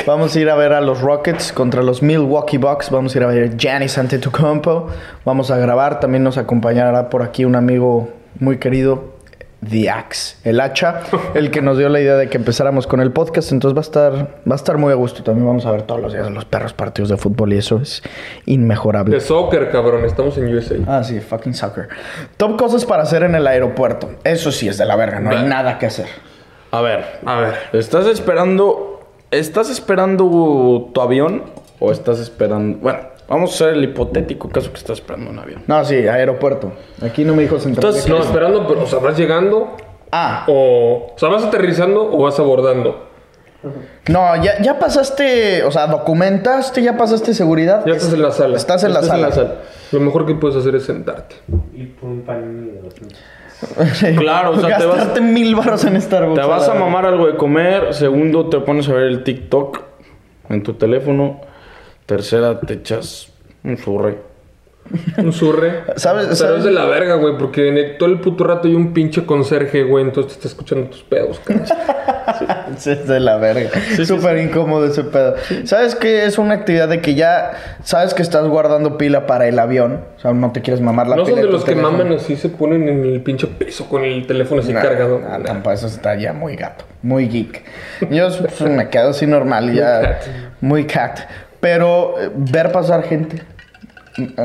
Vamos 0.06 0.34
a 0.34 0.40
ir 0.40 0.50
a 0.50 0.56
ver 0.56 0.72
a 0.72 0.80
los 0.80 1.00
Rockets 1.00 1.52
contra 1.52 1.82
los 1.82 2.02
Milwaukee 2.02 2.59
Bucks. 2.59 2.90
Vamos 2.90 3.14
a 3.14 3.18
ir 3.18 3.24
a 3.24 3.26
ver 3.28 3.50
a 3.52 3.56
Giannis 3.56 3.98
Antetokounmpo. 3.98 4.88
Vamos 5.24 5.50
a 5.50 5.59
grabar. 5.59 6.00
También 6.00 6.24
nos 6.24 6.38
acompañará 6.38 7.09
por 7.09 7.22
aquí 7.22 7.44
un 7.44 7.54
amigo 7.54 8.09
muy 8.40 8.59
querido, 8.59 9.17
The 9.68 9.90
Axe, 9.90 10.36
el 10.44 10.61
hacha, 10.61 11.00
el 11.34 11.50
que 11.50 11.61
nos 11.62 11.78
dio 11.78 11.88
la 11.88 12.00
idea 12.00 12.14
de 12.16 12.28
que 12.28 12.36
empezáramos 12.36 12.86
con 12.86 13.00
el 13.00 13.11
podcast. 13.12 13.50
Entonces 13.50 13.76
va 13.76 13.80
a 13.80 13.82
estar, 13.82 14.12
va 14.48 14.52
a 14.52 14.54
estar 14.54 14.78
muy 14.78 14.92
a 14.92 14.94
gusto. 14.94 15.22
También 15.24 15.46
vamos 15.46 15.66
a 15.66 15.72
ver 15.72 15.82
todos 15.82 16.00
los 16.00 16.12
días 16.12 16.30
los 16.30 16.44
perros 16.44 16.72
partidos 16.72 17.09
de 17.09 17.16
fútbol 17.16 17.52
y 17.52 17.59
eso 17.59 17.78
es 17.80 18.02
inmejorable. 18.46 19.14
De 19.14 19.20
soccer, 19.20 19.70
cabrón. 19.70 20.04
Estamos 20.04 20.38
en 20.38 20.54
USA. 20.54 20.76
Ah, 20.86 21.02
sí, 21.02 21.20
fucking 21.20 21.54
soccer. 21.54 21.88
Top 22.36 22.56
cosas 22.56 22.84
para 22.84 23.02
hacer 23.02 23.24
en 23.24 23.34
el 23.34 23.46
aeropuerto. 23.46 24.11
Eso 24.24 24.52
sí 24.52 24.68
es 24.68 24.78
de 24.78 24.84
la 24.84 24.94
verga, 24.96 25.20
no 25.20 25.30
hay 25.30 25.44
nada 25.44 25.78
que 25.78 25.86
hacer. 25.86 26.06
A 26.70 26.80
ver, 26.80 27.04
A 27.24 27.40
ver. 27.40 27.54
¿estás 27.72 28.06
esperando. 28.06 29.00
¿Estás 29.30 29.70
esperando 29.70 30.90
tu 30.94 31.00
avión? 31.00 31.42
¿O 31.80 31.92
estás 31.92 32.18
esperando.? 32.20 32.78
Bueno, 32.78 33.00
vamos 33.28 33.50
a 33.50 33.54
hacer 33.54 33.68
el 33.76 33.84
hipotético 33.84 34.48
caso 34.48 34.70
que 34.72 34.78
estás 34.78 34.98
esperando 34.98 35.30
un 35.30 35.38
avión. 35.38 35.62
No, 35.66 35.84
sí, 35.84 35.94
aeropuerto. 36.08 36.72
Aquí 37.02 37.24
no 37.24 37.34
me 37.34 37.42
dijo 37.42 37.58
central. 37.58 37.84
Entonces, 37.86 38.08
No, 38.08 38.18
esperando, 38.20 38.66
pero, 38.66 38.82
o 38.82 38.86
sea, 38.86 38.98
¿vas 38.98 39.16
llegando? 39.18 39.76
Ah, 40.10 40.44
O, 40.48 41.12
o 41.14 41.18
sea, 41.18 41.28
¿vas 41.28 41.44
aterrizando 41.44 42.10
o 42.10 42.22
vas 42.22 42.38
abordando? 42.38 43.06
No, 44.08 44.36
ya, 44.42 44.62
ya 44.62 44.78
pasaste, 44.78 45.64
o 45.64 45.70
sea, 45.72 45.88
documentaste, 45.88 46.80
ya 46.80 46.96
pasaste 46.96 47.34
seguridad. 47.34 47.84
Ya 47.84 47.94
estás 47.94 48.12
en 48.12 48.22
la 48.22 48.30
sala. 48.30 48.56
Estás 48.56 48.84
en 48.84 48.92
la 48.94 49.02
sala. 49.02 49.54
Lo 49.92 50.00
mejor 50.00 50.24
que 50.26 50.34
puedes 50.34 50.56
hacer 50.56 50.76
es 50.76 50.84
sentarte. 50.84 51.36
Y 51.74 51.86
por 51.86 52.08
un 52.10 52.22
pan. 52.22 52.70
Claro, 54.16 54.50
o 54.52 54.60
sea, 54.60 54.78
te 54.78 54.86
vas- 54.86 54.96
Gastarte 54.98 55.20
mil 55.20 55.56
baros 55.56 55.84
en 55.84 56.00
Starbucks. 56.00 56.40
Te 56.40 56.46
vas 56.46 56.68
a 56.68 56.74
mamar 56.74 57.04
algo 57.06 57.26
de 57.26 57.34
comer. 57.36 57.92
Segundo, 57.92 58.48
te 58.48 58.60
pones 58.60 58.88
a 58.88 58.92
ver 58.92 59.02
el 59.04 59.24
TikTok 59.24 59.80
en 60.48 60.62
tu 60.62 60.74
teléfono. 60.74 61.40
Tercera, 62.09 62.59
te 62.61 62.72
echas 62.72 63.28
un 63.64 63.76
surre. 63.76 64.16
Un 65.18 65.30
surre. 65.34 65.82
¿Sabes- 65.96 66.24
Pero 66.24 66.36
sabes? 66.36 66.59
es 66.61 66.64
de 66.64 66.70
la 66.70 66.86
verga, 66.86 67.16
güey, 67.16 67.36
porque 67.36 67.68
en 67.68 67.76
el- 67.76 67.98
todo 67.98 68.09
el 68.09 68.18
puto 68.20 68.44
rato 68.44 68.66
hay 68.66 68.74
un 68.74 68.94
pinche 68.94 69.26
conserje, 69.26 69.82
güey, 69.84 70.02
entonces 70.04 70.32
te 70.32 70.38
está 70.38 70.48
escuchando 70.48 70.88
tus 70.88 71.02
pedos, 71.02 71.38
cabrón. 71.44 71.66
verga. 72.40 72.66
Es 72.78 73.06
de 73.06 73.20
la 73.20 73.36
verga. 73.36 73.68
Súper 74.06 74.38
incómodo 74.38 74.86
ese 74.86 75.04
pedo. 75.04 75.34
¿Sabes 75.64 75.94
qué? 75.94 76.24
Es 76.24 76.38
una 76.38 76.54
actividad 76.54 76.88
de 76.88 77.02
que 77.02 77.14
ya 77.14 77.52
sabes 77.84 78.14
que 78.14 78.22
estás 78.22 78.46
guardando 78.48 78.96
pila 78.96 79.26
para 79.26 79.46
el 79.46 79.59
avión. 79.59 80.04
O 80.16 80.20
sea, 80.20 80.32
no 80.32 80.52
te 80.52 80.62
quieres 80.62 80.80
mamar 80.80 81.06
la 81.09 81.16
no 81.16 81.24
pila. 81.24 81.36
son 81.36 81.44
de 81.46 81.52
los 81.52 81.64
que 81.64 81.72
teléfono. 81.72 81.98
maman 81.98 82.12
así, 82.14 82.36
se 82.36 82.48
ponen 82.48 82.88
en 82.88 83.04
el 83.04 83.20
pinche 83.22 83.46
piso 83.46 83.86
con 83.90 84.04
el 84.04 84.26
teléfono 84.26 84.62
así 84.62 84.72
Nah, 84.72 84.80
cargado. 84.80 85.18
nah, 85.20 85.42
tampoco, 85.42 85.72
eso 85.74 85.86
está 85.86 86.14
ya 86.16 86.32
muy 86.32 86.56
gato, 86.56 86.86
muy 87.02 87.28
geek. 87.28 87.62
Yo 88.11 88.28
pues, 88.38 88.61
me 88.70 88.88
quedo 88.88 89.11
así 89.11 89.26
normal, 89.26 89.74
ya. 89.74 90.00
cat. 90.00 90.22
Muy 90.62 90.84
cat. 90.86 91.20
Pero 91.61 92.14
eh, 92.20 92.30
ver 92.34 92.72
pasar 92.72 93.02
gente. 93.04 93.42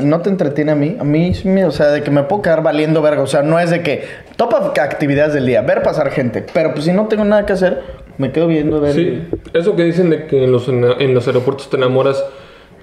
¿No 0.02 0.20
te 0.20 0.30
entretiene 0.30 0.70
a 0.72 0.74
mí? 0.76 0.96
A 1.00 1.04
mí, 1.04 1.34
sí 1.34 1.48
me- 1.48 1.64
o 1.64 1.70
sea, 1.72 1.88
de 1.88 2.02
que 2.02 2.10
me 2.10 2.22
puedo 2.22 2.42
quedar 2.42 2.62
valiendo 2.62 3.02
verga. 3.02 3.22
O 3.22 3.26
sea, 3.26 3.42
no 3.42 3.58
es 3.58 3.70
de 3.70 3.82
que 3.82 4.04
topa 4.36 4.72
actividades 4.80 5.34
del 5.34 5.46
día, 5.46 5.62
ver 5.62 5.82
pasar 5.82 6.10
gente. 6.10 6.44
Pero 6.54 6.72
pues 6.72 6.84
si 6.84 6.92
no 6.92 7.06
tengo 7.08 7.24
nada 7.24 7.44
que 7.44 7.54
hacer, 7.54 7.82
me 8.18 8.30
quedo 8.30 8.46
viendo 8.46 8.80
ver. 8.80 8.92
Sí, 8.94 9.28
eso 9.52 9.74
que 9.74 9.82
dicen 9.82 10.10
de 10.10 10.26
que 10.26 10.44
en 10.44 10.52
los, 10.52 10.68
en 10.68 11.12
los 11.14 11.26
aeropuertos 11.26 11.68
te 11.70 11.76
enamoras 11.76 12.24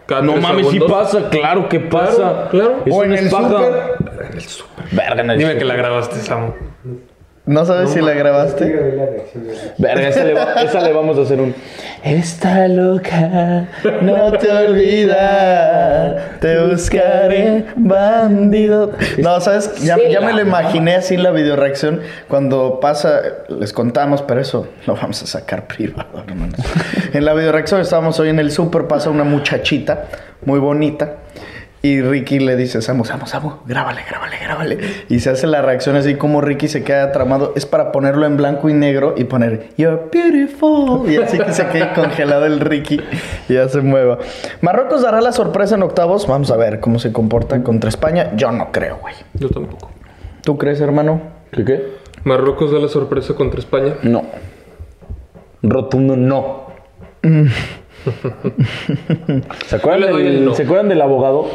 cada 0.06 0.22
No 0.22 0.34
tres 0.34 0.44
mames, 0.44 0.68
sí 0.68 0.74
segundos. 0.74 0.98
pasa, 0.98 1.30
claro 1.30 1.70
que 1.70 1.88
Claro, 1.88 2.06
pasa. 2.08 2.48
claro. 2.52 2.76
Eso 2.86 2.96
O 2.98 3.04
en 3.06 3.14
el 3.14 3.30
súper. 3.30 3.74
En 4.30 4.34
el 4.34 4.42
súper. 4.42 4.86
Verga, 4.92 5.22
en 5.22 5.30
el 5.30 5.38
Dime 5.38 5.58
que 5.58 5.64
la 5.66 5.76
grabaste, 5.76 6.16
Samu. 6.18 6.52
¿No 7.46 7.66
sabes 7.66 7.90
si 7.90 8.02
la 8.02 8.14
grabaste? 8.14 8.66
Verga, 9.80 10.08
esa 10.10 10.24
le, 10.24 10.34
va- 10.36 10.54
esa 10.64 10.80
le 10.82 10.94
vamos 10.94 11.18
a 11.18 11.22
hacer 11.24 11.42
un. 11.42 11.56
Está 12.04 12.68
loca, 12.68 13.68
no 14.02 14.32
te 14.34 14.52
olvidar, 14.52 16.38
te 16.40 16.60
buscaré, 16.66 17.66
bandido. 17.76 18.92
No, 19.18 19.40
¿sabes? 19.42 19.82
Ya, 19.84 19.98
ya 20.10 20.22
me 20.22 20.34
lo 20.34 20.42
imaginé 20.42 20.96
así 20.96 21.16
en 21.16 21.24
la 21.24 21.32
videoreacción. 21.32 22.02
Cuando 22.28 22.80
pasa, 22.80 23.22
les 23.50 23.74
contamos, 23.74 24.22
pero 24.22 24.40
eso 24.42 24.68
lo 24.86 24.96
vamos 24.96 25.22
a 25.24 25.28
sacar 25.28 25.68
privado, 25.68 26.24
hermanos. 26.28 26.60
En 27.14 27.26
la 27.26 27.34
videoreacción 27.34 27.82
estábamos 27.82 28.20
hoy 28.20 28.30
en 28.30 28.40
el 28.40 28.52
súper, 28.52 28.88
pasa 28.88 29.10
una 29.10 29.24
muchachita 29.24 30.06
muy 30.46 30.60
bonita. 30.60 31.16
Y 31.84 32.02
Ricky 32.02 32.40
le 32.40 32.56
dice, 32.56 32.80
Samu, 32.82 33.06
Samu, 33.06 33.26
Samu, 33.26 33.54
grábale, 33.66 34.02
grábale, 34.08 34.38
grábale. 34.38 34.78
Y 35.10 35.20
se 35.20 35.32
hace 35.32 35.48
la 35.48 35.64
reacción 35.64 35.96
así 35.96 36.14
como 36.14 36.40
Ricky 36.40 36.68
se 36.68 36.84
queda 36.84 37.12
tramado. 37.12 37.54
Es 37.56 37.66
para 37.66 37.92
ponerlo 37.92 38.28
en 38.28 38.38
blanco 38.38 38.70
y 38.70 38.74
negro 38.74 39.16
y 39.18 39.24
poner, 39.24 39.70
You're 39.78 40.04
beautiful. 40.12 41.12
Y 41.12 41.18
así 41.18 41.40
que 41.40 41.54
se 41.54 41.68
quede 41.70 41.92
congelado 41.94 42.46
el 42.46 42.60
Ricky 42.60 43.02
y 43.50 43.54
ya 43.56 43.68
se 43.68 43.82
mueva. 43.82 44.20
Marruecos 44.62 45.02
dará 45.02 45.22
la 45.22 45.32
sorpresa 45.32 45.74
en 45.74 45.82
octavos. 45.82 46.28
Vamos 46.28 46.52
a 46.52 46.58
ver 46.58 46.80
cómo 46.80 47.00
se 47.00 47.12
comporta 47.12 47.64
contra 47.64 47.90
España. 47.90 48.32
Yo 48.36 48.52
no 48.52 48.72
creo, 48.72 48.98
güey. 49.02 49.16
Yo 49.34 49.50
tampoco. 49.50 49.90
¿Tú 50.44 50.60
crees, 50.60 50.82
hermano? 50.82 51.20
¿Qué 51.52 51.66
qué? 51.66 51.94
Marruecos 52.24 52.72
da 52.72 52.78
la 52.78 52.90
sorpresa 52.90 53.34
contra 53.34 53.60
España. 53.60 53.96
No. 54.04 54.24
Rotundo 55.64 56.16
no. 56.16 56.68
¿Se 59.66 59.76
acuerdan, 59.76 60.02
Yo 60.02 60.08
le 60.08 60.12
doy 60.12 60.24
del, 60.24 60.36
el 60.38 60.46
no. 60.46 60.54
¿Se 60.54 60.64
acuerdan 60.64 60.90
del 60.90 61.02
abogado? 61.02 61.48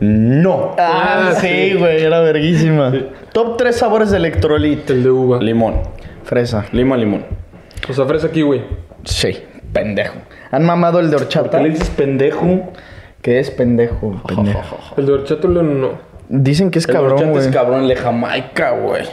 No. 0.00 0.74
Ah, 0.78 1.30
Ah, 1.30 1.32
sí, 1.40 1.74
güey, 1.78 2.02
era 2.02 2.20
verguísima. 2.20 2.92
Top 3.32 3.56
3 3.58 3.76
sabores 3.76 4.10
de 4.10 4.16
electrolit. 4.16 4.88
El 4.90 5.02
de 5.02 5.10
uva. 5.10 5.38
Limón. 5.40 5.74
Fresa. 6.24 6.64
Lima, 6.72 6.96
limón. 6.96 7.24
O 7.88 7.92
sea, 7.92 8.06
fresa 8.06 8.30
kiwi. 8.30 8.62
Sí, 9.04 9.38
pendejo. 9.72 10.14
¿Han 10.50 10.64
mamado 10.64 11.00
el 11.00 11.10
de 11.10 11.16
horchata? 11.16 11.58
¿Qué 11.58 11.64
le 11.64 11.70
dices 11.70 11.90
pendejo? 11.90 12.70
¿Qué 13.22 13.38
es 13.38 13.50
pendejo? 13.50 14.20
pendejo. 14.26 14.78
El 14.96 15.06
de 15.06 15.12
horchata 15.12 15.48
no. 15.48 15.90
Dicen 16.28 16.70
que 16.70 16.78
es 16.78 16.86
El 16.88 16.94
cabrón, 16.94 17.12
horchata 17.14 17.30
güey. 17.32 17.46
es 17.46 17.52
cabrón, 17.52 17.82
el 17.82 17.88
de 17.88 17.96
Jamaica, 17.96 18.70
güey. 18.70 19.04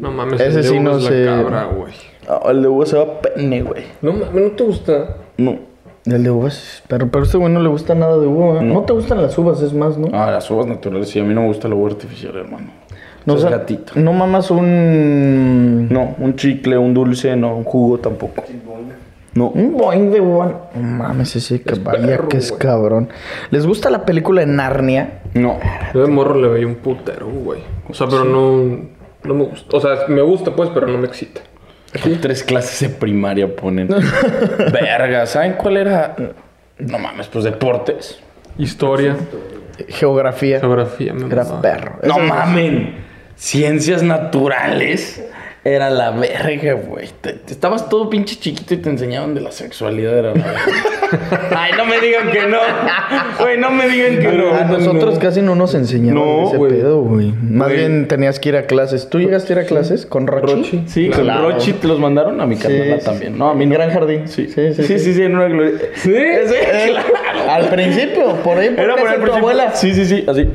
No 0.00 0.10
mames, 0.10 0.40
Ese 0.40 0.46
el 0.48 0.54
de 0.56 0.62
sí 0.64 0.74
uva 0.74 0.82
no 0.82 0.96
es 0.98 1.04
sé. 1.04 1.24
la 1.24 1.36
cabra, 1.36 1.64
güey. 1.64 1.92
Ah, 2.28 2.40
el 2.50 2.62
de 2.62 2.68
uva 2.68 2.86
se 2.86 2.96
va 2.96 3.20
pene, 3.20 3.62
güey. 3.62 3.84
No 4.02 4.12
mames, 4.12 4.32
¿no 4.34 4.50
te 4.52 4.64
gusta? 4.64 5.16
No. 5.36 5.58
El 6.06 6.22
de 6.22 6.30
uvas. 6.30 6.82
Pero, 6.86 7.08
pero 7.08 7.24
a 7.24 7.26
este 7.26 7.36
güey 7.36 7.52
no 7.52 7.60
le 7.60 7.68
gusta 7.68 7.94
nada 7.94 8.16
de 8.16 8.26
uva. 8.26 8.62
No. 8.62 8.82
te 8.82 8.92
gustan 8.92 9.20
las 9.20 9.36
uvas, 9.36 9.60
es 9.60 9.72
más, 9.72 9.98
¿no? 9.98 10.08
Ah, 10.12 10.30
las 10.30 10.48
uvas 10.50 10.66
naturales, 10.66 11.08
sí. 11.08 11.18
A 11.18 11.24
mí 11.24 11.34
no 11.34 11.42
me 11.42 11.48
gusta 11.48 11.68
la 11.68 11.74
uva 11.74 11.90
artificial, 11.90 12.36
hermano. 12.36 12.68
no 13.24 13.34
o 13.34 13.38
sea, 13.38 13.50
gatito. 13.50 13.92
No 13.96 14.12
mamas 14.12 14.50
un. 14.50 15.88
No, 15.90 16.14
un 16.18 16.36
chicle, 16.36 16.78
un 16.78 16.94
dulce, 16.94 17.34
no, 17.34 17.56
un 17.56 17.64
jugo 17.64 17.98
tampoco. 17.98 18.44
No. 19.34 19.48
Un 19.48 19.76
boing 19.76 20.10
de 20.12 20.20
uva. 20.20 20.70
No 20.74 20.82
mames, 20.82 21.36
ese 21.36 21.60
que 21.60 21.78
vaya 21.78 22.18
que 22.28 22.38
es 22.38 22.52
cabrón. 22.52 23.10
¿Les 23.50 23.66
gusta 23.66 23.90
la 23.90 24.04
película 24.04 24.40
de 24.40 24.46
Narnia? 24.46 25.20
No. 25.34 25.58
Yo 25.92 26.02
de 26.02 26.08
morro 26.08 26.40
le 26.40 26.48
veía 26.48 26.66
un 26.66 26.76
putero, 26.76 27.26
güey. 27.28 27.60
O 27.88 27.94
sea, 27.94 28.06
pero 28.06 28.24
no, 28.24 28.78
no 29.24 29.34
me 29.34 29.44
gusta. 29.44 29.76
O 29.76 29.80
sea, 29.80 30.06
me 30.08 30.22
gusta, 30.22 30.54
pues, 30.54 30.70
pero 30.72 30.86
no 30.86 30.96
me 30.98 31.06
excita. 31.06 31.42
Tres 31.98 32.42
clases 32.42 32.80
de 32.80 32.88
primaria 32.94 33.54
ponen. 33.54 33.88
Verga, 34.72 35.26
¿saben 35.26 35.54
cuál 35.54 35.76
era? 35.76 36.14
No 36.78 36.98
mames, 36.98 37.28
pues 37.28 37.44
deportes. 37.44 38.18
Historia, 38.58 39.16
Geografía. 39.88 40.60
geografía, 40.60 41.12
me 41.12 41.26
Era 41.32 41.60
perro. 41.60 41.98
No 42.02 42.18
mamen. 42.18 43.04
Ciencias 43.36 44.02
naturales. 44.02 45.22
Era 45.66 45.90
la 45.90 46.10
verga, 46.12 46.74
güey. 46.74 47.08
Te- 47.20 47.32
te- 47.32 47.52
Estabas 47.52 47.88
todo 47.88 48.08
pinche 48.08 48.36
chiquito 48.36 48.74
y 48.74 48.76
te 48.76 48.88
enseñaban 48.88 49.34
de 49.34 49.40
la 49.40 49.50
sexualidad. 49.50 50.16
Era 50.16 50.28
la 50.28 50.34
verga. 50.34 50.60
Ay, 51.56 51.72
no 51.76 51.84
me 51.86 51.98
digan 52.00 52.30
que 52.30 52.46
no. 52.46 52.58
Güey, 53.40 53.58
no 53.58 53.70
me 53.72 53.88
digan 53.88 54.18
que 54.20 54.28
no. 54.32 54.54
A 54.54 54.64
nosotros 54.64 55.18
casi 55.18 55.42
no 55.42 55.56
nos 55.56 55.74
enseñaban 55.74 56.14
No, 56.22 56.48
ese 56.48 56.58
pedo, 56.58 57.00
güey. 57.02 57.32
Más 57.42 57.70
bien 57.72 58.06
tenías 58.06 58.38
que 58.38 58.50
ir 58.50 58.56
a 58.56 58.66
clases. 58.66 59.10
¿Tú 59.10 59.18
llegaste 59.18 59.54
a 59.54 59.56
ir 59.56 59.62
a 59.64 59.66
clases 59.66 60.06
con 60.06 60.28
Rochi? 60.28 60.54
Rochi. 60.54 60.82
Sí, 60.86 61.08
Claro. 61.10 61.42
con 61.42 61.52
Rochi 61.52 61.72
te 61.72 61.88
los 61.88 61.98
mandaron 61.98 62.40
a 62.40 62.46
mi 62.46 62.56
carnala 62.56 63.00
sí, 63.00 63.04
también. 63.04 63.36
No, 63.36 63.50
a 63.50 63.54
no. 63.56 63.68
Gran 63.68 63.90
Jardín. 63.90 64.28
Sí, 64.28 64.46
sí, 64.46 64.72
sí. 64.72 64.84
sí, 64.84 64.98
sí, 65.00 65.14
sí, 65.14 65.22
en 65.22 65.34
una 65.34 65.48
gloria. 65.48 65.72
Sí, 65.94 66.12
Eh, 66.16 66.94
Al 67.48 67.68
principio, 67.70 68.34
por 68.44 68.58
ahí 68.58 68.70
por 68.70 68.84
Era 68.84 68.94
por 68.94 69.08
el 69.08 69.14
principio. 69.14 69.34
abuela. 69.36 69.74
Sí, 69.74 69.92
sí, 69.94 70.04
sí, 70.06 70.24
así. 70.28 70.48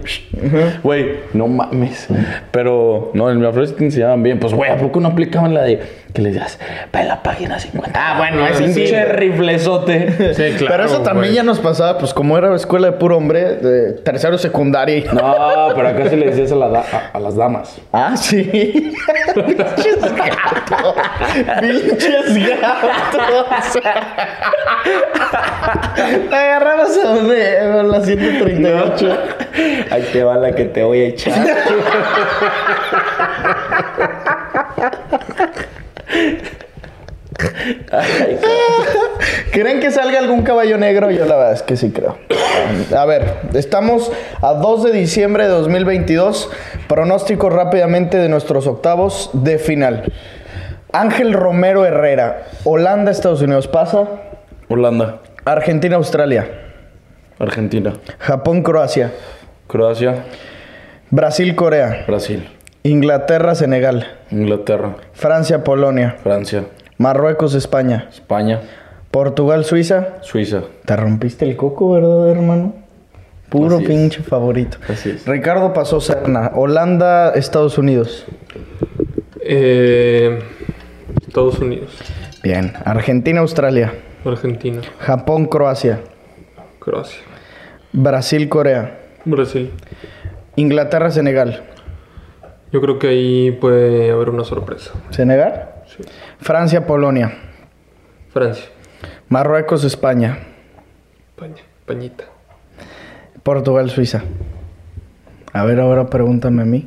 Güey, 0.84 1.18
no 1.34 1.47
mames. 1.47 2.07
Pero, 2.51 3.12
no, 3.14 3.30
en 3.30 3.39
mi 3.39 3.51
Flores 3.51 3.76
te 3.76 3.84
enseñaban 3.84 4.24
bien. 4.24 4.39
Pues, 4.39 4.53
güey, 4.53 4.72
¿a 4.72 4.78
poco 4.78 4.99
no 5.02 5.10
aplicaban 5.10 5.54
la 5.54 5.64
de 5.64 6.02
que 6.14 6.22
le 6.22 6.32
decías, 6.32 6.60
ve 6.91 7.04
la 7.06 7.24
página 7.24 7.58
50? 7.58 7.91
Ah, 7.95 8.18
bueno, 8.18 8.45
ese 8.45 8.68
sí. 8.74 8.82
Pinche 8.82 9.06
riflezote. 9.06 10.34
Sí, 10.36 10.58
claro. 10.58 10.68
Pero 10.74 10.84
eso 10.86 10.97
también 11.02 11.28
güey. 11.28 11.36
ya 11.36 11.43
nos 11.43 11.60
pasaba, 11.60 11.97
pues 11.97 12.14
como 12.14 12.38
era 12.38 12.54
escuela 12.56 12.88
de 12.88 12.93
puro 12.97 13.16
hombre, 13.18 13.56
de 13.56 13.93
tercero 13.93 14.38
secundaria. 14.38 14.97
y- 14.97 15.04
No, 15.14 15.70
pero 15.76 15.88
acá 15.88 16.10
sí 16.10 16.16
le 16.18 16.26
decías 16.28 16.52
a, 16.52 16.56
la 16.56 16.68
da- 16.68 16.84
a, 17.14 17.18
a 17.18 17.20
las 17.20 17.36
damas. 17.38 17.78
Ah, 17.93 18.16
sí. 18.18 18.43
Pinches 19.34 20.16
gatos. 20.16 20.95
Pinches 21.62 22.60
gatos. 22.60 23.80
Te 26.30 26.36
agarrabas 26.36 26.97
a 26.97 27.08
donde, 27.16 27.58
a 27.58 27.84
la 27.84 28.02
138. 28.02 29.18
Ahí 29.91 30.10
te 30.12 30.24
va 30.26 30.36
la 30.38 30.52
que 30.54 30.66
te 30.66 30.84
voy 30.84 30.99
a 30.99 31.06
echar. 31.08 31.34
Ay, 37.91 38.39
¿Creen 39.51 39.79
que 39.79 39.91
salga 39.91 40.19
algún 40.19 40.43
caballo 40.43 40.77
negro? 40.77 41.11
Yo 41.11 41.25
la 41.25 41.36
verdad 41.36 41.53
es 41.53 41.63
que 41.63 41.75
sí 41.75 41.91
creo. 41.91 42.17
A 42.95 43.05
ver, 43.05 43.39
estamos 43.53 44.11
a 44.41 44.53
2 44.53 44.84
de 44.84 44.91
diciembre 44.91 45.43
de 45.43 45.49
2022. 45.49 46.49
Pronóstico 46.88 47.49
rápidamente 47.49 48.17
de 48.17 48.29
nuestros 48.29 48.67
octavos 48.67 49.29
de 49.34 49.57
final. 49.59 50.11
Ángel 50.93 51.34
Romero 51.34 51.86
Herrera. 51.86 52.43
Holanda, 52.63 53.11
Estados 53.11 53.41
Unidos 53.41 53.67
pasa. 53.67 54.07
Holanda, 54.69 55.21
Argentina, 55.45 55.95
Australia. 55.95 56.47
Argentina, 57.39 57.93
Japón, 58.19 58.61
Croacia. 58.61 59.11
Croacia, 59.67 60.25
Brasil, 61.09 61.55
Corea. 61.55 62.03
Brasil, 62.05 62.47
Inglaterra, 62.84 63.53
Senegal. 63.55 64.07
Inglaterra, 64.32 64.95
Francia, 65.13 65.63
Polonia. 65.63 66.17
Francia, 66.23 66.65
Marruecos, 66.97 67.53
España. 67.53 68.07
España, 68.11 68.61
Portugal, 69.11 69.65
Suiza. 69.65 70.17
Suiza. 70.21 70.63
Te 70.86 70.95
rompiste 70.95 71.45
el 71.45 71.55
coco, 71.55 71.91
¿verdad, 71.91 72.29
hermano? 72.32 72.73
Puro 73.49 73.75
Así 73.75 73.84
es. 73.84 73.89
pinche 73.89 74.23
favorito. 74.23 74.77
Así 74.88 75.09
es. 75.11 75.27
Ricardo 75.27 75.73
pasó 75.73 75.99
Serna. 75.99 76.51
Holanda, 76.55 77.32
Estados 77.36 77.77
Unidos. 77.77 78.25
Eh, 79.43 80.39
Estados 81.27 81.59
Unidos, 81.59 81.91
Bien. 82.43 82.73
Argentina, 82.86 83.41
Australia. 83.41 83.93
Argentina, 84.25 84.82
Japón, 84.99 85.45
Croacia. 85.45 85.99
Croacia, 86.79 87.19
Brasil, 87.91 88.47
Corea. 88.49 88.99
Brasil. 89.25 89.71
Inglaterra, 90.55 91.11
Senegal. 91.11 91.63
Yo 92.72 92.80
creo 92.80 92.99
que 92.99 93.09
ahí 93.09 93.51
puede 93.51 94.11
haber 94.11 94.30
una 94.30 94.43
sorpresa. 94.43 94.91
¿Senegal? 95.09 95.69
Sí. 95.88 96.03
Francia, 96.39 96.86
Polonia. 96.88 97.34
Francia, 98.32 98.69
Marruecos, 99.28 99.84
España. 99.84 100.39
España, 101.36 101.63
Pañita. 101.86 102.26
Portugal, 103.43 103.89
Suiza. 103.89 104.24
A 105.51 105.65
ver, 105.65 105.82
ahora 105.82 106.05
pregúntame 106.05 106.61
a 106.61 106.65
mí. 106.65 106.86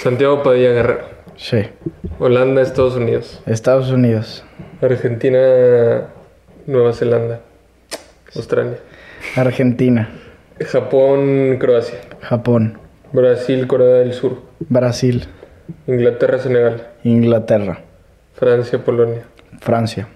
Santiago 0.00 0.42
Padilla 0.44 0.70
Guerrero. 0.70 1.04
Sí. 1.36 1.58
Holanda, 2.20 2.62
Estados 2.62 2.94
Unidos. 2.94 3.42
Estados 3.46 3.90
Unidos. 3.90 4.44
Argentina, 4.80 6.06
Nueva 6.66 6.92
Zelanda. 6.92 7.40
Australia. 8.34 8.78
Argentina. 9.34 10.08
Japón, 10.60 11.56
Croacia. 11.58 11.98
Japón. 12.20 12.78
Brasil, 13.12 13.66
Corea 13.66 13.86
del 13.98 14.12
Sur. 14.12 14.36
Brasil. 14.68 15.24
Inglaterra, 15.86 16.38
Senegal. 16.38 16.86
Inglaterra. 17.04 17.80
Francia, 18.34 18.78
Polonia. 18.84 19.22
Francia. 19.60 20.08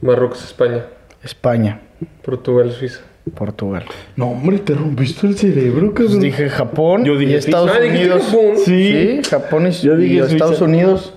Marruecos, 0.00 0.44
España. 0.44 0.84
España. 1.22 1.80
Portugal, 2.24 2.70
Suiza. 2.72 3.00
Portugal. 3.34 3.84
No, 4.16 4.30
hombre, 4.30 4.58
te 4.58 4.74
rompiste 4.74 5.26
el 5.26 5.36
cerebro, 5.36 5.92
cabrón. 5.92 6.20
Dije 6.20 6.48
Japón 6.48 7.04
Yo 7.04 7.16
dije 7.18 7.32
y 7.32 7.34
Estados 7.34 7.70
Ah, 7.74 7.78
Unidos. 7.86 8.22
Japón. 8.24 8.54
Sí, 8.64 9.20
Japón 9.28 9.66
y, 9.66 9.70
Yo 9.72 9.96
dije 9.96 10.14
y 10.14 10.18
Estados. 10.20 10.60
Unidos. 10.62 11.14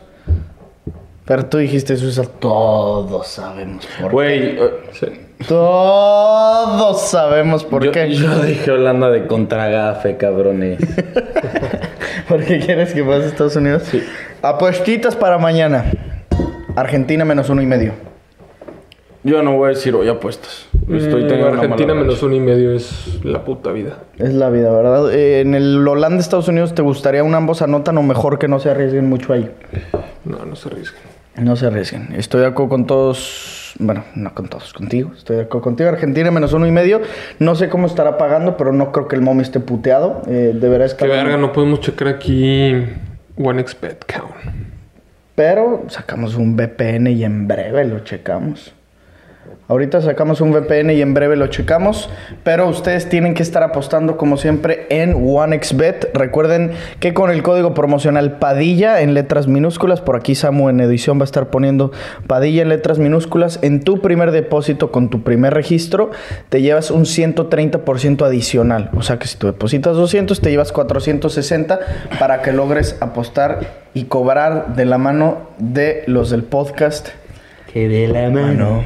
Pero 1.31 1.45
tú 1.45 1.59
dijiste 1.59 1.95
Suiza. 1.95 2.23
Todos 2.23 3.25
sabemos 3.25 3.87
por 4.01 4.09
qué. 4.09 4.13
Güey, 4.13 4.39
eh, 4.57 4.71
Sí. 4.91 5.05
Todos 5.47 7.03
sabemos 7.03 7.63
por 7.63 7.85
yo, 7.85 7.93
qué. 7.93 8.13
yo 8.13 8.41
dije 8.41 8.69
Holanda 8.69 9.09
de 9.09 9.27
contragafe, 9.27 10.17
cabrones. 10.17 10.79
¿Por 12.27 12.43
qué 12.43 12.59
quieres 12.59 12.93
que 12.93 13.01
pase 13.05 13.27
Estados 13.27 13.55
Unidos? 13.55 13.83
Sí. 13.89 14.03
Apuestitas 14.41 15.15
para 15.15 15.37
mañana. 15.37 15.85
Argentina 16.75 17.23
menos 17.23 17.49
uno 17.49 17.61
y 17.61 17.65
medio. 17.65 17.93
Yo 19.23 19.41
no 19.41 19.55
voy 19.55 19.67
a 19.67 19.69
decir 19.69 19.95
hoy 19.95 20.09
apuestas. 20.09 20.67
Estoy 20.81 21.23
Mm, 21.23 21.27
teniendo 21.29 21.47
una 21.51 21.61
Argentina 21.61 21.93
menos 21.93 22.21
uno 22.23 22.35
y 22.35 22.39
medio 22.41 22.73
es 22.73 23.23
la 23.23 23.45
puta 23.45 23.71
vida. 23.71 23.99
Es 24.17 24.33
la 24.33 24.49
vida, 24.49 24.69
¿verdad? 24.69 25.13
Eh, 25.13 25.39
en 25.39 25.55
el 25.55 25.87
Holanda, 25.87 26.19
Estados 26.19 26.49
Unidos, 26.49 26.75
¿te 26.75 26.81
gustaría 26.81 27.23
un 27.23 27.33
ambos 27.35 27.61
anotan 27.61 27.97
o 27.97 28.03
mejor 28.03 28.37
que 28.37 28.49
no 28.49 28.59
se 28.59 28.69
arriesguen 28.69 29.07
mucho 29.07 29.31
ahí? 29.31 29.49
No, 30.25 30.43
no 30.45 30.57
se 30.57 30.67
arriesguen. 30.67 31.20
No 31.35 31.55
se 31.55 31.67
arriesguen. 31.67 32.09
Estoy 32.15 32.41
de 32.41 32.47
acuerdo 32.47 32.69
con 32.69 32.87
todos. 32.87 33.73
Bueno, 33.79 34.03
no 34.15 34.35
con 34.35 34.47
todos, 34.47 34.73
contigo. 34.73 35.11
Estoy 35.15 35.37
de 35.37 35.43
acuerdo 35.43 35.63
contigo. 35.63 35.89
Argentina 35.89 36.29
menos 36.29 36.51
uno 36.53 36.67
y 36.67 36.71
medio. 36.71 37.01
No 37.39 37.55
sé 37.55 37.69
cómo 37.69 37.87
estará 37.87 38.17
pagando, 38.17 38.57
pero 38.57 38.73
no 38.73 38.91
creo 38.91 39.07
que 39.07 39.15
el 39.15 39.21
mommy 39.21 39.41
esté 39.41 39.59
puteado. 39.59 40.21
Eh, 40.27 40.51
deberá 40.53 40.85
estar. 40.85 41.07
Qué 41.07 41.15
verga, 41.15 41.37
no 41.37 41.53
podemos 41.53 41.79
checar 41.79 42.09
aquí 42.09 42.85
OneXBet 43.37 44.05
Count. 44.05 44.35
Pero 45.35 45.85
sacamos 45.87 46.35
un 46.35 46.55
VPN 46.57 47.07
y 47.07 47.23
en 47.23 47.47
breve 47.47 47.85
lo 47.85 47.99
checamos. 47.99 48.73
Ahorita 49.71 50.01
sacamos 50.01 50.41
un 50.41 50.51
VPN 50.51 50.91
y 50.91 51.01
en 51.01 51.13
breve 51.13 51.37
lo 51.37 51.47
checamos. 51.47 52.09
Pero 52.43 52.67
ustedes 52.67 53.07
tienen 53.07 53.33
que 53.33 53.41
estar 53.41 53.63
apostando 53.63 54.17
como 54.17 54.35
siempre 54.35 54.85
en 54.89 55.15
OneXBet. 55.25 56.09
Recuerden 56.13 56.73
que 56.99 57.13
con 57.13 57.31
el 57.31 57.41
código 57.41 57.73
promocional 57.73 58.37
Padilla 58.37 58.99
en 58.99 59.13
letras 59.13 59.47
minúsculas, 59.47 60.01
por 60.01 60.17
aquí 60.17 60.35
Samu 60.35 60.67
en 60.67 60.81
edición 60.81 61.19
va 61.19 61.23
a 61.23 61.23
estar 61.23 61.51
poniendo 61.51 61.93
Padilla 62.27 62.63
en 62.63 62.67
letras 62.67 62.99
minúsculas, 62.99 63.59
en 63.61 63.81
tu 63.81 64.01
primer 64.01 64.31
depósito 64.31 64.91
con 64.91 65.09
tu 65.09 65.23
primer 65.23 65.53
registro 65.53 66.11
te 66.49 66.61
llevas 66.61 66.91
un 66.91 67.05
130% 67.05 68.25
adicional. 68.25 68.89
O 68.93 69.03
sea 69.03 69.19
que 69.19 69.27
si 69.27 69.37
tú 69.37 69.47
depositas 69.47 69.95
200 69.95 70.41
te 70.41 70.51
llevas 70.51 70.73
460 70.73 71.79
para 72.19 72.41
que 72.41 72.51
logres 72.51 72.97
apostar 72.99 73.61
y 73.93 74.03
cobrar 74.03 74.75
de 74.75 74.83
la 74.83 74.97
mano 74.97 75.47
de 75.59 76.03
los 76.07 76.29
del 76.29 76.43
podcast. 76.43 77.07
Que 77.71 77.87
de 77.87 78.09
la 78.09 78.29
mano 78.29 78.83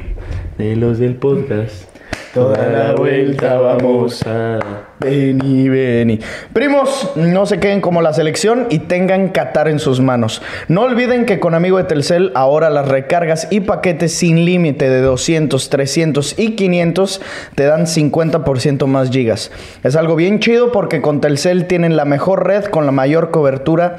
de 0.58 0.76
los 0.76 1.00
del 1.00 1.16
podcast. 1.16 1.96
Toda 2.36 2.68
la 2.68 2.94
vuelta 2.96 3.58
vamos. 3.58 4.22
a... 4.28 4.60
Vení, 5.00 5.70
vení. 5.70 6.20
Primos, 6.52 7.12
no 7.16 7.46
se 7.46 7.62
queden 7.62 7.80
como 7.80 8.02
la 8.02 8.12
selección 8.12 8.68
y 8.70 8.80
tengan 8.80 9.30
Qatar 9.30 9.70
en 9.70 9.80
sus 9.80 10.02
manos. 10.02 10.42
No 10.68 10.82
olviden 10.82 11.26
que 11.26 11.40
con 11.40 11.54
Amigo 11.54 11.78
de 11.78 11.86
Telcel 11.86 12.34
ahora 12.36 12.70
las 12.70 12.90
recargas 12.90 13.48
y 13.52 13.62
paquetes 13.62 14.14
sin 14.14 14.44
límite 14.44 14.90
de 14.90 15.00
200, 15.00 15.70
300 15.70 16.38
y 16.38 16.56
500 16.56 17.22
te 17.56 17.64
dan 17.64 17.86
50% 17.86 18.86
más 18.86 19.12
gigas. 19.12 19.50
Es 19.86 19.96
algo 19.96 20.18
bien 20.18 20.40
chido 20.40 20.74
porque 20.74 21.02
con 21.02 21.22
Telcel 21.22 21.68
tienen 21.68 21.96
la 21.96 22.04
mejor 22.04 22.46
red 22.46 22.66
con 22.66 22.86
la 22.86 22.92
mayor 22.92 23.32
cobertura 23.32 23.98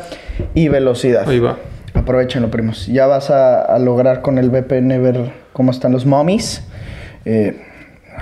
y 0.55 0.69
velocidad. 0.69 1.27
Ahí 1.27 1.39
va. 1.39 1.57
Aprovechenlo, 2.07 2.53
primos. 2.53 2.87
Ya 2.87 3.09
vas 3.09 3.31
a, 3.31 3.77
lograr 3.81 4.23
con 4.23 4.39
el 4.39 4.49
VPN 4.49 5.03
ver 5.03 5.33
cómo 5.53 5.73
están 5.73 5.91
los 5.91 6.07
mommies. 6.07 6.63
Eh, 7.25 7.66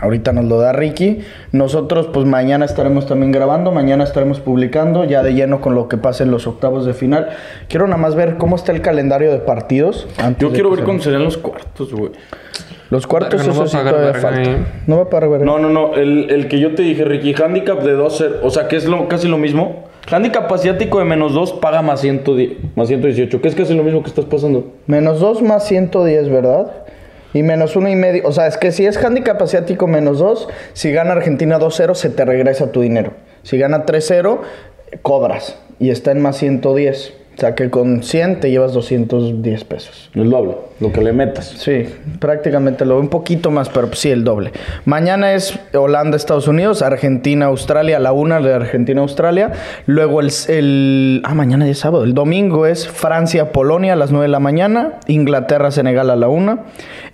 ahorita 0.01 0.33
nos 0.33 0.45
lo 0.47 0.59
da 0.59 0.73
Ricky. 0.73 1.21
Nosotros, 1.53 2.09
pues 2.13 2.27
mañana 2.27 2.65
estaremos 2.65 3.07
también 3.07 3.33
grabando. 3.33 3.71
Mañana 3.73 4.05
estaremos 4.05 4.41
publicando 4.41 5.05
ya 5.05 5.23
de 5.23 5.35
lleno 5.35 5.61
con 5.61 5.75
lo 5.75 5.89
que 5.89 5.97
pasa 5.97 6.25
en 6.25 6.31
los 6.31 6.47
octavos 6.47 6.87
de 6.87 6.95
final. 6.95 7.29
Quiero 7.69 7.87
nada 7.87 7.99
más 8.01 8.15
ver 8.15 8.37
cómo 8.37 8.57
está 8.57 8.73
el 8.73 8.81
calendario 8.81 9.31
de 9.33 9.39
partidos. 9.39 10.07
antes 10.19 10.41
Yo 10.43 10.49
de 10.49 10.55
quiero 10.55 10.71
ver 10.71 10.81
se- 10.81 10.85
cómo 10.85 11.01
serían 11.01 11.25
los 11.25 11.37
cuartos, 11.39 11.93
güey. 11.93 12.13
Los 12.91 13.07
cuartos, 13.07 13.41
Verga, 13.41 13.53
eso 13.53 13.67
sí 13.67 13.77
todavía 13.79 14.01
verga, 14.13 14.21
falta. 14.21 14.43
eh. 14.43 14.57
No 14.87 14.97
va 14.99 15.03
a 15.05 15.11
pagar 15.11 15.31
verga. 15.31 15.45
No, 15.47 15.59
no, 15.59 15.71
no. 15.71 15.95
El, 15.95 16.31
el 16.31 16.49
que 16.49 16.61
yo 16.61 16.75
te 16.75 16.83
dije, 16.83 17.05
Ricky, 17.05 17.35
handicap 17.43 17.81
de 17.83 17.93
12, 17.93 18.27
o 18.43 18.51
sea, 18.51 18.69
que 18.69 18.77
es 18.77 18.85
lo, 18.87 19.09
casi 19.09 19.27
lo 19.27 19.39
mismo. 19.39 19.85
Handicap 20.11 20.53
asiático 20.53 20.99
de 20.99 21.07
menos 21.07 21.33
2 21.33 21.55
paga 21.55 21.81
más, 21.81 22.03
110, 22.03 22.77
más 22.77 22.89
118, 22.89 23.41
que 23.41 23.49
es 23.49 23.55
casi 23.55 23.75
lo 23.75 23.83
mismo 23.83 24.03
que 24.03 24.11
estás 24.11 24.27
pasando. 24.27 24.73
Menos 24.87 25.19
2 25.19 25.41
más 25.41 25.65
110, 25.67 26.29
¿verdad? 26.29 26.71
Y 27.35 27.43
menos 27.43 27.77
uno 27.77 27.91
y 27.91 27.97
medio. 27.97 28.27
O 28.27 28.33
sea, 28.33 28.47
es 28.47 28.57
que 28.57 28.73
si 28.73 28.87
es 28.87 28.97
handicap 28.97 29.43
asiático 29.43 29.87
menos 29.87 30.19
2, 30.21 30.49
si 30.73 30.93
gana 30.93 31.13
Argentina 31.13 31.59
2-0, 31.59 31.95
se 31.95 32.09
te 32.09 32.25
regresa 32.25 32.73
tu 32.73 32.81
dinero. 32.81 33.13
Si 33.43 33.59
gana 33.59 33.85
3-0, 33.85 34.39
cobras. 35.03 35.59
Y 35.79 35.91
está 35.91 36.13
en 36.13 36.23
más 36.23 36.39
110. 36.39 37.24
O 37.37 37.41
sea 37.41 37.55
que 37.57 37.69
con 37.69 38.03
100 38.05 38.39
te 38.41 38.51
llevas 38.51 38.73
210 38.75 39.65
pesos. 39.65 40.11
El 40.15 40.31
doble, 40.31 40.55
lo 40.79 40.93
que 40.93 41.01
le 41.01 41.13
metas. 41.13 41.47
Sí, 41.47 41.85
prácticamente 42.21 42.85
lo 42.85 42.99
un 43.01 43.09
poquito 43.09 43.51
más, 43.51 43.69
pero 43.69 43.93
sí 43.93 44.11
el 44.11 44.23
doble. 44.23 44.53
Mañana 44.85 45.35
es 45.35 45.59
Holanda, 45.75 46.17
Estados 46.17 46.47
Unidos, 46.47 46.81
Argentina, 46.83 47.47
Australia, 47.47 47.97
a 47.97 48.01
la 48.01 48.13
una 48.13 48.41
de 48.41 48.55
Argentina, 48.55 49.01
Australia. 49.01 49.51
Luego 49.87 50.21
el, 50.21 50.31
el- 50.49 51.23
Ah, 51.25 51.35
mañana 51.35 51.69
es 51.69 51.79
sábado. 51.81 52.05
El 52.05 52.15
domingo 52.15 52.67
es 52.67 52.87
Francia, 52.89 53.51
Polonia 53.51 53.95
a 53.95 53.97
las 53.97 54.13
9 54.13 54.27
de 54.27 54.29
la 54.33 54.41
mañana. 54.41 54.93
Inglaterra, 55.09 55.71
Senegal 55.73 56.11
a 56.11 56.17
la 56.17 56.29
una. 56.29 56.61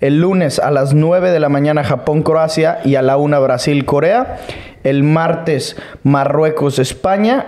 El 0.01 0.21
lunes 0.21 0.59
a 0.59 0.69
las 0.69 0.93
9 0.93 1.31
de 1.31 1.39
la 1.39 1.49
mañana 1.49 1.83
Japón, 1.83 2.21
Croacia 2.21 2.79
y 2.85 2.93
a 2.95 3.01
la 3.01 3.17
una 3.17 3.39
Brasil, 3.39 3.85
Corea. 3.85 4.37
El 4.83 5.03
martes 5.03 5.77
Marruecos, 6.03 6.77
España. 6.79 7.45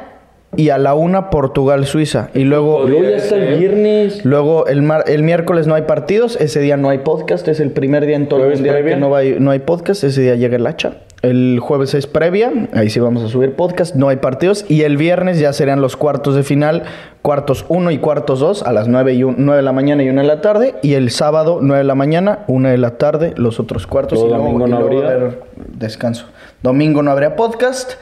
Y 0.55 0.69
a 0.69 0.77
la 0.77 0.93
una 0.93 1.29
Portugal, 1.29 1.85
Suiza. 1.85 2.29
Y 2.33 2.43
luego... 2.43 2.87
Luego 2.87 3.03
ya 3.09 3.17
está 3.17 3.35
el 3.35 3.59
viernes. 3.59 4.25
Luego 4.25 4.67
el, 4.67 4.81
mar- 4.81 5.03
el 5.07 5.23
miércoles 5.23 5.67
no 5.67 5.75
hay 5.75 5.83
partidos, 5.83 6.35
ese 6.39 6.59
día 6.59 6.77
no 6.77 6.89
hay 6.89 6.99
podcast, 6.99 7.47
es 7.47 7.59
el 7.59 7.71
primer 7.71 8.05
día 8.05 8.15
en 8.15 8.27
todo 8.29 8.45
el 8.45 8.61
que 8.63 8.95
no 8.95 9.15
hay, 9.15 9.37
no 9.39 9.51
hay 9.51 9.59
podcast, 9.59 10.03
ese 10.03 10.21
día 10.21 10.35
llega 10.35 10.55
el 10.55 10.67
hacha. 10.67 10.93
El 11.21 11.59
jueves 11.61 11.93
es 11.93 12.05
previa, 12.05 12.51
ahí 12.73 12.89
sí 12.89 12.99
vamos 12.99 13.23
a 13.23 13.29
subir 13.29 13.53
podcast, 13.55 13.95
no 13.95 14.09
hay 14.09 14.17
partidos. 14.17 14.65
Y 14.67 14.81
el 14.81 14.97
viernes 14.97 15.39
ya 15.39 15.53
serían 15.53 15.79
los 15.79 15.95
cuartos 15.95 16.35
de 16.35 16.43
final, 16.43 16.83
cuartos 17.21 17.63
1 17.69 17.91
y 17.91 17.97
cuartos 17.99 18.41
2 18.41 18.63
a 18.63 18.73
las 18.73 18.89
9, 18.89 19.13
y 19.13 19.23
un- 19.23 19.35
9 19.37 19.55
de 19.55 19.63
la 19.63 19.71
mañana 19.71 20.03
y 20.03 20.09
1 20.09 20.19
de 20.21 20.27
la 20.27 20.41
tarde. 20.41 20.75
Y 20.81 20.95
el 20.95 21.11
sábado 21.11 21.59
9 21.61 21.77
de 21.77 21.83
la 21.85 21.95
mañana, 21.95 22.39
1 22.47 22.67
de 22.67 22.77
la 22.77 22.97
tarde, 22.97 23.33
los 23.37 23.61
otros 23.61 23.87
cuartos. 23.87 24.19
Y 24.19 24.27
luego, 24.27 24.37
domingo 24.43 24.67
y 24.67 24.69
no 24.71 24.79
luego 24.81 24.85
habría. 24.97 25.05
va 25.05 25.11
a 25.11 25.15
haber 25.27 25.39
descanso. 25.77 26.25
Domingo 26.61 27.01
no 27.03 27.11
habría 27.11 27.37
podcast. 27.37 27.93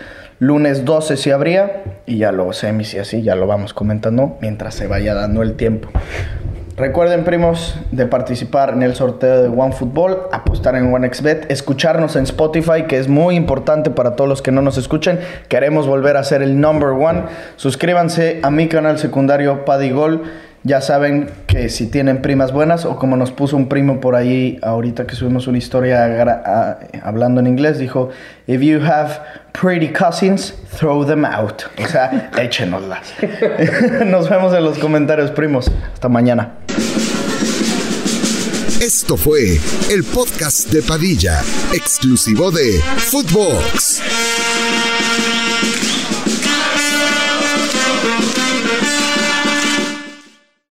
Lunes 0.41 0.85
12 0.85 1.17
sí 1.17 1.29
habría. 1.29 1.83
Y 2.07 2.17
ya 2.17 2.31
luego 2.31 2.51
semis 2.51 2.95
y 2.95 2.97
así, 2.97 3.21
ya 3.21 3.35
lo 3.35 3.45
vamos 3.45 3.75
comentando 3.75 4.39
mientras 4.41 4.73
se 4.73 4.87
vaya 4.87 5.13
dando 5.13 5.43
el 5.43 5.53
tiempo. 5.53 5.87
Recuerden, 6.77 7.23
primos, 7.25 7.77
de 7.91 8.07
participar 8.07 8.71
en 8.73 8.81
el 8.81 8.95
sorteo 8.95 9.43
de 9.43 9.49
OneFootball, 9.49 10.17
apostar 10.31 10.75
en 10.75 10.91
OneXBet, 10.91 11.51
escucharnos 11.51 12.15
en 12.15 12.23
Spotify, 12.23 12.85
que 12.87 12.97
es 12.97 13.07
muy 13.07 13.35
importante 13.35 13.91
para 13.91 14.15
todos 14.15 14.27
los 14.27 14.41
que 14.41 14.51
no 14.51 14.63
nos 14.63 14.79
escuchen. 14.79 15.19
Queremos 15.47 15.85
volver 15.85 16.17
a 16.17 16.23
ser 16.23 16.41
el 16.41 16.59
number 16.59 16.89
one. 16.89 17.21
Suscríbanse 17.55 18.39
a 18.41 18.49
mi 18.49 18.67
canal 18.67 18.97
secundario 18.97 19.63
Paddy 19.63 19.91
Gol. 19.91 20.23
Ya 20.63 20.79
saben 20.79 21.27
que 21.47 21.69
si 21.69 21.87
tienen 21.89 22.21
primas 22.21 22.51
buenas, 22.51 22.85
o 22.85 22.95
como 22.97 23.17
nos 23.17 23.31
puso 23.31 23.57
un 23.57 23.67
primo 23.67 23.99
por 23.99 24.15
ahí 24.15 24.59
ahorita 24.61 25.07
que 25.07 25.15
subimos 25.15 25.47
una 25.47 25.57
historia 25.57 26.07
gra- 26.07 26.41
a- 26.45 26.79
hablando 27.03 27.41
en 27.41 27.47
inglés, 27.47 27.79
dijo: 27.79 28.09
If 28.45 28.61
you 28.61 28.79
have 28.85 29.09
pretty 29.53 29.87
cousins, 29.91 30.53
throw 30.77 31.05
them 31.05 31.25
out. 31.25 31.63
O 31.77 31.87
sea, 31.87 32.31
échenoslas. 32.37 33.13
Nos 34.05 34.29
vemos 34.29 34.53
en 34.53 34.63
los 34.63 34.77
comentarios, 34.77 35.31
primos. 35.31 35.69
Hasta 35.93 36.09
mañana. 36.09 36.53
Esto 38.81 39.15
fue 39.15 39.59
el 39.91 40.03
podcast 40.03 40.69
de 40.71 40.81
Padilla, 40.81 41.39
exclusivo 41.71 42.49
de 42.49 42.79
Footbox. 42.79 44.01